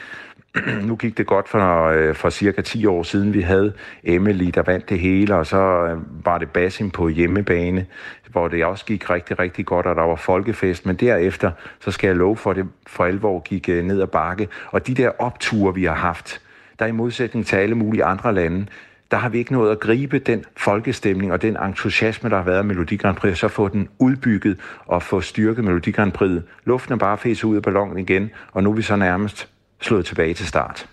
nu 0.89 0.97
gik 0.97 1.19
det 1.19 1.27
godt 1.27 1.49
for, 1.49 1.85
øh, 1.85 2.15
for 2.15 2.31
cirka 2.31 2.63
10 2.63 2.87
år 2.87 3.03
siden. 3.03 3.35
Vi 3.35 3.41
havde 3.41 3.73
Emily, 4.05 4.51
der 4.55 4.63
vandt 4.63 4.89
det 4.89 4.99
hele, 4.99 5.37
og 5.37 5.47
så 5.47 5.59
øh, 5.59 6.25
var 6.25 6.39
det 6.39 6.51
Basim 6.51 6.91
på 6.91 7.09
hjemmebane, 7.09 7.87
hvor 8.29 8.49
det 8.49 8.65
også 8.65 8.85
gik 8.85 9.11
rigtig, 9.11 9.39
rigtig 9.39 9.67
godt, 9.67 9.87
og 9.87 9.97
der 9.97 10.03
var 10.03 10.17
folkefest. 10.17 10.87
Men 10.87 10.97
derefter, 10.97 11.51
så 11.81 11.91
skal 11.91 12.09
jeg 12.09 12.17
love 12.17 12.37
for, 12.37 12.51
at 12.51 12.57
det 12.57 12.67
for 12.87 13.05
alvor 13.05 13.41
gik 13.41 13.69
øh, 13.69 13.85
ned 13.85 14.03
ad 14.03 14.07
bakke. 14.07 14.49
Og 14.71 14.87
de 14.87 14.95
der 14.95 15.11
opture, 15.19 15.75
vi 15.75 15.85
har 15.85 15.95
haft, 15.95 16.41
der 16.79 16.87
i 16.87 16.93
modsætning 16.93 17.47
til 17.47 17.57
alle 17.57 17.75
mulige 17.75 18.05
andre 18.05 18.35
lande, 18.35 18.67
der 19.11 19.17
har 19.17 19.29
vi 19.29 19.39
ikke 19.39 19.53
nået 19.53 19.71
at 19.71 19.81
gribe 19.81 20.19
den 20.19 20.45
folkestemning 20.57 21.33
og 21.33 21.43
den 21.43 21.57
entusiasme, 21.65 22.31
der 22.31 22.37
har 22.37 22.45
været 22.45 22.59
af 22.59 22.65
Melodi 22.65 22.97
Grand 22.97 23.17
Prix, 23.17 23.39
så 23.39 23.49
få 23.49 23.69
den 23.69 23.89
udbygget 23.99 24.59
og 24.87 25.03
få 25.03 25.21
styrket 25.21 25.65
Melodi 25.65 25.91
Grand 25.91 26.13
Prix. 26.13 26.43
Luften 26.65 26.95
er 26.95 26.99
bare 26.99 27.19
fæset 27.19 27.45
ud 27.45 27.57
af 27.57 27.63
ballonen 27.63 27.99
igen, 27.99 28.31
og 28.53 28.63
nu 28.63 28.71
er 28.71 28.75
vi 28.75 28.83
så 28.83 28.97
nærmest 28.97 29.49
slået 29.81 30.07
tilbage 30.07 30.35
til 30.35 30.47
start. 30.47 30.87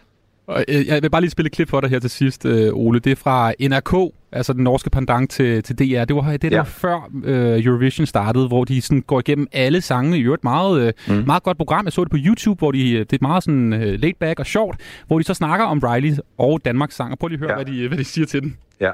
Og, 0.48 0.66
øh, 0.68 0.88
jeg 0.88 1.02
vil 1.02 1.10
bare 1.10 1.22
lige 1.22 1.32
spille 1.32 1.48
et 1.48 1.54
klip 1.54 1.70
for 1.70 1.82
dig 1.82 1.90
her 1.90 2.00
til 2.00 2.10
sidst, 2.10 2.46
øh, 2.46 2.74
Ole. 2.74 3.00
Det 3.00 3.12
er 3.12 3.16
fra 3.16 3.54
NRK, 3.60 4.14
altså 4.32 4.54
den 4.54 4.64
norske 4.64 4.90
pendant 4.90 5.32
til, 5.32 5.64
til 5.64 5.80
DR. 5.80 6.06
Det 6.06 6.16
var 6.16 6.32
det, 6.32 6.42
der 6.42 6.58
ja. 6.58 6.62
før 6.62 7.10
øh, 7.24 7.66
Eurovision 7.66 8.06
startede, 8.06 8.48
hvor 8.48 8.66
de 8.66 8.82
sådan 8.82 9.02
går 9.02 9.20
igennem 9.20 9.48
alle 9.52 9.82
sangene. 9.82 10.18
I 10.18 10.22
øvrigt 10.22 10.44
meget, 10.44 10.82
øh, 10.82 10.94
mm. 11.08 11.24
meget 11.26 11.44
godt 11.44 11.58
program. 11.58 11.86
Jeg 11.86 11.94
så 11.94 12.04
det 12.04 12.12
på 12.12 12.18
YouTube, 12.20 12.60
hvor 12.60 12.72
de, 12.72 13.00
det 13.00 13.14
er 13.14 13.18
meget 13.22 13.44
sådan 13.44 13.74
øh, 13.74 14.02
laid 14.02 14.14
back 14.20 14.40
og 14.40 14.46
sjovt, 14.46 14.80
hvor 15.08 15.20
de 15.20 15.24
så 15.24 15.34
snakker 15.34 15.66
om 15.66 15.80
Riley 15.80 16.18
og 16.38 16.66
Danmarks 16.66 16.96
sang. 16.96 17.12
Og 17.12 17.20
prøv 17.20 17.28
lige 17.28 17.38
at 17.38 17.40
høre, 17.40 17.60
ja. 17.60 17.64
hvad, 17.64 17.74
de, 17.74 17.88
hvad 17.88 17.98
de 17.98 18.04
siger 18.04 18.26
til 18.26 18.42
den. 18.42 18.58
Ja. 18.80 18.92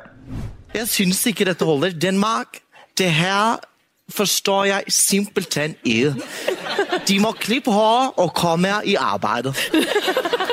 Jeg 0.73 0.87
synes 0.87 1.25
ikke, 1.25 1.45
dette 1.45 1.65
holder. 1.65 1.99
Danmark, 2.01 2.47
det 2.97 3.11
her 3.11 3.59
forstår 4.09 4.63
jeg 4.63 4.83
simpelthen 4.87 5.75
ikke. 5.83 6.15
De 7.07 7.19
må 7.19 7.31
klippe 7.31 7.71
hår 7.71 8.13
og 8.17 8.33
komme 8.33 8.67
her 8.67 8.81
i 8.85 8.95
arbejdet. 8.95 9.71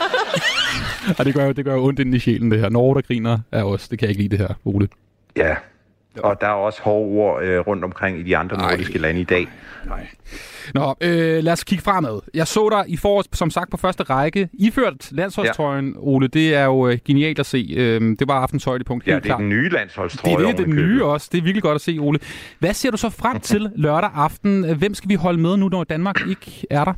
og 1.19 1.25
det 1.25 1.35
gør 1.35 1.47
jo 1.47 1.53
det 1.53 1.65
gør 1.65 1.75
jo 1.75 1.85
ondt 1.85 2.01
ind 2.01 2.15
i 2.15 2.19
sjælen, 2.19 2.51
det 2.51 2.61
her. 2.61 2.69
Norge, 2.69 2.95
der 2.95 3.01
griner, 3.01 3.39
er 3.53 3.63
også, 3.63 3.87
det 3.91 3.99
kan 3.99 4.07
jeg 4.07 4.11
ikke 4.11 4.23
lide 4.23 4.37
det 4.37 4.49
her, 4.49 4.55
Ole. 4.65 4.89
Ja, 5.37 5.55
og 6.23 6.41
der 6.41 6.47
er 6.47 6.51
også 6.51 6.83
hårde 6.83 7.07
ord 7.07 7.43
øh, 7.43 7.61
rundt 7.61 7.85
omkring 7.85 8.19
i 8.19 8.23
de 8.23 8.37
andre 8.37 8.57
Ej. 8.57 8.71
nordiske 8.71 8.99
lande 8.99 9.21
i 9.21 9.25
dag. 9.25 9.49
Nej. 9.87 10.07
Nå, 10.75 10.95
øh, 11.01 11.45
lad 11.45 11.53
os 11.53 11.64
kigge 11.64 11.85
fremad. 11.85 12.21
Jeg 12.35 12.47
så 12.47 12.69
dig 12.71 12.85
i 12.89 12.97
forårs, 12.97 13.27
som 13.33 13.51
sagt, 13.51 13.71
på 13.71 13.77
første 13.77 14.03
række. 14.03 14.49
Iført 14.53 15.12
landsholdstrøjen, 15.12 15.89
ja. 15.89 15.99
Ole. 15.99 16.29
Det 16.29 16.55
er 16.55 16.64
jo 16.64 16.89
øh, 16.89 16.99
genialt 17.05 17.39
at 17.39 17.47
se. 17.47 17.75
Øh, 17.77 18.01
det 18.19 18.29
var 18.29 18.35
aftens 18.35 18.64
højdepunkt. 18.64 19.07
Ja, 19.07 19.11
det 19.14 19.19
er 19.19 19.23
klart. 19.23 19.41
den 19.41 19.49
nye 19.49 19.69
landsholdstrøje. 19.69 20.37
Det 20.37 20.45
er 20.45 20.49
det, 20.49 20.59
det 20.59 20.69
nye 20.69 21.05
også. 21.05 21.29
Det 21.33 21.39
er 21.39 21.43
virkelig 21.43 21.62
godt 21.62 21.75
at 21.75 21.81
se, 21.81 21.99
Ole. 22.01 22.19
Hvad 22.59 22.75
ser 22.75 22.91
du 22.91 22.97
så 22.97 23.11
frem 23.11 23.41
til 23.41 23.71
lørdag 23.77 24.11
aften? 24.14 24.77
Hvem 24.77 24.95
skal 24.95 25.09
vi 25.09 25.14
holde 25.14 25.41
med 25.41 25.57
nu, 25.57 25.69
når 25.69 25.85
Danmark 25.85 26.27
ikke 26.29 26.67
er 26.71 26.85
der? 26.85 26.93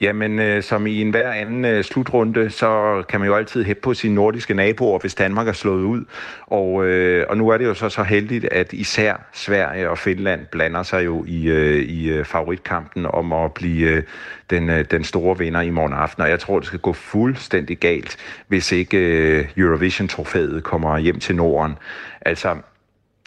Jamen, 0.00 0.38
øh, 0.38 0.62
som 0.62 0.86
i 0.86 1.00
enhver 1.00 1.32
anden 1.32 1.64
øh, 1.64 1.84
slutrunde, 1.84 2.50
så 2.50 3.02
kan 3.08 3.20
man 3.20 3.28
jo 3.28 3.34
altid 3.34 3.64
hæppe 3.64 3.80
på 3.82 3.94
sine 3.94 4.14
nordiske 4.14 4.54
naboer, 4.54 4.98
hvis 4.98 5.14
Danmark 5.14 5.48
er 5.48 5.52
slået 5.52 5.82
ud. 5.82 6.04
Og, 6.46 6.86
øh, 6.86 7.26
og 7.28 7.36
nu 7.36 7.48
er 7.48 7.58
det 7.58 7.64
jo 7.64 7.74
så 7.74 7.88
så 7.88 8.02
heldigt, 8.02 8.44
at 8.44 8.72
især 8.72 9.28
Sverige 9.32 9.90
og 9.90 9.98
Finland 9.98 10.46
blander 10.46 10.82
sig 10.82 11.04
jo 11.04 11.24
i, 11.28 11.48
øh, 11.48 11.82
i 11.82 12.10
øh, 12.10 12.24
favoritkampen 12.24 13.06
om 13.06 13.32
at 13.32 13.54
blive 13.54 13.88
øh, 13.88 14.02
den, 14.50 14.70
øh, 14.70 14.84
den 14.90 15.04
store 15.04 15.38
vinder 15.38 15.60
i 15.60 15.70
morgen 15.70 15.92
aften. 15.92 16.22
Og 16.22 16.30
jeg 16.30 16.40
tror, 16.40 16.58
det 16.58 16.66
skal 16.66 16.80
gå 16.80 16.92
fuldstændig 16.92 17.78
galt, 17.78 18.16
hvis 18.48 18.72
ikke 18.72 18.98
øh, 18.98 19.48
Eurovision-trofæet 19.56 20.62
kommer 20.62 20.98
hjem 20.98 21.20
til 21.20 21.36
Norden. 21.36 21.78
Altså, 22.20 22.56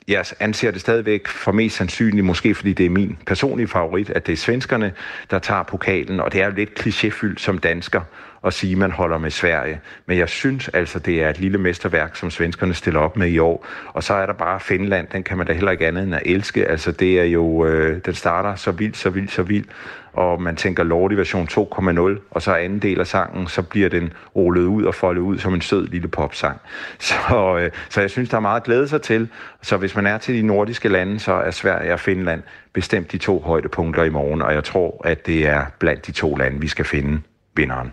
jeg 0.07 0.25
anser 0.39 0.71
det 0.71 0.81
stadigvæk 0.81 1.27
for 1.27 1.51
mest 1.51 1.75
sandsynligt, 1.75 2.25
måske 2.25 2.55
fordi 2.55 2.73
det 2.73 2.85
er 2.85 2.89
min 2.89 3.17
personlige 3.25 3.67
favorit, 3.67 4.09
at 4.09 4.27
det 4.27 4.33
er 4.33 4.37
svenskerne, 4.37 4.93
der 5.31 5.39
tager 5.39 5.63
pokalen, 5.63 6.19
og 6.19 6.33
det 6.33 6.41
er 6.41 6.45
jo 6.45 6.51
lidt 6.55 6.79
klichéfyldt 6.79 7.37
som 7.37 7.57
dansker 7.57 8.01
at 8.45 8.53
sige, 8.53 8.71
at 8.71 8.77
man 8.77 8.91
holder 8.91 9.17
med 9.17 9.31
Sverige. 9.31 9.79
Men 10.05 10.17
jeg 10.17 10.29
synes 10.29 10.67
altså, 10.67 10.99
det 10.99 11.23
er 11.23 11.29
et 11.29 11.39
lille 11.39 11.57
mesterværk, 11.57 12.15
som 12.15 12.31
svenskerne 12.31 12.73
stiller 12.73 12.99
op 12.99 13.17
med 13.17 13.27
i 13.27 13.39
år. 13.39 13.65
Og 13.87 14.03
så 14.03 14.13
er 14.13 14.25
der 14.25 14.33
bare 14.33 14.59
Finland, 14.59 15.07
den 15.07 15.23
kan 15.23 15.37
man 15.37 15.47
da 15.47 15.53
heller 15.53 15.71
ikke 15.71 15.87
andet 15.87 16.03
end 16.03 16.15
at 16.15 16.21
elske. 16.25 16.65
Altså 16.65 16.91
det 16.91 17.19
er 17.19 17.23
jo, 17.23 17.65
øh, 17.65 18.01
den 18.05 18.13
starter 18.13 18.55
så 18.55 18.71
vildt, 18.71 18.97
så 18.97 19.09
vildt, 19.09 19.31
så 19.31 19.43
vildt 19.43 19.69
og 20.13 20.41
man 20.41 20.55
tænker 20.55 20.83
Lordi 20.83 21.15
version 21.15 21.47
2.0, 21.51 22.19
og 22.31 22.41
så 22.41 22.55
anden 22.55 22.79
del 22.79 22.99
af 22.99 23.07
sangen, 23.07 23.47
så 23.47 23.61
bliver 23.61 23.89
den 23.89 24.13
rullet 24.35 24.65
ud 24.65 24.83
og 24.83 24.95
foldet 24.95 25.21
ud 25.21 25.37
som 25.37 25.53
en 25.53 25.61
sød 25.61 25.87
lille 25.87 26.07
popsang. 26.07 26.59
Så, 26.99 27.15
øh, 27.59 27.71
så 27.89 28.01
jeg 28.01 28.09
synes, 28.09 28.29
der 28.29 28.37
er 28.37 28.41
meget 28.41 28.59
at 28.59 28.63
glæde 28.63 28.87
sig 28.87 29.01
til. 29.01 29.27
Så 29.61 29.77
hvis 29.77 29.95
man 29.95 30.05
er 30.05 30.17
til 30.17 30.35
de 30.35 30.41
nordiske 30.41 30.89
lande, 30.89 31.19
så 31.19 31.33
er 31.33 31.51
Sverige 31.51 31.93
og 31.93 31.99
Finland 31.99 32.43
bestemt 32.73 33.11
de 33.11 33.17
to 33.17 33.39
højdepunkter 33.39 34.03
i 34.03 34.09
morgen, 34.09 34.41
og 34.41 34.53
jeg 34.53 34.63
tror, 34.63 35.01
at 35.05 35.25
det 35.25 35.47
er 35.47 35.65
blandt 35.79 36.07
de 36.07 36.11
to 36.11 36.35
lande, 36.35 36.59
vi 36.59 36.67
skal 36.67 36.85
finde 36.85 37.21
vinderen. 37.55 37.91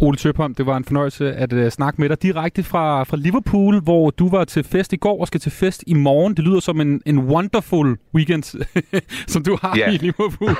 Ole 0.00 0.16
Tøbholm, 0.16 0.54
det 0.54 0.66
var 0.66 0.76
en 0.76 0.84
fornøjelse 0.84 1.34
at 1.34 1.52
uh, 1.52 1.68
snakke 1.68 2.00
med 2.00 2.08
dig 2.08 2.22
direkte 2.22 2.62
fra, 2.62 3.04
fra 3.04 3.16
Liverpool, 3.16 3.80
hvor 3.80 4.10
du 4.10 4.28
var 4.28 4.44
til 4.44 4.64
fest 4.64 4.92
i 4.92 4.96
går 4.96 5.20
og 5.20 5.26
skal 5.26 5.40
til 5.40 5.52
fest 5.52 5.84
i 5.86 5.94
morgen. 5.94 6.34
Det 6.34 6.44
lyder 6.44 6.60
som 6.60 6.80
en, 6.80 7.02
en 7.06 7.18
wonderful 7.18 7.96
weekend, 8.14 8.42
som 9.32 9.42
du 9.44 9.58
har 9.62 9.76
yeah. 9.78 9.94
i 9.94 9.96
Liverpool. 9.96 10.50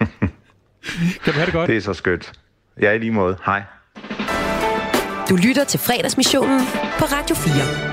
Kan 1.24 1.32
du 1.32 1.38
have 1.38 1.46
det 1.46 1.54
godt? 1.54 1.68
Det 1.68 1.76
er 1.76 1.80
så 1.80 1.94
skønt. 1.94 2.32
Ja, 2.80 2.92
i 2.92 2.98
lige 2.98 3.10
måde. 3.12 3.36
Hej. 3.46 3.62
Du 5.28 5.36
lytter 5.36 5.64
til 5.64 5.80
fredagsmissionen 5.80 6.60
på 6.98 7.04
Radio 7.04 7.34
4. 7.36 7.92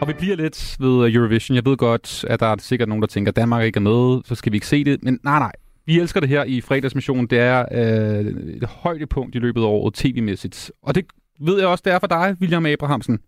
Og 0.00 0.08
vi 0.08 0.12
bliver 0.12 0.36
lidt 0.36 0.76
ved 0.80 1.14
Eurovision. 1.14 1.56
Jeg 1.56 1.64
ved 1.64 1.76
godt, 1.76 2.24
at 2.28 2.40
der 2.40 2.46
er 2.46 2.56
sikkert 2.58 2.88
nogen, 2.88 3.02
der 3.02 3.08
tænker, 3.08 3.32
at 3.32 3.36
Danmark 3.36 3.64
ikke 3.64 3.76
er 3.76 3.80
med, 3.80 4.22
så 4.24 4.34
skal 4.34 4.52
vi 4.52 4.56
ikke 4.56 4.66
se 4.66 4.84
det. 4.84 5.02
Men 5.02 5.18
nej, 5.22 5.38
nej, 5.38 5.52
vi 5.86 6.00
elsker 6.00 6.20
det 6.20 6.28
her 6.28 6.44
i 6.44 6.60
fredagsmissionen. 6.60 7.26
Det 7.26 7.38
er 7.38 7.64
øh, 7.72 8.26
et 8.26 8.64
højdepunkt 8.64 9.34
i 9.34 9.38
løbet 9.38 9.60
af 9.60 9.66
året 9.66 9.94
tv-mæssigt. 9.94 10.72
Og 10.82 10.94
det 10.94 11.06
ved 11.40 11.58
jeg 11.58 11.68
også, 11.68 11.82
det 11.84 11.92
er 11.92 11.98
for 11.98 12.06
dig, 12.06 12.36
William 12.40 12.66
Abrahamsen. 12.66 13.18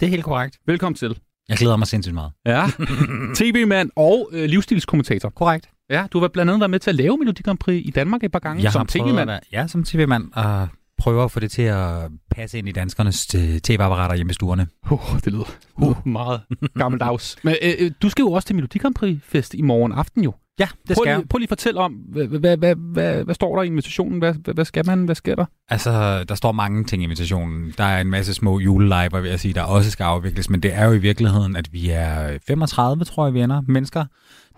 Det 0.00 0.06
er 0.06 0.10
helt 0.10 0.24
korrekt. 0.24 0.58
Velkommen 0.66 0.94
til. 0.94 1.18
Jeg 1.48 1.56
glæder 1.56 1.76
mig 1.76 1.86
sindssygt 1.86 2.14
meget. 2.14 2.32
Ja, 2.46 2.66
tv-mand 3.38 3.90
og 3.96 4.30
øh, 4.32 4.44
livsstilskommentator. 4.44 5.28
Korrekt. 5.28 5.70
Ja, 5.90 6.06
du 6.12 6.20
har 6.20 6.28
blandt 6.28 6.50
andet 6.50 6.60
været 6.60 6.70
med 6.70 6.78
til 6.78 6.90
at 6.90 6.96
lave 6.96 7.16
Melodi 7.18 7.42
Grand 7.42 7.58
Prix 7.58 7.86
i 7.86 7.90
Danmark 7.90 8.24
et 8.24 8.32
par 8.32 8.38
gange 8.38 8.62
Jeg 8.62 8.72
som 8.72 8.82
at 8.82 8.88
tv-mand. 8.88 9.30
Ja, 9.52 9.66
som 9.66 9.84
tv-mand. 9.84 10.32
Og 10.32 10.68
prøver 10.98 11.24
at 11.24 11.30
få 11.30 11.40
det 11.40 11.50
til 11.50 11.62
at 11.62 12.10
passe 12.30 12.58
ind 12.58 12.68
i 12.68 12.72
danskernes 12.72 13.34
øh, 13.34 13.58
tv-apparater 13.58 14.14
hjemme 14.14 14.30
i 14.30 14.34
stuerne. 14.34 14.66
Uh, 14.90 15.00
det 15.24 15.32
lyder 15.32 15.44
uh. 15.76 16.06
meget 16.06 16.40
gammeldags. 16.80 17.36
Men 17.42 17.54
øh, 17.62 17.74
øh, 17.78 17.90
du 18.02 18.08
skal 18.08 18.22
jo 18.22 18.32
også 18.32 18.46
til 18.46 18.56
Melodi 18.56 18.78
Grand 18.78 18.94
Prix 18.94 19.18
fest 19.22 19.54
i 19.54 19.62
morgen 19.62 19.92
aften 19.92 20.24
jo. 20.24 20.32
Ja, 20.58 20.68
det 20.88 20.96
prøv 20.96 21.04
skal 21.04 21.04
lige, 21.04 21.18
jeg. 21.18 21.28
prøv 21.28 21.38
lige 21.38 21.44
at 21.46 21.48
fortælle 21.48 21.80
om, 21.80 21.92
hvad, 21.92 22.26
hvad, 22.26 22.56
hvad, 22.56 22.74
hvad, 22.74 23.24
hvad 23.24 23.34
står 23.34 23.56
der 23.56 23.62
i 23.62 23.66
invitationen? 23.66 24.18
Hvad, 24.18 24.34
hvad, 24.44 24.54
hvad 24.54 24.64
skal 24.64 24.86
man? 24.86 25.04
Hvad 25.04 25.14
sker 25.14 25.34
der? 25.34 25.44
Altså, 25.68 26.24
der 26.24 26.34
står 26.34 26.52
mange 26.52 26.84
ting 26.84 27.02
i 27.02 27.04
invitationen. 27.04 27.74
Der 27.78 27.84
er 27.84 28.00
en 28.00 28.10
masse 28.10 28.34
små 28.34 28.58
juleliver, 28.58 29.20
vil 29.20 29.30
jeg 29.30 29.40
sige, 29.40 29.54
der 29.54 29.62
også 29.62 29.90
skal 29.90 30.04
afvikles, 30.04 30.50
men 30.50 30.60
det 30.60 30.74
er 30.74 30.84
jo 30.84 30.92
i 30.92 30.98
virkeligheden, 30.98 31.56
at 31.56 31.72
vi 31.72 31.90
er 31.90 32.38
35, 32.46 33.04
tror 33.04 33.26
jeg, 33.26 33.34
vi 33.34 33.40
ender, 33.40 33.62
mennesker, 33.68 34.04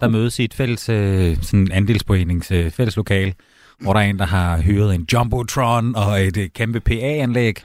der 0.01 0.09
mødes 0.09 0.39
i 0.39 0.44
et 0.44 0.55
fælles 0.55 0.89
øh, 0.89 1.36
sådan 1.43 1.72
andelsforenings 1.72 2.51
øh, 2.51 2.70
fælles 2.70 2.97
lokal, 2.97 3.35
hvor 3.81 3.93
der 3.93 4.01
er 4.01 4.05
en, 4.05 4.18
der 4.18 4.27
har 4.27 4.60
hyret 4.60 4.94
en 4.94 5.06
Jumbotron 5.12 5.97
og 5.97 6.20
et 6.20 6.36
øh, 6.36 6.48
kæmpe 6.48 6.81
PA-anlæg. 6.81 7.62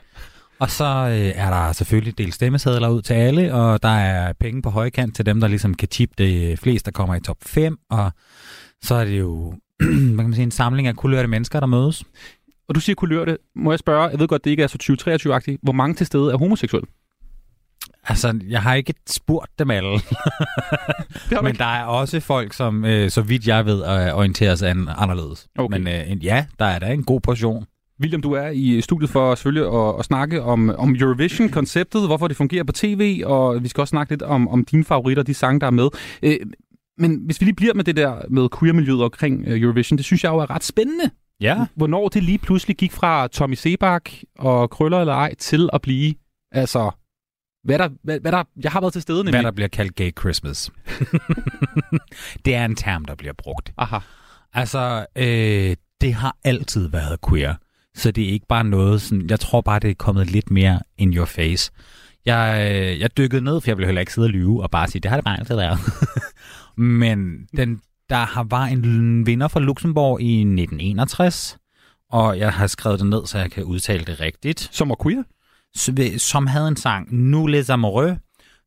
Og 0.60 0.70
så 0.70 0.84
øh, 0.86 1.32
er 1.36 1.50
der 1.50 1.72
selvfølgelig 1.72 2.18
delt 2.18 2.34
stemmesedler 2.34 2.90
ud 2.90 3.02
til 3.02 3.14
alle, 3.14 3.54
og 3.54 3.84
der 3.84 3.90
er 3.90 4.34
penge 4.34 4.62
på 4.62 4.70
højkant 4.70 5.16
til 5.16 5.26
dem, 5.26 5.40
der 5.42 5.48
ligesom 5.48 5.74
kan 5.74 5.88
tippe 5.88 6.16
det 6.18 6.60
flest, 6.60 6.86
der 6.86 6.92
kommer 6.92 7.16
i 7.16 7.20
top 7.20 7.38
5, 7.42 7.78
og 7.90 8.12
så 8.84 8.96
er 8.96 9.06
det 9.06 9.20
jo 9.20 9.54
hvad 9.80 9.90
kan 10.00 10.16
man 10.16 10.34
sige, 10.34 10.44
en 10.44 10.52
samling 10.52 10.88
af 10.88 10.96
kulørte 10.96 11.28
mennesker, 11.28 11.60
der 11.60 11.68
mødes. 11.68 12.04
Og 12.70 12.76
du 12.76 12.80
siger 12.80 12.96
kulørte. 12.96 13.38
Må 13.56 13.72
jeg 13.72 13.80
spørge, 13.80 14.08
jeg 14.10 14.20
ved 14.20 14.28
godt, 14.28 14.44
det 14.44 14.52
ikke 14.52 14.64
er 14.64 14.68
så 14.68 14.78
2023-agtigt. 14.92 15.58
Hvor 15.64 15.74
mange 15.74 15.96
til 15.96 16.06
stede 16.06 16.32
er 16.34 16.38
homoseksuelle? 16.38 16.88
Altså, 18.04 18.40
jeg 18.50 18.62
har 18.62 18.74
ikke 18.74 18.94
spurgt 19.10 19.60
dem 19.60 19.72
alle. 19.72 19.90
Men 21.44 21.56
der 21.56 21.66
er 21.66 21.84
også 21.86 22.20
folk, 22.20 22.54
som, 22.54 22.86
øh, 22.86 23.10
så 23.10 23.22
vidt 23.22 23.48
jeg 23.48 23.66
ved, 23.66 23.78
øh, 23.80 24.16
orienterer 24.16 24.56
sig 24.56 24.70
an- 24.70 24.90
anderledes. 24.98 25.48
Okay. 25.58 25.78
Men 25.80 25.88
øh, 25.88 26.26
ja, 26.26 26.46
der 26.60 26.66
er 26.66 26.80
der 26.80 26.88
en 26.88 27.04
god 27.04 27.22
portion. 27.22 27.66
William, 28.02 28.22
du 28.22 28.32
er 28.32 28.48
i 28.48 28.82
studiet 28.82 29.10
for 29.10 29.36
selvfølgelig 29.36 29.74
at, 29.74 30.00
at 30.00 30.06
snakke 30.06 30.42
om, 30.42 30.70
om 30.70 30.96
Eurovision-konceptet, 30.96 32.08
hvorfor 32.08 32.28
det 32.28 32.38
fungerer 32.38 32.64
på 32.64 32.72
tv, 32.72 33.22
og 33.26 33.64
vi 33.64 33.68
skal 33.68 33.82
også 33.82 33.90
snakke 33.90 34.12
lidt 34.12 34.22
om, 34.22 34.48
om 34.48 34.66
dine 34.66 34.84
favoritter, 34.84 35.24
de 35.24 35.34
sange, 35.34 35.60
der 35.60 35.68
er 35.68 35.72
med. 35.72 35.90
Øh, 36.24 36.38
men 36.98 37.22
hvis 37.26 37.42
vi 37.42 37.46
lige 37.46 37.56
bliver 37.56 37.74
med 37.74 37.84
det 37.84 37.96
der 37.96 38.22
med 38.30 38.50
queer-miljøet 38.60 39.04
omkring 39.04 39.44
øh, 39.48 39.62
Eurovision, 39.62 39.98
det 39.98 40.06
synes 40.06 40.24
jeg 40.24 40.30
jo 40.30 40.38
er 40.38 40.50
ret 40.50 40.64
spændende. 40.64 41.10
Ja. 41.42 41.66
Hvornår 41.76 42.10
det 42.10 42.24
lige 42.24 42.38
pludselig 42.38 42.78
gik 42.78 42.92
fra 42.92 43.28
Tommy 43.28 43.54
Sebak 43.54 44.10
og 44.40 44.70
Krøller 44.70 45.00
eller 45.00 45.14
ej 45.14 45.36
til 45.36 45.70
at 45.74 45.82
blive, 45.82 46.14
altså, 46.52 46.92
hvad 47.64 47.80
der, 47.80 47.90
hvad, 48.04 48.20
hvad 48.20 48.32
der, 48.32 48.44
jeg 48.64 48.72
har 48.72 48.82
været 48.82 48.94
til 48.94 49.02
stede 49.02 49.18
nemlig. 49.18 49.34
Hvad 49.34 49.44
der 49.44 49.52
bliver 49.52 49.68
kaldt 49.68 49.96
gay 49.96 50.12
Christmas. 50.20 50.72
det 52.46 52.56
er 52.56 52.66
en 52.66 52.76
term, 52.76 53.06
der 53.06 53.16
bliver 53.16 53.34
brugt. 53.34 53.74
Aha. 53.78 53.98
Altså, 54.54 55.06
øh, 55.16 55.76
det 56.02 56.14
har 56.14 56.38
altid 56.44 56.88
været 56.90 57.20
queer. 57.30 57.54
Så 57.96 58.12
det 58.12 58.24
er 58.24 58.30
ikke 58.30 58.48
bare 58.48 58.64
noget 58.64 59.02
sådan... 59.02 59.30
Jeg 59.30 59.40
tror 59.40 59.62
bare, 59.62 59.80
det 59.80 59.90
er 59.90 59.96
kommet 59.96 60.32
lidt 60.32 60.52
mere 60.52 60.80
in 60.98 61.14
your 61.14 61.26
face. 61.26 61.72
Jeg, 62.26 62.72
øh, 62.72 63.00
jeg 63.00 63.18
dykkede 63.18 63.42
ned, 63.42 63.62
for 63.62 63.70
jeg 63.70 63.78
ville 63.78 63.88
heller 63.88 64.00
ikke 64.00 64.14
sidde 64.14 64.26
og 64.26 64.30
lyve 64.30 64.64
og 64.64 64.72
bare 64.72 64.88
sige, 64.88 65.00
det 65.00 65.10
har 65.10 65.18
det 65.18 65.26
bare 65.26 65.40
altid 65.40 65.56
været. 65.56 65.80
Men 66.78 67.48
den, 67.58 67.82
der 68.10 68.26
har 68.26 68.44
var 68.44 68.66
en 68.66 69.26
vinder 69.26 69.48
fra 69.48 69.60
Luxembourg 69.60 70.22
i 70.22 70.40
1961, 70.40 71.58
og 72.12 72.40
jeg 72.40 72.54
har 72.54 72.68
skrevet 72.68 73.00
det 73.00 73.08
ned, 73.08 73.26
så 73.26 73.38
jeg 73.38 73.52
kan 73.52 73.64
udtale 73.64 74.06
det 74.06 74.20
rigtigt. 74.20 74.70
Som 74.72 74.90
var 74.90 74.98
queer? 75.04 75.24
Som 76.18 76.48
havde 76.48 76.68
en 76.68 76.76
sang, 76.76 77.16
Nous 77.16 77.48
les 77.48 77.70
amoureux, 77.70 78.18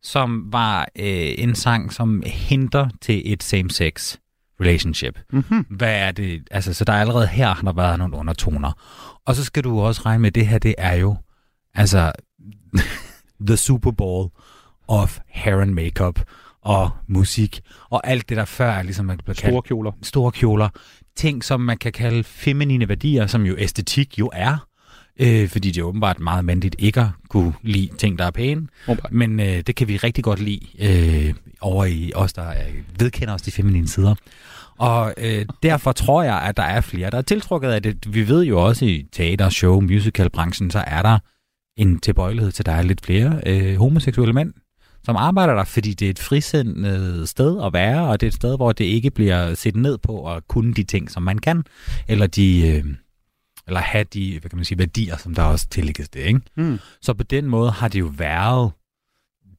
som 0.02 0.52
var 0.52 0.80
øh, 0.80 1.34
en 1.38 1.54
sang, 1.54 1.92
som 1.92 2.22
henter 2.26 2.88
til 3.00 3.32
et 3.32 3.42
same-sex 3.42 4.16
relationship. 4.60 5.18
Mhm. 5.32 5.66
Hvad 5.70 5.94
er 5.94 6.12
det? 6.12 6.48
Altså, 6.50 6.74
så 6.74 6.84
der 6.84 6.92
er 6.92 7.00
allerede 7.00 7.26
her 7.26 7.54
har 7.54 7.62
der 7.62 7.72
været 7.72 7.98
nogle 7.98 8.16
undertoner. 8.16 8.72
Og 9.28 9.36
så 9.36 9.44
skal 9.44 9.64
du 9.64 9.80
også 9.80 10.02
regne 10.04 10.20
med, 10.22 10.26
at 10.28 10.34
det 10.34 10.46
her, 10.46 10.58
det 10.58 10.74
er 10.78 10.94
jo 10.94 11.16
altså 11.74 12.12
the 13.48 13.56
Super 13.56 13.90
Bowl 13.90 14.30
of 14.88 15.18
hair 15.28 15.60
and 15.60 15.70
makeup 15.70 16.20
og 16.62 16.90
musik 17.08 17.60
og 17.90 18.06
alt 18.06 18.28
det, 18.28 18.36
der 18.36 18.44
før 18.44 18.70
er 18.70 18.82
ligesom 18.82 19.10
at 19.10 19.20
blive 19.24 19.34
kaldt... 19.34 19.52
Store 19.52 19.62
kjoler. 19.62 19.92
Store 20.02 20.32
kjoler. 20.32 20.68
Ting, 21.16 21.44
som 21.44 21.60
man 21.60 21.78
kan 21.78 21.92
kalde 21.92 22.24
feminine 22.24 22.88
værdier, 22.88 23.26
som 23.26 23.42
jo 23.42 23.54
æstetik 23.58 24.18
jo 24.18 24.30
er. 24.32 24.66
Øh, 25.20 25.48
fordi 25.48 25.70
det 25.70 25.80
er 25.80 25.84
åbenbart 25.84 26.20
meget 26.20 26.44
mandligt 26.44 26.76
ikke 26.78 27.00
at 27.00 27.08
kunne 27.28 27.54
lide 27.62 27.90
ting, 27.98 28.18
der 28.18 28.24
er 28.24 28.30
pæne. 28.30 28.68
Åbenbart. 28.88 29.12
Men 29.12 29.40
øh, 29.40 29.60
det 29.60 29.76
kan 29.76 29.88
vi 29.88 29.96
rigtig 29.96 30.24
godt 30.24 30.40
lide 30.40 30.66
øh, 30.78 31.34
over 31.60 31.84
i 31.84 32.12
os, 32.14 32.32
der 32.32 32.54
vedkender 32.98 33.34
os 33.34 33.42
de 33.42 33.50
feminine 33.50 33.88
sider. 33.88 34.14
Og 34.78 35.14
øh, 35.16 35.46
derfor 35.62 35.92
tror 35.92 36.22
jeg, 36.22 36.42
at 36.42 36.56
der 36.56 36.62
er 36.62 36.80
flere, 36.80 37.10
der 37.10 37.18
er 37.18 37.22
tiltrukket 37.22 37.68
af 37.68 37.82
det. 37.82 38.14
Vi 38.14 38.28
ved 38.28 38.44
jo 38.44 38.66
også 38.66 38.84
i 38.84 39.06
teater, 39.12 39.48
show, 39.48 39.80
musicalbranchen, 39.80 40.70
så 40.70 40.84
er 40.86 41.02
der 41.02 41.18
en 41.76 41.98
tilbøjelighed 41.98 42.52
til, 42.52 42.62
at 42.62 42.66
der 42.66 42.72
er 42.72 42.82
lidt 42.82 43.06
flere 43.06 43.40
øh, 43.46 43.76
homoseksuelle 43.76 44.32
mænd, 44.32 44.52
som 45.04 45.16
arbejder 45.16 45.54
der, 45.54 45.64
fordi 45.64 45.94
det 45.94 46.06
er 46.06 46.10
et 46.10 46.18
frisindet 46.18 47.28
sted 47.28 47.62
at 47.64 47.72
være, 47.72 48.08
og 48.08 48.20
det 48.20 48.26
er 48.26 48.30
et 48.30 48.34
sted, 48.34 48.56
hvor 48.56 48.72
det 48.72 48.84
ikke 48.84 49.10
bliver 49.10 49.54
set 49.54 49.76
ned 49.76 49.98
på 49.98 50.32
at 50.32 50.48
kunne 50.48 50.74
de 50.74 50.82
ting, 50.82 51.10
som 51.10 51.22
man 51.22 51.38
kan, 51.38 51.64
eller 52.08 52.26
de... 52.26 52.68
Øh, 52.68 52.84
eller 53.66 53.80
have 53.80 54.04
de, 54.04 54.38
hvad 54.40 54.50
kan 54.50 54.56
man 54.56 54.64
sige, 54.64 54.78
værdier, 54.78 55.16
som 55.16 55.34
der 55.34 55.42
også 55.42 55.68
tillægges 55.68 56.08
det, 56.08 56.20
ikke? 56.20 56.40
Mm. 56.56 56.78
Så 57.02 57.14
på 57.14 57.22
den 57.22 57.46
måde 57.46 57.70
har 57.70 57.88
det 57.88 58.00
jo 58.00 58.12
været 58.16 58.72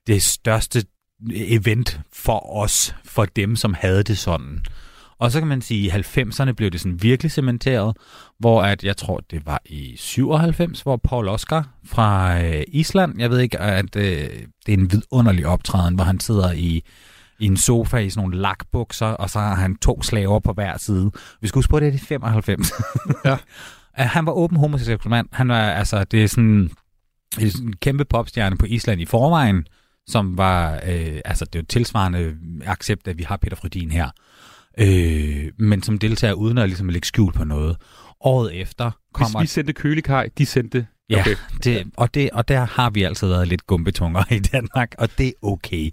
det 0.08 0.24
største 0.24 0.84
event 1.32 2.00
for 2.14 2.58
os, 2.58 2.96
for 3.06 3.26
dem, 3.26 3.56
som 3.56 3.74
havde 3.74 4.04
det 4.04 4.18
sådan. 4.18 4.66
Og 5.20 5.32
så 5.32 5.40
kan 5.40 5.48
man 5.48 5.62
sige, 5.62 5.94
at 5.94 6.18
i 6.18 6.22
90'erne 6.22 6.52
blev 6.52 6.72
det 6.72 6.82
sådan 6.82 7.04
virkelig 7.04 7.32
cementeret, 7.32 7.98
hvor 8.40 8.64
at 8.64 8.84
jeg 8.84 8.98
tror, 8.98 9.22
det 9.32 9.46
var 9.46 9.62
i 9.66 9.96
97, 9.98 10.82
hvor 10.82 10.98
Paul 10.98 11.28
Oscar 11.30 11.70
fra 11.86 12.40
øh, 12.44 12.64
Island, 12.68 13.20
jeg 13.20 13.30
ved 13.30 13.40
ikke, 13.40 13.60
at 13.60 13.96
øh, 13.96 14.04
det 14.66 14.74
er 14.74 14.78
en 14.78 14.92
vidunderlig 14.92 15.48
optræden, 15.48 15.96
hvor 15.96 16.04
han 16.04 16.20
sidder 16.20 16.52
i, 16.52 16.84
i 17.40 17.46
en 17.46 17.58
sofa 17.58 17.98
i 17.98 18.10
sådan 18.10 18.30
nogle 18.30 18.42
lakbukser, 18.42 19.06
og 19.06 19.30
så 19.30 19.40
har 19.40 19.56
han 19.56 19.76
to 19.76 20.02
slaver 20.02 20.40
på 20.40 20.54
hver 20.54 20.78
side. 20.78 21.12
Vi 21.42 21.48
skal 21.48 21.60
huske 21.60 21.72
på, 21.72 21.80
det 21.80 21.88
er 21.88 21.92
de 21.92 22.00
95. 22.00 22.72
ja. 23.26 23.38
Han 23.94 24.26
var 24.26 24.32
åben 24.32 24.58
homoseksuel 24.58 25.00
mand. 25.10 25.28
Han 25.32 25.48
var, 25.48 25.72
altså, 25.72 26.04
det 26.04 26.24
er 26.24 26.28
sådan 26.28 26.72
en 27.40 27.74
kæmpe 27.74 28.06
popstjerne 28.06 28.58
på 28.58 28.66
Island 28.66 29.02
i 29.02 29.06
forvejen, 29.06 29.66
som 30.08 30.38
var, 30.38 30.74
øh, 30.74 31.22
altså 31.26 31.46
det 31.46 31.56
er 31.56 31.60
jo 31.60 31.66
tilsvarende 31.70 32.38
accept, 32.66 33.08
at 33.08 33.18
vi 33.18 33.24
har 33.24 33.38
Peter 33.38 33.56
Frødin 33.56 33.92
her, 33.92 34.10
øh, 34.78 35.52
men 35.58 35.84
som 35.84 36.00
deltager 36.00 36.34
uden 36.34 36.58
at 36.58 36.70
ligesom 36.70 36.90
lægge 36.90 37.08
skjul 37.08 37.34
på 37.34 37.44
noget. 37.44 37.78
Året 38.22 38.62
efter 38.62 38.92
kommer... 39.14 39.40
Hvis 39.40 39.50
vi 39.50 39.54
sendte 39.54 39.74
kølekaj, 39.74 40.30
de 40.38 40.46
sendte... 40.46 40.88
Ja, 41.10 41.20
Okay. 41.20 41.36
det, 41.64 41.88
og, 41.98 42.14
det, 42.14 42.30
og 42.34 42.48
der 42.48 42.60
har 42.66 42.90
vi 42.90 43.04
altid 43.04 43.28
været 43.28 43.48
lidt 43.48 43.68
gumbetunger 43.68 44.24
i 44.34 44.40
Danmark, 44.40 44.96
og 44.98 45.10
det 45.18 45.28
er 45.28 45.32
okay. 45.42 45.90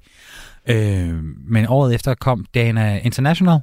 Øh, 0.68 1.14
men 1.48 1.66
året 1.68 1.94
efter 1.94 2.14
kom 2.14 2.46
Dana 2.54 2.98
International, 2.98 3.58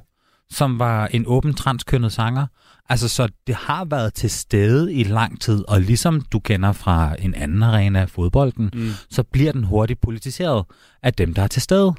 som 0.50 0.78
var 0.78 1.06
en 1.06 1.24
åben 1.26 1.54
transkønnet 1.54 2.12
sanger. 2.12 2.46
Altså, 2.88 3.08
så 3.08 3.28
det 3.46 3.54
har 3.54 3.84
været 3.84 4.14
til 4.14 4.30
stede 4.30 4.92
i 4.94 5.02
lang 5.04 5.40
tid, 5.40 5.64
og 5.68 5.80
ligesom 5.80 6.20
du 6.20 6.38
kender 6.38 6.72
fra 6.72 7.16
en 7.18 7.34
anden 7.34 7.62
arena 7.62 8.00
af 8.00 8.10
fodbolden, 8.10 8.70
Mm. 8.74 8.90
så 9.10 9.22
bliver 9.22 9.52
den 9.52 9.64
hurtigt 9.64 10.00
politiseret 10.00 10.64
af 11.02 11.12
dem, 11.14 11.34
der 11.34 11.42
er 11.42 11.46
til 11.46 11.62
stede. 11.62 11.94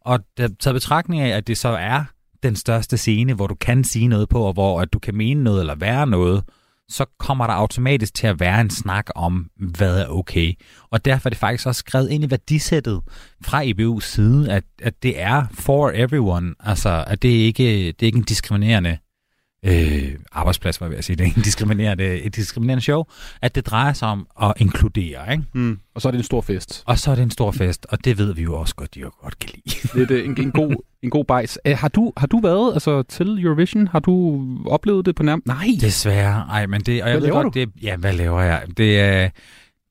Og 0.00 0.20
der 0.36 0.48
taget 0.60 0.74
betragtning 0.74 1.22
af, 1.22 1.28
at 1.36 1.46
det 1.46 1.58
så 1.58 1.68
er 1.68 2.04
den 2.42 2.56
største 2.56 2.96
scene, 2.96 3.34
hvor 3.34 3.46
du 3.46 3.54
kan 3.54 3.84
sige 3.84 4.08
noget 4.08 4.28
på, 4.28 4.42
og 4.42 4.52
hvor 4.52 4.80
at 4.80 4.92
du 4.92 4.98
kan 4.98 5.14
mene 5.14 5.44
noget 5.44 5.60
eller 5.60 5.74
være 5.74 6.06
noget, 6.06 6.44
så 6.88 7.04
kommer 7.18 7.46
der 7.46 7.54
automatisk 7.54 8.14
til 8.14 8.26
at 8.26 8.40
være 8.40 8.60
en 8.60 8.70
snak 8.70 9.06
om, 9.14 9.50
hvad 9.56 9.98
er 9.98 10.06
okay. 10.06 10.52
Og 10.90 11.04
derfor 11.04 11.28
er 11.28 11.30
det 11.30 11.38
faktisk 11.38 11.66
også 11.66 11.78
skrevet 11.78 12.10
ind 12.10 12.24
i 12.24 12.30
værdisættet 12.30 13.00
fra 13.44 13.64
EBU's 13.64 14.00
side, 14.00 14.52
at, 14.52 14.64
at 14.82 15.02
det 15.02 15.20
er 15.20 15.44
for 15.52 15.90
everyone. 15.94 16.54
Altså, 16.60 17.04
at 17.06 17.22
det 17.22 17.28
ikke 17.28 17.64
det 17.64 18.02
er 18.02 18.06
ikke 18.06 18.18
en 18.18 18.24
diskriminerende 18.24 18.98
øh, 19.66 20.12
arbejdsplads, 20.32 20.80
var 20.80 20.86
jeg 20.86 20.90
ved 20.90 20.98
at 20.98 21.04
sige. 21.04 21.16
Det 21.16 21.26
er 21.26 21.32
en 21.36 21.42
diskriminerende, 21.42 22.20
et 22.20 22.36
diskriminerende 22.36 22.82
show. 22.82 23.04
At 23.42 23.54
det 23.54 23.66
drejer 23.66 23.92
sig 23.92 24.08
om 24.08 24.26
at 24.42 24.52
inkludere, 24.56 25.32
ikke? 25.32 25.44
Mm. 25.52 25.78
Og 25.94 26.02
så 26.02 26.08
er 26.08 26.10
det 26.10 26.18
en 26.18 26.24
stor 26.24 26.40
fest. 26.40 26.82
Og 26.86 26.98
så 26.98 27.10
er 27.10 27.14
det 27.14 27.22
en 27.22 27.30
stor 27.30 27.50
fest, 27.50 27.86
og 27.88 28.04
det 28.04 28.18
ved 28.18 28.34
vi 28.34 28.42
jo 28.42 28.54
også 28.54 28.74
godt, 28.74 28.94
de 28.94 29.00
jo 29.00 29.10
godt 29.22 29.38
kan 29.38 29.50
lide. 29.54 29.98
Lidt 29.98 30.10
øh, 30.10 30.24
en, 30.24 30.40
en, 30.40 30.52
god, 30.52 30.74
en 31.02 31.10
god 31.10 31.24
bejs. 31.24 31.58
Æ, 31.64 31.72
har, 31.72 31.88
du, 31.88 32.12
har 32.16 32.26
du 32.26 32.40
været 32.40 32.72
altså, 32.72 33.02
til 33.02 33.44
Eurovision? 33.44 33.86
Har 33.88 34.00
du 34.00 34.44
oplevet 34.66 35.06
det 35.06 35.14
på 35.14 35.22
nærmest? 35.22 35.46
Nej. 35.46 35.66
Desværre. 35.80 36.46
Ej, 36.50 36.66
men 36.66 36.80
det, 36.80 37.02
og 37.02 37.08
jeg 37.08 37.18
Hvad 37.18 37.28
ved 37.28 37.34
godt, 37.34 37.54
det, 37.54 37.68
ja, 37.82 37.96
hvad 37.96 38.12
laver 38.12 38.40
jeg? 38.40 38.62
Det 38.76 39.00
er, 39.00 39.28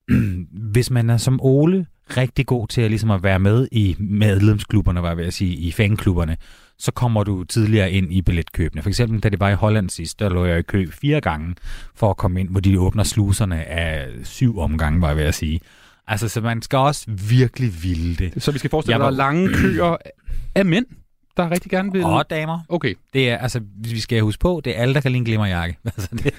hvis 0.73 0.91
man 0.91 1.09
er 1.09 1.17
som 1.17 1.39
Ole 1.41 1.85
rigtig 2.17 2.45
god 2.45 2.67
til 2.67 2.81
at, 2.81 2.89
ligesom 2.89 3.11
at 3.11 3.23
være 3.23 3.39
med 3.39 3.67
i 3.71 3.95
medlemsklubberne, 3.99 5.01
var 5.01 5.07
jeg 5.07 5.17
ved 5.17 5.25
at 5.25 5.33
sige, 5.33 5.55
i 5.55 5.71
fanklubberne, 5.71 6.37
så 6.81 6.91
kommer 6.91 7.23
du 7.23 7.43
tidligere 7.43 7.91
ind 7.91 8.13
i 8.13 8.21
billetkøbene. 8.21 8.81
For 8.81 8.89
eksempel, 8.89 9.19
da 9.19 9.29
det 9.29 9.39
var 9.39 9.49
i 9.49 9.53
Holland 9.53 9.89
sidst, 9.89 10.19
der 10.19 10.29
lå 10.29 10.45
jeg 10.45 10.59
i 10.59 10.61
kø 10.61 10.87
fire 10.91 11.21
gange 11.21 11.55
for 11.95 12.09
at 12.09 12.17
komme 12.17 12.39
ind, 12.39 12.49
hvor 12.49 12.59
de 12.59 12.79
åbner 12.79 13.03
sluserne 13.03 13.63
af 13.65 14.07
syv 14.23 14.59
omgange, 14.59 15.01
var 15.01 15.07
jeg 15.07 15.17
ved 15.17 15.23
at 15.23 15.35
sige. 15.35 15.59
Altså, 16.07 16.27
så 16.29 16.41
man 16.41 16.61
skal 16.61 16.77
også 16.79 17.05
virkelig 17.29 17.83
ville 17.83 18.15
det. 18.15 18.43
Så 18.43 18.51
vi 18.51 18.57
skal 18.59 18.69
forestille 18.69 18.93
dig, 18.93 18.99
var- 18.99 19.09
der 19.09 19.13
er 19.13 19.17
lange 19.17 19.53
køer 19.53 19.97
af 20.55 20.65
mænd, 20.65 20.85
der 21.37 21.51
rigtig 21.51 21.71
gerne 21.71 21.91
vil... 21.91 22.03
Og 22.03 22.29
damer. 22.29 22.59
Okay. 22.69 22.93
Det 23.13 23.29
er, 23.29 23.37
altså, 23.37 23.61
vi 23.77 23.99
skal 23.99 24.21
huske 24.21 24.39
på, 24.39 24.61
det 24.65 24.77
er 24.77 24.81
alle, 24.81 24.93
der 24.93 25.01
kan 25.01 25.11
lide 25.11 25.17
en 25.19 25.25
glimmerjakke. 25.25 25.77
Altså, 25.85 26.09
det, 26.23 26.33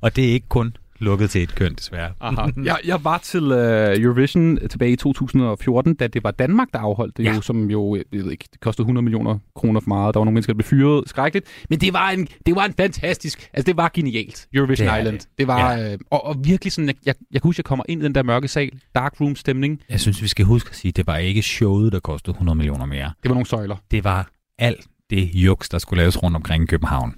og 0.00 0.16
det 0.16 0.28
er 0.28 0.32
ikke 0.32 0.48
kun 0.48 0.76
lukket 1.02 1.30
til 1.30 1.42
et 1.42 1.54
køn, 1.54 1.74
desværre. 1.74 2.12
Aha. 2.20 2.50
Jeg, 2.64 2.76
jeg 2.84 3.04
var 3.04 3.18
til 3.18 3.42
uh, 3.52 4.02
Eurovision 4.02 4.58
tilbage 4.70 4.92
i 4.92 4.96
2014, 4.96 5.94
da 5.94 6.06
det 6.06 6.24
var 6.24 6.30
Danmark, 6.30 6.68
der 6.72 6.78
afholdt 6.78 7.16
det, 7.16 7.24
ja. 7.24 7.34
Jo, 7.34 7.40
som 7.40 7.70
jo, 7.70 7.94
jeg 7.96 8.04
ved 8.12 8.30
ikke, 8.30 8.44
det 8.52 8.60
kostede 8.60 8.82
100 8.84 9.02
millioner 9.04 9.38
kroner 9.56 9.80
for 9.80 9.88
meget. 9.88 10.14
Der 10.14 10.20
var 10.20 10.24
nogle 10.24 10.34
mennesker, 10.34 10.52
der 10.52 10.56
blev 10.56 10.64
fyret 10.64 11.08
skrækkeligt. 11.08 11.46
Men 11.70 11.80
det 11.80 11.92
var 11.92 12.10
en, 12.10 12.28
det 12.46 12.54
var 12.56 12.64
en 12.64 12.74
fantastisk, 12.76 13.50
altså 13.52 13.66
det 13.66 13.76
var 13.76 13.90
genialt, 13.94 14.46
Eurovision 14.54 14.88
Det 14.88 14.98
Island. 14.98 15.18
det. 15.18 15.28
Det 15.38 15.46
var, 15.46 15.72
Ja. 15.74 15.92
øh, 15.92 15.98
og, 16.10 16.26
og 16.26 16.36
virkelig 16.44 16.72
sådan, 16.72 16.88
jeg, 16.88 16.94
jeg, 17.06 17.14
jeg 17.32 17.42
kan 17.42 17.48
huske, 17.48 17.60
jeg 17.60 17.64
kommer 17.64 17.84
ind 17.88 18.02
i 18.02 18.04
den 18.04 18.14
der 18.14 18.22
mørke 18.22 18.48
sal, 18.48 18.70
dark 18.94 19.20
room 19.20 19.36
stemning. 19.36 19.80
Jeg 19.90 20.00
synes, 20.00 20.22
vi 20.22 20.28
skal 20.28 20.44
huske 20.44 20.68
at 20.70 20.76
sige, 20.76 20.88
at 20.90 20.96
det 20.96 21.06
var 21.06 21.16
ikke 21.16 21.42
showet, 21.42 21.92
der 21.92 22.00
kostede 22.00 22.34
100 22.34 22.56
millioner 22.56 22.86
mere. 22.86 23.12
Det 23.22 23.28
var 23.28 23.34
nogle 23.34 23.46
søjler. 23.46 23.76
Det 23.90 24.04
var 24.04 24.30
alt 24.58 24.86
det 25.10 25.30
juks, 25.34 25.68
der 25.68 25.78
skulle 25.78 26.00
laves 26.00 26.22
rundt 26.22 26.36
omkring 26.36 26.62
i 26.64 26.66
København. 26.66 27.14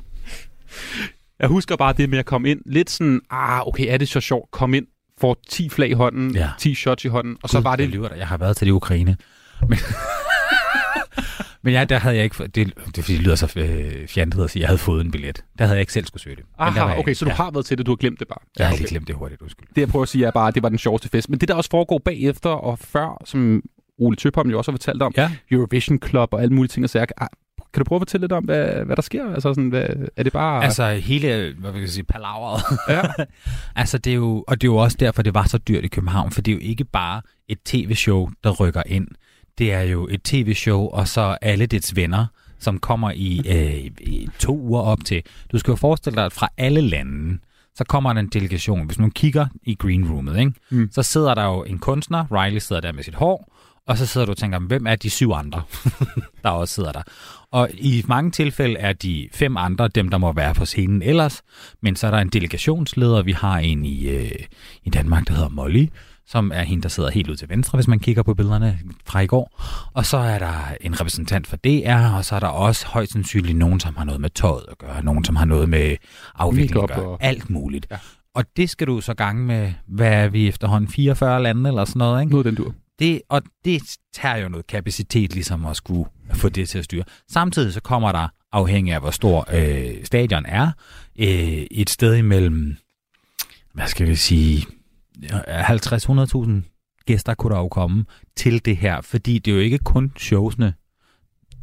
Jeg 1.40 1.48
husker 1.48 1.77
bare 1.77 1.93
det 1.93 2.11
med 2.11 2.19
at 2.19 2.27
komme 2.27 2.51
ind, 2.51 2.61
lidt 2.66 2.90
sådan, 2.90 3.20
ah, 3.31 3.66
okay, 3.69 3.86
er 3.89 3.97
det 3.98 4.09
så 4.09 4.20
sjovt? 4.20 4.51
Kom 4.51 4.74
ind, 4.74 4.86
får 5.20 5.36
10 5.48 5.69
flag 5.69 5.89
i 5.90 5.93
hånden, 5.93 6.35
Ja. 6.36 6.48
10 6.59 6.74
shots 6.74 7.05
i 7.05 7.09
hånden, 7.09 7.36
og 7.43 7.48
så 7.48 7.61
var 7.61 7.70
Jeg 7.70 7.78
det... 7.78 7.89
lyver 7.89 8.09
dig, 8.09 8.19
jeg 8.19 8.28
har 8.28 8.36
været 8.36 8.56
til 8.56 8.66
det 8.66 8.73
Ukraine. 8.73 9.16
Men, 9.69 9.78
men 11.62 11.73
ja, 11.73 11.85
der 11.85 11.98
havde 11.98 12.16
jeg 12.16 12.24
ikke... 12.24 12.43
Det, 12.43 12.55
det, 12.55 12.66
er 12.77 12.81
fordi, 12.85 13.12
det 13.12 13.20
lyder 13.20 13.35
så 13.35 13.52
øh, 13.56 14.09
fjantet 14.09 14.44
at 14.44 14.51
sige, 14.51 14.61
jeg 14.61 14.69
havde 14.69 14.78
fået 14.78 15.05
en 15.05 15.11
billet. 15.11 15.44
Der 15.59 15.65
havde 15.65 15.77
jeg 15.77 15.81
ikke 15.81 15.93
selv 15.93 16.06
skulle 16.06 16.23
søge 16.23 16.36
det. 16.36 16.44
Aha, 16.59 16.85
jeg 16.86 16.98
okay, 16.98 17.15
så 17.15 17.24
du 17.24 17.31
ja. 17.31 17.35
har 17.36 17.51
været 17.51 17.66
til 17.66 17.78
det, 17.78 17.86
du 17.86 17.90
har 17.90 17.97
glemt 17.97 18.20
det 18.20 18.28
bare. 18.28 18.39
Jeg 18.59 18.66
har 18.66 18.73
okay. 18.73 18.81
lige 18.81 18.89
glemt 18.89 19.09
det 19.09 19.16
hurtigt, 19.16 19.43
undskyld. 19.43 19.69
Det 19.74 19.81
jeg 19.81 19.89
prøver 19.89 20.02
at 20.02 20.09
sige 20.09 20.27
er 20.27 20.31
bare, 20.31 20.48
at 20.48 20.55
det 20.55 20.62
var 20.62 20.69
den 20.69 20.78
sjoveste 20.78 21.09
fest. 21.09 21.31
Men 21.31 21.39
det 21.39 21.48
der 21.48 21.55
også 21.55 21.70
foregår 21.70 21.98
bagefter 22.05 22.51
og 22.51 22.78
før, 22.78 23.23
som 23.24 23.62
Ole 23.98 24.16
Tøpholm 24.16 24.51
jo 24.51 24.59
også 24.59 24.70
har 24.70 24.77
fortalt 24.77 25.02
om, 25.02 25.12
ja. 25.16 25.31
Eurovision 25.51 25.98
Club 26.09 26.28
og 26.32 26.43
alle 26.43 26.55
mulige 26.55 26.69
ting 26.69 26.85
og 26.85 26.90
sager. 26.90 27.06
Kan 27.74 27.80
du 27.80 27.84
prøve 27.84 27.96
at 27.96 28.01
fortælle 28.01 28.22
lidt 28.22 28.32
om, 28.32 28.44
hvad, 28.44 28.84
hvad 28.84 28.96
der 28.96 29.02
sker? 29.02 29.34
Altså 29.34 29.55
sådan, 29.55 29.68
hvad, 29.68 29.86
er 30.16 30.22
det 30.22 30.32
bare... 30.32 30.64
Altså 30.64 30.88
hele, 30.88 31.55
hvad 31.59 31.72
vil 31.72 31.80
jeg 31.80 31.90
sige, 31.90 32.05
palaveret. 32.05 32.62
Ja. 32.88 33.02
altså 33.82 33.98
det 33.98 34.10
er 34.10 34.14
jo, 34.14 34.44
og 34.48 34.60
det 34.60 34.66
er 34.66 34.72
jo 34.72 34.76
også 34.76 34.96
derfor, 35.01 35.22
det 35.22 35.34
var 35.34 35.44
så 35.44 35.59
dyrt 35.59 35.84
i 35.84 35.88
København, 35.88 36.30
for 36.30 36.40
det 36.42 36.52
er 36.52 36.56
jo 36.56 36.60
ikke 36.62 36.84
bare 36.84 37.22
et 37.48 37.59
tv-show, 37.64 38.28
der 38.44 38.51
rykker 38.51 38.82
ind. 38.86 39.09
Det 39.59 39.72
er 39.72 39.80
jo 39.80 40.09
et 40.10 40.22
tv-show, 40.22 40.88
og 40.88 41.09
så 41.09 41.36
alle 41.42 41.66
dets 41.66 41.96
venner, 41.96 42.26
som 42.59 42.78
kommer 42.78 43.10
i, 43.10 43.42
øh, 43.48 43.90
i 44.01 44.28
to 44.38 44.59
uger 44.59 44.80
op 44.80 45.05
til. 45.05 45.22
Du 45.52 45.59
skal 45.59 45.72
jo 45.72 45.76
forestille 45.76 46.16
dig, 46.16 46.24
at 46.24 46.32
fra 46.32 46.48
alle 46.56 46.80
lande, 46.80 47.38
så 47.74 47.84
kommer 47.84 48.12
der 48.12 48.20
en 48.20 48.28
delegation. 48.28 48.86
Hvis 48.86 48.98
man 48.98 49.10
kigger 49.10 49.46
i 49.62 49.74
green 49.74 50.10
roomet, 50.10 50.38
ikke? 50.38 50.52
Mm. 50.70 50.88
så 50.92 51.02
sidder 51.02 51.34
der 51.34 51.44
jo 51.44 51.64
en 51.64 51.78
kunstner, 51.78 52.24
Riley 52.32 52.59
sidder 52.59 52.82
der 52.82 52.92
med 52.92 53.02
sit 53.02 53.14
hår, 53.14 53.53
og 53.86 53.98
så 53.98 54.06
sidder 54.06 54.24
du 54.24 54.31
og 54.31 54.36
tænker, 54.36 54.59
hvem 54.59 54.86
er 54.86 54.97
de 54.97 55.11
syv 55.11 55.32
andre, 55.32 55.62
der 56.43 56.48
også 56.48 56.74
sidder 56.74 56.93
der? 56.93 57.02
Og 57.51 57.69
i 57.73 58.05
mange 58.09 58.31
tilfælde 58.31 58.78
er 58.78 58.93
de 58.93 59.28
fem 59.32 59.56
andre 59.56 59.89
dem, 59.89 60.09
der 60.09 60.19
må 60.19 60.32
være 60.32 60.55
på 60.55 60.65
scenen 60.65 61.02
ellers, 61.02 61.43
men 61.82 61.97
så 61.97 62.06
er 62.06 62.11
der 62.11 62.19
en 62.19 62.28
delegationsleder, 62.28 63.23
vi 63.23 63.32
har 63.32 63.59
en 63.59 63.85
i, 63.85 64.09
øh, 64.09 64.31
i 64.85 64.90
Danmark, 64.90 65.28
der 65.28 65.35
hedder 65.35 65.48
Molly, 65.48 65.86
som 66.27 66.52
er 66.55 66.62
hende, 66.62 66.82
der 66.82 66.89
sidder 66.89 67.11
helt 67.11 67.31
ud 67.31 67.36
til 67.36 67.48
venstre, 67.48 67.77
hvis 67.77 67.89
man 67.89 67.98
kigger 67.98 68.23
på 68.23 68.35
billederne 68.35 68.78
fra 69.06 69.20
i 69.20 69.27
går. 69.27 69.62
Og 69.93 70.06
så 70.06 70.16
er 70.16 70.39
der 70.39 70.74
en 70.81 71.01
repræsentant 71.01 71.47
for 71.47 71.56
DR, 71.56 72.16
og 72.16 72.24
så 72.24 72.35
er 72.35 72.40
der 72.40 72.47
også 72.47 72.86
højst 72.86 73.12
sandsynligt 73.12 73.59
nogen, 73.59 73.81
som 73.81 73.97
har 73.97 74.05
noget 74.05 74.20
med 74.20 74.31
tøjet 74.31 74.65
at 74.70 74.78
gøre, 74.78 75.05
nogen, 75.05 75.24
som 75.24 75.36
har 75.36 75.44
noget 75.44 75.69
med 75.69 75.97
afvikling 76.35 76.82
at 76.82 76.97
gøre, 76.97 77.16
alt 77.20 77.51
muligt. 77.51 77.86
Ja. 77.90 77.97
Og 78.35 78.44
det 78.56 78.70
skal 78.70 78.86
du 78.86 79.01
så 79.01 79.15
gange 79.15 79.44
med, 79.47 79.73
hvad 79.86 80.12
er 80.12 80.28
vi 80.28 80.48
efterhånden, 80.48 80.90
44 80.90 81.43
lande 81.43 81.69
eller 81.70 81.85
sådan 81.85 81.98
noget, 81.98 82.20
ikke? 82.20 82.31
Noget 82.31 82.47
den 82.47 82.55
dur. 82.55 82.74
Det, 82.98 83.22
og 83.28 83.42
det 83.64 83.82
tager 84.12 84.36
jo 84.36 84.48
noget 84.48 84.66
kapacitet 84.66 85.34
ligesom 85.34 85.66
at 85.66 85.76
skulle 85.76 86.10
få 86.32 86.48
det 86.48 86.68
til 86.68 86.78
at 86.78 86.84
styre. 86.84 87.04
Samtidig 87.30 87.72
så 87.72 87.80
kommer 87.80 88.12
der, 88.12 88.28
afhængig 88.52 88.94
af 88.94 89.00
hvor 89.00 89.10
stor 89.10 89.48
øh, 89.52 90.04
stadion 90.04 90.46
er, 90.46 90.70
øh, 91.18 91.28
et 91.70 91.90
sted 91.90 92.14
imellem, 92.14 92.76
hvad 93.72 93.86
skal 93.86 94.08
vi 94.08 94.14
sige, 94.16 94.66
50-100.000 95.22 96.50
gæster 97.06 97.34
kunne 97.34 97.54
der 97.54 97.60
jo 97.60 97.68
komme 97.68 98.04
til 98.36 98.64
det 98.64 98.76
her, 98.76 99.00
fordi 99.00 99.38
det 99.38 99.50
er 99.50 99.54
jo 99.54 99.60
ikke 99.60 99.78
kun 99.78 100.12
showsene. 100.18 100.74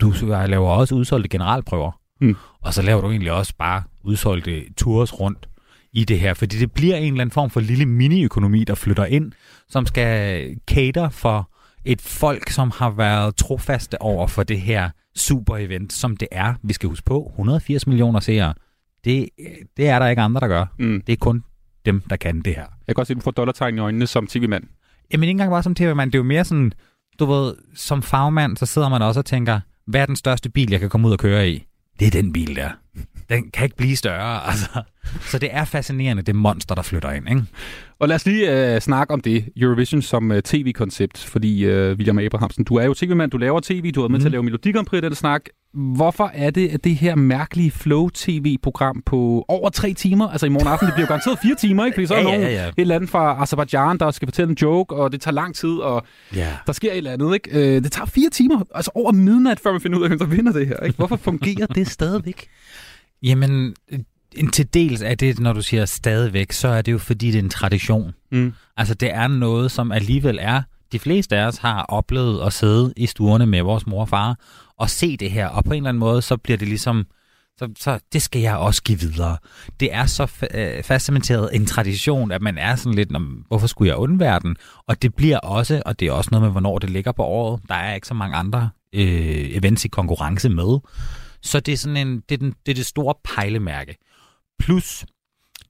Du 0.01 0.13
laver 0.47 0.69
også 0.69 0.95
udsolgte 0.95 1.29
generalprøver, 1.29 1.91
Mm. 2.21 2.35
og 2.61 2.73
så 2.73 2.81
laver 2.81 3.01
du 3.01 3.09
egentlig 3.09 3.31
også 3.31 3.53
bare 3.57 3.83
udsolgte 4.03 4.73
tours 4.73 5.19
rundt 5.19 5.49
i 5.93 6.03
det 6.03 6.19
her, 6.19 6.34
fordi 6.34 6.57
det 6.57 6.72
bliver 6.72 6.95
en 6.95 7.03
eller 7.13 7.22
anden 7.22 7.34
form 7.34 7.49
for 7.49 7.59
lille 7.59 7.85
mini-økonomi, 7.85 8.63
der 8.63 8.76
flytter 8.76 9.05
ind, 9.05 9.31
som 9.69 9.85
skal 9.85 10.55
cater 10.68 11.09
for 11.09 11.49
et 11.85 12.01
folk, 12.01 12.49
som 12.49 12.72
har 12.76 12.89
været 12.89 13.35
trofaste 13.35 14.01
over 14.01 14.27
for 14.27 14.43
det 14.43 14.61
her 14.61 14.89
super-event, 15.18 15.89
som 15.89 16.18
det 16.18 16.27
er. 16.31 16.53
Vi 16.63 16.73
skal 16.73 16.89
huske 16.89 17.05
på, 17.05 17.31
180 17.34 17.88
millioner 17.88 18.19
seere. 18.19 18.53
Det, 19.03 19.30
det 19.77 19.88
er 19.88 19.99
der 19.99 20.07
ikke 20.07 20.22
andre, 20.22 20.41
der 20.41 20.47
gør. 20.47 20.65
Mm. 20.80 21.01
Det 21.07 21.13
er 21.13 21.18
kun 21.18 21.43
dem, 21.85 22.01
der 22.09 22.15
kan 22.15 22.41
det 22.41 22.55
her. 22.55 22.61
Jeg 22.61 22.88
kan 22.88 22.95
godt 22.95 23.07
se, 23.07 23.11
at 23.13 23.15
du 23.15 23.22
får 23.22 23.31
dollartegn 23.31 23.77
i 23.77 23.80
øjnene 23.80 24.07
som 24.07 24.27
tv-mand. 24.27 24.63
Jamen 25.13 25.23
ikke 25.23 25.31
engang 25.31 25.51
bare 25.51 25.63
som 25.63 25.76
tv-mand, 25.76 26.11
det 26.11 26.18
er 26.18 26.19
jo 26.19 26.23
mere 26.23 26.45
sådan, 26.45 26.72
du 27.19 27.26
ved, 27.26 27.55
som 27.76 28.01
fagmand, 28.01 28.57
så 28.57 28.65
sidder 28.65 28.89
man 28.89 29.01
også 29.01 29.19
og 29.19 29.26
tænker, 29.26 29.59
hvad 29.88 30.01
er 30.01 30.05
den 30.05 30.15
største 30.15 30.49
bil, 30.49 30.72
jeg 30.72 30.80
kan 30.80 30.89
komme 30.89 31.07
ud 31.07 31.13
og 31.13 31.19
køre 31.19 31.49
i? 31.49 31.63
Det 31.99 32.07
er 32.07 32.11
den 32.11 32.34
bil 32.34 32.55
der. 32.55 32.69
Den 33.31 33.51
kan 33.53 33.63
ikke 33.63 33.75
blive 33.77 33.95
større, 33.95 34.45
altså. 34.49 34.81
Så 35.21 35.37
det 35.39 35.49
er 35.51 35.65
fascinerende, 35.65 36.23
det 36.23 36.35
monster, 36.35 36.75
der 36.75 36.81
flytter 36.81 37.11
ind, 37.11 37.29
ikke? 37.29 37.43
Og 37.99 38.07
lad 38.07 38.15
os 38.15 38.25
lige 38.25 38.73
øh, 38.75 38.81
snakke 38.81 39.13
om 39.13 39.21
det, 39.21 39.45
Eurovision 39.57 40.01
som 40.01 40.31
øh, 40.31 40.41
tv-koncept, 40.41 41.17
fordi 41.17 41.65
øh, 41.65 41.97
William 41.97 42.19
Abrahamsen, 42.19 42.63
du 42.63 42.75
er 42.75 42.85
jo 42.85 42.93
tv-mand, 42.93 43.31
du 43.31 43.37
laver 43.37 43.59
tv, 43.59 43.91
du 43.91 43.99
har 43.99 44.03
været 44.03 44.11
med 44.11 44.19
mm. 44.19 44.21
til 44.21 44.27
at 44.27 44.31
lave 44.31 44.43
Melodi 44.43 44.71
Grand 44.71 44.85
Prix 44.85 45.01
den 45.01 45.15
snak. 45.15 45.41
Hvorfor 45.73 46.31
er 46.33 46.49
det, 46.49 46.67
at 46.69 46.83
det 46.83 46.95
her 46.95 47.15
mærkelige 47.15 47.71
Flow-tv-program 47.71 49.01
på 49.05 49.45
over 49.47 49.69
tre 49.69 49.93
timer, 49.93 50.27
altså 50.29 50.45
i 50.45 50.49
morgen 50.49 50.67
aften, 50.67 50.85
det 50.87 50.93
bliver 50.93 51.05
jo 51.05 51.07
garanteret 51.07 51.39
fire 51.43 51.55
timer, 51.55 51.85
ikke? 51.85 51.95
Fordi 51.95 52.07
så 52.07 52.13
er 52.13 52.19
Ja, 52.19 52.23
der 52.27 52.31
ja, 52.31 52.37
nogen, 52.39 52.51
ja. 52.53 52.67
et 52.67 52.73
eller 52.77 52.95
andet 52.95 53.09
fra 53.09 53.41
Azerbaijan, 53.41 53.97
der 53.97 54.11
skal 54.11 54.27
fortælle 54.27 54.49
en 54.51 54.57
joke, 54.61 54.95
og 54.95 55.11
det 55.11 55.21
tager 55.21 55.35
lang 55.35 55.55
tid, 55.55 55.69
og 55.69 56.03
Ja. 56.35 56.47
der 56.67 56.73
sker 56.73 56.91
et 56.91 56.97
eller 56.97 57.11
andet, 57.11 57.33
ikke? 57.33 57.75
Øh, 57.75 57.83
det 57.83 57.91
tager 57.91 58.05
fire 58.05 58.29
timer, 58.29 58.63
altså 58.75 58.91
over 58.95 59.11
midnat, 59.11 59.59
før 59.59 59.71
man 59.71 59.81
finder 59.81 59.97
ud 59.97 60.03
af, 60.03 60.09
hvem 60.09 60.19
der 60.19 60.25
vinder 60.25 60.51
det 60.51 60.67
her, 60.67 60.77
ikke? 60.77 60.97
Hvorfor 60.97 61.15
fungerer 61.15 61.65
det 61.67 61.87
stadigvæk? 61.87 62.47
Jamen, 63.23 63.76
en 64.35 64.52
til 64.52 64.73
dels 64.73 65.02
er 65.02 65.15
det, 65.15 65.39
når 65.39 65.53
du 65.53 65.61
siger 65.61 65.85
stadigvæk, 65.85 66.52
så 66.52 66.68
er 66.68 66.81
det 66.81 66.91
jo 66.91 66.98
fordi, 66.98 67.27
det 67.31 67.35
er 67.39 67.43
en 67.43 67.49
tradition. 67.49 68.11
Mm. 68.31 68.53
Altså, 68.77 68.93
det 68.93 69.14
er 69.14 69.27
noget, 69.27 69.72
som 69.72 69.91
alligevel 69.91 70.38
er... 70.41 70.61
De 70.91 70.99
fleste 70.99 71.38
af 71.38 71.45
os 71.45 71.57
har 71.57 71.81
oplevet 71.84 72.45
at 72.45 72.53
sidde 72.53 72.93
i 72.98 73.06
stuerne 73.06 73.45
med 73.45 73.61
vores 73.61 73.88
mor 73.88 74.02
og 74.02 74.10
far 74.10 74.39
og 74.77 74.89
se 74.89 75.18
det 75.18 75.31
her, 75.31 75.48
og 75.48 75.64
på 75.64 75.73
en 75.73 75.77
eller 75.77 75.89
anden 75.89 75.99
måde, 75.99 76.22
så 76.22 76.38
bliver 76.38 76.57
det 76.57 76.68
ligesom... 76.68 77.06
Så, 77.57 77.69
så 77.80 77.99
det 78.14 78.22
skal 78.22 78.41
jeg 78.41 78.56
også 78.57 78.84
give 78.84 78.99
videre. 78.99 79.38
Det 79.80 79.93
er 79.93 80.06
så 80.06 80.48
øh, 80.53 80.84
fastcementeret 80.84 81.49
en 81.53 81.65
tradition, 81.65 82.31
at 82.31 82.41
man 82.41 82.57
er 82.57 82.76
sådan 82.76 82.93
lidt, 82.93 83.11
"Nå, 83.11 83.19
men 83.19 83.43
hvorfor 83.48 83.68
skulle 83.68 83.89
jeg 83.89 83.98
undvære 83.98 84.39
den? 84.39 84.56
Og 84.88 85.02
det 85.02 85.15
bliver 85.15 85.38
også, 85.38 85.81
og 85.85 85.99
det 85.99 86.07
er 86.07 86.11
også 86.11 86.30
noget 86.31 86.43
med, 86.43 86.52
hvornår 86.52 86.80
det 86.80 86.89
ligger 86.89 87.11
på 87.11 87.23
året. 87.23 87.61
Der 87.68 87.76
er 87.76 87.93
ikke 87.95 88.07
så 88.07 88.14
mange 88.14 88.35
andre 88.35 88.69
øh, 88.95 89.56
events 89.57 89.85
i 89.85 89.88
konkurrence 89.88 90.49
med. 90.49 90.80
Så 91.41 91.59
det 91.59 91.72
er 91.73 91.77
sådan 91.77 91.97
en, 92.07 92.23
det 92.30 92.35
er, 92.35 92.39
den, 92.39 92.53
det 92.65 92.72
er 92.72 92.76
det 92.76 92.85
store 92.85 93.13
pejlemærke. 93.35 93.95
Plus, 94.59 95.05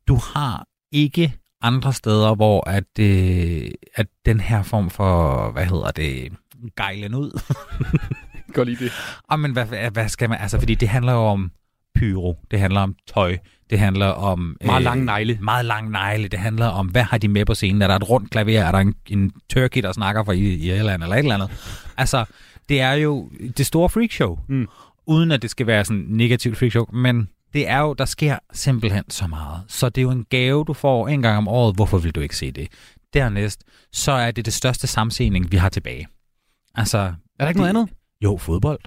du 0.07 0.15
har 0.33 0.65
ikke 0.91 1.33
andre 1.61 1.93
steder, 1.93 2.35
hvor 2.35 2.69
at, 2.69 2.99
øh, 2.99 3.71
at 3.95 4.07
den 4.25 4.39
her 4.39 4.63
form 4.63 4.89
for, 4.89 5.51
hvad 5.51 5.65
hedder 5.65 5.91
det, 5.91 6.33
gejlen 6.77 7.15
ud. 7.15 7.41
Godt 8.53 8.69
lige 8.69 8.83
det. 8.85 8.91
Og 9.29 9.39
men 9.39 9.51
hvad, 9.51 9.65
hvad- 9.91 10.09
skal 10.09 10.29
man, 10.29 10.39
altså 10.41 10.59
fordi 10.59 10.75
det 10.75 10.89
handler 10.89 11.11
jo 11.13 11.19
om 11.25 11.51
pyro, 11.95 12.37
det 12.51 12.59
handler 12.59 12.81
om 12.81 12.95
tøj, 13.13 13.37
det 13.69 13.79
handler 13.79 14.07
om... 14.07 14.57
Meget 14.65 14.83
lange 14.83 15.05
negle. 15.05 15.37
Meget 15.41 15.65
lang 15.65 15.89
negle, 15.91 16.27
det 16.27 16.39
handler 16.39 16.67
om, 16.67 16.87
hvad 16.87 17.03
har 17.03 17.17
de 17.17 17.27
med 17.27 17.45
på 17.45 17.53
scenen? 17.55 17.81
Er 17.81 17.87
der 17.87 17.95
et 17.95 18.09
rundt 18.09 18.31
klaver? 18.31 18.61
Er 18.63 18.71
der 18.71 18.79
en, 18.79 18.95
en 19.09 19.31
turkey, 19.49 19.81
der 19.81 19.91
snakker 19.91 20.23
fra 20.23 20.31
I- 20.31 20.67
Irland 20.69 21.03
eller 21.03 21.15
et 21.15 21.19
eller 21.19 21.35
andet? 21.35 21.49
Altså, 21.97 22.25
det 22.69 22.81
er 22.81 22.93
jo 22.93 23.29
det 23.57 23.65
store 23.65 23.89
freakshow. 23.89 24.39
Mm. 24.49 24.67
Uden 25.07 25.31
at 25.31 25.41
det 25.41 25.49
skal 25.49 25.67
være 25.67 25.85
sådan 25.85 26.05
negativt 26.09 26.57
freakshow, 26.57 26.85
men 26.93 27.29
det 27.53 27.67
er 27.67 27.79
jo, 27.79 27.93
der 27.93 28.05
sker 28.05 28.37
simpelthen 28.53 29.03
så 29.09 29.27
meget. 29.27 29.61
Så 29.67 29.89
det 29.89 30.01
er 30.01 30.03
jo 30.03 30.11
en 30.11 30.25
gave, 30.29 30.65
du 30.65 30.73
får 30.73 31.07
en 31.07 31.21
gang 31.21 31.37
om 31.37 31.47
året. 31.47 31.75
Hvorfor 31.75 31.97
vil 31.97 32.11
du 32.11 32.19
ikke 32.19 32.37
se 32.37 32.51
det? 32.51 32.67
Dernæst, 33.13 33.63
så 33.91 34.11
er 34.11 34.31
det 34.31 34.45
det 34.45 34.53
største 34.53 34.87
samsening, 34.87 35.51
vi 35.51 35.57
har 35.57 35.69
tilbage. 35.69 36.07
Altså, 36.75 36.97
er 36.97 37.13
der 37.39 37.47
ikke 37.47 37.59
noget 37.59 37.69
andet? 37.69 37.89
Jo, 38.23 38.37
fodbold. 38.37 38.79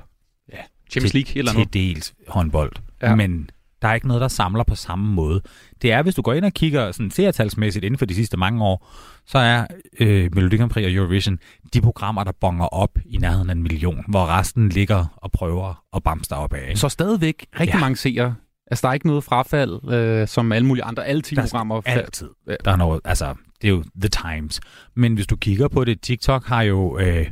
Ja, 0.53 0.59
Champions 0.91 1.15
League 1.15 1.39
eller 1.39 1.53
noget. 1.53 1.73
til 1.73 1.83
dels 1.83 2.15
håndbold. 2.29 2.73
Ja. 3.03 3.15
Men 3.15 3.51
Der 3.85 3.91
er 3.91 3.95
ikke 3.95 4.07
noget, 4.09 4.21
der 4.21 4.29
samler 4.29 4.65
på 4.65 4.75
samme 4.75 5.13
måde. 5.15 5.41
Det 5.83 5.93
er, 5.93 6.03
hvis 6.03 6.15
du 6.15 6.23
går 6.23 6.33
ind 6.33 6.45
og 6.45 6.53
kigger 6.53 6.93
sådan 6.93 7.11
seertalsmæssigt 7.11 7.85
inden 7.85 7.99
for 7.99 8.07
de 8.07 8.15
sidste 8.15 8.37
mange 8.37 8.65
år, 8.65 8.91
så 9.27 9.39
er 9.39 9.67
øh, 10.01 10.31
Melodi 10.35 10.57
Grand 10.57 10.71
Prix 10.71 10.85
og 10.87 10.93
Eurovision 10.93 11.39
de 11.75 11.81
programmer, 11.81 12.25
der 12.25 12.33
bonger 12.41 12.65
op 12.67 12.99
i 13.07 13.17
nærheden 13.17 13.51
af 13.51 13.55
en 13.55 13.63
million, 13.63 14.05
hvor 14.09 14.27
resten 14.27 14.69
ligger 14.69 15.07
og 15.17 15.33
prøver 15.33 15.83
at 15.97 16.03
bamse 16.03 16.35
op 16.35 16.53
af. 16.55 16.79
Så 16.79 16.89
stadigvæk 16.89 17.47
rigtig 17.61 17.75
Ja. 17.75 17.81
mange 17.81 17.97
seere. 17.97 18.35
Altså, 18.71 18.83
der 18.83 18.89
er 18.89 18.95
ikke 18.95 19.07
noget 19.07 19.25
frafald, 19.25 19.93
øh, 19.93 20.29
som 20.29 20.53
alle 20.53 20.67
mulige 20.69 20.85
andre. 20.85 21.07
Alle 21.07 21.23
10 21.23 21.35
Der 21.35 21.43
er 21.43 21.47
programmer. 21.47 21.81
altid. 21.87 22.29
Der 22.65 22.73
er 22.73 22.77
noget, 22.77 23.01
altså, 23.05 23.35
det 23.63 23.69
er 23.69 23.73
jo 23.73 23.85
The 24.01 24.09
Times. 24.09 24.61
Men 24.97 25.15
hvis 25.15 25.27
du 25.27 25.37
kigger 25.37 25.69
på 25.69 25.85
det, 25.85 26.01
TikTok 26.01 26.47
har 26.47 26.63
jo, 26.63 26.99
øh, 26.99 27.07
jeg 27.17 27.27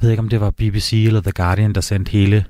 ved 0.00 0.10
ikke 0.10 0.20
om 0.20 0.28
det 0.28 0.40
var 0.40 0.50
BBC 0.50 1.04
eller 1.06 1.20
The 1.20 1.32
Guardian, 1.32 1.72
der 1.72 1.80
sendte 1.80 2.10
hele 2.12 2.44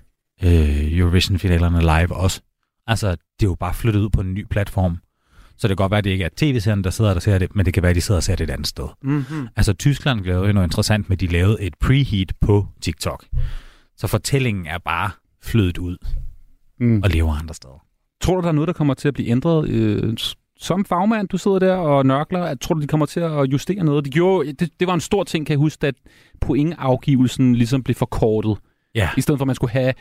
øh, 0.45 0.99
Eurovision-finalerne 0.99 1.81
live 1.81 2.17
også. 2.17 2.41
Altså, 2.87 3.11
det 3.11 3.47
er 3.47 3.51
jo 3.51 3.55
bare 3.55 3.75
flyttet 3.75 4.01
ud 4.01 4.11
på 4.11 4.21
en 4.21 4.35
ny 4.35 4.47
platform. 4.51 4.97
Så 5.57 5.69
det 5.69 5.77
kan 5.77 5.85
godt 5.85 5.91
være, 5.91 5.99
at 5.99 6.05
det 6.05 6.11
ikke 6.11 6.25
er 6.25 6.29
tv-serien, 6.37 6.85
der 6.85 6.91
sidder 6.91 7.13
der 7.13 7.21
ser 7.21 7.39
det, 7.39 7.57
men 7.57 7.67
det 7.67 7.75
kan 7.75 7.83
være, 7.83 7.91
at 7.91 7.97
de 7.97 8.01
sidder 8.01 8.19
og 8.19 8.23
ser 8.23 8.37
det 8.37 8.45
et 8.45 8.53
andet 8.53 8.67
sted. 8.67 8.89
Mhm. 9.03 9.49
Altså, 9.57 9.73
Tyskland 9.73 10.25
lavede 10.25 10.47
jo 10.47 10.53
noget 10.53 10.67
interessant 10.67 11.09
med, 11.09 11.17
at 11.17 11.21
de 11.21 11.27
lavede 11.27 11.63
et 11.63 11.75
preheat 11.81 12.33
på 12.41 12.67
TikTok. 12.81 13.25
Så 13.97 14.07
fortællingen 14.07 14.67
er 14.67 14.79
bare 14.79 15.11
flyttet 15.43 15.79
ud 15.79 15.97
mm. 16.81 17.03
og 17.03 17.11
lever 17.11 17.33
andre 17.33 17.55
steder. 17.55 17.85
Tror 18.21 18.35
du, 18.35 18.43
der 18.43 18.49
er 18.49 18.53
noget, 18.53 18.69
der 18.69 18.73
kommer 18.73 18.95
til 18.95 19.09
at 19.09 19.15
blive 19.15 19.29
ændret? 19.29 19.69
Øh, 19.69 20.17
som 20.59 20.85
fagmand, 20.85 21.29
du 21.29 21.39
sidder 21.39 21.59
der 21.59 21.75
og 21.75 22.07
nørkler, 22.07 22.55
tror 22.55 22.75
du, 22.75 22.81
de 22.81 22.87
kommer 22.87 23.07
til 23.07 23.21
at 23.21 23.53
justere 23.53 23.85
noget? 23.85 24.05
De 24.05 24.11
gjorde, 24.11 24.53
det, 24.53 24.71
det 24.81 24.89
var 24.89 24.95
en 24.95 25.01
stor 25.01 25.25
ting, 25.25 25.47
kan 25.47 25.53
jeg 25.53 25.59
huske, 25.59 25.87
at 25.87 25.95
pointafgivelsen 26.41 27.55
ligesom 27.55 27.83
blev 27.83 27.95
forkortet. 27.95 28.59
Ja. 28.95 29.09
I 29.17 29.21
stedet 29.21 29.39
for, 29.39 29.45
at 29.45 29.47
man 29.47 29.57
skulle 29.57 29.73
have 29.73 29.95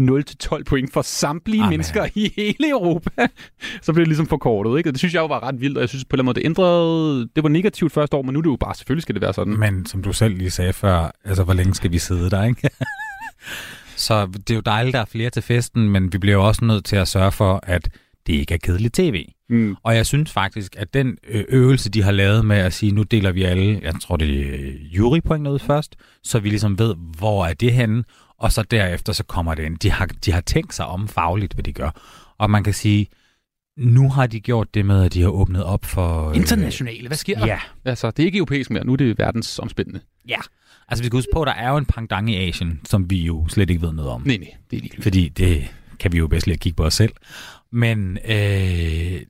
0-12 0.00 0.62
point 0.62 0.92
for 0.92 1.02
samtlige 1.02 1.62
Amen. 1.62 1.70
mennesker 1.70 2.06
i 2.14 2.32
hele 2.36 2.70
Europa, 2.70 3.28
så 3.82 3.92
blev 3.92 4.02
det 4.02 4.08
ligesom 4.08 4.26
forkortet. 4.26 4.78
Ikke? 4.78 4.90
Og 4.90 4.92
det 4.92 4.98
synes 4.98 5.14
jeg 5.14 5.20
jo 5.20 5.26
var 5.26 5.42
ret 5.42 5.60
vildt, 5.60 5.76
og 5.76 5.80
jeg 5.80 5.88
synes 5.88 6.04
på 6.04 6.16
en 6.16 6.20
eller 6.20 6.22
anden 6.22 6.26
måde, 6.26 6.34
det 6.34 6.44
ændrede... 6.44 7.28
Det 7.36 7.42
var 7.42 7.48
negativt 7.48 7.92
første 7.92 8.16
år, 8.16 8.22
men 8.22 8.32
nu 8.32 8.38
er 8.38 8.42
det 8.42 8.50
jo 8.50 8.56
bare, 8.56 8.74
selvfølgelig 8.74 9.02
skal 9.02 9.14
det 9.14 9.22
være 9.22 9.34
sådan. 9.34 9.58
Men 9.58 9.86
som 9.86 10.02
du 10.02 10.12
selv 10.12 10.36
lige 10.36 10.50
sagde 10.50 10.72
før, 10.72 11.10
altså 11.24 11.44
hvor 11.44 11.54
længe 11.54 11.74
skal 11.74 11.92
vi 11.92 11.98
sidde 11.98 12.30
der, 12.30 12.44
ikke? 12.44 12.70
så 13.96 14.26
det 14.26 14.50
er 14.50 14.54
jo 14.54 14.60
dejligt, 14.60 14.94
der 14.94 15.00
er 15.00 15.04
flere 15.04 15.30
til 15.30 15.42
festen, 15.42 15.88
men 15.88 16.12
vi 16.12 16.18
bliver 16.18 16.36
jo 16.36 16.46
også 16.46 16.64
nødt 16.64 16.84
til 16.84 16.96
at 16.96 17.08
sørge 17.08 17.32
for, 17.32 17.60
at 17.62 17.88
det 18.26 18.32
ikke 18.32 18.54
er 18.54 18.58
kedeligt 18.58 18.94
tv. 18.94 19.24
Mm. 19.48 19.76
Og 19.82 19.96
jeg 19.96 20.06
synes 20.06 20.32
faktisk, 20.32 20.76
at 20.78 20.94
den 20.94 21.18
øvelse, 21.48 21.90
de 21.90 22.02
har 22.02 22.10
lavet 22.10 22.44
med 22.44 22.56
at 22.56 22.72
sige, 22.72 22.92
nu 22.92 23.02
deler 23.02 23.32
vi 23.32 23.42
alle, 23.42 23.80
jeg 23.82 23.94
tror 24.00 24.16
det 24.16 24.40
er 24.40 24.58
øh, 24.58 24.96
jurypoint 24.96 25.48
ud 25.48 25.58
først, 25.58 25.96
så 26.22 26.38
vi 26.38 26.48
ligesom 26.48 26.78
ved, 26.78 26.94
hvor 27.18 27.46
er 27.46 27.54
det 27.54 27.72
henne, 27.72 28.04
og 28.38 28.52
så 28.52 28.62
derefter 28.62 29.12
så 29.12 29.24
kommer 29.24 29.54
det 29.54 29.64
ind. 29.64 29.78
De 29.78 29.90
har, 29.90 30.06
de 30.06 30.32
har 30.32 30.40
tænkt 30.40 30.74
sig 30.74 30.86
om 30.86 31.08
fagligt, 31.08 31.52
hvad 31.54 31.64
de 31.64 31.72
gør. 31.72 31.90
Og 32.38 32.50
man 32.50 32.64
kan 32.64 32.74
sige, 32.74 33.06
nu 33.76 34.10
har 34.10 34.26
de 34.26 34.40
gjort 34.40 34.74
det 34.74 34.86
med, 34.86 35.04
at 35.04 35.12
de 35.12 35.22
har 35.22 35.28
åbnet 35.28 35.64
op 35.64 35.84
for... 35.84 36.30
øh, 36.30 36.36
Internationale, 36.36 37.06
hvad 37.06 37.16
sker 37.16 37.38
der? 37.38 37.46
Ja. 37.46 37.58
Altså, 37.84 38.10
det 38.10 38.22
er 38.22 38.26
ikke 38.26 38.38
europæisk 38.38 38.70
mere, 38.70 38.84
nu 38.84 38.92
er 38.92 38.96
det 38.96 39.18
verdensomspændende. 39.18 40.00
Ja. 40.28 40.38
Altså, 40.88 41.02
vi 41.02 41.06
skal 41.06 41.16
huske 41.16 41.30
på, 41.32 41.42
at 41.42 41.46
der 41.46 41.52
er 41.52 41.70
jo 41.70 41.76
en 41.76 41.84
pangdang 41.84 42.30
i 42.30 42.48
Asien, 42.48 42.80
som 42.84 43.10
vi 43.10 43.22
jo 43.22 43.48
slet 43.48 43.70
ikke 43.70 43.82
ved 43.82 43.92
noget 43.92 44.10
om. 44.10 44.22
Nej, 44.26 44.36
nej, 44.36 44.54
det 44.70 44.76
er 44.76 44.80
ligegyldigt. 44.80 45.02
Fordi 45.02 45.28
det 45.28 45.74
kan 46.00 46.12
vi 46.12 46.18
jo 46.18 46.26
bedst 46.26 46.46
lige 46.46 46.54
at 46.54 46.60
kigge 46.60 46.76
på 46.76 46.84
os 46.84 46.94
selv. 46.94 47.12
Men 47.72 48.18
øh, 48.24 49.20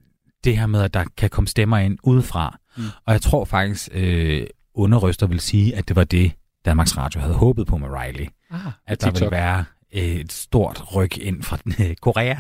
det 0.45 0.59
her 0.59 0.67
med, 0.67 0.83
at 0.83 0.95
der 0.95 1.05
kan 1.17 1.31
komme 1.31 1.49
stemmer 1.49 1.79
ind 1.79 1.99
udefra. 2.03 2.59
Mm. 2.77 2.83
Og 3.07 3.13
jeg 3.13 3.23
tror 3.23 3.45
faktisk, 3.45 3.89
øh, 3.93 4.47
underrøster 4.75 5.27
vil 5.27 5.41
sige, 5.41 5.77
at 5.77 5.89
det 5.89 5.97
var 5.97 6.05
det, 6.05 6.33
Danmarks 6.65 6.97
Radio 6.97 7.21
havde 7.21 7.35
håbet 7.35 7.67
på 7.67 7.77
med 7.77 7.89
Riley. 7.89 8.27
Ah, 8.51 8.61
at 8.87 9.01
der 9.01 9.07
ville 9.07 9.19
TikTok. 9.19 9.33
være 9.33 9.65
øh, 9.95 10.03
et 10.03 10.33
stort 10.33 10.95
ryg 10.97 11.19
ind 11.19 11.43
fra 11.43 11.59
øh, 11.81 11.97
Korea, 11.97 12.37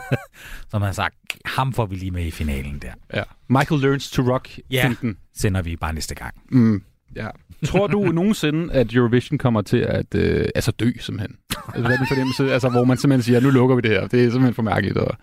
som 0.70 0.82
har 0.82 0.92
sagt, 0.92 1.16
ham 1.44 1.72
får 1.72 1.86
vi 1.86 1.96
lige 1.96 2.10
med 2.10 2.26
i 2.26 2.30
finalen 2.30 2.78
der. 2.78 2.92
Ja. 3.14 3.22
Michael 3.48 3.80
Learns 3.80 4.10
to 4.10 4.22
Rock. 4.22 4.58
Ja, 4.70 4.84
finten. 4.86 5.18
sender 5.36 5.62
vi 5.62 5.76
bare 5.76 5.92
næste 5.92 6.14
gang. 6.14 6.34
Mm. 6.48 6.82
Ja. 7.16 7.28
Tror 7.64 7.86
du 7.86 8.02
nogensinde, 8.02 8.72
at 8.74 8.94
Eurovision 8.94 9.38
kommer 9.38 9.62
til 9.62 9.76
at 9.76 10.14
øh, 10.14 10.48
altså 10.54 10.70
dø, 10.70 10.90
simpelthen? 11.00 11.36
Altså, 11.68 11.80
hvad 11.80 11.90
er 11.92 11.96
den 11.96 12.06
fornemmelse, 12.06 12.52
altså, 12.52 12.68
hvor 12.68 12.84
man 12.84 12.96
simpelthen 12.96 13.22
siger, 13.22 13.40
nu 13.40 13.50
lukker 13.50 13.76
vi 13.76 13.80
det 13.80 13.90
her. 13.90 14.06
Det 14.06 14.20
er 14.20 14.24
simpelthen 14.24 14.54
for 14.54 14.62
mærkeligt. 14.62 14.96
Og... 14.96 15.16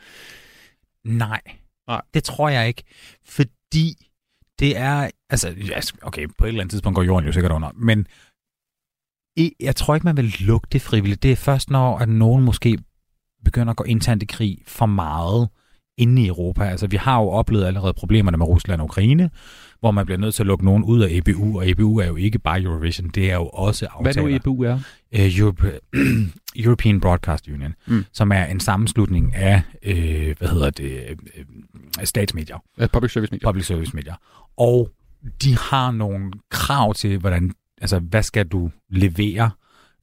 Nej. 1.06 1.42
Nej. 1.88 2.02
Det 2.14 2.24
tror 2.24 2.50
jeg 2.50 2.68
ikke. 2.68 2.84
Fordi 3.26 4.08
det 4.60 4.78
er... 4.78 5.10
Altså, 5.30 5.56
okay, 6.02 6.28
på 6.38 6.46
et 6.46 6.48
eller 6.48 6.62
andet 6.62 6.72
tidspunkt 6.72 6.96
går 6.96 7.04
jorden 7.04 7.26
jo 7.28 7.34
sikkert 7.34 7.52
under. 7.52 7.70
Men 7.76 8.08
jeg 9.60 9.76
tror 9.76 9.96
ikke, 9.96 10.06
man 10.06 10.18
vil 10.18 10.36
lukke 10.40 10.68
det 10.72 10.82
frivilligt. 10.82 11.24
Det 11.24 11.32
er 11.32 11.36
først, 11.36 11.70
når 11.70 11.98
at 11.98 12.10
nogen 12.10 12.44
måske 12.44 12.78
begynder 13.46 13.70
at 13.72 13.78
gå 13.78 13.84
internt 13.84 14.24
i 14.24 14.26
krig 14.26 14.58
for 14.68 14.86
meget 14.86 15.50
inde 15.98 16.22
i 16.22 16.28
Europa. 16.28 16.64
Altså, 16.64 16.88
vi 16.88 16.98
har 16.98 17.20
jo 17.22 17.30
oplevet 17.30 17.66
allerede 17.66 17.94
problemerne 17.94 18.38
med 18.38 18.46
Rusland 18.48 18.82
og 18.82 18.86
Ukraine, 18.86 19.30
hvor 19.80 19.92
man 19.92 20.06
bliver 20.06 20.18
nødt 20.20 20.36
til 20.36 20.44
at 20.44 20.48
lukke 20.48 20.66
nogen 20.66 20.84
ud 20.84 21.02
af 21.02 21.08
EBU, 21.12 21.58
og 21.60 21.70
EBU 21.70 21.98
er 21.98 22.06
jo 22.08 22.16
ikke 22.16 22.40
bare 22.40 22.62
Eurovision, 22.62 23.10
det 23.10 23.32
er 23.32 23.36
jo 23.36 23.48
også 23.48 23.86
aftaler. 23.86 24.14
Hvad 24.14 24.32
nu 24.32 24.36
EBU 24.36 24.64
er? 24.64 24.80
Øh, 25.12 25.40
Europe, 25.40 25.80
European 26.66 27.00
Broadcast 27.00 27.48
Union, 27.48 27.74
Mm. 27.88 28.06
som 28.14 28.32
er 28.32 28.46
en 28.46 28.60
sammenslutning 28.60 29.36
af, 29.36 29.62
øh, 29.84 30.36
hvad 30.38 30.48
hedder 30.48 30.70
det, 30.70 30.92
øh, 31.10 31.46
statsmedier. 32.04 32.64
Uh, 32.82 32.88
public 32.94 33.12
service 33.12 33.32
medier. 33.32 33.48
Public 33.50 33.66
service 33.66 33.96
medier. 33.96 34.16
Og 34.58 34.90
de 35.44 35.58
har 35.58 35.92
nogle 35.92 36.32
krav 36.52 36.94
til, 36.94 37.18
hvordan, 37.18 37.52
altså, 37.82 38.00
hvad 38.00 38.24
skal 38.24 38.48
du 38.48 38.72
levere 38.90 39.52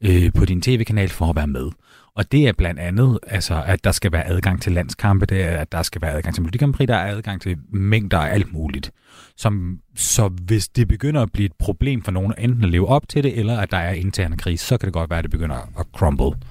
øh, 0.01 0.33
på 0.33 0.45
din 0.45 0.63
tv-kanal 0.63 1.09
for 1.09 1.27
at 1.31 1.37
være 1.37 1.47
med. 1.47 1.71
Og 2.15 2.33
det 2.33 2.49
er 2.49 2.53
blandt 2.53 2.81
andet, 2.81 3.19
altså, 3.27 3.63
at 3.67 3.85
der 3.85 3.93
skal 3.93 4.13
være 4.13 4.27
adgang 4.27 4.63
til 4.63 4.73
landskampe, 4.73 5.27
det 5.27 5.43
er, 5.43 5.57
at 5.57 5.73
der 5.73 5.83
skal 5.83 6.03
være 6.03 6.13
adgang 6.13 6.35
til 6.35 6.43
Melodi 6.43 6.87
der 6.87 6.97
er 6.97 7.17
adgang 7.17 7.41
til 7.41 7.59
mængder 7.69 8.19
af 8.19 8.35
alt 8.35 8.53
muligt. 8.53 8.91
Som, 9.37 9.81
så 9.97 10.29
hvis 10.29 10.69
det 10.69 10.89
begynder 10.89 11.23
at 11.23 11.33
blive 11.33 11.47
et 11.47 11.53
problem 11.59 12.03
for 12.03 12.11
nogen, 12.11 12.35
enten 12.39 12.65
at 12.65 12.71
leve 12.71 12.89
op 12.89 13.09
til 13.09 13.23
det, 13.25 13.39
eller 13.39 13.59
at 13.59 13.71
der 13.71 13.77
er 13.77 13.93
interne 13.93 14.37
krig, 14.37 14.61
så 14.61 14.79
kan 14.79 14.87
det 14.87 14.93
godt 14.93 15.11
være, 15.11 15.19
at 15.19 15.23
det 15.23 15.31
begynder 15.31 15.57
at 15.79 15.87
crumble. 15.97 16.49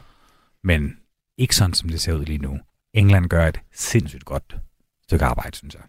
Men 0.64 0.98
ikke 1.38 1.56
sådan, 1.56 1.74
som 1.74 1.90
det 1.90 2.02
ser 2.02 2.14
ud 2.14 2.26
lige 2.26 2.38
nu. 2.38 2.60
England 2.94 3.26
gør 3.26 3.48
et 3.48 3.60
sindssygt 3.74 4.26
godt 4.26 4.58
stykke 5.04 5.26
arbejde, 5.26 5.58
synes 5.58 5.74
jeg. 5.76 5.84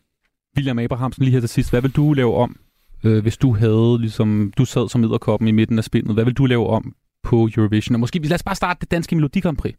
William 0.56 0.78
Abrahamsen, 0.78 1.24
lige 1.24 1.32
her 1.32 1.40
til 1.40 1.48
sidst. 1.48 1.70
Hvad 1.70 1.82
vil 1.82 1.90
du 1.90 2.12
lave 2.12 2.36
om, 2.36 2.56
øh, 3.04 3.22
hvis 3.22 3.36
du 3.36 3.54
havde, 3.54 3.96
ligesom, 4.00 4.52
du 4.58 4.64
sad 4.64 4.88
som 4.88 5.04
edderkoppen 5.04 5.48
i 5.48 5.52
midten 5.52 5.78
af 5.78 5.84
spillet? 5.84 6.14
Hvad 6.14 6.24
vil 6.24 6.34
du 6.34 6.46
lave 6.46 6.66
om 6.66 6.94
på 7.22 7.48
Eurovision? 7.56 7.94
Og 7.94 8.00
måske, 8.00 8.18
lad 8.18 8.34
os 8.34 8.42
bare 8.42 8.54
starte 8.54 8.80
det 8.80 8.90
danske 8.90 9.16
Melodi 9.16 9.40
Grand 9.40 9.56
Prix, 9.56 9.74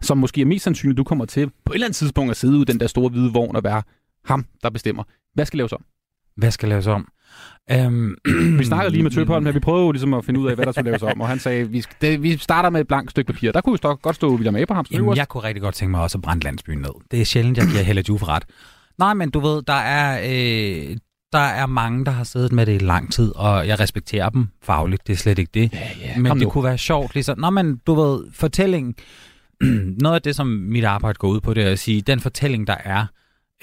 som 0.00 0.18
måske 0.18 0.40
er 0.40 0.44
mest 0.44 0.64
sandsynligt, 0.64 0.98
du 0.98 1.04
kommer 1.04 1.24
til 1.24 1.50
på 1.64 1.72
et 1.72 1.74
eller 1.74 1.86
andet 1.86 1.96
tidspunkt 1.96 2.30
at 2.30 2.36
sidde 2.36 2.56
ud 2.56 2.62
i 2.62 2.64
den 2.64 2.80
der 2.80 2.86
store 2.86 3.08
hvide 3.08 3.32
vogn 3.32 3.56
og 3.56 3.64
være 3.64 3.82
ham, 4.24 4.44
der 4.62 4.70
bestemmer. 4.70 5.02
Hvad 5.34 5.46
skal 5.46 5.56
laves 5.56 5.72
om? 5.72 5.84
Hvad 6.36 6.50
skal 6.50 6.68
laves 6.68 6.86
om? 6.86 7.08
Um, 7.86 8.16
vi 8.58 8.64
snakkede 8.64 8.92
lige 8.92 9.02
med 9.02 9.10
Tøbholm, 9.10 9.44
men 9.44 9.54
vi 9.54 9.60
prøvede 9.60 9.84
jo 9.84 9.92
ligesom 9.92 10.14
at 10.14 10.24
finde 10.24 10.40
ud 10.40 10.48
af, 10.48 10.54
hvad 10.54 10.66
der 10.66 10.72
skulle 10.72 10.90
laves 10.90 11.02
om, 11.02 11.20
og 11.20 11.28
han 11.28 11.38
sagde, 11.38 11.70
vi, 11.70 11.84
det, 12.00 12.22
vi 12.22 12.36
starter 12.36 12.70
med 12.70 12.80
et 12.80 12.88
blankt 12.88 13.10
stykke 13.10 13.32
papir. 13.32 13.52
Der 13.52 13.60
kunne 13.60 13.72
jo 13.72 13.76
stå, 13.76 13.94
godt 13.94 14.16
stå 14.16 14.34
William 14.34 14.56
Abrahamsen 14.56 14.96
Jamen, 14.96 15.16
jeg 15.16 15.28
kunne 15.28 15.42
rigtig 15.42 15.62
godt 15.62 15.74
tænke 15.74 15.90
mig 15.90 16.00
også 16.00 16.18
at 16.18 16.22
brænde 16.22 16.44
landsbyen 16.44 16.78
ned. 16.78 16.90
Det 17.10 17.20
er 17.20 17.24
sjældent, 17.24 17.58
jeg 17.58 17.66
giver 17.66 17.82
Hella 17.82 18.02
Juf 18.08 18.22
ret. 18.28 18.44
Nej, 18.98 19.14
men 19.14 19.30
du 19.30 19.40
ved, 19.40 19.62
der 19.62 19.72
er, 19.72 20.20
øh, 20.24 20.96
der 21.32 21.38
er 21.38 21.66
mange, 21.66 22.04
der 22.04 22.10
har 22.10 22.24
siddet 22.24 22.52
med 22.52 22.66
det 22.66 22.74
i 22.74 22.84
lang 22.84 23.12
tid, 23.12 23.32
og 23.36 23.66
jeg 23.66 23.80
respekterer 23.80 24.28
dem 24.28 24.48
fagligt. 24.62 25.06
Det 25.06 25.12
er 25.12 25.16
slet 25.16 25.38
ikke 25.38 25.50
det. 25.54 25.72
Ja, 25.72 25.90
ja, 26.00 26.18
men 26.18 26.32
det 26.32 26.42
nu. 26.42 26.50
kunne 26.50 26.64
være 26.64 26.78
sjovt. 26.78 27.14
Ligesom, 27.14 27.38
Nå, 27.38 27.50
men 27.50 27.80
du 27.86 27.94
ved, 27.94 28.24
fortælling... 28.32 28.96
Noget 30.02 30.14
af 30.14 30.22
det, 30.22 30.36
som 30.36 30.46
mit 30.46 30.84
arbejde 30.84 31.18
går 31.18 31.28
ud 31.28 31.40
på, 31.40 31.54
det 31.54 31.66
er 31.66 31.70
at 31.70 31.78
sige, 31.78 32.02
den 32.02 32.20
fortælling, 32.20 32.66
der 32.66 32.76
er, 32.84 33.06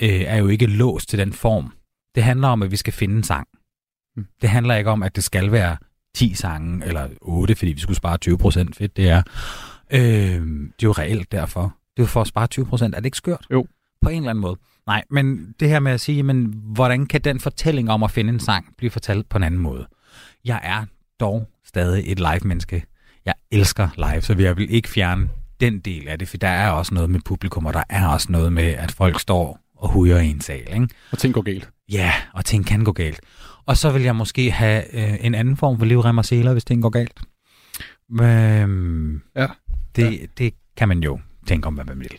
øh, 0.01 0.21
er 0.21 0.37
jo 0.37 0.47
ikke 0.47 0.65
låst 0.65 1.09
til 1.09 1.19
den 1.19 1.33
form. 1.33 1.73
Det 2.15 2.23
handler 2.23 2.47
om, 2.47 2.63
at 2.63 2.71
vi 2.71 2.75
skal 2.75 2.93
finde 2.93 3.15
en 3.15 3.23
sang. 3.23 3.47
Mm. 4.15 4.25
Det 4.41 4.49
handler 4.49 4.75
ikke 4.75 4.89
om, 4.89 5.03
at 5.03 5.15
det 5.15 5.23
skal 5.23 5.51
være 5.51 5.77
10 6.15 6.33
sange, 6.33 6.85
eller 6.85 7.07
8, 7.21 7.55
fordi 7.55 7.71
vi 7.71 7.79
skulle 7.79 7.97
spare 7.97 8.17
20 8.17 8.37
procent. 8.37 8.75
Fedt, 8.75 8.97
det 8.97 9.09
er. 9.09 9.21
Øh, 9.91 10.01
det 10.01 10.83
er 10.83 10.83
jo 10.83 10.91
reelt 10.91 11.31
derfor. 11.31 11.61
Det 11.61 11.99
er 11.99 12.03
jo 12.03 12.07
for 12.07 12.21
at 12.21 12.27
spare 12.27 12.47
20 12.47 12.65
procent. 12.65 12.95
Er 12.95 12.99
det 12.99 13.05
ikke 13.05 13.17
skørt? 13.17 13.47
Jo. 13.51 13.67
På 14.01 14.09
en 14.09 14.17
eller 14.17 14.29
anden 14.29 14.41
måde. 14.41 14.57
Nej, 14.87 15.03
men 15.09 15.55
det 15.59 15.69
her 15.69 15.79
med 15.79 15.91
at 15.91 16.01
sige, 16.01 16.23
men 16.23 16.53
hvordan 16.63 17.05
kan 17.05 17.21
den 17.21 17.39
fortælling 17.39 17.91
om 17.91 18.03
at 18.03 18.11
finde 18.11 18.33
en 18.33 18.39
sang 18.39 18.65
blive 18.77 18.91
fortalt 18.91 19.29
på 19.29 19.37
en 19.37 19.43
anden 19.43 19.59
måde? 19.59 19.87
Jeg 20.45 20.59
er 20.63 20.85
dog 21.19 21.47
stadig 21.65 22.11
et 22.11 22.19
live-menneske. 22.19 22.83
Jeg 23.25 23.33
elsker 23.51 23.89
live, 23.97 24.21
så 24.21 24.35
jeg 24.39 24.57
vil 24.57 24.73
ikke 24.73 24.89
fjerne 24.89 25.29
den 25.59 25.79
del 25.79 26.07
af 26.07 26.19
det, 26.19 26.27
for 26.27 26.37
der 26.37 26.47
er 26.47 26.69
også 26.69 26.93
noget 26.93 27.09
med 27.09 27.19
publikum, 27.25 27.65
og 27.65 27.73
der 27.73 27.83
er 27.89 28.07
også 28.07 28.31
noget 28.31 28.53
med, 28.53 28.63
at 28.63 28.91
folk 28.91 29.19
står 29.19 29.59
og 29.75 29.89
hujer 29.89 30.19
i 30.19 30.27
en 30.27 30.41
sal. 30.41 30.73
Ikke? 30.73 30.87
Og 31.11 31.17
ting 31.17 31.33
går 31.33 31.41
galt. 31.41 31.69
Ja, 31.91 32.11
og 32.33 32.45
ting 32.45 32.65
kan 32.65 32.83
gå 32.83 32.91
galt. 32.91 33.21
Og 33.65 33.77
så 33.77 33.91
vil 33.91 34.01
jeg 34.01 34.15
måske 34.15 34.51
have 34.51 34.95
øh, 34.95 35.25
en 35.25 35.35
anden 35.35 35.57
form 35.57 35.77
for 35.77 35.85
livrem 35.85 36.17
og 36.17 36.25
seler, 36.25 36.51
hvis 36.51 36.65
ting 36.65 36.81
går 36.81 36.89
galt. 36.89 37.19
Men, 38.09 39.23
ja. 39.35 39.47
Det, 39.95 40.11
ja. 40.11 40.25
det 40.37 40.53
kan 40.77 40.87
man 40.87 40.99
jo 40.99 41.19
tænke 41.47 41.67
om, 41.67 41.73
hvad 41.73 41.85
man 41.85 41.99
vil. 41.99 42.17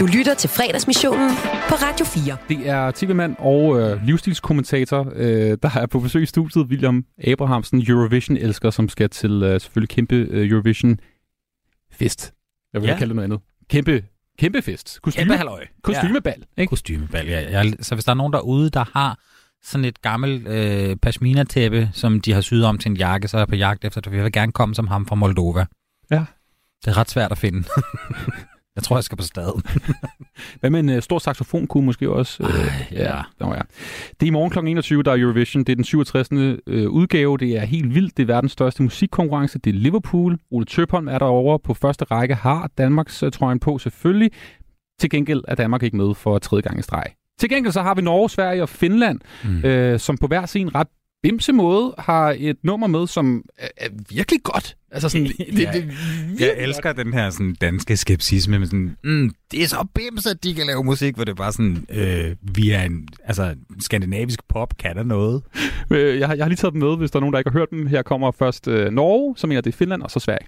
Du 0.00 0.06
lytter 0.06 0.34
til 0.34 0.50
fredagsmissionen 0.50 1.30
på 1.68 1.74
Radio 1.74 2.04
4. 2.06 2.36
Det 2.48 2.68
er 2.68 2.90
tv-mand 2.90 3.36
og 3.38 3.80
øh, 3.80 4.02
livsstilskommentator, 4.06 5.12
øh, 5.14 5.58
der 5.62 5.70
er 5.74 5.86
på 5.86 6.00
besøg 6.00 6.22
i 6.22 6.26
studiet, 6.26 6.66
William 6.66 7.04
Abrahamsen, 7.26 7.84
Eurovision-elsker, 7.88 8.70
som 8.70 8.88
skal 8.88 9.10
til 9.10 9.42
øh, 9.42 9.60
selvfølgelig 9.60 9.88
kæmpe 9.88 10.14
øh, 10.14 10.50
Eurovision-fest. 10.50 12.32
Jeg 12.72 12.82
vil 12.82 12.88
Ja. 12.88 12.98
kalde 12.98 13.08
det 13.08 13.16
noget 13.16 13.24
andet. 13.24 13.40
Kæmpe 13.70 14.04
Kæmpe 14.38 14.62
fest. 14.62 14.98
Kostyme, 15.02 15.22
Kæmpe 15.22 15.36
halløj. 15.36 15.66
Kostymebal, 15.82 16.44
ja. 16.56 16.60
ikke? 16.62 16.70
Kostymebal, 16.70 17.26
ja. 17.26 17.50
Jeg, 17.50 17.72
så 17.80 17.94
hvis 17.94 18.04
der 18.04 18.10
er 18.10 18.16
nogen 18.16 18.32
derude, 18.32 18.70
der 18.70 18.84
har 18.92 19.18
sådan 19.62 19.84
et 19.84 20.02
gammelt 20.02 20.48
øh, 20.48 20.96
pashmina-tæppe, 20.96 21.88
som 21.92 22.20
de 22.20 22.32
har 22.32 22.40
syet 22.40 22.64
om 22.64 22.78
til 22.78 22.90
en 22.90 22.96
jakke, 22.96 23.28
så 23.28 23.36
er 23.36 23.40
jeg 23.40 23.48
på 23.48 23.54
jagt 23.56 23.84
efter 23.84 24.00
det. 24.00 24.12
Jeg 24.12 24.24
vil 24.24 24.32
gerne 24.32 24.52
komme 24.52 24.74
som 24.74 24.86
ham 24.86 25.06
fra 25.06 25.14
Moldova. 25.14 25.66
Ja. 26.10 26.24
Det 26.84 26.90
er 26.90 26.96
ret 26.96 27.10
svært 27.10 27.32
at 27.32 27.38
finde. 27.38 27.64
jeg 28.76 28.82
tror, 28.82 28.96
jeg 28.96 29.04
skal 29.04 29.18
på 29.18 29.24
staden. 29.24 29.62
Hvad 30.60 30.70
med 30.70 30.80
en 30.80 30.88
uh, 30.88 31.00
stor 31.00 31.18
saxofon 31.18 31.66
kunne 31.66 31.86
måske 31.86 32.10
også? 32.10 32.42
Uh, 32.42 32.48
Ej, 32.48 32.86
ja. 32.92 33.22
Nå, 33.40 33.54
ja. 33.54 33.60
Det 34.20 34.22
er 34.22 34.26
i 34.26 34.30
morgen 34.30 34.50
kl. 34.50 34.58
21, 34.58 35.02
der 35.02 35.12
er 35.12 35.16
Eurovision. 35.18 35.64
Det 35.64 35.72
er 35.72 35.76
den 35.76 35.84
67. 35.84 36.32
Uh, 36.32 36.38
udgave. 36.66 37.38
Det 37.38 37.56
er 37.56 37.64
helt 37.64 37.94
vildt. 37.94 38.16
Det 38.16 38.22
er 38.22 38.26
verdens 38.26 38.52
største 38.52 38.82
musikkonkurrence. 38.82 39.58
Det 39.58 39.70
er 39.70 39.74
Liverpool. 39.74 40.38
Ole 40.50 40.64
Tøpholm 40.64 41.08
er 41.08 41.18
derovre 41.18 41.58
på 41.58 41.74
første 41.74 42.04
række. 42.04 42.34
Har 42.34 42.70
Danmarks 42.78 43.22
uh, 43.22 43.30
trøjen 43.30 43.58
på 43.58 43.78
selvfølgelig. 43.78 44.30
Til 45.00 45.10
gengæld 45.10 45.42
er 45.48 45.54
Danmark 45.54 45.82
ikke 45.82 45.96
med 45.96 46.14
for 46.14 46.38
tredje 46.38 46.62
gang 46.62 46.78
i 46.78 46.82
streg. 46.82 47.04
Til 47.38 47.48
gengæld 47.48 47.72
så 47.72 47.82
har 47.82 47.94
vi 47.94 48.02
Norge, 48.02 48.30
Sverige 48.30 48.62
og 48.62 48.68
Finland, 48.68 49.20
mm. 49.44 49.64
øh, 49.64 49.98
som 49.98 50.18
på 50.18 50.26
hver 50.26 50.46
sin 50.46 50.74
ret 50.74 50.86
bimse 51.30 51.52
måde 51.52 51.94
har 51.98 52.36
et 52.38 52.56
nummer 52.62 52.86
med, 52.86 53.06
som 53.06 53.42
er, 53.58 53.68
er 53.76 53.88
virkelig 54.10 54.40
godt. 54.42 54.76
Altså 54.90 55.08
sådan, 55.08 55.26
det, 55.50 55.58
Ja. 55.62 55.72
det, 55.72 55.82
det, 55.82 56.40
Jeg 56.40 56.54
elsker 56.58 56.92
den 56.92 57.12
her 57.12 57.30
sådan, 57.30 57.56
danske 57.60 57.96
skepsisme 57.96 58.58
med 58.58 58.66
sådan, 58.66 58.96
mm, 59.04 59.30
det 59.50 59.62
er 59.62 59.66
så 59.66 59.86
bims, 59.94 60.26
at 60.26 60.44
de 60.44 60.54
kan 60.54 60.66
lave 60.66 60.84
musik, 60.84 61.14
hvor 61.14 61.24
det 61.24 61.32
er 61.32 61.36
bare 61.36 61.52
sådan, 61.52 61.86
øh, 61.90 62.36
vi 62.56 62.70
er 62.70 62.82
en, 62.82 63.08
altså, 63.24 63.54
skandinavisk 63.80 64.40
pop, 64.48 64.78
kan 64.78 64.96
der 64.96 65.02
noget? 65.02 65.42
Øh, 65.90 66.18
Jeg 66.18 66.26
har, 66.28 66.34
jeg 66.34 66.44
har 66.44 66.48
lige 66.48 66.56
taget 66.56 66.72
dem 66.74 66.82
med, 66.82 66.96
hvis 66.96 67.10
der 67.10 67.16
er 67.18 67.20
nogen, 67.20 67.32
der 67.32 67.38
ikke 67.38 67.50
har 67.50 67.58
hørt 67.58 67.70
dem. 67.70 67.86
Her 67.86 68.02
kommer 68.02 68.30
først 68.38 68.68
øh, 68.68 68.92
Norge, 68.92 69.34
så 69.36 69.46
mener 69.46 69.60
det 69.60 69.72
er 69.72 69.76
Finland, 69.76 70.02
og 70.02 70.10
så 70.10 70.20
Sverige. 70.20 70.46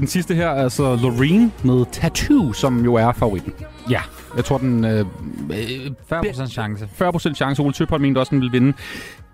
Den 0.00 0.08
sidste 0.08 0.34
her 0.34 0.48
er 0.48 0.62
altså 0.62 0.96
Loreen 0.96 1.52
med 1.64 1.84
Tattoo, 1.92 2.52
som 2.52 2.84
jo 2.84 2.94
er 2.94 3.12
favoritten. 3.12 3.52
Ja, 3.90 4.00
jeg 4.36 4.44
tror 4.44 4.58
den... 4.58 4.84
Øh, 4.84 5.06
øh, 5.50 5.90
40% 6.12 6.46
chance. 6.46 6.88
40% 7.00 7.34
chance. 7.34 7.62
Ole 7.62 7.72
Tøphold 7.72 8.00
mente 8.00 8.18
også, 8.18 8.30
den 8.30 8.40
vil 8.40 8.52
vinde. 8.52 8.72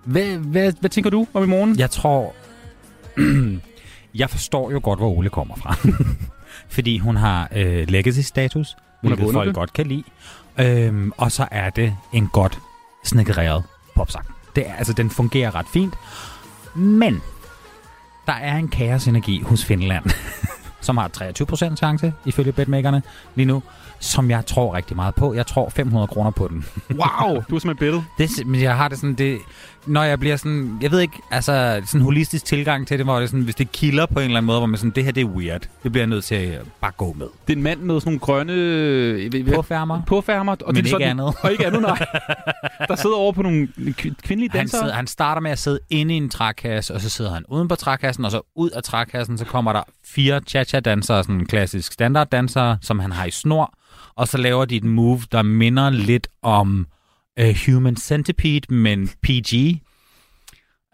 Hvad, 0.04 0.36
hvad, 0.36 0.72
hvad 0.80 0.90
tænker 0.90 1.10
du 1.10 1.26
om 1.34 1.44
i 1.44 1.46
morgen? 1.46 1.78
Jeg 1.78 1.90
tror... 1.90 2.34
jeg 4.14 4.30
forstår 4.30 4.70
jo 4.70 4.80
godt, 4.82 4.98
hvor 4.98 5.08
Ole 5.10 5.30
kommer 5.30 5.56
fra. 5.56 5.76
Fordi 6.74 6.98
hun 6.98 7.16
har 7.16 7.48
øh, 7.56 7.88
legacy-status, 7.88 8.76
hvilket 9.02 9.32
folk 9.32 9.46
det. 9.46 9.54
godt 9.54 9.72
kan 9.72 9.86
lide. 9.86 10.04
Øhm, 10.60 11.12
og 11.16 11.32
så 11.32 11.46
er 11.50 11.70
det 11.70 11.96
en 12.12 12.28
godt 12.32 12.58
snekkereret 13.04 13.62
popsang. 13.94 14.26
Det 14.56 14.68
er, 14.68 14.74
altså, 14.74 14.92
den 14.92 15.10
fungerer 15.10 15.54
ret 15.54 15.66
fint. 15.72 15.94
Men 16.74 17.20
der 18.26 18.32
er 18.32 18.56
en 18.56 18.68
kaosenergi 18.68 19.42
hos 19.42 19.64
Finland, 19.64 20.04
som 20.80 20.96
har 20.96 21.10
23% 21.72 21.76
chance, 21.76 22.12
ifølge 22.24 22.52
betmakerne 22.52 23.02
lige 23.34 23.46
nu, 23.46 23.62
som 24.00 24.30
jeg 24.30 24.46
tror 24.46 24.74
rigtig 24.74 24.96
meget 24.96 25.14
på. 25.14 25.34
Jeg 25.34 25.46
tror 25.46 25.68
500 25.68 26.06
kroner 26.06 26.30
på 26.30 26.48
den. 26.48 26.66
Wow, 26.90 27.42
du 27.50 27.54
er 27.54 27.58
simpelthen 27.58 27.76
bedre. 27.76 28.04
Det, 28.18 28.46
men 28.46 28.62
jeg 28.62 28.76
har 28.76 28.88
det 28.88 28.98
sådan, 28.98 29.14
det, 29.14 29.38
når 29.86 30.02
jeg 30.02 30.20
bliver 30.20 30.36
sådan, 30.36 30.78
jeg 30.82 30.90
ved 30.90 31.00
ikke, 31.00 31.18
altså 31.30 31.82
sådan 31.86 32.00
en 32.00 32.04
holistisk 32.04 32.44
tilgang 32.44 32.86
til 32.86 32.98
det, 32.98 33.06
hvor 33.06 33.20
det 33.20 33.28
sådan, 33.30 33.44
hvis 33.44 33.54
det 33.54 33.72
kilder 33.72 34.06
på 34.06 34.18
en 34.18 34.24
eller 34.24 34.36
anden 34.36 34.46
måde, 34.46 34.58
hvor 34.58 34.66
man 34.66 34.76
sådan, 34.78 34.90
det 34.90 35.04
her 35.04 35.12
det 35.12 35.20
er 35.20 35.24
weird, 35.24 35.60
det 35.82 35.92
bliver 35.92 36.02
jeg 36.02 36.06
nødt 36.06 36.24
til 36.24 36.34
at 36.34 36.62
bare 36.80 36.92
gå 36.96 37.12
med. 37.18 37.26
Det 37.46 37.52
er 37.52 37.56
en 37.56 37.62
mand 37.62 37.80
med 37.80 38.00
sådan 38.00 38.10
nogle 38.10 38.18
grønne... 38.20 38.52
øh, 38.52 39.54
Påfærmer. 39.54 40.02
Påfærmer. 40.06 40.52
Og 40.52 40.58
Men 40.66 40.74
det 40.74 40.80
er 40.80 40.84
ikke 40.84 40.90
sådan, 40.90 41.08
andet. 41.08 41.34
Og 41.42 41.52
ikke 41.52 41.66
andet, 41.66 41.82
nej. 41.82 41.98
Der 42.88 42.96
sidder 42.96 43.16
over 43.16 43.32
på 43.32 43.42
nogle 43.42 43.68
kv- 43.78 44.14
kvindelige 44.22 44.50
Han, 44.50 44.60
dansere. 44.60 44.80
sidder, 44.80 44.94
han 44.94 45.06
starter 45.06 45.40
med 45.40 45.50
at 45.50 45.58
sidde 45.58 45.78
inde 45.90 46.14
i 46.14 46.16
en 46.16 46.28
trækasse, 46.30 46.94
og 46.94 47.00
så 47.00 47.08
sidder 47.08 47.34
han 47.34 47.44
uden 47.48 47.68
på 47.68 47.74
trækassen, 47.76 48.24
og 48.24 48.30
så 48.30 48.40
ud 48.56 48.70
af 48.70 48.82
trækassen, 48.82 49.38
så 49.38 49.44
kommer 49.44 49.72
der 49.72 49.82
fire 50.06 50.40
cha-cha-dansere, 50.48 51.22
sådan 51.22 51.34
en 51.34 51.46
klassisk 51.46 51.92
standarddansere, 51.92 52.78
som 52.82 52.98
han 52.98 53.12
har 53.12 53.24
i 53.24 53.30
snor, 53.30 53.72
og 54.16 54.28
så 54.28 54.38
laver 54.38 54.64
de 54.64 54.76
et 54.76 54.84
move, 54.84 55.20
der 55.32 55.42
minder 55.42 55.90
lidt 55.90 56.28
om 56.42 56.86
uh, 57.40 57.54
Human 57.66 57.96
Centipede, 57.96 58.74
men 58.74 59.08
PG, 59.22 59.80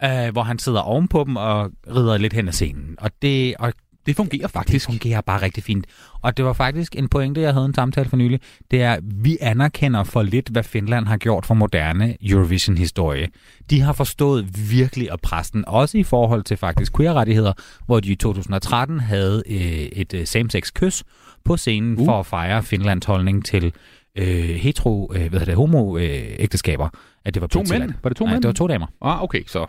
uh, 0.05 0.33
hvor 0.33 0.43
han 0.43 0.59
sidder 0.59 0.81
ovenpå 0.81 1.25
dem 1.27 1.37
og 1.37 1.71
rider 1.87 2.19
lidt 2.19 2.33
hen 2.33 2.49
ad 2.49 2.53
scenen. 2.53 2.97
Og 2.99 3.11
det, 3.23 3.55
og 3.59 3.73
det 4.07 4.17
fungerer 4.17 4.49
faktisk. 4.49 4.89
Det 4.89 4.93
fungerer 4.93 5.21
bare 5.21 5.43
rigtig 5.43 5.65
fint. 5.65 5.87
Og 6.23 6.37
det 6.37 6.45
var 6.45 6.53
faktisk 6.53 6.97
en 6.97 7.09
pointe, 7.09 7.41
jeg 7.41 7.53
havde 7.53 7.67
en 7.67 7.75
samtale 7.75 8.09
for 8.09 8.17
nylig. 8.17 8.41
Det 8.71 8.83
er, 8.83 8.99
vi 9.03 9.39
anerkender 9.41 10.05
for 10.05 10.23
lidt, 10.23 10.49
hvad 10.49 10.63
Finland 10.63 11.07
har 11.07 11.17
gjort 11.17 11.47
for 11.47 11.55
moderne 11.55 12.17
Eurovision-historie. 12.23 13.29
De 13.71 13.81
har 13.81 13.93
forstået 13.93 14.71
virkelig 14.71 15.13
at 15.13 15.21
presse 15.21 15.53
den, 15.53 15.65
også 15.67 15.99
i 15.99 16.03
forhold 16.03 16.43
til 16.43 16.57
faktisk 16.57 16.97
queer-rettigheder, 16.97 17.53
hvor 17.87 18.01
de 18.01 18.13
i 18.13 18.15
2013 18.15 19.01
havde 19.01 19.43
øh, 19.47 19.57
et 19.59 20.15
øh, 20.15 20.27
same-sex 20.27 20.73
kys 20.75 21.05
på 21.45 21.57
scenen 21.57 21.99
uh. 21.99 22.05
for 22.05 22.21
at 22.21 22.27
fejre 22.27 22.63
Finlands 22.63 23.05
holdning 23.05 23.45
til 23.45 23.73
øh, 24.19 24.25
hetero, 24.49 25.13
øh, 25.15 25.21
hvad 25.21 25.31
hedder 25.31 25.45
det, 25.45 25.55
homo-ægteskaber. 25.57 26.89
at 27.25 27.35
det 27.35 27.41
var 27.41 27.47
To 27.47 27.59
mænd? 27.71 27.93
Var 28.03 28.09
det 28.09 28.17
to 28.17 28.25
Nej, 28.25 28.35
mænd? 28.35 28.43
det 28.43 28.49
var 28.49 28.53
to 28.53 28.67
damer. 28.67 28.87
Ah, 29.03 29.23
okay, 29.23 29.43
så... 29.47 29.67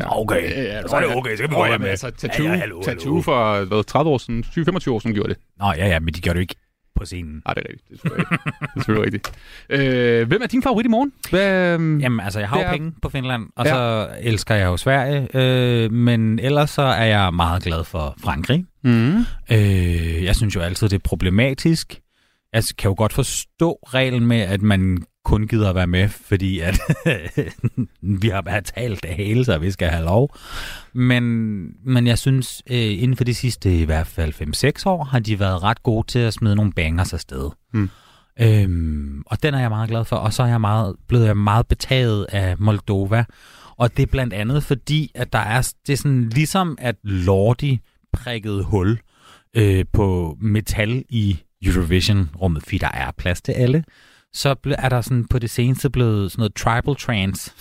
Ja. 0.00 0.20
Okay. 0.20 0.50
Ja, 0.50 0.62
ja, 0.62 0.82
Så 0.88 0.96
er 0.96 1.00
det 1.06 1.16
okay, 1.16 1.36
så 1.36 1.42
kan 1.42 1.50
vi 1.50 1.54
gå 1.54 1.66
hjem 1.66 1.80
med. 1.80 1.88
Altså, 1.88 2.10
tattoo, 2.10 2.44
Ja, 2.46 2.52
ja, 2.52 2.58
hallo, 2.58 2.82
tattoo 2.82 3.12
hallo. 3.12 3.22
for 3.22 3.64
hvad, 3.64 3.84
30 3.84 4.10
år 4.10 4.18
siden, 4.18 4.44
20-25 4.46 4.90
år 4.90 4.98
siden 4.98 5.14
gjorde 5.14 5.28
det. 5.28 5.38
Nå, 5.58 5.66
ja, 5.76 5.86
ja, 5.88 6.00
men 6.00 6.14
de 6.14 6.20
gjorde 6.20 6.36
det 6.36 6.40
ikke 6.42 6.54
på 6.96 7.04
scenen. 7.04 7.42
Nej, 7.46 7.54
det 7.54 7.62
er 7.66 7.68
rigtigt. 7.70 7.88
Det 7.88 7.94
er 7.94 7.98
selvfølgelig 8.00 8.26
rigtigt. 8.30 8.44
det 8.60 8.68
er 8.76 8.80
selvfølgelig 8.80 9.04
rigtigt. 9.04 10.20
Øh, 10.20 10.28
hvem 10.28 10.42
er 10.42 10.46
din 10.46 10.62
favorit 10.62 10.86
i 10.86 10.88
morgen? 10.88 11.12
Hvad, 11.30 11.74
øhm, 11.74 12.00
Jamen, 12.00 12.20
altså, 12.20 12.38
jeg 12.40 12.48
har 12.48 12.58
jo 12.60 12.64
er- 12.66 12.70
penge 12.72 12.92
på 13.02 13.08
Finland, 13.08 13.46
og 13.56 13.66
Ja. 13.66 13.70
så 13.72 14.08
elsker 14.20 14.54
jeg 14.54 14.66
jo 14.66 14.76
Sverige, 14.76 15.28
øh, 15.36 15.92
men 15.92 16.38
ellers 16.38 16.70
så 16.70 16.82
er 16.82 17.04
jeg 17.04 17.34
meget 17.34 17.62
glad 17.62 17.84
for 17.84 18.14
Frankrig. 18.24 18.64
Mm. 18.84 19.16
Øh, 19.52 20.24
jeg 20.24 20.36
synes 20.36 20.54
jo 20.56 20.60
altid, 20.60 20.88
det 20.88 20.96
er 20.96 21.02
problematisk. 21.04 22.00
Jeg 22.52 22.62
kan 22.78 22.88
jo 22.88 22.94
godt 22.98 23.12
forstå 23.12 23.78
reglen 23.86 24.26
med, 24.26 24.40
at 24.40 24.62
man 24.62 25.04
kun 25.24 25.46
gider 25.46 25.68
at 25.68 25.74
være 25.74 25.86
med, 25.86 26.08
fordi 26.08 26.60
at 26.60 26.80
vi 28.22 28.28
har 28.28 28.40
bare 28.40 28.60
talt 28.60 29.04
af 29.04 29.14
hele, 29.14 29.44
så 29.44 29.58
vi 29.58 29.70
skal 29.70 29.88
have 29.88 30.04
lov. 30.04 30.36
Men, 30.92 31.22
men 31.84 32.06
jeg 32.06 32.18
synes, 32.18 32.62
øh, 32.70 33.02
inden 33.02 33.16
for 33.16 33.24
de 33.24 33.34
sidste 33.34 33.80
i 33.80 33.84
hvert 33.84 34.06
fald 34.06 34.32
5-6 34.82 34.82
år, 34.86 35.04
har 35.04 35.18
de 35.18 35.40
været 35.40 35.62
ret 35.62 35.82
gode 35.82 36.06
til 36.06 36.18
at 36.18 36.34
smide 36.34 36.56
nogle 36.56 36.72
bangers 36.72 37.12
afsted. 37.12 37.50
Mm. 37.72 37.90
Øhm, 38.40 39.22
og 39.26 39.42
den 39.42 39.54
er 39.54 39.60
jeg 39.60 39.70
meget 39.70 39.88
glad 39.88 40.04
for. 40.04 40.16
Og 40.16 40.32
så 40.32 40.42
er 40.42 40.46
jeg 40.46 40.60
meget, 40.60 40.96
blevet 41.08 41.26
jeg 41.26 41.36
meget 41.36 41.66
betaget 41.66 42.26
af 42.28 42.58
Moldova. 42.58 43.24
Og 43.76 43.96
det 43.96 44.02
er 44.02 44.06
blandt 44.06 44.34
andet 44.34 44.62
fordi, 44.62 45.10
at 45.14 45.32
der 45.32 45.38
er, 45.38 45.72
det 45.86 45.92
er 45.92 45.96
sådan 45.96 46.28
ligesom, 46.28 46.78
at 46.80 46.96
Lordi 47.02 47.80
prikkede 48.12 48.62
hul 48.62 48.98
øh, 49.56 49.84
på 49.92 50.36
metal 50.40 51.04
i 51.08 51.38
Eurovision-rummet, 51.64 52.62
fordi 52.62 52.78
der 52.78 52.90
er 52.94 53.10
plads 53.18 53.42
til 53.42 53.52
alle. 53.52 53.84
Så 54.32 54.54
er 54.78 54.88
der 54.88 55.00
sådan 55.00 55.24
på 55.28 55.38
det 55.38 55.50
seneste 55.50 55.90
blevet 55.90 56.32
sådan 56.32 56.40
noget 56.40 56.54
tribal 56.54 56.96
trance. 56.96 57.52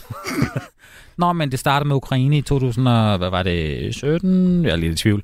Nå, 1.18 1.34
men 1.34 1.52
det 1.52 1.60
startede 1.60 1.88
med 1.88 1.96
Ukraine 1.96 2.38
i 2.38 2.42
2000, 2.42 2.88
og, 2.88 3.18
hvad 3.18 3.30
var 3.30 3.44
det, 3.44 3.96
17? 3.96 4.66
Jeg 4.66 4.72
er 4.72 4.76
lidt 4.76 4.94
i 4.94 4.96
tvivl. 4.96 5.24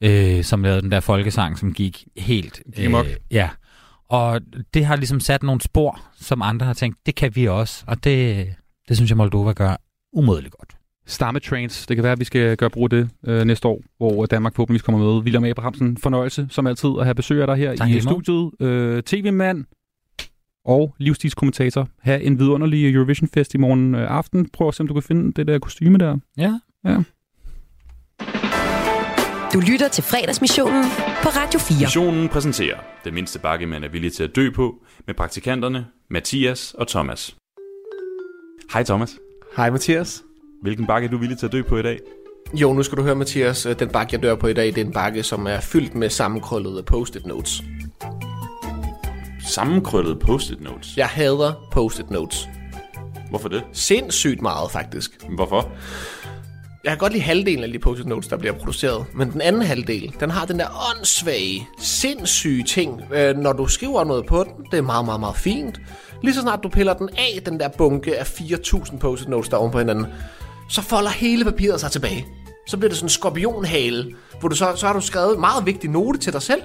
Øh, 0.00 0.44
som 0.44 0.62
lavede 0.62 0.82
den 0.82 0.90
der 0.90 1.00
folkesang, 1.00 1.58
som 1.58 1.72
gik 1.72 2.04
helt... 2.16 2.62
øh, 2.66 2.72
Gik 2.76 2.86
amok. 2.86 3.06
ja. 3.30 3.48
Og 4.08 4.40
det 4.74 4.84
har 4.86 4.96
ligesom 4.96 5.20
sat 5.20 5.42
nogle 5.42 5.60
spor, 5.60 6.00
som 6.20 6.42
andre 6.42 6.66
har 6.66 6.74
tænkt, 6.74 6.98
det 7.06 7.14
kan 7.14 7.36
vi 7.36 7.48
også. 7.48 7.84
Og 7.86 8.04
det, 8.04 8.46
det 8.88 8.96
synes 8.96 9.10
jeg, 9.10 9.16
Moldova 9.16 9.52
gør 9.52 9.76
umådeligt 10.12 10.54
godt. 10.58 10.74
Stammetrains. 11.06 11.86
Det 11.86 11.96
kan 11.96 12.04
være, 12.04 12.12
at 12.12 12.20
vi 12.20 12.24
skal 12.24 12.56
gøre 12.56 12.70
brug 12.70 12.84
af 12.84 12.90
det 12.90 13.08
øh, 13.26 13.44
næste 13.44 13.68
år, 13.68 13.82
hvor 13.98 14.26
Danmark 14.26 14.54
forhåbentlig 14.54 14.82
kommer 14.82 14.98
med. 15.12 15.22
William 15.22 15.44
Abrahamsen, 15.44 15.96
fornøjelse 15.96 16.46
som 16.50 16.66
altid 16.66 16.90
at 16.98 17.04
have 17.04 17.14
besøg 17.14 17.40
af 17.40 17.46
dig 17.46 17.56
her 17.56 17.76
Tak, 17.76 17.88
i 17.88 17.92
måde. 17.92 18.00
studiet. 18.02 18.50
Øh, 18.60 19.02
TV-mand 19.02 19.64
og 20.64 20.94
livsstilskommentator. 20.98 21.88
Ha' 22.02 22.18
en 22.22 22.38
vidunderlig 22.38 22.94
Eurovision-fest 22.94 23.54
i 23.54 23.58
morgen 23.58 23.94
øh, 23.94 24.10
aften. 24.10 24.48
Prøv 24.48 24.68
at 24.68 24.74
se, 24.74 24.80
om 24.80 24.86
du 24.88 24.94
kan 24.94 25.02
finde 25.02 25.32
det 25.32 25.46
der 25.46 25.58
kostyme 25.58 25.98
der. 25.98 26.16
Ja. 26.36 26.58
Ja. 26.84 26.96
Du 29.54 29.60
lytter 29.60 29.88
til 29.88 30.04
fredagsmissionen 30.04 30.84
på 31.22 31.28
Radio 31.28 31.58
4. 31.60 31.76
Missionen 31.80 32.28
præsenterer 32.28 32.76
Den 33.04 33.14
mindste 33.14 33.38
bakke, 33.38 33.66
man 33.66 33.84
er 33.84 33.88
villig 33.88 34.12
til 34.12 34.22
at 34.24 34.36
dø 34.36 34.50
på, 34.50 34.74
med 35.06 35.14
praktikanterne 35.14 35.86
Mathias 36.10 36.74
og 36.78 36.88
Thomas. 36.88 37.36
Hej 38.72 38.84
Thomas. 38.84 39.18
Hej 39.56 39.70
Mathias. 39.70 40.22
Hvilken 40.64 40.86
bakke 40.86 41.06
er 41.06 41.10
du 41.10 41.16
villig 41.16 41.38
til 41.38 41.46
at 41.46 41.52
dø 41.52 41.62
på 41.62 41.76
i 41.76 41.82
dag? 41.82 41.98
Jo, 42.54 42.72
nu 42.72 42.82
skal 42.82 42.98
du 42.98 43.02
høre, 43.02 43.14
Mathias. 43.14 43.66
øh, 43.66 43.78
Den 43.78 43.88
bakke, 43.88 44.14
jeg 44.14 44.22
dør 44.22 44.34
på 44.34 44.46
i 44.46 44.52
dag, 44.52 44.66
det 44.66 44.78
er 44.78 44.84
en 44.84 44.92
bakke, 44.92 45.22
som 45.22 45.46
er 45.46 45.60
fyldt 45.60 45.94
med 45.94 46.10
sammenkrøllede 46.10 46.82
post-it 46.82 47.26
notes. 47.26 47.62
Sammenkrøllede 49.46 50.16
post-it 50.16 50.60
notes? 50.60 50.96
Jeg 50.96 51.06
hader 51.06 51.68
post-it 51.72 52.10
notes. 52.10 52.48
Hvorfor 53.30 53.48
det? 53.48 53.62
Sindssygt 53.72 54.42
meget, 54.42 54.70
faktisk. 54.70 55.10
Hvorfor? 55.34 55.68
Jeg 56.84 56.90
kan 56.90 56.98
godt 56.98 57.12
lide 57.12 57.24
halvdelen 57.24 57.64
af 57.64 57.72
de 57.72 57.78
post-it 57.78 58.06
notes, 58.08 58.28
der 58.28 58.36
bliver 58.36 58.54
produceret. 58.54 59.06
Men 59.14 59.32
den 59.32 59.40
anden 59.40 59.62
halvdel, 59.62 60.14
den 60.20 60.30
har 60.30 60.46
den 60.46 60.58
der 60.58 60.66
åndssvage, 60.90 61.68
sindssyge 61.78 62.64
ting. 62.64 63.00
Øh, 63.14 63.36
når 63.36 63.52
du 63.52 63.66
skriver 63.66 64.04
noget 64.04 64.26
på 64.26 64.44
den, 64.44 64.64
det 64.70 64.78
er 64.78 64.82
meget, 64.82 65.04
meget, 65.04 65.20
meget 65.20 65.36
fint. 65.36 65.80
Lige 66.22 66.34
så 66.34 66.40
snart 66.40 66.60
du 66.62 66.68
piller 66.68 66.94
den 66.94 67.08
af, 67.08 67.42
den 67.46 67.60
der 67.60 67.68
bunke 67.68 68.18
af 68.18 68.24
4.000 68.40 68.98
post-it 68.98 69.28
notes, 69.28 69.48
der 69.48 69.56
er 69.56 69.60
oven 69.60 69.72
på 69.72 69.78
hinanden, 69.78 70.06
så 70.68 70.82
folder 70.82 71.10
hele 71.10 71.44
papiret 71.44 71.80
sig 71.80 71.90
tilbage. 71.90 72.26
Så 72.66 72.76
bliver 72.76 72.88
det 72.88 72.96
sådan 72.96 73.06
en 73.06 73.10
skorpionhale, 73.10 74.14
hvor 74.40 74.48
du 74.48 74.56
så, 74.56 74.72
så 74.76 74.86
har 74.86 74.92
du 74.92 75.00
skrevet 75.00 75.34
en 75.34 75.40
meget 75.40 75.66
vigtig 75.66 75.90
note 75.90 76.18
til 76.18 76.32
dig 76.32 76.42
selv, 76.42 76.62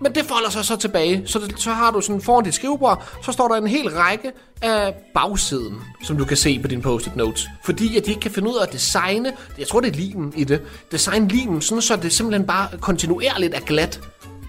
men 0.00 0.14
det 0.14 0.24
folder 0.24 0.50
sig 0.50 0.64
så 0.64 0.76
tilbage. 0.76 1.22
Så, 1.26 1.38
det, 1.38 1.60
så 1.60 1.70
har 1.70 1.90
du 1.90 2.00
sådan 2.00 2.20
foran 2.20 2.44
dit 2.44 2.54
skrivebord, 2.54 3.04
så 3.22 3.32
står 3.32 3.48
der 3.48 3.54
en 3.54 3.66
hel 3.66 3.90
række 3.90 4.32
af 4.62 4.94
bagsiden, 5.14 5.80
som 6.02 6.16
du 6.16 6.24
kan 6.24 6.36
se 6.36 6.58
på 6.58 6.68
dine 6.68 6.82
post-it 6.82 7.16
notes. 7.16 7.48
Fordi 7.64 7.96
at 7.96 8.06
de 8.06 8.10
ikke 8.10 8.20
kan 8.20 8.30
finde 8.30 8.50
ud 8.50 8.56
af 8.56 8.62
at 8.62 8.72
designe, 8.72 9.32
jeg 9.58 9.66
tror 9.68 9.80
det 9.80 9.90
er 9.92 9.96
limen 9.96 10.32
i 10.36 10.44
det, 10.44 10.62
design 10.92 11.28
limen, 11.28 11.60
sådan 11.60 11.82
så 11.82 11.96
det 11.96 12.12
simpelthen 12.12 12.46
bare 12.46 12.68
kontinuerligt 12.80 13.54
er 13.54 13.60
glat. 13.60 14.00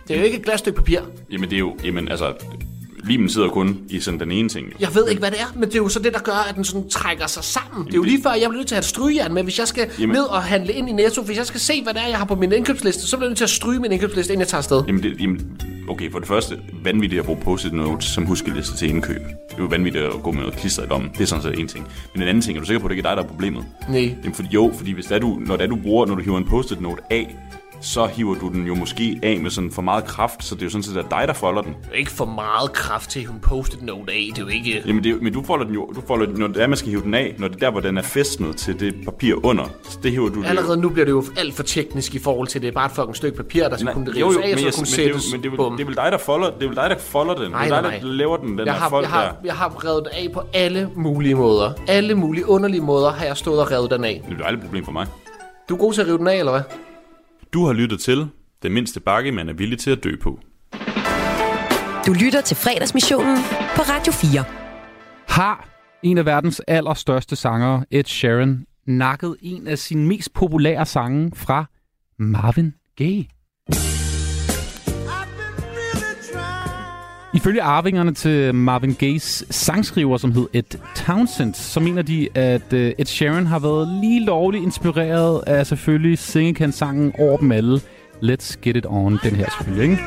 Det 0.08 0.16
er 0.16 0.20
jo 0.20 0.26
ikke 0.26 0.38
et 0.38 0.44
glat 0.44 0.60
stykke 0.60 0.78
papir. 0.78 1.00
Jamen, 1.32 1.50
det 1.50 1.56
er 1.56 1.60
jo... 1.60 1.78
Jamen, 1.84 2.08
altså... 2.08 2.34
Limen 3.04 3.30
sidder 3.30 3.50
kun 3.50 3.78
i 3.90 4.00
sådan 4.00 4.20
den 4.20 4.32
ene 4.32 4.50
ting. 4.50 4.68
jo. 4.68 4.74
Jeg 4.80 4.96
ved 4.96 5.08
ikke, 5.10 5.20
hvad 5.20 5.32
det 5.32 5.40
er, 5.42 5.46
men 5.56 5.64
det 5.64 5.74
er 5.74 5.78
jo 5.80 5.90
så 5.90 6.00
det, 6.00 6.14
der 6.14 6.20
gør, 6.20 6.46
at 6.50 6.56
den 6.56 6.64
sådan 6.64 6.90
trækker 6.90 7.28
sig 7.28 7.44
sammen. 7.44 7.86
Det 7.86 7.94
er 7.94 7.98
jo 7.98 8.04
lige 8.04 8.24
før, 8.24 8.30
jeg 8.32 8.40
bliver 8.50 8.52
nødt 8.52 8.68
til 8.68 8.76
at 8.76 8.78
have 8.78 8.82
et 8.82 8.86
strygejern 8.86 9.34
med, 9.34 9.44
hvis 9.44 9.60
jeg 9.60 9.68
skal 9.68 9.88
Jamen- 10.00 10.14
ned 10.16 10.24
og 10.24 10.44
handle 10.44 10.74
ind 10.74 10.90
i 10.90 10.92
Netto. 10.92 11.22
Hvis 11.22 11.38
jeg 11.38 11.46
skal 11.46 11.60
se, 11.60 11.84
hvad 11.84 11.94
det 11.94 12.02
er, 12.04 12.08
jeg 12.08 12.18
har 12.18 12.26
på 12.26 12.36
min 12.36 12.52
indkøbsliste, 12.52 13.08
så 13.08 13.18
bliver 13.18 13.26
jeg 13.26 13.30
nødt 13.30 13.38
til 13.38 13.44
at 13.44 13.50
stryge 13.50 13.80
min 13.80 13.92
indkøbsliste, 13.92 14.34
inden 14.34 14.40
jeg 14.40 14.48
tager 14.48 14.60
afsted. 14.60 14.84
Jamen, 14.88 15.04
det, 15.04 15.22
jamen, 15.22 15.62
okay, 15.90 16.12
for 16.12 16.20
det 16.20 16.28
første, 16.28 16.60
vanvittigt 16.84 17.20
at 17.20 17.26
bruge 17.26 17.40
post-it 17.44 17.74
notes 17.74 18.06
som 18.06 18.26
huskeliste 18.26 18.78
til 18.78 18.90
indkøb. 18.90 19.22
Det 19.50 19.58
er 19.58 19.62
jo 19.62 19.66
vanvittigt 19.66 20.06
at 20.06 20.12
gå 20.24 20.32
med 20.32 20.40
noget 20.42 20.56
klister 20.58 20.84
i 20.84 20.88
lommen. 20.88 21.10
Det 21.14 21.22
er 21.22 21.26
sådan 21.26 21.44
set 21.44 21.60
en 21.60 21.68
ting. 21.68 21.88
Men 22.14 22.22
en 22.22 22.28
anden 22.28 22.42
ting, 22.42 22.58
er 22.58 22.62
du 22.62 22.68
sikker 22.68 22.80
på, 22.80 22.86
at 22.86 22.90
det 22.90 22.98
ikke 22.98 23.08
er 23.08 23.12
dig, 23.12 23.18
der 23.18 23.24
er 23.24 23.28
problemet? 23.28 23.66
Nej. 23.90 24.16
Jamen, 24.24 24.34
fordi, 24.34 24.48
jo, 24.54 24.72
fordi 24.78 24.92
hvis 24.92 25.06
det 25.06 25.16
er, 25.16 25.20
du, 25.20 25.40
når 25.46 25.56
det 25.58 25.64
er, 25.64 25.68
du 25.70 25.76
bruger, 25.76 26.06
når 26.06 26.16
du 26.16 26.22
hiver 26.22 26.38
en 26.38 26.46
post-it 26.50 26.82
note 26.82 27.02
af, 27.10 27.36
så 27.82 28.06
hiver 28.06 28.36
du 28.36 28.50
den 28.50 28.66
jo 28.68 28.76
måske 28.76 29.20
af 29.24 29.40
med 29.40 29.52
sådan 29.52 29.72
for 29.72 29.82
meget 29.82 30.06
kraft, 30.06 30.44
så 30.44 30.56
det 30.56 30.62
er 30.62 30.66
jo 30.66 30.70
sådan 30.70 30.84
set 30.84 30.98
er 30.98 31.02
dig, 31.10 31.24
der 31.28 31.34
folder 31.34 31.62
den. 31.62 31.76
Ikke 31.96 32.12
for 32.12 32.26
meget 32.26 32.74
kraft 32.74 33.10
til 33.10 33.22
en 33.22 33.40
post-it 33.42 33.82
note 33.84 34.12
af, 34.14 34.28
det 34.36 34.38
er 34.38 34.42
jo 34.46 34.48
ikke... 34.48 34.84
Jamen, 34.88 35.04
det, 35.04 35.12
er- 35.12 35.16
men 35.22 35.34
du 35.34 35.44
folder 35.44 35.66
den 35.66 35.74
jo, 35.74 35.86
du 35.96 36.02
folder 36.08 36.26
den, 36.26 36.36
når 36.40 36.48
det 36.48 36.62
er, 36.64 36.68
man 36.68 36.78
skal 36.78 36.90
hive 36.90 37.02
den 37.02 37.14
af, 37.14 37.36
når 37.38 37.48
det 37.48 37.56
er 37.56 37.60
der, 37.60 37.72
hvor 37.72 37.80
den 37.82 37.98
er 37.98 38.02
fæstnet 38.02 38.58
til 38.58 38.80
det 38.80 38.96
papir 39.06 39.36
under. 39.46 39.64
Så 39.84 39.98
det 40.04 40.12
hiver 40.12 40.30
du 40.30 40.44
Allerede 40.44 40.78
nu 40.82 40.90
bliver 40.90 41.06
det 41.06 41.12
jo 41.12 41.24
alt 41.38 41.54
for 41.56 41.64
teknisk 41.64 42.16
i 42.16 42.20
forhold 42.20 42.48
til, 42.48 42.62
det 42.62 42.68
er 42.68 42.72
bare 42.72 42.86
et 42.86 42.92
fucking 42.92 43.16
stykke 43.16 43.38
papir, 43.38 43.68
der 43.70 43.78
skal 43.78 43.94
kunne 43.94 44.20
jo, 44.20 44.28
rives 44.28 44.36
jo, 44.36 44.42
af, 44.42 44.48
men, 44.48 44.54
og 44.54 44.60
så 44.60 44.66
jeg, 44.66 44.74
kunne 44.74 44.82
men, 44.82 44.86
det, 44.86 45.00
er 45.06 45.08
jo- 45.10 45.14
sættes. 45.14 45.32
men 45.32 45.42
det, 45.44 45.48
er, 45.48 45.52
jo- 45.52 45.58
Bum. 45.70 45.78
det 45.78 45.84
er 45.84 45.88
vel 45.88 45.96
dig, 45.96 46.08
der 46.12 46.18
folder, 46.18 46.50
det 46.50 46.64
er 46.64 46.68
vel 46.68 46.76
dig, 46.76 46.90
der 46.90 46.98
folder 46.98 47.34
den. 47.36 47.52
Nej, 47.52 47.64
det 47.66 47.72
er 47.78 47.82
nej, 47.82 47.92
dig, 47.92 48.02
der 48.02 48.08
laver 48.08 48.38
den, 48.38 48.50
den 48.50 48.58
jeg 48.60 48.66
der 48.66 48.72
har, 48.74 48.90
fold 48.90 49.04
jeg, 49.04 49.12
har, 49.12 49.24
der. 49.24 49.32
jeg 49.46 49.54
har 49.54 49.86
revet 49.86 50.04
den 50.14 50.26
af 50.28 50.34
på 50.34 50.42
alle 50.54 50.90
mulige 50.96 51.36
måder. 51.36 51.72
Alle 51.88 52.16
mulige 52.16 52.50
underlige 52.50 52.82
måder 52.82 53.12
har 53.12 53.26
jeg 53.26 53.38
stået 53.38 53.60
og 53.60 53.72
revet 53.72 53.92
den 53.92 54.04
af. 54.04 54.22
Det 54.30 54.42
er 54.46 54.50
jo 54.52 54.56
et 54.58 54.62
problem 54.64 54.86
for 54.86 54.92
mig. 54.92 55.08
Du 55.70 55.74
er 55.76 55.80
god 55.80 55.94
til 55.94 56.02
at 56.02 56.08
rive 56.08 56.18
den 56.18 56.28
af, 56.28 56.36
eller 56.40 56.52
hvad? 56.52 56.62
Du 57.54 57.66
har 57.66 57.74
lyttet 57.74 58.00
til 58.00 58.28
Den 58.64 58.74
mindste 58.74 59.00
bakke, 59.00 59.32
man 59.32 59.50
er 59.50 59.54
villig 59.54 59.80
til 59.80 59.92
at 59.92 60.04
dø 60.04 60.16
på. 60.22 60.40
Du 62.06 62.14
lytter 62.14 62.42
til 62.46 62.58
fredagsmissionen 62.58 63.38
på 63.76 63.82
Radio 63.82 64.14
4. 64.14 64.44
Har 65.28 65.70
en 66.04 66.18
af 66.18 66.26
verdens 66.26 66.62
allerstørste 66.68 67.36
sangere, 67.36 67.86
Ed 67.92 68.04
Sheeran, 68.04 68.66
nakket 68.86 69.36
en 69.42 69.68
af 69.68 69.78
sine 69.78 70.08
mest 70.08 70.34
populære 70.34 70.86
sange 70.86 71.32
fra 71.36 71.66
Marvin 72.20 72.74
Gaye. 72.96 73.26
Ifølge 77.34 77.62
arvingerne 77.62 78.14
til 78.14 78.56
Marvin 78.56 78.94
Gayes 78.94 79.46
sangskriver, 79.50 80.18
som 80.18 80.32
hed 80.32 80.48
Ed 80.54 80.78
Townsend, 80.96 81.54
så 81.54 81.80
mener 81.80 82.02
de, 82.02 82.28
at 82.36 82.74
øh, 82.74 82.94
Ed 82.98 83.06
Sheeran 83.06 83.46
har 83.46 83.60
været 83.60 83.88
lige 83.88 84.26
lovligt 84.26 84.64
inspireret 84.64 85.44
af 85.48 85.68
selvfølgelig 85.68 86.18
singekan-sangen 86.18 87.14
over 87.20 87.38
dem 87.38 87.52
alle. 87.52 87.82
Let's 88.24 88.60
Get 88.62 88.76
It 88.76 88.86
On, 88.90 89.20
den 89.24 89.36
her 89.36 89.50
selvfølgelig, 89.50 89.92
ikke? 89.92 90.04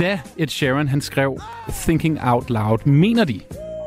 Da 0.00 0.20
Ed 0.36 0.48
Sheeran 0.48 0.88
han 0.88 1.00
skrev 1.00 1.40
Thinking 1.70 2.18
Out 2.22 2.50
Loud, 2.50 2.78
mener 2.86 3.24
de 3.24 3.40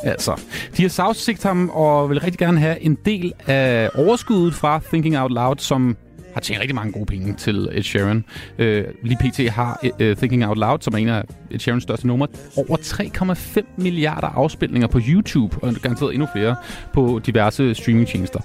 altså. 0.03 0.41
De 0.78 0.82
har 0.82 0.90
sagsigt 0.90 1.44
ham 1.44 1.69
og 1.69 2.10
vil 2.10 2.19
rigtig 2.19 2.40
gerne 2.40 2.60
have 2.60 2.82
en 2.82 2.98
del 3.06 3.34
af 3.48 3.90
overskuddet 3.95 4.53
fra 4.53 4.82
Thinking 4.88 5.18
Out 5.18 5.32
Loud, 5.32 5.56
som 5.57 5.98
har 6.34 6.41
tjent 6.41 6.60
rigtig 6.60 6.76
mange 6.76 6.91
gode 6.91 7.06
penge 7.06 7.34
til 7.34 7.70
Ed 7.72 7.84
Sheeran. 7.84 8.26
Øh, 8.58 8.86
lige 9.03 9.18
pt. 9.22 9.49
har 9.49 9.80
uh, 9.84 9.90
Thinking 9.99 10.45
Out 10.45 10.58
Loud, 10.58 10.78
som 10.82 10.94
er 10.94 10.98
en 10.98 11.08
af 11.08 11.24
Ed 11.52 11.60
Sheerans 11.60 11.84
største 11.84 12.08
numre, 12.08 12.28
over 12.58 12.78
3,5 12.78 13.62
milliarder 13.78 14.28
afspilninger 14.28 14.88
på 14.88 14.99
YouTube, 15.08 15.58
og 15.62 15.74
garanteret 15.74 16.14
endnu 16.14 16.28
flere 16.36 16.56
på 16.94 17.22
diverse 17.26 17.76
streamingtjenester. 17.76 18.40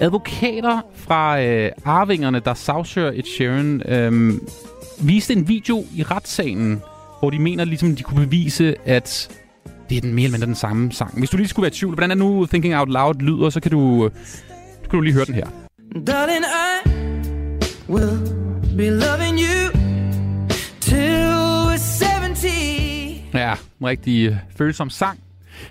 Advokater 0.00 0.80
fra 0.96 1.42
øh, 1.42 1.70
arvingerne, 1.84 2.40
der 2.40 2.54
sagsøger 2.54 3.10
Ed 3.14 3.22
Sheeran, 3.36 3.82
øh, 3.88 4.32
viste 5.00 5.34
en 5.34 5.48
video 5.48 5.84
i 5.94 6.02
retssagen, 6.02 6.82
hvor 7.20 7.30
de 7.30 7.38
mener, 7.38 7.64
ligesom 7.64 7.96
de 7.96 8.02
kunne 8.02 8.26
bevise, 8.26 8.74
at 8.88 9.38
det 9.90 9.96
er 9.96 10.00
den 10.00 10.14
mere 10.14 10.24
eller 10.24 10.38
mindre 10.38 10.46
den 10.46 10.54
samme 10.54 10.92
sang. 10.92 11.18
Hvis 11.18 11.30
du 11.30 11.36
lige 11.36 11.48
skulle 11.48 11.64
være 11.64 11.72
i 11.72 11.74
tvivl, 11.74 11.94
hvordan 11.94 12.10
er 12.10 12.14
nu 12.14 12.46
Thinking 12.46 12.76
Out 12.76 12.88
Loud 12.88 13.14
lyder, 13.14 13.50
så 13.50 13.60
kan 13.60 13.70
du, 13.70 14.04
øh, 14.04 14.10
så 14.82 14.90
kan 14.90 14.96
du 14.96 15.00
lige 15.00 15.14
høre 15.14 15.24
den 15.24 15.34
her. 15.34 15.46
Darling, 16.06 16.44
I 16.86 16.91
will 17.92 18.18
be 18.76 18.90
loving 18.90 19.38
you 19.38 19.70
till 20.80 21.32
we're 21.66 21.76
70. 21.76 23.34
Ja, 23.34 23.54
en 23.80 23.86
rigtig 23.86 24.28
øh, 24.28 24.36
følsom 24.56 24.90
sang. 24.90 25.18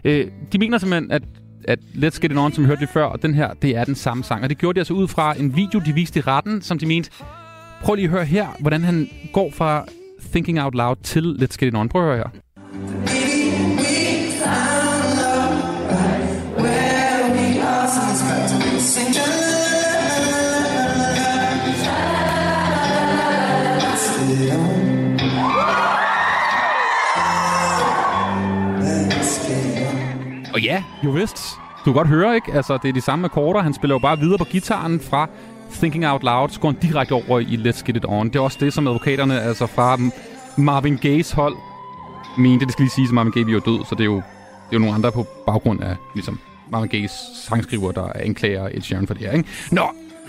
Øh, 0.04 0.28
de 0.52 0.58
mener 0.58 0.78
simpelthen, 0.78 1.12
at 1.12 1.24
at 1.68 1.80
Let's 1.80 2.20
Get 2.20 2.32
It 2.32 2.38
On, 2.38 2.52
som 2.54 2.64
vi 2.64 2.68
hørte 2.68 2.82
det 2.82 2.90
før, 2.90 3.04
og 3.04 3.22
den 3.22 3.34
her, 3.34 3.54
det 3.54 3.78
er 3.78 3.84
den 3.84 3.96
samme 3.96 4.24
sang. 4.24 4.44
Og 4.44 4.50
det 4.50 4.58
gjorde 4.58 4.76
de 4.76 4.80
altså 4.80 4.94
ud 4.94 5.08
fra 5.08 5.40
en 5.40 5.56
video, 5.56 5.80
de 5.80 5.94
viste 5.94 6.20
i 6.20 6.22
retten, 6.22 6.62
som 6.62 6.80
de 6.80 6.86
mente, 6.86 7.10
prøv 7.82 7.96
lige 7.96 8.06
at 8.06 8.12
høre 8.12 8.26
her, 8.26 8.48
hvordan 8.60 8.82
han 8.82 9.10
går 9.34 9.52
fra 9.52 9.86
Thinking 10.32 10.62
Out 10.62 10.76
Loud 10.76 10.96
til 11.04 11.38
Let's 11.42 11.58
Get 11.58 11.68
It 11.68 11.76
On. 11.76 11.90
Prøv 11.90 12.02
at 12.02 12.08
høre 12.08 12.18
her. 12.18 13.21
Og 30.54 30.62
ja, 30.62 30.84
jo 31.06 31.10
vist. 31.10 31.38
Du 31.80 31.84
kan 31.84 31.94
godt 31.94 32.08
høre, 32.08 32.36
ikke? 32.36 32.54
Altså, 32.54 32.78
det 32.84 32.90
er 32.90 32.94
de 32.94 33.02
samme 33.02 33.26
akkorder. 33.26 33.62
Han 33.62 33.74
spiller 33.74 33.96
jo 33.96 34.00
bare 34.00 34.20
videre 34.20 34.38
på 34.38 34.44
gitaren 34.44 35.00
fra 35.00 35.28
Thinking 35.72 36.08
Out 36.08 36.24
Loud, 36.24 36.50
så 36.50 36.60
går 36.60 36.70
han 36.72 36.78
direkte 36.82 37.12
over 37.12 37.40
i 37.40 37.56
Let's 37.56 37.84
Get 37.86 37.96
It 37.96 38.06
On. 38.08 38.28
Det 38.28 38.36
er 38.36 38.40
også 38.40 38.58
det, 38.62 38.74
som 38.74 38.88
advokaterne, 38.88 39.42
altså 39.42 39.66
fra 39.66 39.98
Marvin 40.58 40.98
Gayes 40.98 41.32
hold, 41.32 41.56
mente. 42.38 42.66
Det 42.66 42.74
skal 42.74 42.84
lige 42.84 42.92
sige, 42.92 43.08
at 43.08 43.14
Marvin 43.14 43.32
Gaye 43.32 43.46
er 43.46 43.52
jo 43.52 43.60
død, 43.60 43.86
så 43.86 43.96
det 43.96 44.02
er 44.02 44.06
jo, 44.06 44.16
det 44.16 44.22
er 44.72 44.74
jo 44.74 44.80
nogle 44.80 44.96
andre 44.96 45.12
på 45.12 45.28
baggrund 45.46 45.84
af, 45.84 45.96
ligesom, 46.16 46.40
Marvin 46.72 46.90
Gayes 46.90 47.12
sangskriver, 47.48 47.92
der 47.92 48.08
anklager 48.16 48.70
Ed 48.74 48.82
Sheeran 48.82 49.08
for 49.08 49.14
det 49.14 49.28
her, 49.28 49.32
ikke? 49.32 49.50
Nå, 49.72 49.84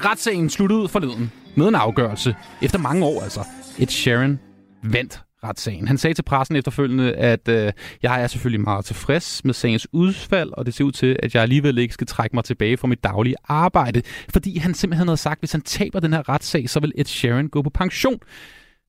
retssagen 0.04 0.50
sluttede 0.50 0.88
forleden 0.88 1.32
med 1.54 1.68
en 1.68 1.74
afgørelse. 1.74 2.36
Efter 2.62 2.78
mange 2.78 3.04
år, 3.04 3.22
altså. 3.22 3.40
Ed 3.78 3.86
Sheeran 3.86 4.38
vandt 4.82 5.22
retssagen. 5.44 5.88
Han 5.88 5.98
sagde 5.98 6.14
til 6.14 6.22
pressen 6.22 6.56
efterfølgende, 6.56 7.14
at 7.14 7.48
øh, 7.48 7.72
jeg 8.02 8.22
er 8.22 8.26
selvfølgelig 8.26 8.60
meget 8.60 8.84
tilfreds 8.84 9.44
med 9.44 9.54
sagens 9.54 9.88
udfald, 9.92 10.50
og 10.52 10.66
det 10.66 10.74
ser 10.74 10.84
ud 10.84 10.92
til, 10.92 11.16
at 11.22 11.34
jeg 11.34 11.42
alligevel 11.42 11.78
ikke 11.78 11.94
skal 11.94 12.06
trække 12.06 12.36
mig 12.36 12.44
tilbage 12.44 12.76
fra 12.76 12.88
mit 12.88 13.04
daglige 13.04 13.36
arbejde, 13.44 14.02
fordi 14.28 14.58
han 14.58 14.74
simpelthen 14.74 15.08
havde 15.08 15.16
sagt, 15.16 15.38
at 15.38 15.40
hvis 15.40 15.52
han 15.52 15.60
taber 15.60 16.00
den 16.00 16.12
her 16.12 16.28
retssag, 16.28 16.70
så 16.70 16.80
vil 16.80 16.92
Ed 16.96 17.04
Sheeran 17.04 17.48
gå 17.48 17.62
på 17.62 17.70
pension. 17.70 18.18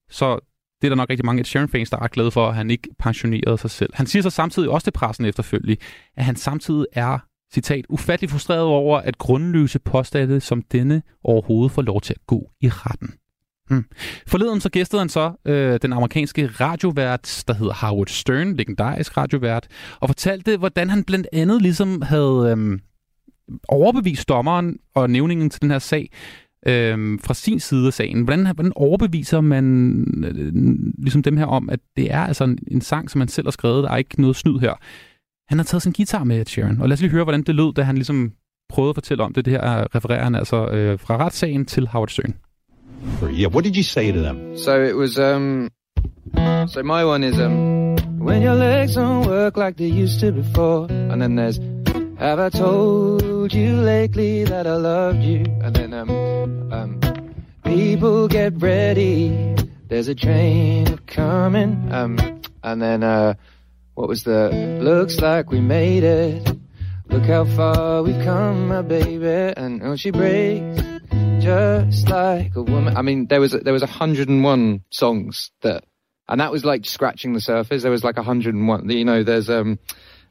Så 0.09 0.39
det 0.81 0.87
er 0.87 0.89
der 0.89 0.95
nok 0.95 1.09
rigtig 1.09 1.25
mange 1.25 1.39
Ed 1.39 1.45
Sheeran-fans, 1.45 1.89
der 1.89 1.97
er 1.97 2.01
ret 2.01 2.11
glade 2.11 2.31
for, 2.31 2.47
at 2.47 2.55
han 2.55 2.69
ikke 2.69 2.89
pensionerede 2.99 3.57
sig 3.57 3.69
selv. 3.69 3.89
Han 3.93 4.05
siger 4.05 4.23
så 4.23 4.29
samtidig 4.29 4.69
også 4.69 4.85
til 4.85 4.91
pressen 4.91 5.25
efterfølgende, 5.25 5.77
at 6.17 6.25
han 6.25 6.35
samtidig 6.35 6.85
er, 6.93 7.19
citat, 7.53 7.85
ufattelig 7.89 8.29
frustreret 8.29 8.63
over, 8.63 8.97
at 8.97 9.17
grundløse 9.17 9.79
påstande 9.79 10.39
som 10.39 10.61
denne 10.61 11.01
overhovedet 11.23 11.71
får 11.71 11.81
lov 11.81 12.01
til 12.01 12.13
at 12.13 12.27
gå 12.27 12.51
i 12.61 12.69
retten. 12.69 13.13
Mm. 13.73 13.85
Forleden 14.27 14.61
så 14.61 14.69
gæstede 14.69 14.99
han 14.99 15.09
så 15.09 15.31
øh, 15.45 15.79
den 15.81 15.93
amerikanske 15.93 16.47
radiovært, 16.47 17.43
der 17.47 17.53
hedder 17.53 17.73
Howard 17.73 18.07
Stern, 18.07 18.55
legendarisk 18.55 19.17
radiovært, 19.17 19.67
og 19.99 20.09
fortalte, 20.09 20.57
hvordan 20.57 20.89
han 20.89 21.03
blandt 21.03 21.27
andet 21.33 21.61
ligesom 21.61 22.01
havde 22.01 22.55
øh, 22.57 22.79
overbevist 23.67 24.29
dommeren 24.29 24.77
og 24.95 25.09
nævningen 25.09 25.49
til 25.49 25.61
den 25.61 25.71
her 25.71 25.79
sag 25.79 26.09
øh, 26.67 27.19
fra 27.23 27.33
sin 27.33 27.59
side 27.59 27.87
af 27.87 27.93
sagen. 27.93 28.21
Hvordan, 28.21 28.45
hvordan 28.53 28.71
overbeviser 28.75 29.41
man 29.41 29.65
øh, 30.25 30.53
ligesom 31.03 31.23
dem 31.23 31.37
her 31.37 31.45
om, 31.45 31.69
at 31.69 31.79
det 31.97 32.11
er 32.11 32.19
altså 32.19 32.43
en, 32.43 32.57
en 32.71 32.81
sang, 32.81 33.11
som 33.11 33.19
man 33.19 33.27
selv 33.27 33.47
har 33.47 33.51
skrevet, 33.51 33.83
der 33.83 33.89
er 33.89 33.97
ikke 33.97 34.21
noget 34.21 34.35
snyd 34.35 34.59
her. 34.59 34.73
Han 35.49 35.57
har 35.57 35.63
taget 35.63 35.81
sin 35.81 35.93
guitar 35.93 36.23
med, 36.23 36.45
Sharon, 36.45 36.81
og 36.81 36.89
lad 36.89 36.93
os 36.93 37.01
lige 37.01 37.11
høre, 37.11 37.23
hvordan 37.23 37.43
det 37.43 37.55
lød, 37.55 37.73
da 37.73 37.81
han 37.81 37.95
ligesom 37.95 38.31
prøvede 38.69 38.89
at 38.89 38.95
fortælle 38.95 39.23
om 39.23 39.33
det. 39.33 39.45
Det 39.45 39.53
her 39.53 39.95
refererer 39.95 40.23
han 40.23 40.35
altså 40.35 40.67
øh, 40.67 40.99
fra 40.99 41.17
retssagen 41.17 41.65
til 41.65 41.87
Howard 41.87 42.09
Stern. 42.09 42.33
Yeah, 43.31 43.47
what 43.47 43.63
did 43.63 43.75
you 43.75 43.83
say 43.83 44.11
to 44.11 44.21
them? 44.21 44.57
So 44.57 44.83
it 44.83 44.95
was 44.95 45.17
um 45.17 45.69
so 46.67 46.83
my 46.83 47.03
one 47.03 47.23
is 47.23 47.39
um 47.39 47.95
when 48.19 48.41
your 48.41 48.55
legs 48.55 48.95
don't 48.95 49.25
work 49.27 49.57
like 49.57 49.77
they 49.77 49.87
used 49.87 50.19
to 50.21 50.31
before 50.31 50.87
and 50.89 51.21
then 51.21 51.35
there's 51.35 51.59
have 52.17 52.39
I 52.39 52.49
told 52.49 53.53
you 53.53 53.75
lately 53.75 54.43
that 54.45 54.67
I 54.67 54.75
loved 54.75 55.23
you? 55.23 55.45
And 55.61 55.75
then 55.75 55.93
um 55.93 56.71
um 56.71 57.01
people 57.63 58.27
get 58.27 58.53
ready. 58.61 59.55
There's 59.89 60.07
a 60.07 60.15
train 60.15 60.97
coming 61.07 61.91
um 61.91 62.17
and 62.63 62.81
then 62.81 63.03
uh 63.03 63.33
what 63.95 64.07
was 64.07 64.23
the 64.23 64.79
looks 64.81 65.19
like 65.19 65.51
we 65.51 65.59
made 65.59 66.03
it. 66.03 66.57
Look 67.09 67.23
how 67.25 67.45
far 67.45 68.03
we've 68.03 68.23
come 68.23 68.67
my 68.69 68.81
baby. 68.81 69.53
And 69.57 69.83
oh 69.83 69.95
she 69.95 70.11
breaks 70.11 70.92
just 71.39 72.07
like 72.09 72.55
a 72.55 72.63
woman. 72.63 72.95
I 72.95 73.01
mean, 73.01 73.27
there 73.27 73.41
was 73.41 73.51
there 73.51 73.73
was 73.73 73.81
101 73.81 74.83
songs 74.89 75.51
that, 75.61 75.83
and 76.27 76.39
that 76.39 76.51
was 76.51 76.63
like 76.63 76.85
scratching 76.85 77.33
the 77.33 77.41
surface. 77.41 77.83
There 77.83 77.91
was 77.91 78.03
like 78.03 78.15
101. 78.15 78.89
You 78.89 79.05
know, 79.05 79.23
there's 79.23 79.49
um, 79.49 79.79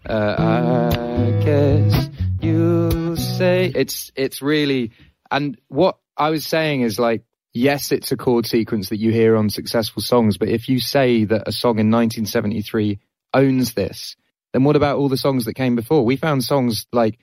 uh, 0.08 0.90
I 0.90 1.44
guess 1.44 2.10
you 2.40 3.16
say 3.16 3.70
it's 3.74 4.10
it's 4.16 4.42
really, 4.42 4.92
and 5.30 5.58
what 5.68 5.98
I 6.16 6.30
was 6.30 6.46
saying 6.46 6.80
is 6.82 6.98
like, 6.98 7.24
yes, 7.52 7.92
it's 7.92 8.12
a 8.12 8.16
chord 8.16 8.46
sequence 8.46 8.88
that 8.88 8.98
you 8.98 9.12
hear 9.12 9.36
on 9.36 9.50
successful 9.50 10.02
songs, 10.02 10.38
but 10.38 10.48
if 10.48 10.68
you 10.68 10.80
say 10.80 11.24
that 11.24 11.46
a 11.46 11.52
song 11.52 11.78
in 11.78 11.90
1973 11.90 12.98
owns 13.34 13.74
this, 13.74 14.16
then 14.52 14.64
what 14.64 14.76
about 14.76 14.98
all 14.98 15.08
the 15.08 15.16
songs 15.16 15.44
that 15.44 15.54
came 15.54 15.76
before? 15.76 16.04
We 16.04 16.16
found 16.16 16.44
songs 16.44 16.86
like 16.92 17.18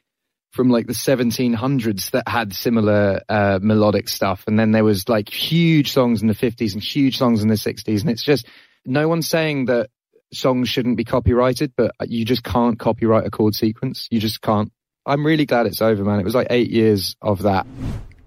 from 0.51 0.69
like 0.69 0.88
the 0.88 0.93
1700s 0.93 2.11
that 2.11 2.27
had 2.27 2.53
similar 2.53 3.21
uh, 3.30 3.59
melodic 3.61 4.09
stuff. 4.09 4.43
And 4.47 4.57
then 4.57 4.71
there 4.71 4.84
was 4.84 5.07
like 5.07 5.30
huge 5.30 5.91
songs 5.91 6.21
in 6.21 6.27
the 6.27 6.34
50s 6.34 6.73
and 6.73 6.84
huge 6.84 7.17
songs 7.17 7.41
in 7.43 7.49
the 7.49 7.55
60s. 7.55 8.01
And 8.01 8.09
it's 8.09 8.23
just, 8.23 8.47
no 8.85 9.07
one's 9.07 9.30
saying 9.30 9.65
that 9.65 9.89
songs 10.34 10.69
shouldn't 10.69 10.97
be 10.97 11.03
copyrighted, 11.03 11.73
but 11.77 11.91
you 12.07 12.26
just 12.26 12.43
can't 12.43 12.80
copyright 12.80 13.26
a 13.26 13.30
chord 13.30 13.55
sequence. 13.55 14.07
You 14.11 14.19
just 14.19 14.41
can't. 14.41 14.71
I'm 15.05 15.26
really 15.26 15.45
glad 15.45 15.65
it's 15.65 15.81
over, 15.81 16.03
man. 16.03 16.19
It 16.19 16.26
was 16.26 16.35
like 16.35 16.47
eight 16.49 16.71
years 16.71 17.15
of 17.21 17.39
that. 17.39 17.65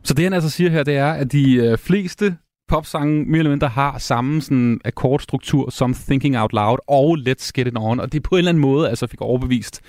Så 0.05 0.15
det 0.15 0.25
han 0.25 0.33
altså 0.33 0.51
siger 0.51 0.71
her, 0.71 0.83
det 0.83 0.97
er, 0.97 1.13
at 1.13 1.33
de 1.33 1.55
øh, 1.55 1.79
fleste 1.79 2.37
popsange 2.69 3.25
mere 3.25 3.39
eller 3.39 3.51
mindre 3.51 3.69
har 3.69 3.99
samme 3.99 4.43
sådan 4.43 4.81
akkordstruktur 4.85 5.71
som 5.71 5.95
Thinking 5.95 6.39
Out 6.39 6.53
Loud 6.53 6.79
og 6.89 7.17
Let's 7.19 7.51
Get 7.55 7.67
It 7.67 7.77
On, 7.77 8.01
og 8.01 8.13
det 8.13 8.23
på 8.23 8.35
en 8.35 8.39
eller 8.39 8.49
anden 8.49 8.61
måde 8.61 8.89
altså 8.89 9.07
fik 9.07 9.21
overbevist 9.21 9.81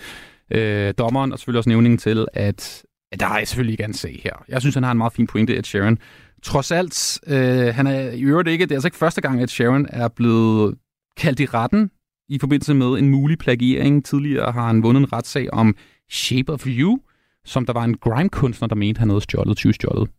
øh, 0.51 0.93
dommeren, 0.97 1.31
og 1.31 1.39
selvfølgelig 1.39 1.57
også 1.57 1.69
nævningen 1.69 1.97
til, 1.97 2.25
at, 2.33 2.83
at 3.11 3.19
der 3.19 3.25
har 3.25 3.37
jeg 3.37 3.47
selvfølgelig 3.47 3.73
ikke 3.73 3.83
en 3.83 3.93
sag 3.93 4.21
her. 4.23 4.33
Jeg 4.49 4.61
synes, 4.61 4.75
han 4.75 4.83
har 4.83 4.91
en 4.91 4.97
meget 4.97 5.13
fin 5.13 5.27
pointe, 5.27 5.57
Ed 5.57 5.63
Sheeran. 5.63 5.97
Trods 6.43 6.71
alt, 6.71 7.19
øh, 7.27 7.75
han 7.75 7.87
er 7.87 8.11
i 8.11 8.21
øvrigt 8.21 8.49
ikke, 8.49 8.65
det 8.65 8.71
er 8.71 8.75
altså 8.75 8.87
ikke 8.87 8.97
første 8.97 9.21
gang, 9.21 9.41
at 9.41 9.49
Sharon 9.49 9.87
er 9.89 10.07
blevet 10.07 10.75
kaldt 11.17 11.39
i 11.39 11.45
retten 11.45 11.91
i 12.29 12.39
forbindelse 12.39 12.73
med 12.73 12.87
en 12.87 13.09
mulig 13.09 13.37
plagiering. 13.37 14.05
Tidligere 14.05 14.51
har 14.51 14.67
han 14.67 14.83
vundet 14.83 15.01
en 15.01 15.13
retssag 15.13 15.53
om 15.53 15.75
Shape 16.11 16.53
of 16.53 16.67
You, 16.67 16.99
som 17.45 17.65
der 17.65 17.73
var 17.73 17.83
en 17.83 17.97
grime-kunstner, 17.97 18.67
der 18.67 18.75
mente, 18.75 18.99
han 18.99 19.09
havde 19.09 19.21
stjålet, 19.21 19.57
20 19.57 19.73
stjålet. 19.73 20.09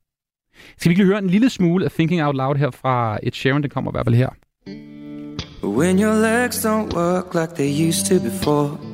Skal 0.79 0.89
vi 0.89 0.93
ikke 0.93 1.03
lige 1.03 1.07
høre 1.07 1.19
en 1.19 1.31
lille 1.31 1.51
smule 1.51 1.85
af 1.85 1.91
Thinking 1.91 2.23
Out 2.23 2.37
Loud 2.37 2.57
her 2.57 2.71
fra 2.71 3.19
Ed 3.23 3.33
Sheeran? 3.33 3.63
Den 3.63 3.71
kommer 3.71 3.91
i 3.91 3.95
hvert 3.95 4.07
fald 4.07 4.15
her. 4.15 4.29
When 5.65 5.99
your 5.99 6.15
legs 6.15 6.65
don't 6.65 6.97
work 6.97 7.35
like 7.35 7.55
they 7.55 7.89
used 7.89 8.07
to 8.07 8.25
before 8.25 8.94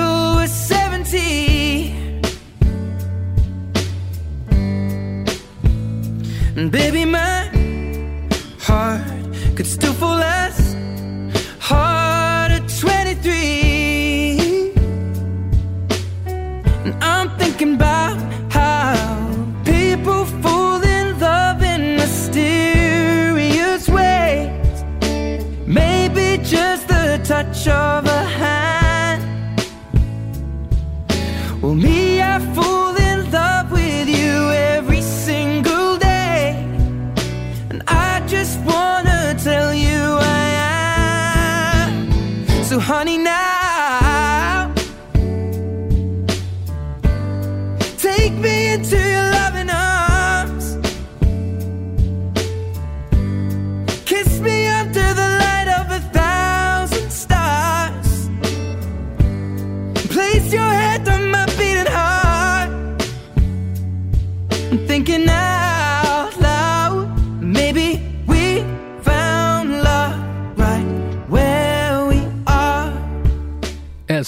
baby, 6.69 7.05
my 7.05 7.30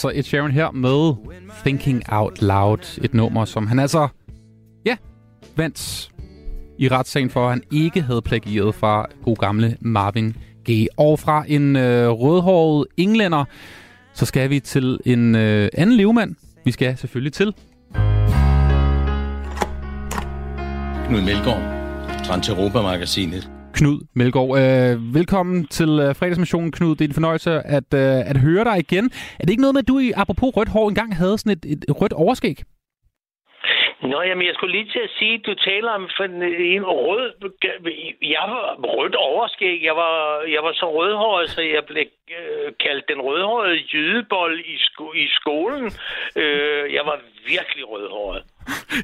Altså 0.04 0.20
Ed 0.20 0.24
Sheeran 0.24 0.52
her 0.52 0.72
med 0.72 1.14
Thinking 1.66 2.04
Out 2.12 2.42
Loud, 2.42 3.00
et 3.04 3.14
nummer, 3.14 3.46
som 3.46 3.68
han 3.68 3.80
altså, 3.80 4.08
ja, 4.86 4.98
vandt 5.56 6.10
i 6.78 6.88
retssagen 6.88 7.30
for, 7.30 7.44
at 7.46 7.50
han 7.50 7.64
ikke 7.72 8.02
havde 8.02 8.22
plagieret 8.22 8.76
fra 8.76 9.06
god 9.24 9.36
gamle 9.36 9.78
Marvin 9.82 10.36
Gaye. 10.66 10.88
Og 10.98 11.20
fra 11.20 11.44
en 11.48 11.76
øh, 11.76 12.10
rødhåret 12.10 12.88
englænder, 12.98 13.46
så 14.14 14.26
skal 14.26 14.50
vi 14.50 14.60
til 14.60 15.00
en 15.06 15.36
øh, 15.36 15.70
anden 15.74 15.96
levemand. 15.96 16.36
Vi 16.66 16.72
skal 16.72 16.98
selvfølgelig 16.98 17.34
til 17.34 17.54
Knud 21.08 21.22
Melgaard, 21.22 21.62
Transeuropa-magasinet. 22.26 23.53
Knud 23.78 24.00
Melgaard. 24.20 24.52
Øh, 24.62 25.16
velkommen 25.20 25.68
til 25.68 25.90
øh, 26.04 26.16
fredagsmissionen, 26.16 26.72
Knud. 26.72 26.96
Det 26.96 27.02
er 27.02 27.08
en 27.08 27.14
fornøjelse 27.20 27.52
at, 27.78 27.90
øh, 28.04 28.20
at 28.32 28.38
høre 28.38 28.64
dig 28.64 28.78
igen. 28.80 29.06
Er 29.40 29.44
det 29.44 29.50
ikke 29.50 29.62
noget 29.66 29.74
med, 29.76 29.82
at 29.84 29.88
du, 29.88 30.00
i- 30.00 30.14
apropos 30.24 30.50
rødt 30.58 30.70
hår, 30.70 30.90
engang 30.90 31.16
havde 31.16 31.38
sådan 31.38 31.58
et, 31.58 31.66
et 31.90 32.02
rødt 32.02 32.14
overskæg? 32.14 32.58
Nå, 34.12 34.22
jamen, 34.22 34.46
jeg 34.48 34.56
skulle 34.56 34.76
lige 34.78 34.92
til 34.96 35.00
at 35.08 35.10
sige, 35.20 35.38
du 35.48 35.54
taler 35.70 35.92
om 36.00 36.04
en, 36.26 36.44
en 36.78 36.84
rød... 36.86 37.26
Jeg 38.36 38.46
var 38.54 38.66
rødt 38.98 39.16
overskæg. 39.16 39.78
Jeg 39.84 39.96
var, 39.96 40.16
jeg 40.56 40.62
var 40.64 40.74
så 40.74 40.88
rødhåret, 40.98 41.50
så 41.50 41.62
jeg 41.62 41.84
blev 41.88 42.06
øh, 42.40 42.72
kaldt 42.86 43.06
den 43.12 43.22
rødhårede 43.22 43.78
jydebold 43.94 44.60
i, 44.60 44.76
sko- 44.88 45.14
i 45.24 45.28
skolen. 45.40 45.86
Øh, 46.42 46.94
jeg 46.98 47.04
var 47.10 47.18
virkelig 47.54 47.84
rødhåret. 47.94 48.42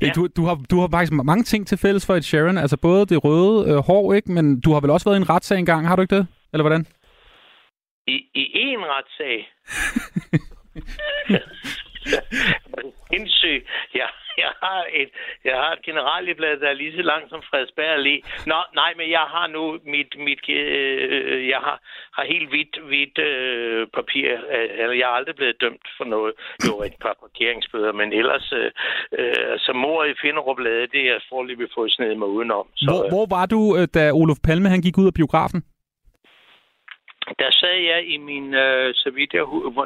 Ja. 0.02 0.12
Du, 0.16 0.28
du, 0.28 0.46
har, 0.46 0.56
du 0.72 0.80
har 0.80 0.88
faktisk 0.92 1.12
mange 1.12 1.44
ting 1.44 1.68
til 1.68 1.78
fælles 1.78 2.06
for 2.06 2.16
et 2.16 2.26
Sharon. 2.26 2.58
Altså 2.58 2.78
både 2.78 3.06
det 3.06 3.24
røde 3.24 3.72
øh, 3.72 3.78
hår, 3.78 4.14
ikke? 4.14 4.32
Men 4.32 4.60
du 4.62 4.74
har 4.74 4.80
vel 4.80 4.90
også 4.90 5.10
været 5.10 5.18
i 5.18 5.22
en 5.22 5.30
retssag 5.30 5.60
engang, 5.60 5.88
har 5.88 5.96
du 5.96 6.02
ikke 6.02 6.16
det? 6.16 6.28
Eller 6.54 6.64
hvordan? 6.64 6.86
I, 8.08 8.16
i 8.36 8.44
én 8.44 8.82
retssag. 8.94 9.50
Sindssygt. 13.12 13.66
Ja, 13.96 14.06
jeg 14.46 14.54
har 14.64 14.82
et, 15.02 15.10
jeg 15.48 15.56
har 15.64 15.72
et 15.74 15.82
generalieblad, 15.90 16.54
der 16.62 16.70
er 16.70 16.82
lige 16.82 16.98
så 16.98 17.04
langt 17.12 17.30
som 17.30 17.42
Frederiksberg 17.50 17.92
Allé. 17.98 18.16
Nå, 18.52 18.60
nej, 18.82 18.92
men 19.00 19.08
jeg 19.18 19.26
har 19.36 19.48
nu 19.48 19.64
mit, 19.96 20.12
mit 20.28 20.42
øh, 20.50 21.48
jeg 21.54 21.62
har, 21.68 21.78
har 22.18 22.26
helt 22.34 22.50
hvidt, 22.50 22.76
hvidt 22.90 23.18
øh, 23.18 23.88
papir. 23.98 24.28
Øh, 24.56 24.70
Eller 24.82 24.96
jeg 25.02 25.08
er 25.12 25.18
aldrig 25.20 25.36
blevet 25.36 25.62
dømt 25.62 25.88
for 25.98 26.06
noget. 26.16 26.34
Jo, 26.68 26.74
et 26.90 26.98
par 27.04 27.16
parkeringsbøder, 27.24 27.92
men 27.92 28.14
ellers, 28.14 28.54
øh, 28.60 28.72
øh, 29.20 29.54
så 29.66 29.72
mor 29.74 30.04
i 30.04 30.14
Finderup 30.22 30.60
Lade, 30.60 30.88
det 30.94 31.00
er 31.02 31.12
jeg 31.14 31.22
forløbig 31.30 31.68
fået 31.76 31.92
snedet 31.92 32.18
mig 32.18 32.28
udenom. 32.28 32.68
Så, 32.76 32.86
Hvor, 32.92 33.02
hvor 33.14 33.26
var 33.36 33.46
du, 33.46 33.60
øh, 33.78 33.88
da 33.94 34.12
Olof 34.12 34.40
Palme 34.48 34.70
han 34.70 34.82
gik 34.82 34.98
ud 34.98 35.08
af 35.08 35.14
biografen? 35.14 35.62
der 37.40 37.52
sad 37.52 37.78
jeg 37.92 38.02
i 38.14 38.18
min, 38.18 38.54
øh, 38.54 38.94
så 38.96 39.10
vidt 39.10 39.34
jeg, 39.34 39.46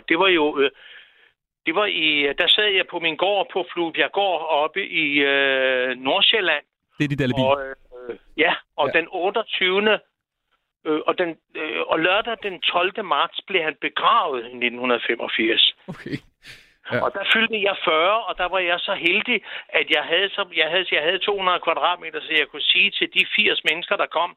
det 0.10 0.20
var 0.20 0.28
jo, 0.28 0.60
øh, 0.60 0.70
det 1.66 1.76
var 1.76 1.86
i, 1.86 2.34
der 2.38 2.48
sad 2.48 2.70
jeg 2.80 2.86
på 2.92 3.00
min 3.00 3.16
gård 3.16 3.48
på 3.54 3.66
Fluebjerggård 3.74 4.48
oppe 4.50 4.88
i 4.88 5.20
øh, 5.20 5.98
Nordsjælland. 5.98 6.66
Det 6.98 7.04
er 7.04 7.08
dit 7.08 7.22
alibi. 7.22 7.42
Og, 7.42 7.62
øh, 7.68 8.16
ja, 8.38 8.54
og 8.76 8.92
ja. 8.94 9.00
den 9.00 9.08
28. 9.12 10.00
Øh, 10.86 11.00
og, 11.08 11.18
den, 11.18 11.30
øh, 11.56 11.82
og 11.88 12.00
lørdag 12.00 12.38
den 12.44 12.62
12. 12.62 13.06
marts 13.06 13.42
blev 13.48 13.62
han 13.64 13.76
begravet 13.82 14.40
i 14.40 14.46
1985. 14.46 15.76
Okay. 15.88 16.18
Ja. 16.92 17.00
Og 17.06 17.10
der 17.18 17.24
fyldte 17.34 17.58
jeg 17.70 17.76
40, 17.86 18.24
og 18.30 18.34
der 18.42 18.48
var 18.54 18.60
jeg 18.72 18.80
så 18.80 18.94
heldig, 19.06 19.38
at 19.80 19.88
jeg 19.96 20.04
havde, 20.12 20.30
så, 20.30 20.44
jeg 20.62 20.68
havde, 20.74 20.86
jeg 20.92 21.04
havde 21.08 21.20
200 21.20 21.60
kvadratmeter, 21.66 22.20
så 22.22 22.32
jeg 22.42 22.48
kunne 22.48 22.68
sige 22.74 22.90
til 22.98 23.08
de 23.16 23.22
80 23.36 23.64
mennesker, 23.70 23.96
der 24.04 24.10
kom, 24.18 24.32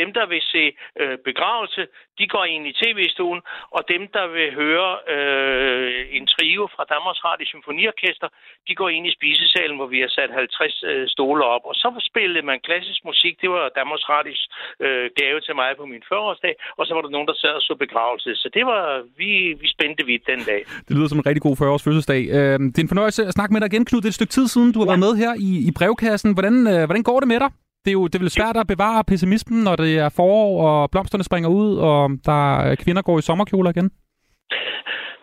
dem, 0.00 0.08
der 0.18 0.26
vil 0.32 0.42
se 0.54 0.64
øh, 1.00 1.18
begravelse, 1.28 1.82
de 2.18 2.26
går 2.34 2.44
ind 2.54 2.64
i 2.70 2.76
tv-stuen, 2.82 3.40
og 3.76 3.82
dem, 3.92 4.02
der 4.16 4.26
vil 4.36 4.48
høre 4.62 4.90
øh, 5.14 6.00
en 6.18 6.26
trio 6.34 6.64
fra 6.74 6.84
Danmarks 6.92 7.24
Radio 7.28 7.46
Symfoniorkester, 7.46 8.28
de 8.68 8.74
går 8.80 8.88
ind 8.96 9.06
i 9.06 9.16
spisesalen, 9.18 9.76
hvor 9.76 9.88
vi 9.94 10.00
har 10.04 10.10
sat 10.18 10.30
50 10.30 10.82
øh, 10.90 11.08
stole 11.08 11.44
op. 11.54 11.64
Og 11.70 11.74
så 11.74 11.88
spillede 12.10 12.46
man 12.50 12.58
klassisk 12.68 13.00
musik, 13.10 13.34
det 13.42 13.50
var 13.50 13.64
Danmarks 13.80 14.08
Radios 14.08 14.42
øh, 14.84 15.10
gave 15.20 15.40
til 15.40 15.54
mig 15.60 15.70
på 15.80 15.84
min 15.92 16.02
40-årsdag, 16.10 16.54
og 16.78 16.86
så 16.86 16.94
var 16.94 17.02
der 17.02 17.14
nogen, 17.16 17.28
der 17.28 17.36
sad 17.42 17.54
og 17.60 17.64
så 17.68 17.74
begravelse. 17.84 18.30
Så 18.42 18.48
det 18.56 18.64
var, 18.66 18.84
vi, 19.20 19.30
vi 19.62 19.68
spændte 19.76 20.02
vidt 20.06 20.24
den 20.32 20.40
dag. 20.50 20.62
Det 20.88 20.92
lyder 20.96 21.08
som 21.08 21.18
en 21.18 21.26
rigtig 21.26 21.42
god 21.42 21.56
40-års 21.60 21.84
fødselsdag. 21.92 22.22
Øh, 22.36 22.56
det 22.72 22.78
er 22.78 22.86
en 22.86 22.94
fornøjelse 22.94 23.22
at 23.28 23.36
snakke 23.36 23.52
med 23.52 23.60
dig 23.60 23.68
igen, 23.72 23.84
Knud. 23.88 24.00
Det 24.00 24.08
er 24.10 24.14
et 24.16 24.20
stykke 24.20 24.36
tid 24.38 24.46
siden, 24.54 24.72
du 24.72 24.78
har 24.78 24.86
ja. 24.86 24.90
været 24.92 25.04
med 25.06 25.12
her 25.22 25.32
i, 25.48 25.50
i 25.68 25.70
brevkassen. 25.78 26.30
Hvordan, 26.36 26.54
øh, 26.72 26.82
hvordan 26.88 27.04
går 27.10 27.18
det 27.22 27.28
med 27.32 27.40
dig? 27.44 27.50
Det 27.84 27.90
er 27.90 27.98
jo 28.00 28.04
det 28.08 28.16
er 28.16 28.24
vel 28.24 28.36
svært 28.38 28.56
at 28.62 28.70
bevare 28.74 29.08
pessimismen, 29.10 29.58
når 29.68 29.76
det 29.82 29.92
er 30.04 30.10
forår, 30.18 30.50
og 30.68 30.90
blomsterne 30.92 31.24
springer 31.28 31.50
ud, 31.60 31.70
og 31.90 32.02
der 32.30 32.42
er 32.68 32.74
kvinder 32.82 33.02
går 33.02 33.18
i 33.18 33.26
sommerkjoler 33.28 33.70
igen. 33.70 33.88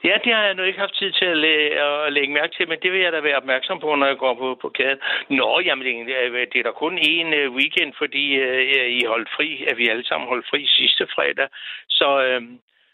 Ja, 0.08 0.16
det 0.24 0.32
har 0.36 0.44
jeg 0.46 0.56
nu 0.56 0.64
ikke 0.64 0.84
haft 0.86 1.00
tid 1.00 1.12
til 1.12 1.26
at, 1.26 1.38
læ- 1.38 1.76
at 2.08 2.14
lægge 2.14 2.34
mærke 2.34 2.54
til, 2.56 2.66
men 2.70 2.80
det 2.84 2.91
vil 2.91 3.02
jeg 3.06 3.14
da 3.14 3.20
være 3.20 3.41
opmærksom 3.41 3.80
på, 3.80 3.96
når 3.96 4.08
jeg 4.08 4.18
går 4.18 4.34
på, 4.44 4.48
på 4.64 4.70
gaden. 4.70 5.00
Nå, 5.30 5.50
jamen, 5.66 5.86
det 5.86 6.16
er, 6.24 6.46
det 6.52 6.60
er 6.60 6.68
da 6.68 6.72
kun 6.72 6.96
én 6.98 7.30
øh, 7.40 7.52
weekend, 7.60 7.91
fordi 8.02 8.24
uh, 8.46 9.00
I 9.00 9.02
holdt 9.14 9.30
fri, 9.36 9.50
at 9.70 9.78
vi 9.78 9.90
alle 9.91 10.06
sammen 10.08 10.30
holdt 10.30 10.50
fri 10.52 10.62
sidste 10.80 11.08
fredag. 11.16 11.48
Så, 11.98 12.08
uh, 12.28 12.44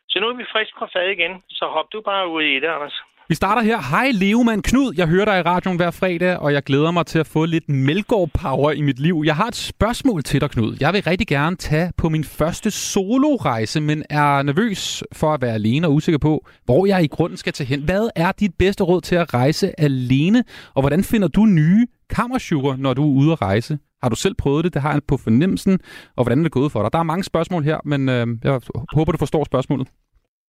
så 0.09 0.15
nu 0.19 0.27
er 0.27 0.33
vi 0.33 0.51
frisk 0.53 0.73
fra 0.79 0.89
fad 0.93 1.09
igen, 1.09 1.43
så 1.49 1.65
hop 1.75 1.87
du 1.93 2.01
bare 2.01 2.27
ud 2.27 2.43
i 2.43 2.59
det, 2.59 2.69
Anders. 2.75 2.97
Vi 3.29 3.35
starter 3.35 3.61
her. 3.61 3.81
Hej, 3.81 4.11
Levemand 4.13 4.63
Knud. 4.63 4.93
Jeg 4.97 5.07
hører 5.07 5.25
dig 5.25 5.39
i 5.39 5.41
radioen 5.41 5.77
hver 5.77 5.91
fredag, 5.91 6.37
og 6.37 6.53
jeg 6.53 6.63
glæder 6.63 6.91
mig 6.91 7.05
til 7.05 7.19
at 7.19 7.27
få 7.27 7.45
lidt 7.45 7.69
Melgaard-power 7.69 8.71
i 8.71 8.81
mit 8.81 8.99
liv. 8.99 9.23
Jeg 9.25 9.35
har 9.35 9.47
et 9.47 9.55
spørgsmål 9.55 10.23
til 10.23 10.41
dig, 10.41 10.49
Knud. 10.49 10.77
Jeg 10.79 10.93
vil 10.93 11.03
rigtig 11.03 11.27
gerne 11.27 11.55
tage 11.55 11.91
på 11.97 12.09
min 12.09 12.23
første 12.23 12.71
solorejse, 12.71 13.81
men 13.81 14.03
er 14.09 14.41
nervøs 14.41 15.03
for 15.11 15.33
at 15.33 15.41
være 15.41 15.53
alene 15.53 15.87
og 15.87 15.93
usikker 15.93 16.19
på, 16.19 16.45
hvor 16.65 16.85
jeg 16.85 17.03
i 17.03 17.07
grunden 17.07 17.37
skal 17.37 17.53
tage 17.53 17.67
hen. 17.67 17.81
Hvad 17.81 18.09
er 18.15 18.31
dit 18.31 18.53
bedste 18.59 18.83
råd 18.83 19.01
til 19.01 19.15
at 19.15 19.33
rejse 19.33 19.79
alene, 19.79 20.43
og 20.73 20.81
hvordan 20.81 21.03
finder 21.03 21.27
du 21.27 21.45
nye 21.45 21.87
kammersugar, 22.09 22.75
når 22.75 22.93
du 22.93 23.03
er 23.03 23.15
ude 23.19 23.31
at 23.31 23.41
rejse? 23.41 23.77
Har 24.03 24.09
du 24.09 24.15
selv 24.15 24.35
prøvet 24.35 24.63
det? 24.63 24.73
Det 24.73 24.81
har 24.81 24.91
jeg 24.91 25.01
på 25.07 25.17
fornemmelsen. 25.17 25.79
Og 26.15 26.23
hvordan 26.23 26.39
er 26.39 26.43
det 26.43 26.51
gået 26.51 26.71
for 26.71 26.81
dig? 26.81 26.93
Der 26.93 26.99
er 26.99 27.03
mange 27.03 27.23
spørgsmål 27.23 27.63
her, 27.63 27.77
men 27.85 28.09
øh, 28.09 28.27
jeg 28.43 28.61
håber, 28.93 29.11
du 29.11 29.17
forstår 29.17 29.43
spørgsmålet. 29.43 29.87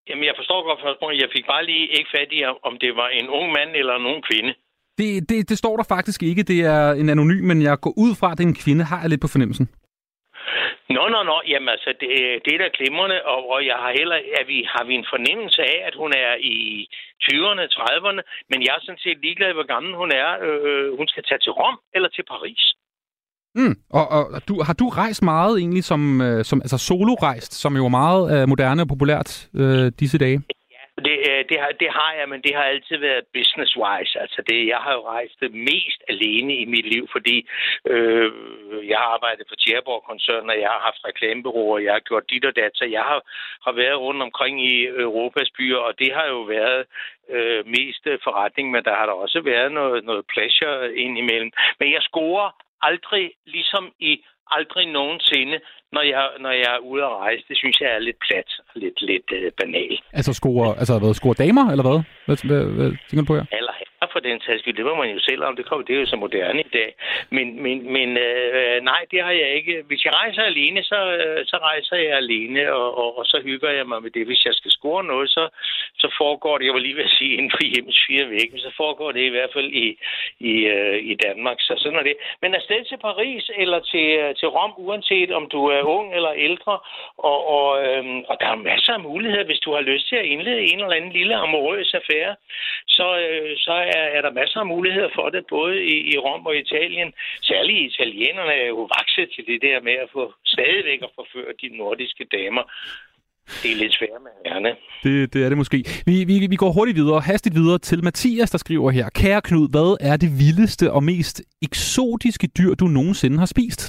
Jamen, 0.09 0.25
jeg 0.29 0.35
forstår 0.39 0.67
godt 0.67 0.79
spørgsmålet. 0.79 1.21
Jeg 1.21 1.29
fik 1.35 1.45
bare 1.53 1.65
lige 1.65 1.85
ikke 1.97 2.09
fat 2.17 2.29
i, 2.37 2.39
om 2.69 2.73
det 2.83 2.91
var 2.95 3.09
en 3.19 3.27
ung 3.29 3.47
mand 3.57 3.71
eller 3.81 3.95
en 3.95 4.05
ung 4.11 4.23
kvinde. 4.29 4.53
Det, 4.99 5.29
det, 5.29 5.49
det 5.49 5.57
står 5.57 5.75
der 5.77 5.85
faktisk 5.95 6.23
ikke. 6.23 6.43
Det 6.43 6.59
er 6.73 6.91
en 6.91 7.09
anonym, 7.09 7.43
men 7.49 7.61
jeg 7.61 7.79
går 7.85 7.93
ud 8.05 8.11
fra, 8.19 8.31
at 8.31 8.37
det 8.37 8.43
er 8.43 8.47
en 8.53 8.63
kvinde. 8.65 8.83
Har 8.91 8.99
jeg 9.01 9.09
lidt 9.09 9.21
på 9.21 9.33
fornemmelsen. 9.33 9.67
Nå, 10.95 11.03
nå, 11.13 11.19
nå. 11.31 11.37
Jamen 11.51 11.69
altså, 11.75 11.89
det, 12.01 12.09
det 12.45 12.51
er 12.53 12.61
da 12.61 12.69
glimrende, 12.77 13.17
og, 13.31 13.39
og 13.53 13.59
jeg 13.65 13.77
har 13.83 13.91
heller, 13.99 14.17
at 14.39 14.47
vi, 14.47 14.57
har 14.73 14.83
vi 14.89 14.93
en 14.95 15.07
fornemmelse 15.13 15.61
af, 15.73 15.77
at 15.87 15.95
hun 16.01 16.11
er 16.25 16.31
i 16.53 16.57
20'erne, 17.25 17.63
30'erne, 17.77 18.21
men 18.49 18.59
jeg 18.65 18.73
er 18.75 18.81
sådan 18.83 19.03
set 19.05 19.17
ligeglad, 19.25 19.53
hvor 19.53 19.67
gammel 19.73 19.91
hun 20.01 20.11
er. 20.11 20.29
Øh, 20.45 20.97
hun 20.97 21.07
skal 21.07 21.23
tage 21.23 21.41
til 21.43 21.51
Rom 21.59 21.77
eller 21.95 22.09
til 22.09 22.23
Paris. 22.33 22.63
Mm. 23.55 23.75
Og, 23.89 24.05
og 24.09 24.47
du, 24.47 24.53
har 24.67 24.73
du 24.73 24.89
rejst 24.89 25.23
meget 25.23 25.59
egentlig 25.59 25.83
som, 25.83 26.21
øh, 26.21 26.45
som 26.45 26.61
altså 26.61 26.77
solo-rejst, 26.77 27.53
som 27.53 27.75
jo 27.75 27.85
er 27.85 27.89
meget 27.89 28.23
øh, 28.33 28.49
moderne 28.49 28.81
og 28.81 28.87
populært 28.87 29.49
øh, 29.55 29.91
disse 29.99 30.17
dage? 30.17 30.41
Det, 31.07 31.17
øh, 31.29 31.41
det, 31.49 31.57
har, 31.63 31.71
det 31.83 31.89
har 31.99 32.11
jeg, 32.19 32.29
men 32.29 32.41
det 32.41 32.53
har 32.55 32.63
altid 32.63 32.97
været 32.97 33.31
business-wise. 33.37 34.15
Altså 34.23 34.39
det, 34.49 34.67
jeg 34.67 34.79
har 34.85 34.93
jo 34.93 35.03
rejst 35.15 35.39
mest 35.69 35.99
alene 36.13 36.53
i 36.63 36.65
mit 36.65 36.87
liv, 36.93 37.07
fordi 37.11 37.37
øh, 37.93 38.31
jeg 38.91 38.97
har 38.97 39.09
arbejdet 39.17 39.45
for 39.49 39.55
Tjerborg-koncernen, 39.55 40.49
og 40.49 40.59
jeg 40.63 40.69
har 40.75 40.81
haft 40.87 41.05
reklamebureauer, 41.09 41.79
jeg 41.79 41.93
har 41.93 42.07
gjort 42.09 42.29
dit 42.29 42.45
og 42.45 42.55
dat, 42.55 42.71
så 42.73 42.85
jeg 42.85 43.03
har, 43.09 43.19
har 43.65 43.71
været 43.71 43.99
rundt 43.99 44.21
omkring 44.21 44.55
i 44.71 44.85
Europas 44.85 45.49
byer, 45.57 45.77
og 45.87 45.99
det 45.99 46.11
har 46.17 46.27
jo 46.27 46.41
været 46.41 46.81
øh, 47.35 47.61
mest 47.77 48.03
forretning, 48.23 48.71
men 48.71 48.83
der 48.83 48.95
har 48.99 49.05
der 49.05 49.13
også 49.13 49.41
været 49.41 49.71
noget, 49.71 50.05
noget 50.05 50.23
pleasure 50.33 50.95
indimellem. 50.95 51.51
Men 51.79 51.87
jeg 51.95 52.01
scorer 52.01 52.49
aldrig, 52.81 53.31
ligesom 53.45 53.93
i 53.99 54.23
aldrig 54.47 54.87
nogensinde, 54.87 55.59
når 55.91 56.01
jeg, 56.01 56.23
når 56.39 56.51
jeg 56.51 56.71
er 56.75 56.81
ude 56.91 57.03
at 57.03 57.15
rejse. 57.25 57.43
Det 57.49 57.57
synes 57.57 57.81
jeg 57.81 57.89
er 57.95 57.99
lidt 57.99 58.19
plat 58.27 58.49
og 58.69 58.75
lidt, 58.75 59.01
lidt 59.01 59.29
øh, 59.31 59.51
banalt. 59.61 59.99
Altså 60.13 60.33
score, 60.33 60.67
altså 60.81 60.99
hvad, 60.99 61.13
score 61.13 61.33
damer, 61.43 61.65
eller 61.71 61.85
hvad? 61.87 61.99
Hvad, 62.25 62.37
hvad, 62.47 62.63
hvad 62.77 62.89
tænker 63.07 63.23
du 63.23 63.29
på 63.31 63.35
her? 63.39 63.45
Eller 63.59 63.73
herrer 63.79 64.09
for 64.15 64.21
den 64.29 64.37
sags 64.45 64.59
skyld. 64.61 64.77
Det 64.79 64.85
må 64.89 64.95
man 65.01 65.09
jo 65.15 65.19
selv 65.29 65.41
om. 65.47 65.55
Det, 65.55 65.65
kommer, 65.65 65.85
det 65.85 65.95
er 65.95 65.99
jo 66.03 66.11
så 66.13 66.17
moderne 66.25 66.61
i 66.69 66.71
dag. 66.79 66.91
Men, 67.35 67.47
men, 67.63 67.77
men 67.95 68.09
øh, 68.27 68.75
nej, 68.91 69.01
det 69.11 69.19
har 69.25 69.33
jeg 69.41 69.49
ikke. 69.57 69.75
Hvis 69.89 70.05
jeg 70.05 70.13
rejser 70.21 70.43
alene, 70.51 70.83
så, 70.91 70.99
øh, 71.17 71.39
så 71.51 71.57
rejser 71.69 71.97
jeg 72.05 72.13
alene, 72.23 72.61
og, 72.79 72.87
og, 73.01 73.09
og 73.19 73.25
så 73.31 73.37
hygger 73.47 73.71
jeg 73.77 73.85
mig 73.91 73.99
med 74.03 74.11
det. 74.11 74.25
Hvis 74.25 74.45
jeg 74.47 74.53
skal 74.59 74.71
score 74.71 75.03
noget, 75.03 75.29
så, 75.29 75.43
så 76.01 76.07
foregår 76.21 76.57
det, 76.57 76.65
jeg 76.65 76.73
var 76.73 76.85
lige 76.85 76.97
ved 76.99 77.09
at 77.09 77.17
sige, 77.19 77.33
inden 77.37 77.51
for 77.55 77.63
hjemmes 77.71 77.99
fire 78.07 78.29
vægge, 78.29 78.57
så 78.65 78.71
foregår 78.77 79.11
det 79.11 79.23
i 79.25 79.33
hvert 79.35 79.53
fald 79.55 79.69
i, 79.85 79.87
i, 80.51 80.53
øh, 80.75 80.97
i 81.11 81.15
Danmark. 81.25 81.57
Så 81.59 81.73
sådan 81.77 81.99
er 81.99 82.03
det. 82.03 82.15
Men 82.41 82.55
afsted 82.55 82.85
til 82.85 82.97
Paris 83.07 83.43
eller 83.57 83.79
til, 83.91 84.07
øh, 84.21 84.35
til 84.39 84.47
Rom, 84.47 84.73
uanset 84.77 85.31
om 85.31 85.49
du 85.53 85.59
er 85.79 85.89
ung 85.97 86.07
eller 86.17 86.33
ældre, 86.47 86.75
og, 87.29 87.39
og, 87.57 87.67
øhm, 87.85 88.19
og 88.29 88.35
der 88.41 88.47
er 88.51 88.65
masser 88.71 88.93
af 88.93 89.05
muligheder, 89.09 89.45
hvis 89.45 89.63
du 89.65 89.71
har 89.75 89.83
lyst 89.91 90.05
til 90.09 90.17
at 90.21 90.29
indlede 90.33 90.61
en 90.71 90.79
eller 90.79 90.97
anden 90.97 91.15
lille 91.19 91.35
amorøs 91.35 91.93
affære, 91.99 92.35
så, 92.97 93.07
øh, 93.25 93.51
så 93.65 93.73
er, 93.97 94.05
er 94.17 94.21
der 94.21 94.39
masser 94.41 94.59
af 94.59 94.71
muligheder 94.75 95.09
for 95.17 95.27
det, 95.29 95.43
både 95.49 95.75
i, 95.93 95.95
i 96.13 96.17
Rom 96.25 96.45
og 96.45 96.55
Italien. 96.57 97.09
Særligt 97.41 97.81
italienerne 97.91 98.53
er 98.63 98.67
jo 98.67 98.81
vokset 98.97 99.27
til 99.35 99.43
det 99.51 99.59
der 99.67 99.77
med 99.87 99.95
at 100.03 100.09
få 100.15 100.33
stadigvæk 100.45 100.99
at 101.07 101.11
forføre 101.19 101.51
de 101.61 101.77
nordiske 101.77 102.25
damer. 102.37 102.63
Det 103.63 103.71
er 103.71 103.75
lidt 103.75 103.93
svært 103.99 104.21
med 104.23 104.31
herrene. 104.45 104.71
Det, 105.03 105.33
det 105.33 105.45
er 105.45 105.49
det 105.49 105.57
måske. 105.57 105.77
Vi, 106.05 106.15
vi, 106.29 106.47
vi 106.49 106.55
går 106.55 106.71
hurtigt 106.71 106.97
videre, 106.97 107.19
hastigt 107.21 107.55
videre 107.55 107.77
til 107.77 108.03
Mathias, 108.03 108.49
der 108.51 108.57
skriver 108.57 108.91
her. 108.91 109.09
Kære 109.09 109.41
Knud, 109.41 109.69
hvad 109.75 109.91
er 110.11 110.17
det 110.17 110.29
vildeste 110.39 110.91
og 110.91 111.03
mest 111.03 111.41
eksotiske 111.67 112.47
dyr, 112.57 112.73
du 112.73 112.85
nogensinde 112.85 113.37
har 113.39 113.45
spist? 113.45 113.81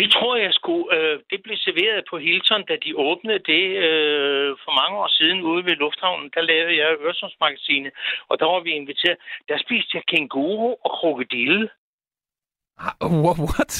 Det 0.00 0.08
tror 0.12 0.36
jeg 0.36 0.52
skulle. 0.52 0.86
Øh, 0.96 1.18
det 1.30 1.38
blev 1.44 1.56
serveret 1.56 2.04
på 2.10 2.16
Hilton, 2.18 2.64
da 2.70 2.74
de 2.84 2.96
åbnede 2.96 3.38
det 3.52 3.64
øh, 3.86 4.56
for 4.64 4.72
mange 4.80 4.98
år 5.02 5.10
siden 5.18 5.38
ude 5.42 5.64
ved 5.64 5.76
Lufthavnen. 5.76 6.30
Der 6.34 6.40
lavede 6.40 6.76
jeg 6.76 6.96
Øresundsmagasinet, 7.04 7.92
og 8.28 8.38
der 8.40 8.46
var 8.52 8.60
vi 8.60 8.70
inviteret. 8.70 9.16
Der 9.48 9.58
spiste 9.64 9.96
jeg 9.96 10.04
kænguru 10.12 10.70
og 10.84 10.90
krokodille. 10.98 11.68
What? 13.46 13.74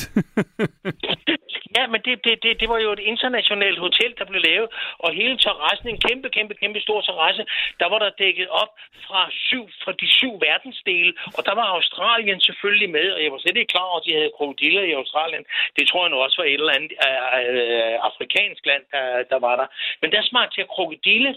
ja, 1.76 1.86
men 1.92 2.00
det, 2.06 2.24
det, 2.24 2.42
det, 2.42 2.60
det 2.60 2.68
var 2.68 2.78
jo 2.78 2.92
et 2.92 2.98
internationalt 3.12 3.78
hotel, 3.78 4.14
der 4.18 4.24
blev 4.24 4.40
lavet, 4.50 4.68
og 4.98 5.14
hele 5.20 5.36
terrassen, 5.38 5.88
en 5.88 6.00
kæmpe, 6.06 6.28
kæmpe, 6.36 6.54
kæmpe 6.54 6.80
stor 6.80 7.00
terrasse, 7.00 7.44
der 7.80 7.88
var 7.92 7.98
der 7.98 8.10
dækket 8.18 8.48
op 8.48 8.72
fra, 9.06 9.20
syv, 9.30 9.64
fra 9.84 9.92
de 10.00 10.08
syv 10.18 10.32
verdensdele, 10.48 11.12
og 11.36 11.42
der 11.48 11.54
var 11.54 11.66
Australien 11.76 12.40
selvfølgelig 12.40 12.90
med, 12.90 13.06
og 13.12 13.22
jeg 13.22 13.32
var 13.32 13.38
slet 13.38 13.56
ikke 13.56 13.72
klar 13.74 13.88
over, 13.90 14.00
at 14.00 14.06
de 14.06 14.16
havde 14.18 14.36
krokodiller 14.36 14.82
i 14.82 14.92
Australien. 14.92 15.44
Det 15.76 15.88
tror 15.88 16.02
jeg 16.04 16.10
nu 16.10 16.16
også 16.16 16.36
var 16.42 16.48
et 16.48 16.60
eller 16.60 16.78
andet 16.78 16.92
øh, 17.06 17.18
øh, 17.60 17.96
afrikansk 18.08 18.66
land, 18.66 18.82
der, 18.92 19.22
der 19.32 19.38
var 19.46 19.54
der. 19.60 19.66
Men 20.00 20.12
der 20.12 20.22
smagte 20.22 20.60
jeg 20.60 20.68
krokodille, 20.68 21.30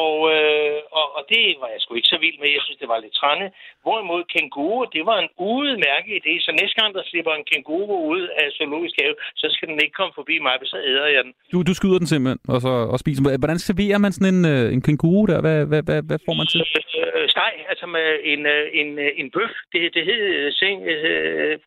og, 0.00 0.14
øh, 0.34 0.78
og, 0.98 1.06
og 1.16 1.22
det 1.32 1.44
var 1.60 1.68
jeg 1.72 1.80
sgu 1.80 1.94
ikke 1.94 2.12
så 2.14 2.18
vild 2.24 2.38
med. 2.40 2.48
Jeg 2.56 2.62
synes, 2.64 2.78
det 2.82 2.88
var 2.92 2.98
lidt 3.04 3.14
trænde. 3.20 3.46
Hvorimod 3.82 4.22
kænguru, 4.34 4.78
det 4.96 5.02
var 5.10 5.18
en 5.24 5.30
udmærket 5.52 6.12
idé. 6.20 6.32
Så 6.46 6.50
næste 6.60 6.76
gang, 6.80 6.90
der 6.96 7.02
slipper 7.10 7.32
en 7.34 7.48
kænguru 7.50 7.96
ud 8.14 8.24
af 8.40 8.46
zoologisk 8.56 8.94
have, 9.02 9.14
så 9.40 9.46
skal 9.54 9.68
den 9.68 9.78
ikke 9.84 9.96
komme 10.00 10.12
forbi 10.20 10.36
mig, 10.46 10.54
så 10.72 10.78
æder 10.90 11.06
jeg 11.16 11.22
den. 11.24 11.32
Du, 11.52 11.62
du 11.68 11.74
skyder 11.74 11.98
den 11.98 12.08
simpelthen, 12.12 12.40
og, 12.52 12.60
så, 12.66 12.72
og 12.92 12.98
spiser 12.98 13.20
den. 13.22 13.40
Hvordan 13.42 13.58
serverer 13.58 13.98
man 14.04 14.12
sådan 14.12 14.34
en, 14.34 14.44
øh, 14.52 14.72
en 14.74 14.82
kænguru 14.86 15.26
der? 15.26 15.40
Hvad, 15.40 15.58
hvad, 15.70 15.82
hvad, 15.88 16.00
hvad 16.08 16.18
får 16.26 16.34
man 16.40 16.46
til? 16.46 16.60
Øh, 16.60 17.28
steg, 17.34 17.54
altså 17.72 17.86
med 17.96 18.08
en, 18.32 18.42
øh, 18.54 18.64
en, 18.80 18.88
øh, 18.98 19.10
en 19.20 19.30
bøf. 19.30 19.54
Det, 19.72 19.80
det 19.94 20.02
hed... 20.08 20.22
Øh, 20.38 20.52
seng, 20.52 20.78
øh, 20.94 21.58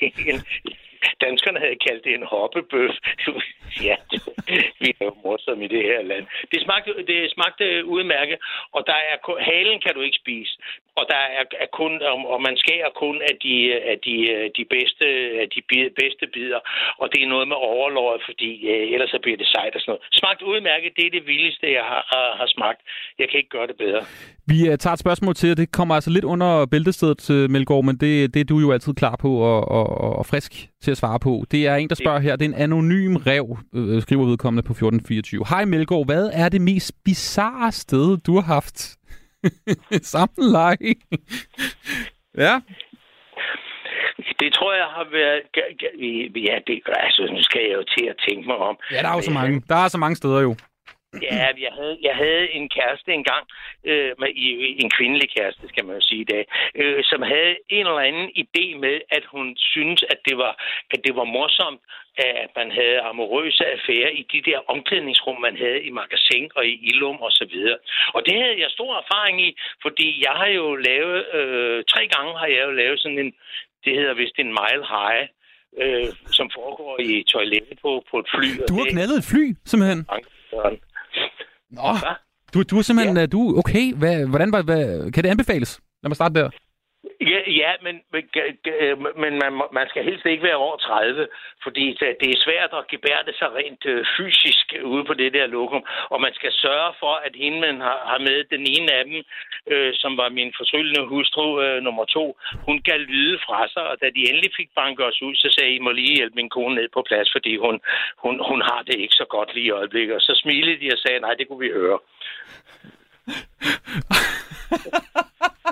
en, 0.30 0.38
Danskerne 1.24 1.58
havde 1.64 1.78
kaldt 1.86 2.04
det 2.04 2.14
en 2.14 2.26
hoppebøf. 2.32 2.94
ja, 3.88 3.96
vi 4.80 4.88
er 5.00 5.04
jo 5.08 5.14
morsomme 5.24 5.64
i 5.64 5.68
det 5.68 5.82
her 5.90 6.02
land. 6.02 6.24
Det 6.52 6.58
smagte, 6.64 6.90
det 7.10 7.32
smagte 7.34 7.84
udmærket, 7.94 8.38
og 8.76 8.80
der 8.86 8.98
er 9.12 9.16
kun, 9.26 9.36
halen 9.40 9.80
kan 9.84 9.94
du 9.94 10.00
ikke 10.00 10.18
spise. 10.22 10.52
Og 11.00 11.04
der 11.12 11.22
er, 11.38 11.44
er 11.64 11.70
kun, 11.80 11.92
og 12.32 12.38
man 12.46 12.56
skærer 12.62 12.90
kun 13.04 13.16
af 13.30 13.34
de, 13.44 13.54
af 13.92 13.96
de, 14.06 14.16
de 14.58 14.64
bedste, 14.74 15.06
af 15.42 15.48
de 15.54 15.60
bedste 16.00 16.24
bidder. 16.34 16.60
Og 17.00 17.06
det 17.12 17.20
er 17.22 17.32
noget 17.34 17.48
med 17.48 17.56
overløget, 17.56 18.22
fordi 18.28 18.50
øh, 18.72 18.92
ellers 18.94 19.10
så 19.10 19.18
bliver 19.22 19.38
det 19.42 19.48
sejt 19.54 19.74
og 19.74 19.80
sådan 19.80 19.90
noget. 19.92 20.02
Smagt 20.20 20.42
udmærket, 20.42 20.90
det 20.96 21.04
er 21.06 21.10
det 21.16 21.26
vildeste, 21.26 21.66
jeg 21.78 21.84
har, 21.92 22.02
har, 22.12 22.28
har 22.40 22.48
smagt. 22.56 22.80
Jeg 23.18 23.26
kan 23.28 23.38
ikke 23.38 23.54
gøre 23.56 23.66
det 23.66 23.76
bedre. 23.84 24.02
Vi 24.52 24.58
øh, 24.68 24.78
tager 24.78 24.94
et 24.94 25.04
spørgsmål 25.06 25.34
til, 25.34 25.50
og 25.50 25.56
det 25.56 25.72
kommer 25.78 25.94
altså 25.94 26.10
lidt 26.10 26.24
under 26.24 26.66
bæltestedet, 26.72 27.22
øh, 27.30 27.50
Melgaard, 27.50 27.84
men 27.84 27.96
det, 28.02 28.34
det 28.34 28.40
er 28.40 28.48
du 28.52 28.58
jo 28.58 28.72
altid 28.72 28.94
klar 28.94 29.16
på 29.24 29.30
og, 29.50 29.60
og, 29.78 29.86
og 30.18 30.26
frisk 30.26 30.52
til 30.82 30.90
at 30.90 30.96
svare 30.96 31.20
på. 31.20 31.44
Det 31.50 31.66
er 31.66 31.74
en, 31.74 31.88
der 31.88 31.94
spørger 31.94 32.18
her. 32.18 32.36
Det 32.36 32.44
er 32.44 32.48
en 32.48 32.62
anonym 32.62 33.16
rev, 33.16 33.58
øh, 33.74 34.02
skriver 34.02 34.26
vedkommende 34.26 34.62
på 34.62 34.72
1424. 34.72 35.44
Hej 35.50 35.64
Melgaard, 35.64 36.06
hvad 36.06 36.30
er 36.32 36.48
det 36.48 36.60
mest 36.60 36.92
bizarre 37.04 37.72
sted, 37.72 38.16
du 38.16 38.34
har 38.34 38.46
haft 38.54 38.96
sammenleje? 40.14 40.94
ja. 42.46 42.60
Det 44.40 44.52
tror 44.54 44.72
jeg 44.74 44.88
har 44.96 45.06
været... 45.12 45.40
Ja, 46.48 46.56
det, 46.66 46.82
altså, 46.86 47.22
nu 47.32 47.42
skal 47.42 47.60
jeg 47.68 47.74
jo 47.74 47.84
til 47.98 48.06
at 48.12 48.16
tænke 48.28 48.46
mig 48.46 48.56
om. 48.56 48.76
Ja, 48.92 49.02
der 49.02 49.08
er 49.08 49.14
jo 49.14 49.22
så 49.22 49.30
mange. 49.30 49.62
Der 49.68 49.76
er 49.76 49.88
så 49.88 49.98
mange 49.98 50.16
steder 50.16 50.40
jo. 50.40 50.56
Ja, 51.22 51.48
jeg 51.66 51.72
havde, 51.78 51.96
jeg 52.08 52.14
havde 52.16 52.44
en 52.58 52.68
kæreste 52.76 53.10
engang, 53.20 53.44
øh, 53.90 54.10
med, 54.20 54.30
en 54.84 54.90
kvindelig 54.96 55.28
kæreste, 55.36 55.68
skal 55.68 55.84
man 55.84 55.94
jo 55.96 56.00
sige 56.00 56.20
i 56.20 56.30
dag, 56.34 56.44
øh, 56.74 57.04
som 57.10 57.22
havde 57.22 57.54
en 57.68 57.86
eller 57.86 57.98
anden 58.08 58.28
idé 58.44 58.64
med, 58.84 58.96
at 59.10 59.24
hun 59.32 59.46
synes, 59.56 60.00
at 60.12 60.18
det 60.28 60.36
var, 60.38 60.52
at 60.90 61.00
det 61.06 61.16
var 61.16 61.24
morsomt, 61.24 61.80
at 62.16 62.50
man 62.56 62.70
havde 62.70 63.00
amorøse 63.00 63.64
affærer 63.74 64.10
i 64.20 64.22
de 64.32 64.40
der 64.50 64.58
omklædningsrum, 64.74 65.40
man 65.40 65.56
havde 65.56 65.80
i 65.82 65.90
magasin 65.90 66.50
og 66.56 66.66
i 66.66 66.74
Ilum 66.90 67.16
og 67.26 67.32
så 67.32 67.44
videre. 67.52 67.78
Og 68.14 68.20
det 68.26 68.34
havde 68.42 68.58
jeg 68.62 68.70
stor 68.70 68.92
erfaring 69.02 69.36
i, 69.48 69.50
fordi 69.82 70.08
jeg 70.26 70.32
har 70.40 70.46
jo 70.60 70.76
lavet, 70.76 71.34
øh, 71.38 71.84
tre 71.92 72.02
gange 72.14 72.38
har 72.38 72.46
jeg 72.46 72.62
jo 72.66 72.70
lavet 72.70 73.00
sådan 73.00 73.18
en, 73.18 73.32
det 73.84 73.92
hedder 73.98 74.14
vist 74.14 74.38
en 74.38 74.52
mile 74.60 74.84
high, 74.94 75.22
øh, 75.82 76.06
som 76.38 76.50
foregår 76.54 77.00
i 77.00 77.22
toilettet 77.32 77.78
på, 77.82 78.04
på 78.10 78.18
et 78.18 78.26
fly. 78.34 78.48
Du 78.68 78.74
har 78.74 78.84
det- 78.84 78.92
knaldet 78.92 79.18
et 79.18 79.28
fly, 79.32 79.44
simpelthen. 79.64 80.00
Nå, 81.70 81.82
du, 82.54 82.62
du 82.62 82.78
er 82.78 82.82
simpelthen... 82.82 83.16
Ja. 83.16 83.26
Du, 83.26 83.58
okay, 83.58 83.94
hvad, 83.94 84.26
hvordan 84.26 84.52
var, 84.52 84.62
hvad, 84.62 85.12
kan 85.12 85.24
det 85.24 85.30
anbefales? 85.30 85.80
Lad 86.02 86.08
mig 86.08 86.16
starte 86.16 86.40
der. 86.40 86.50
Ja, 87.20 87.40
ja 87.46 87.72
men, 87.82 87.96
men, 88.12 88.24
men 89.22 89.32
man, 89.42 89.52
man 89.72 89.88
skal 89.88 90.04
helst 90.04 90.26
ikke 90.26 90.42
være 90.42 90.62
over 90.66 90.76
30, 90.76 91.28
fordi 91.62 91.96
det 92.00 92.16
det 92.20 92.28
er 92.30 92.44
svært 92.46 92.72
at 92.72 92.88
gebærde 92.88 93.32
sig 93.38 93.48
rent 93.54 93.86
øh, 93.86 94.06
fysisk 94.16 94.66
ude 94.84 95.04
på 95.04 95.14
det 95.14 95.32
der 95.32 95.46
lokum, 95.46 95.84
og 96.10 96.20
man 96.20 96.34
skal 96.34 96.52
sørge 96.52 96.92
for, 97.00 97.14
at 97.26 97.34
hende, 97.36 97.60
man 97.60 97.80
har, 97.80 97.98
har 98.10 98.18
med, 98.18 98.44
den 98.54 98.66
ene 98.76 98.92
af 98.92 99.04
dem, 99.04 99.24
øh, 99.72 99.94
som 99.94 100.16
var 100.16 100.28
min 100.28 100.52
fortryllende 100.56 101.06
hustru 101.06 101.60
øh, 101.62 101.82
nummer 101.82 102.04
to, 102.04 102.36
hun 102.66 102.82
gav 102.82 102.98
lyde 102.98 103.38
fra 103.46 103.68
sig, 103.68 103.84
og 103.90 103.96
da 104.00 104.06
de 104.06 104.28
endelig 104.28 104.50
fik 104.56 104.70
banket 104.74 105.06
os 105.06 105.22
ud, 105.22 105.34
så 105.34 105.48
sagde 105.56 105.74
I 105.74 105.78
må 105.78 105.90
lige 105.90 106.16
hjælpe 106.16 106.36
min 106.36 106.50
kone 106.50 106.74
ned 106.74 106.88
på 106.94 107.02
plads, 107.08 107.28
fordi 107.32 107.56
hun, 107.56 107.80
hun, 108.24 108.34
hun 108.48 108.60
har 108.62 108.82
det 108.86 108.96
ikke 109.00 109.14
så 109.20 109.26
godt 109.28 109.54
lige 109.54 109.66
i 109.66 109.76
øjeblikket. 109.80 110.14
Og 110.14 110.20
så 110.20 110.32
smilede 110.42 110.80
de 110.80 110.92
og 110.92 110.98
sagde, 110.98 111.20
nej, 111.20 111.34
det 111.34 111.48
kunne 111.48 111.64
vi 111.66 111.78
høre. 111.80 111.98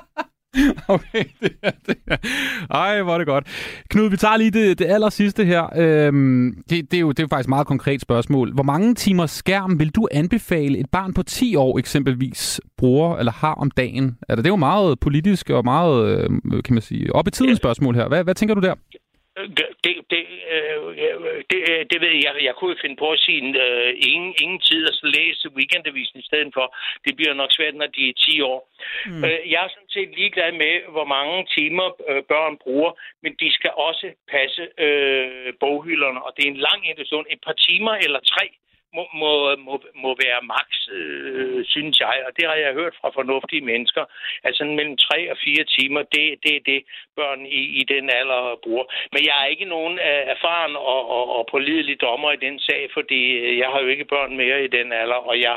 Okay, 0.89 1.25
det 1.41 1.53
er, 1.63 1.71
det 1.87 1.97
er. 2.07 2.17
Ej, 2.71 3.03
hvor 3.03 3.15
er 3.15 3.19
det 3.19 3.27
godt. 3.27 3.47
Knud, 3.91 4.11
vi 4.11 4.17
tager 4.17 4.37
lige 4.37 4.51
det, 4.51 4.79
det 4.79 4.85
aller 4.85 5.09
sidste 5.09 5.45
her. 5.45 5.67
Øhm, 5.77 6.55
det, 6.71 6.91
det, 6.91 6.97
er 6.97 7.01
jo, 7.01 7.09
det 7.09 7.19
er 7.19 7.23
jo 7.23 7.29
faktisk 7.29 7.47
et 7.47 7.49
meget 7.49 7.67
konkret 7.67 8.01
spørgsmål. 8.01 8.55
Hvor 8.55 8.63
mange 8.63 8.95
timer 8.95 9.27
skærm 9.27 9.79
vil 9.79 9.91
du 9.91 10.09
anbefale 10.11 10.79
et 10.79 10.91
barn 10.93 11.15
på 11.15 11.23
10 11.23 11.57
år 11.57 11.79
eksempelvis 11.79 12.61
bruger 12.79 13.17
eller 13.17 13.33
har 13.33 13.55
om 13.55 13.71
dagen? 13.71 14.17
Altså, 14.29 14.43
det 14.43 14.47
er 14.47 14.53
jo 14.53 14.57
meget 14.57 15.01
politisk 15.01 15.51
og 15.51 15.65
meget, 15.65 16.09
øh, 16.09 16.63
kan 16.65 16.75
man 16.75 16.83
sige, 16.83 17.15
op 17.15 17.29
i 17.29 17.31
tiden 17.31 17.57
spørgsmål 17.57 17.95
her. 17.95 18.09
Hvad, 18.09 18.25
hvad 18.25 18.35
tænker 18.35 18.55
du 18.55 18.61
der? 18.61 18.75
Det, 19.37 19.93
det, 20.11 20.23
øh, 20.55 20.97
det, 21.51 21.61
det 21.91 21.99
ved 22.01 22.15
jeg. 22.25 22.33
jeg. 22.43 22.55
Kunne 22.55 22.73
jo 22.75 22.83
finde 22.83 22.97
på 22.97 23.11
at 23.11 23.19
sige 23.19 23.41
øh, 23.65 23.95
ingen, 24.13 24.35
ingen 24.43 24.61
tid 24.61 24.87
så 24.87 25.07
læse 25.17 25.51
weekendavisen 25.57 26.19
i 26.21 26.27
stedet 26.29 26.51
for. 26.55 26.77
Det 27.05 27.17
bliver 27.17 27.35
nok 27.35 27.53
svært, 27.53 27.75
når 27.75 27.87
de 27.87 28.09
er 28.09 28.13
10 28.13 28.41
år. 28.41 28.61
Mm. 29.07 29.25
Øh, 29.25 29.39
jeg 29.53 29.65
er 29.65 29.69
sådan 29.69 29.95
set 29.97 30.11
ligeglad 30.19 30.53
med, 30.53 30.75
hvor 30.95 31.05
mange 31.05 31.47
timer 31.57 31.87
øh, 32.11 32.23
børn 32.23 32.57
bruger, 32.65 32.93
men 33.23 33.33
de 33.41 33.53
skal 33.53 33.71
også 33.71 34.07
passe 34.31 34.63
øh, 34.87 35.53
boghylderne, 35.61 36.23
og 36.25 36.33
det 36.37 36.43
er 36.45 36.51
en 36.51 36.65
lang 36.69 36.81
industri. 36.91 37.19
Et 37.31 37.41
par 37.47 37.57
timer 37.69 37.95
eller 38.07 38.21
tre 38.35 38.47
må, 38.97 39.05
må, 39.23 39.31
må, 39.67 39.75
må 40.05 40.11
være 40.25 40.41
max, 40.55 40.69
øh, 40.97 41.61
synes 41.75 41.97
jeg, 42.05 42.17
og 42.27 42.33
det 42.37 42.45
har 42.51 42.59
jeg 42.65 42.79
hørt 42.81 42.95
fra 43.01 43.09
fornuftige 43.19 43.65
mennesker. 43.71 44.05
Altså 44.47 44.63
mellem 44.79 44.97
tre 45.07 45.19
og 45.33 45.37
fire 45.45 45.65
timer, 45.77 46.03
det, 46.15 46.27
det 46.45 46.53
er 46.59 46.65
det, 46.73 46.81
børn 47.19 47.41
i, 47.61 47.63
i 47.81 47.83
den 47.93 48.05
alder 48.21 48.43
bruger. 48.65 48.87
Men 49.13 49.21
jeg 49.29 49.37
er 49.43 49.49
ikke 49.55 49.69
nogen 49.77 49.95
øh, 50.09 50.23
erfaren 50.35 50.75
og, 50.93 51.03
og, 51.17 51.25
og 51.37 51.43
pålidelig 51.55 51.97
dommer 52.07 52.31
i 52.33 52.43
den 52.47 52.57
sag, 52.69 52.83
fordi 52.97 53.21
øh, 53.45 53.59
jeg 53.63 53.69
har 53.73 53.81
jo 53.85 53.89
ikke 53.95 54.13
børn 54.15 54.33
mere 54.43 54.59
i 54.67 54.69
den 54.77 54.89
alder, 55.01 55.21
og 55.31 55.37
jeg, 55.47 55.57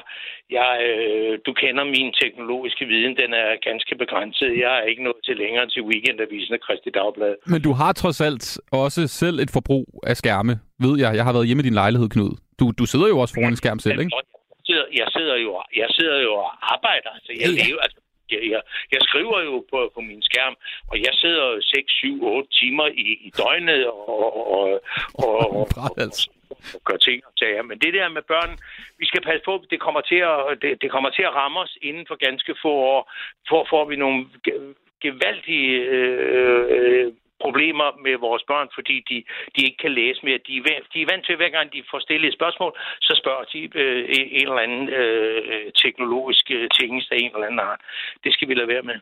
jeg, 0.58 0.72
øh, 0.88 1.34
du 1.46 1.52
kender 1.54 1.84
min 1.96 2.10
teknologiske 2.22 2.86
viden, 2.92 3.14
den 3.22 3.32
er 3.44 3.50
ganske 3.70 3.94
begrænset. 4.04 4.50
Jeg 4.66 4.74
er 4.80 4.86
ikke 4.92 5.04
nået 5.04 5.22
til 5.28 5.36
længere 5.44 5.68
til 5.74 5.82
weekendavisen 5.90 6.54
af 6.54 6.62
Kristi 6.66 6.90
Dagblad. 6.90 7.36
Men 7.54 7.62
du 7.62 7.72
har 7.82 7.92
trods 7.94 8.22
alt 8.22 8.46
også 8.72 9.02
selv 9.08 9.40
et 9.40 9.52
forbrug 9.58 9.88
af 10.08 10.16
skærme, 10.18 10.54
ved 10.86 10.96
jeg. 11.04 11.12
Jeg 11.16 11.24
har 11.26 11.34
været 11.34 11.48
hjemme 11.48 11.64
i 11.64 11.68
din 11.70 11.80
lejlighed, 11.84 12.10
Knud. 12.10 12.49
Du, 12.60 12.66
du 12.80 12.86
sidder 12.86 13.08
jo 13.08 13.18
også 13.20 13.34
foran 13.34 13.54
en 13.54 13.62
skærm 13.64 13.80
selv, 13.80 14.00
ikke? 14.00 14.12
Jeg 14.16 14.66
sidder, 14.68 14.86
jeg 15.02 15.08
sidder, 15.16 15.36
jo, 15.36 15.52
jeg 15.76 15.90
sidder 15.98 16.20
jo 16.28 16.34
og 16.34 16.74
arbejder. 16.76 17.10
Altså, 17.18 17.32
jeg, 17.42 17.50
lever, 17.60 17.82
altså, 17.82 18.00
jeg, 18.32 18.40
jeg, 18.52 18.62
jeg 18.92 19.02
skriver 19.02 19.40
jo 19.42 19.66
på, 19.72 19.92
på 19.96 20.02
min 20.02 20.22
skærm, 20.22 20.56
og 20.92 20.98
jeg 21.06 21.14
sidder 21.14 21.44
jo 21.54 21.62
6, 21.62 21.92
7, 21.92 22.26
8 22.26 22.50
timer 22.60 22.88
i, 22.88 23.08
i 23.28 23.30
døgnet 23.38 23.88
og, 23.88 24.10
og, 24.20 24.48
og, 24.58 24.82
og, 25.14 25.52
og, 25.84 26.10
og 26.76 26.82
gør 26.86 26.98
ting 26.98 27.20
og 27.26 27.34
sager. 27.40 27.64
Men 27.64 27.80
det 27.80 27.94
der 27.94 28.10
med 28.10 28.22
børn, 28.22 28.58
vi 28.98 29.06
skal 29.06 29.22
passe 29.22 29.42
på, 29.46 29.54
det 29.72 29.80
kommer 29.80 30.02
til 30.02 30.20
at, 30.32 30.40
det, 30.62 30.82
det 30.82 30.92
kommer 30.92 31.10
til 31.10 31.24
at 31.24 31.36
ramme 31.36 31.60
os 31.60 31.78
inden 31.82 32.06
for 32.08 32.16
ganske 32.28 32.56
få 32.62 32.72
år. 32.94 33.12
For 33.50 33.68
får 33.70 33.86
vi 33.90 33.96
nogle 33.96 34.26
ge- 34.48 34.76
gevaldige 35.02 35.76
øh, 35.96 36.66
øh, 36.76 37.14
problemer 37.44 37.90
med 38.06 38.16
vores 38.28 38.44
børn, 38.52 38.68
fordi 38.78 38.96
de, 39.10 39.18
de 39.56 39.60
ikke 39.68 39.80
kan 39.86 39.94
læse 40.00 40.20
mere. 40.28 40.40
De 40.48 40.54
er, 40.58 40.82
de 40.94 40.98
er 41.02 41.10
vant 41.12 41.26
til, 41.26 41.36
hver 41.36 41.52
gang 41.58 41.68
de 41.74 41.90
får 41.92 42.00
stillet 42.00 42.28
et 42.28 42.38
spørgsmål, 42.40 42.72
så 43.08 43.14
spørger 43.22 43.46
de 43.54 43.60
øh, 43.82 44.02
en 44.40 44.48
eller 44.50 44.64
anden 44.66 44.86
øh, 45.00 45.72
teknologisk 45.84 46.46
øh, 46.58 46.70
ting 46.78 46.90
af 47.12 47.18
en 47.24 47.32
eller 47.34 47.48
anden 47.48 47.66
art. 47.70 47.82
Det 48.24 48.32
skal 48.34 48.48
vi 48.50 48.54
lade 48.54 48.68
være 48.68 48.86
med. 48.92 48.98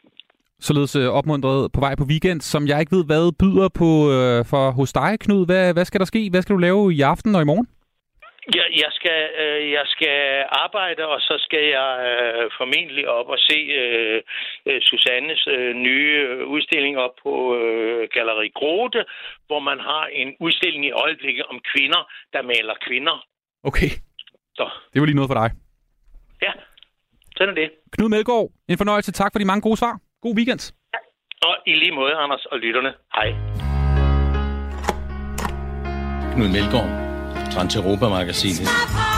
Således 0.59 0.95
øh, 0.95 1.07
opmuntret 1.17 1.71
på 1.71 1.79
vej 1.79 1.95
på 1.95 2.05
weekend, 2.11 2.41
som 2.41 2.67
jeg 2.67 2.79
ikke 2.79 2.95
ved, 2.95 3.05
hvad 3.05 3.25
byder 3.41 3.69
på 3.81 3.89
øh, 4.15 4.45
for 4.51 4.71
hos 4.71 4.93
dig, 4.93 5.11
Knud. 5.19 5.45
Hvad, 5.45 5.73
hvad 5.73 5.85
skal 5.85 5.99
der 5.99 6.05
ske? 6.05 6.29
Hvad 6.29 6.41
skal 6.41 6.53
du 6.53 6.59
lave 6.59 6.93
i 6.93 7.01
aften 7.01 7.35
og 7.35 7.41
i 7.41 7.45
morgen? 7.45 7.67
Jeg, 8.55 8.67
jeg, 8.83 8.91
skal, 8.91 9.29
øh, 9.43 9.71
jeg 9.71 9.85
skal 9.85 10.45
arbejde, 10.65 11.07
og 11.07 11.19
så 11.21 11.35
skal 11.45 11.63
jeg 11.77 11.89
øh, 12.09 12.51
formentlig 12.57 13.07
op 13.09 13.27
og 13.27 13.39
se 13.39 13.59
øh, 13.81 14.21
øh, 14.65 14.81
Susannes 14.81 15.47
øh, 15.47 15.73
nye 15.75 16.11
øh, 16.27 16.47
udstilling 16.47 16.97
op 16.97 17.15
på 17.23 17.55
øh, 17.55 18.09
Galeri 18.13 18.49
Grote, 18.59 19.05
hvor 19.47 19.59
man 19.59 19.79
har 19.79 20.05
en 20.05 20.35
udstilling 20.39 20.85
i 20.85 20.91
øjeblikket 20.91 21.45
om 21.45 21.59
kvinder, 21.71 22.01
der 22.33 22.41
maler 22.41 22.75
kvinder. 22.87 23.25
Okay. 23.63 23.89
Så. 24.55 24.69
Det 24.93 24.99
var 24.99 25.05
lige 25.05 25.15
noget 25.15 25.29
for 25.29 25.39
dig. 25.41 25.49
Ja, 26.41 26.51
sådan 27.37 27.49
er 27.53 27.55
det. 27.61 27.71
Knud 27.91 28.09
Melgaard, 28.09 28.49
en 28.69 28.77
fornøjelse. 28.77 29.11
Tak 29.11 29.31
for 29.33 29.39
de 29.39 29.45
mange 29.45 29.61
gode 29.61 29.77
svar. 29.77 29.99
God 30.21 30.35
weekend. 30.35 30.73
Og 31.43 31.55
i 31.65 31.73
lige 31.73 31.91
måde, 31.91 32.13
Anders 32.13 32.45
og 32.45 32.59
lytterne. 32.59 32.93
Hej. 33.15 33.27
Knud 36.33 36.49
Melgaard, 36.55 37.06
Transeuropa-magasinet. 37.57 39.16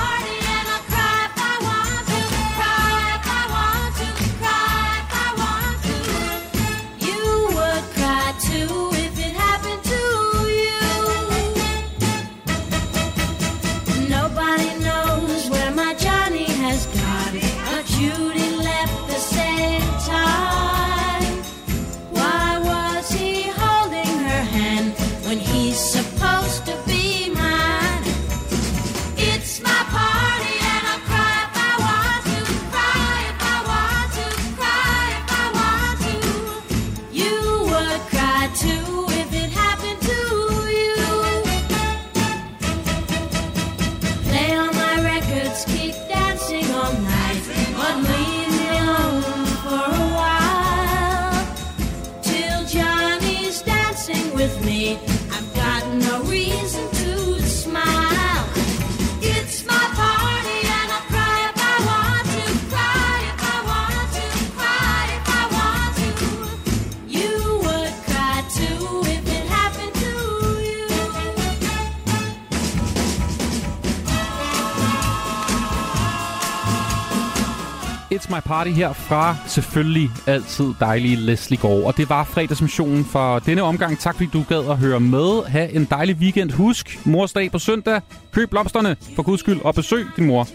It's 78.20 78.36
My 78.36 78.40
Party 78.46 78.70
her 78.70 78.94
fra 78.94 79.36
selvfølgelig 79.48 80.12
altid 80.28 80.74
dejlige 80.80 81.16
Leslie 81.16 81.58
Gård. 81.58 81.84
Og 81.84 81.98
det 81.98 82.10
var 82.10 82.24
fredagsmissionen 82.24 83.06
for 83.06 83.40
denne 83.40 83.62
omgang. 83.62 84.00
Tak 84.00 84.16
fordi 84.16 84.30
du 84.34 84.44
gad 84.50 84.70
at 84.70 84.78
høre 84.78 85.00
med. 85.00 85.44
Ha' 85.48 85.68
en 85.72 85.86
dejlig 85.86 86.16
weekend. 86.16 86.52
Husk, 86.52 87.06
morsdag 87.06 87.52
på 87.52 87.60
søndag. 87.60 88.02
Køb 88.32 88.50
blomsterne 88.50 88.96
for 89.16 89.24
guds 89.24 89.40
skyld 89.40 89.62
og 89.62 89.76
besøg 89.76 90.08
din 90.18 90.26
mor. 90.26 90.48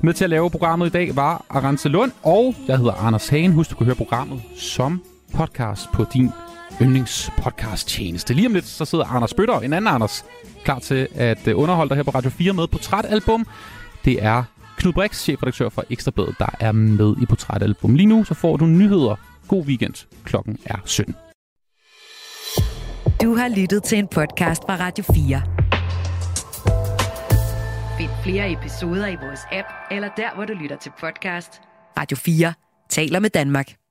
Med 0.00 0.14
til 0.14 0.24
at 0.24 0.30
lave 0.30 0.50
programmet 0.50 0.86
i 0.86 0.90
dag 0.90 1.16
var 1.16 1.44
Arance 1.50 1.88
Lund, 1.88 2.12
og 2.22 2.54
jeg 2.68 2.76
hedder 2.76 2.92
Anders 2.92 3.28
Hagen. 3.28 3.52
Husk, 3.52 3.70
du 3.70 3.74
kan 3.76 3.84
høre 3.84 3.96
programmet 3.96 4.42
som 4.58 5.02
podcast 5.34 5.92
på 5.92 6.06
din 6.12 6.30
yndlingspodcast 6.82 7.88
tjeneste. 7.88 8.34
Lige 8.34 8.46
om 8.46 8.54
lidt, 8.54 8.66
så 8.66 8.84
sidder 8.84 9.04
Anders 9.04 9.34
Bøtter, 9.34 9.60
en 9.60 9.72
anden 9.72 9.94
Anders, 9.94 10.24
klar 10.64 10.78
til 10.78 11.08
at 11.14 11.48
underholde 11.48 11.88
dig 11.88 11.96
her 11.96 12.02
på 12.02 12.10
Radio 12.10 12.30
4 12.30 12.52
med 12.52 12.66
Portrætalbum. 12.66 13.46
Det 14.04 14.24
er 14.24 14.42
Knud 14.76 14.92
Brix, 14.92 15.22
chefredaktør 15.22 15.68
for 15.68 15.84
Ekstrabladet, 15.90 16.34
der 16.38 16.46
er 16.60 16.72
med 16.72 17.14
i 17.22 17.26
Portrætalbum. 17.26 17.94
Lige 17.94 18.06
nu 18.06 18.24
så 18.24 18.34
får 18.34 18.56
du 18.56 18.66
nyheder. 18.66 19.16
God 19.48 19.64
weekend. 19.64 20.06
Klokken 20.24 20.58
er 20.64 20.76
17. 20.84 21.14
Du 23.22 23.34
har 23.34 23.48
lyttet 23.48 23.82
til 23.82 23.98
en 23.98 24.08
podcast 24.08 24.62
fra 24.62 24.76
Radio 24.76 25.04
4. 25.14 25.42
Find 27.98 28.10
flere 28.22 28.52
episoder 28.52 29.06
i 29.06 29.16
vores 29.16 29.40
app, 29.52 29.68
eller 29.90 30.08
der, 30.16 30.34
hvor 30.34 30.44
du 30.44 30.52
lytter 30.52 30.76
til 30.76 30.92
podcast. 31.00 31.60
Radio 31.98 32.16
4 32.16 32.52
taler 32.90 33.20
med 33.20 33.30
Danmark. 33.30 33.85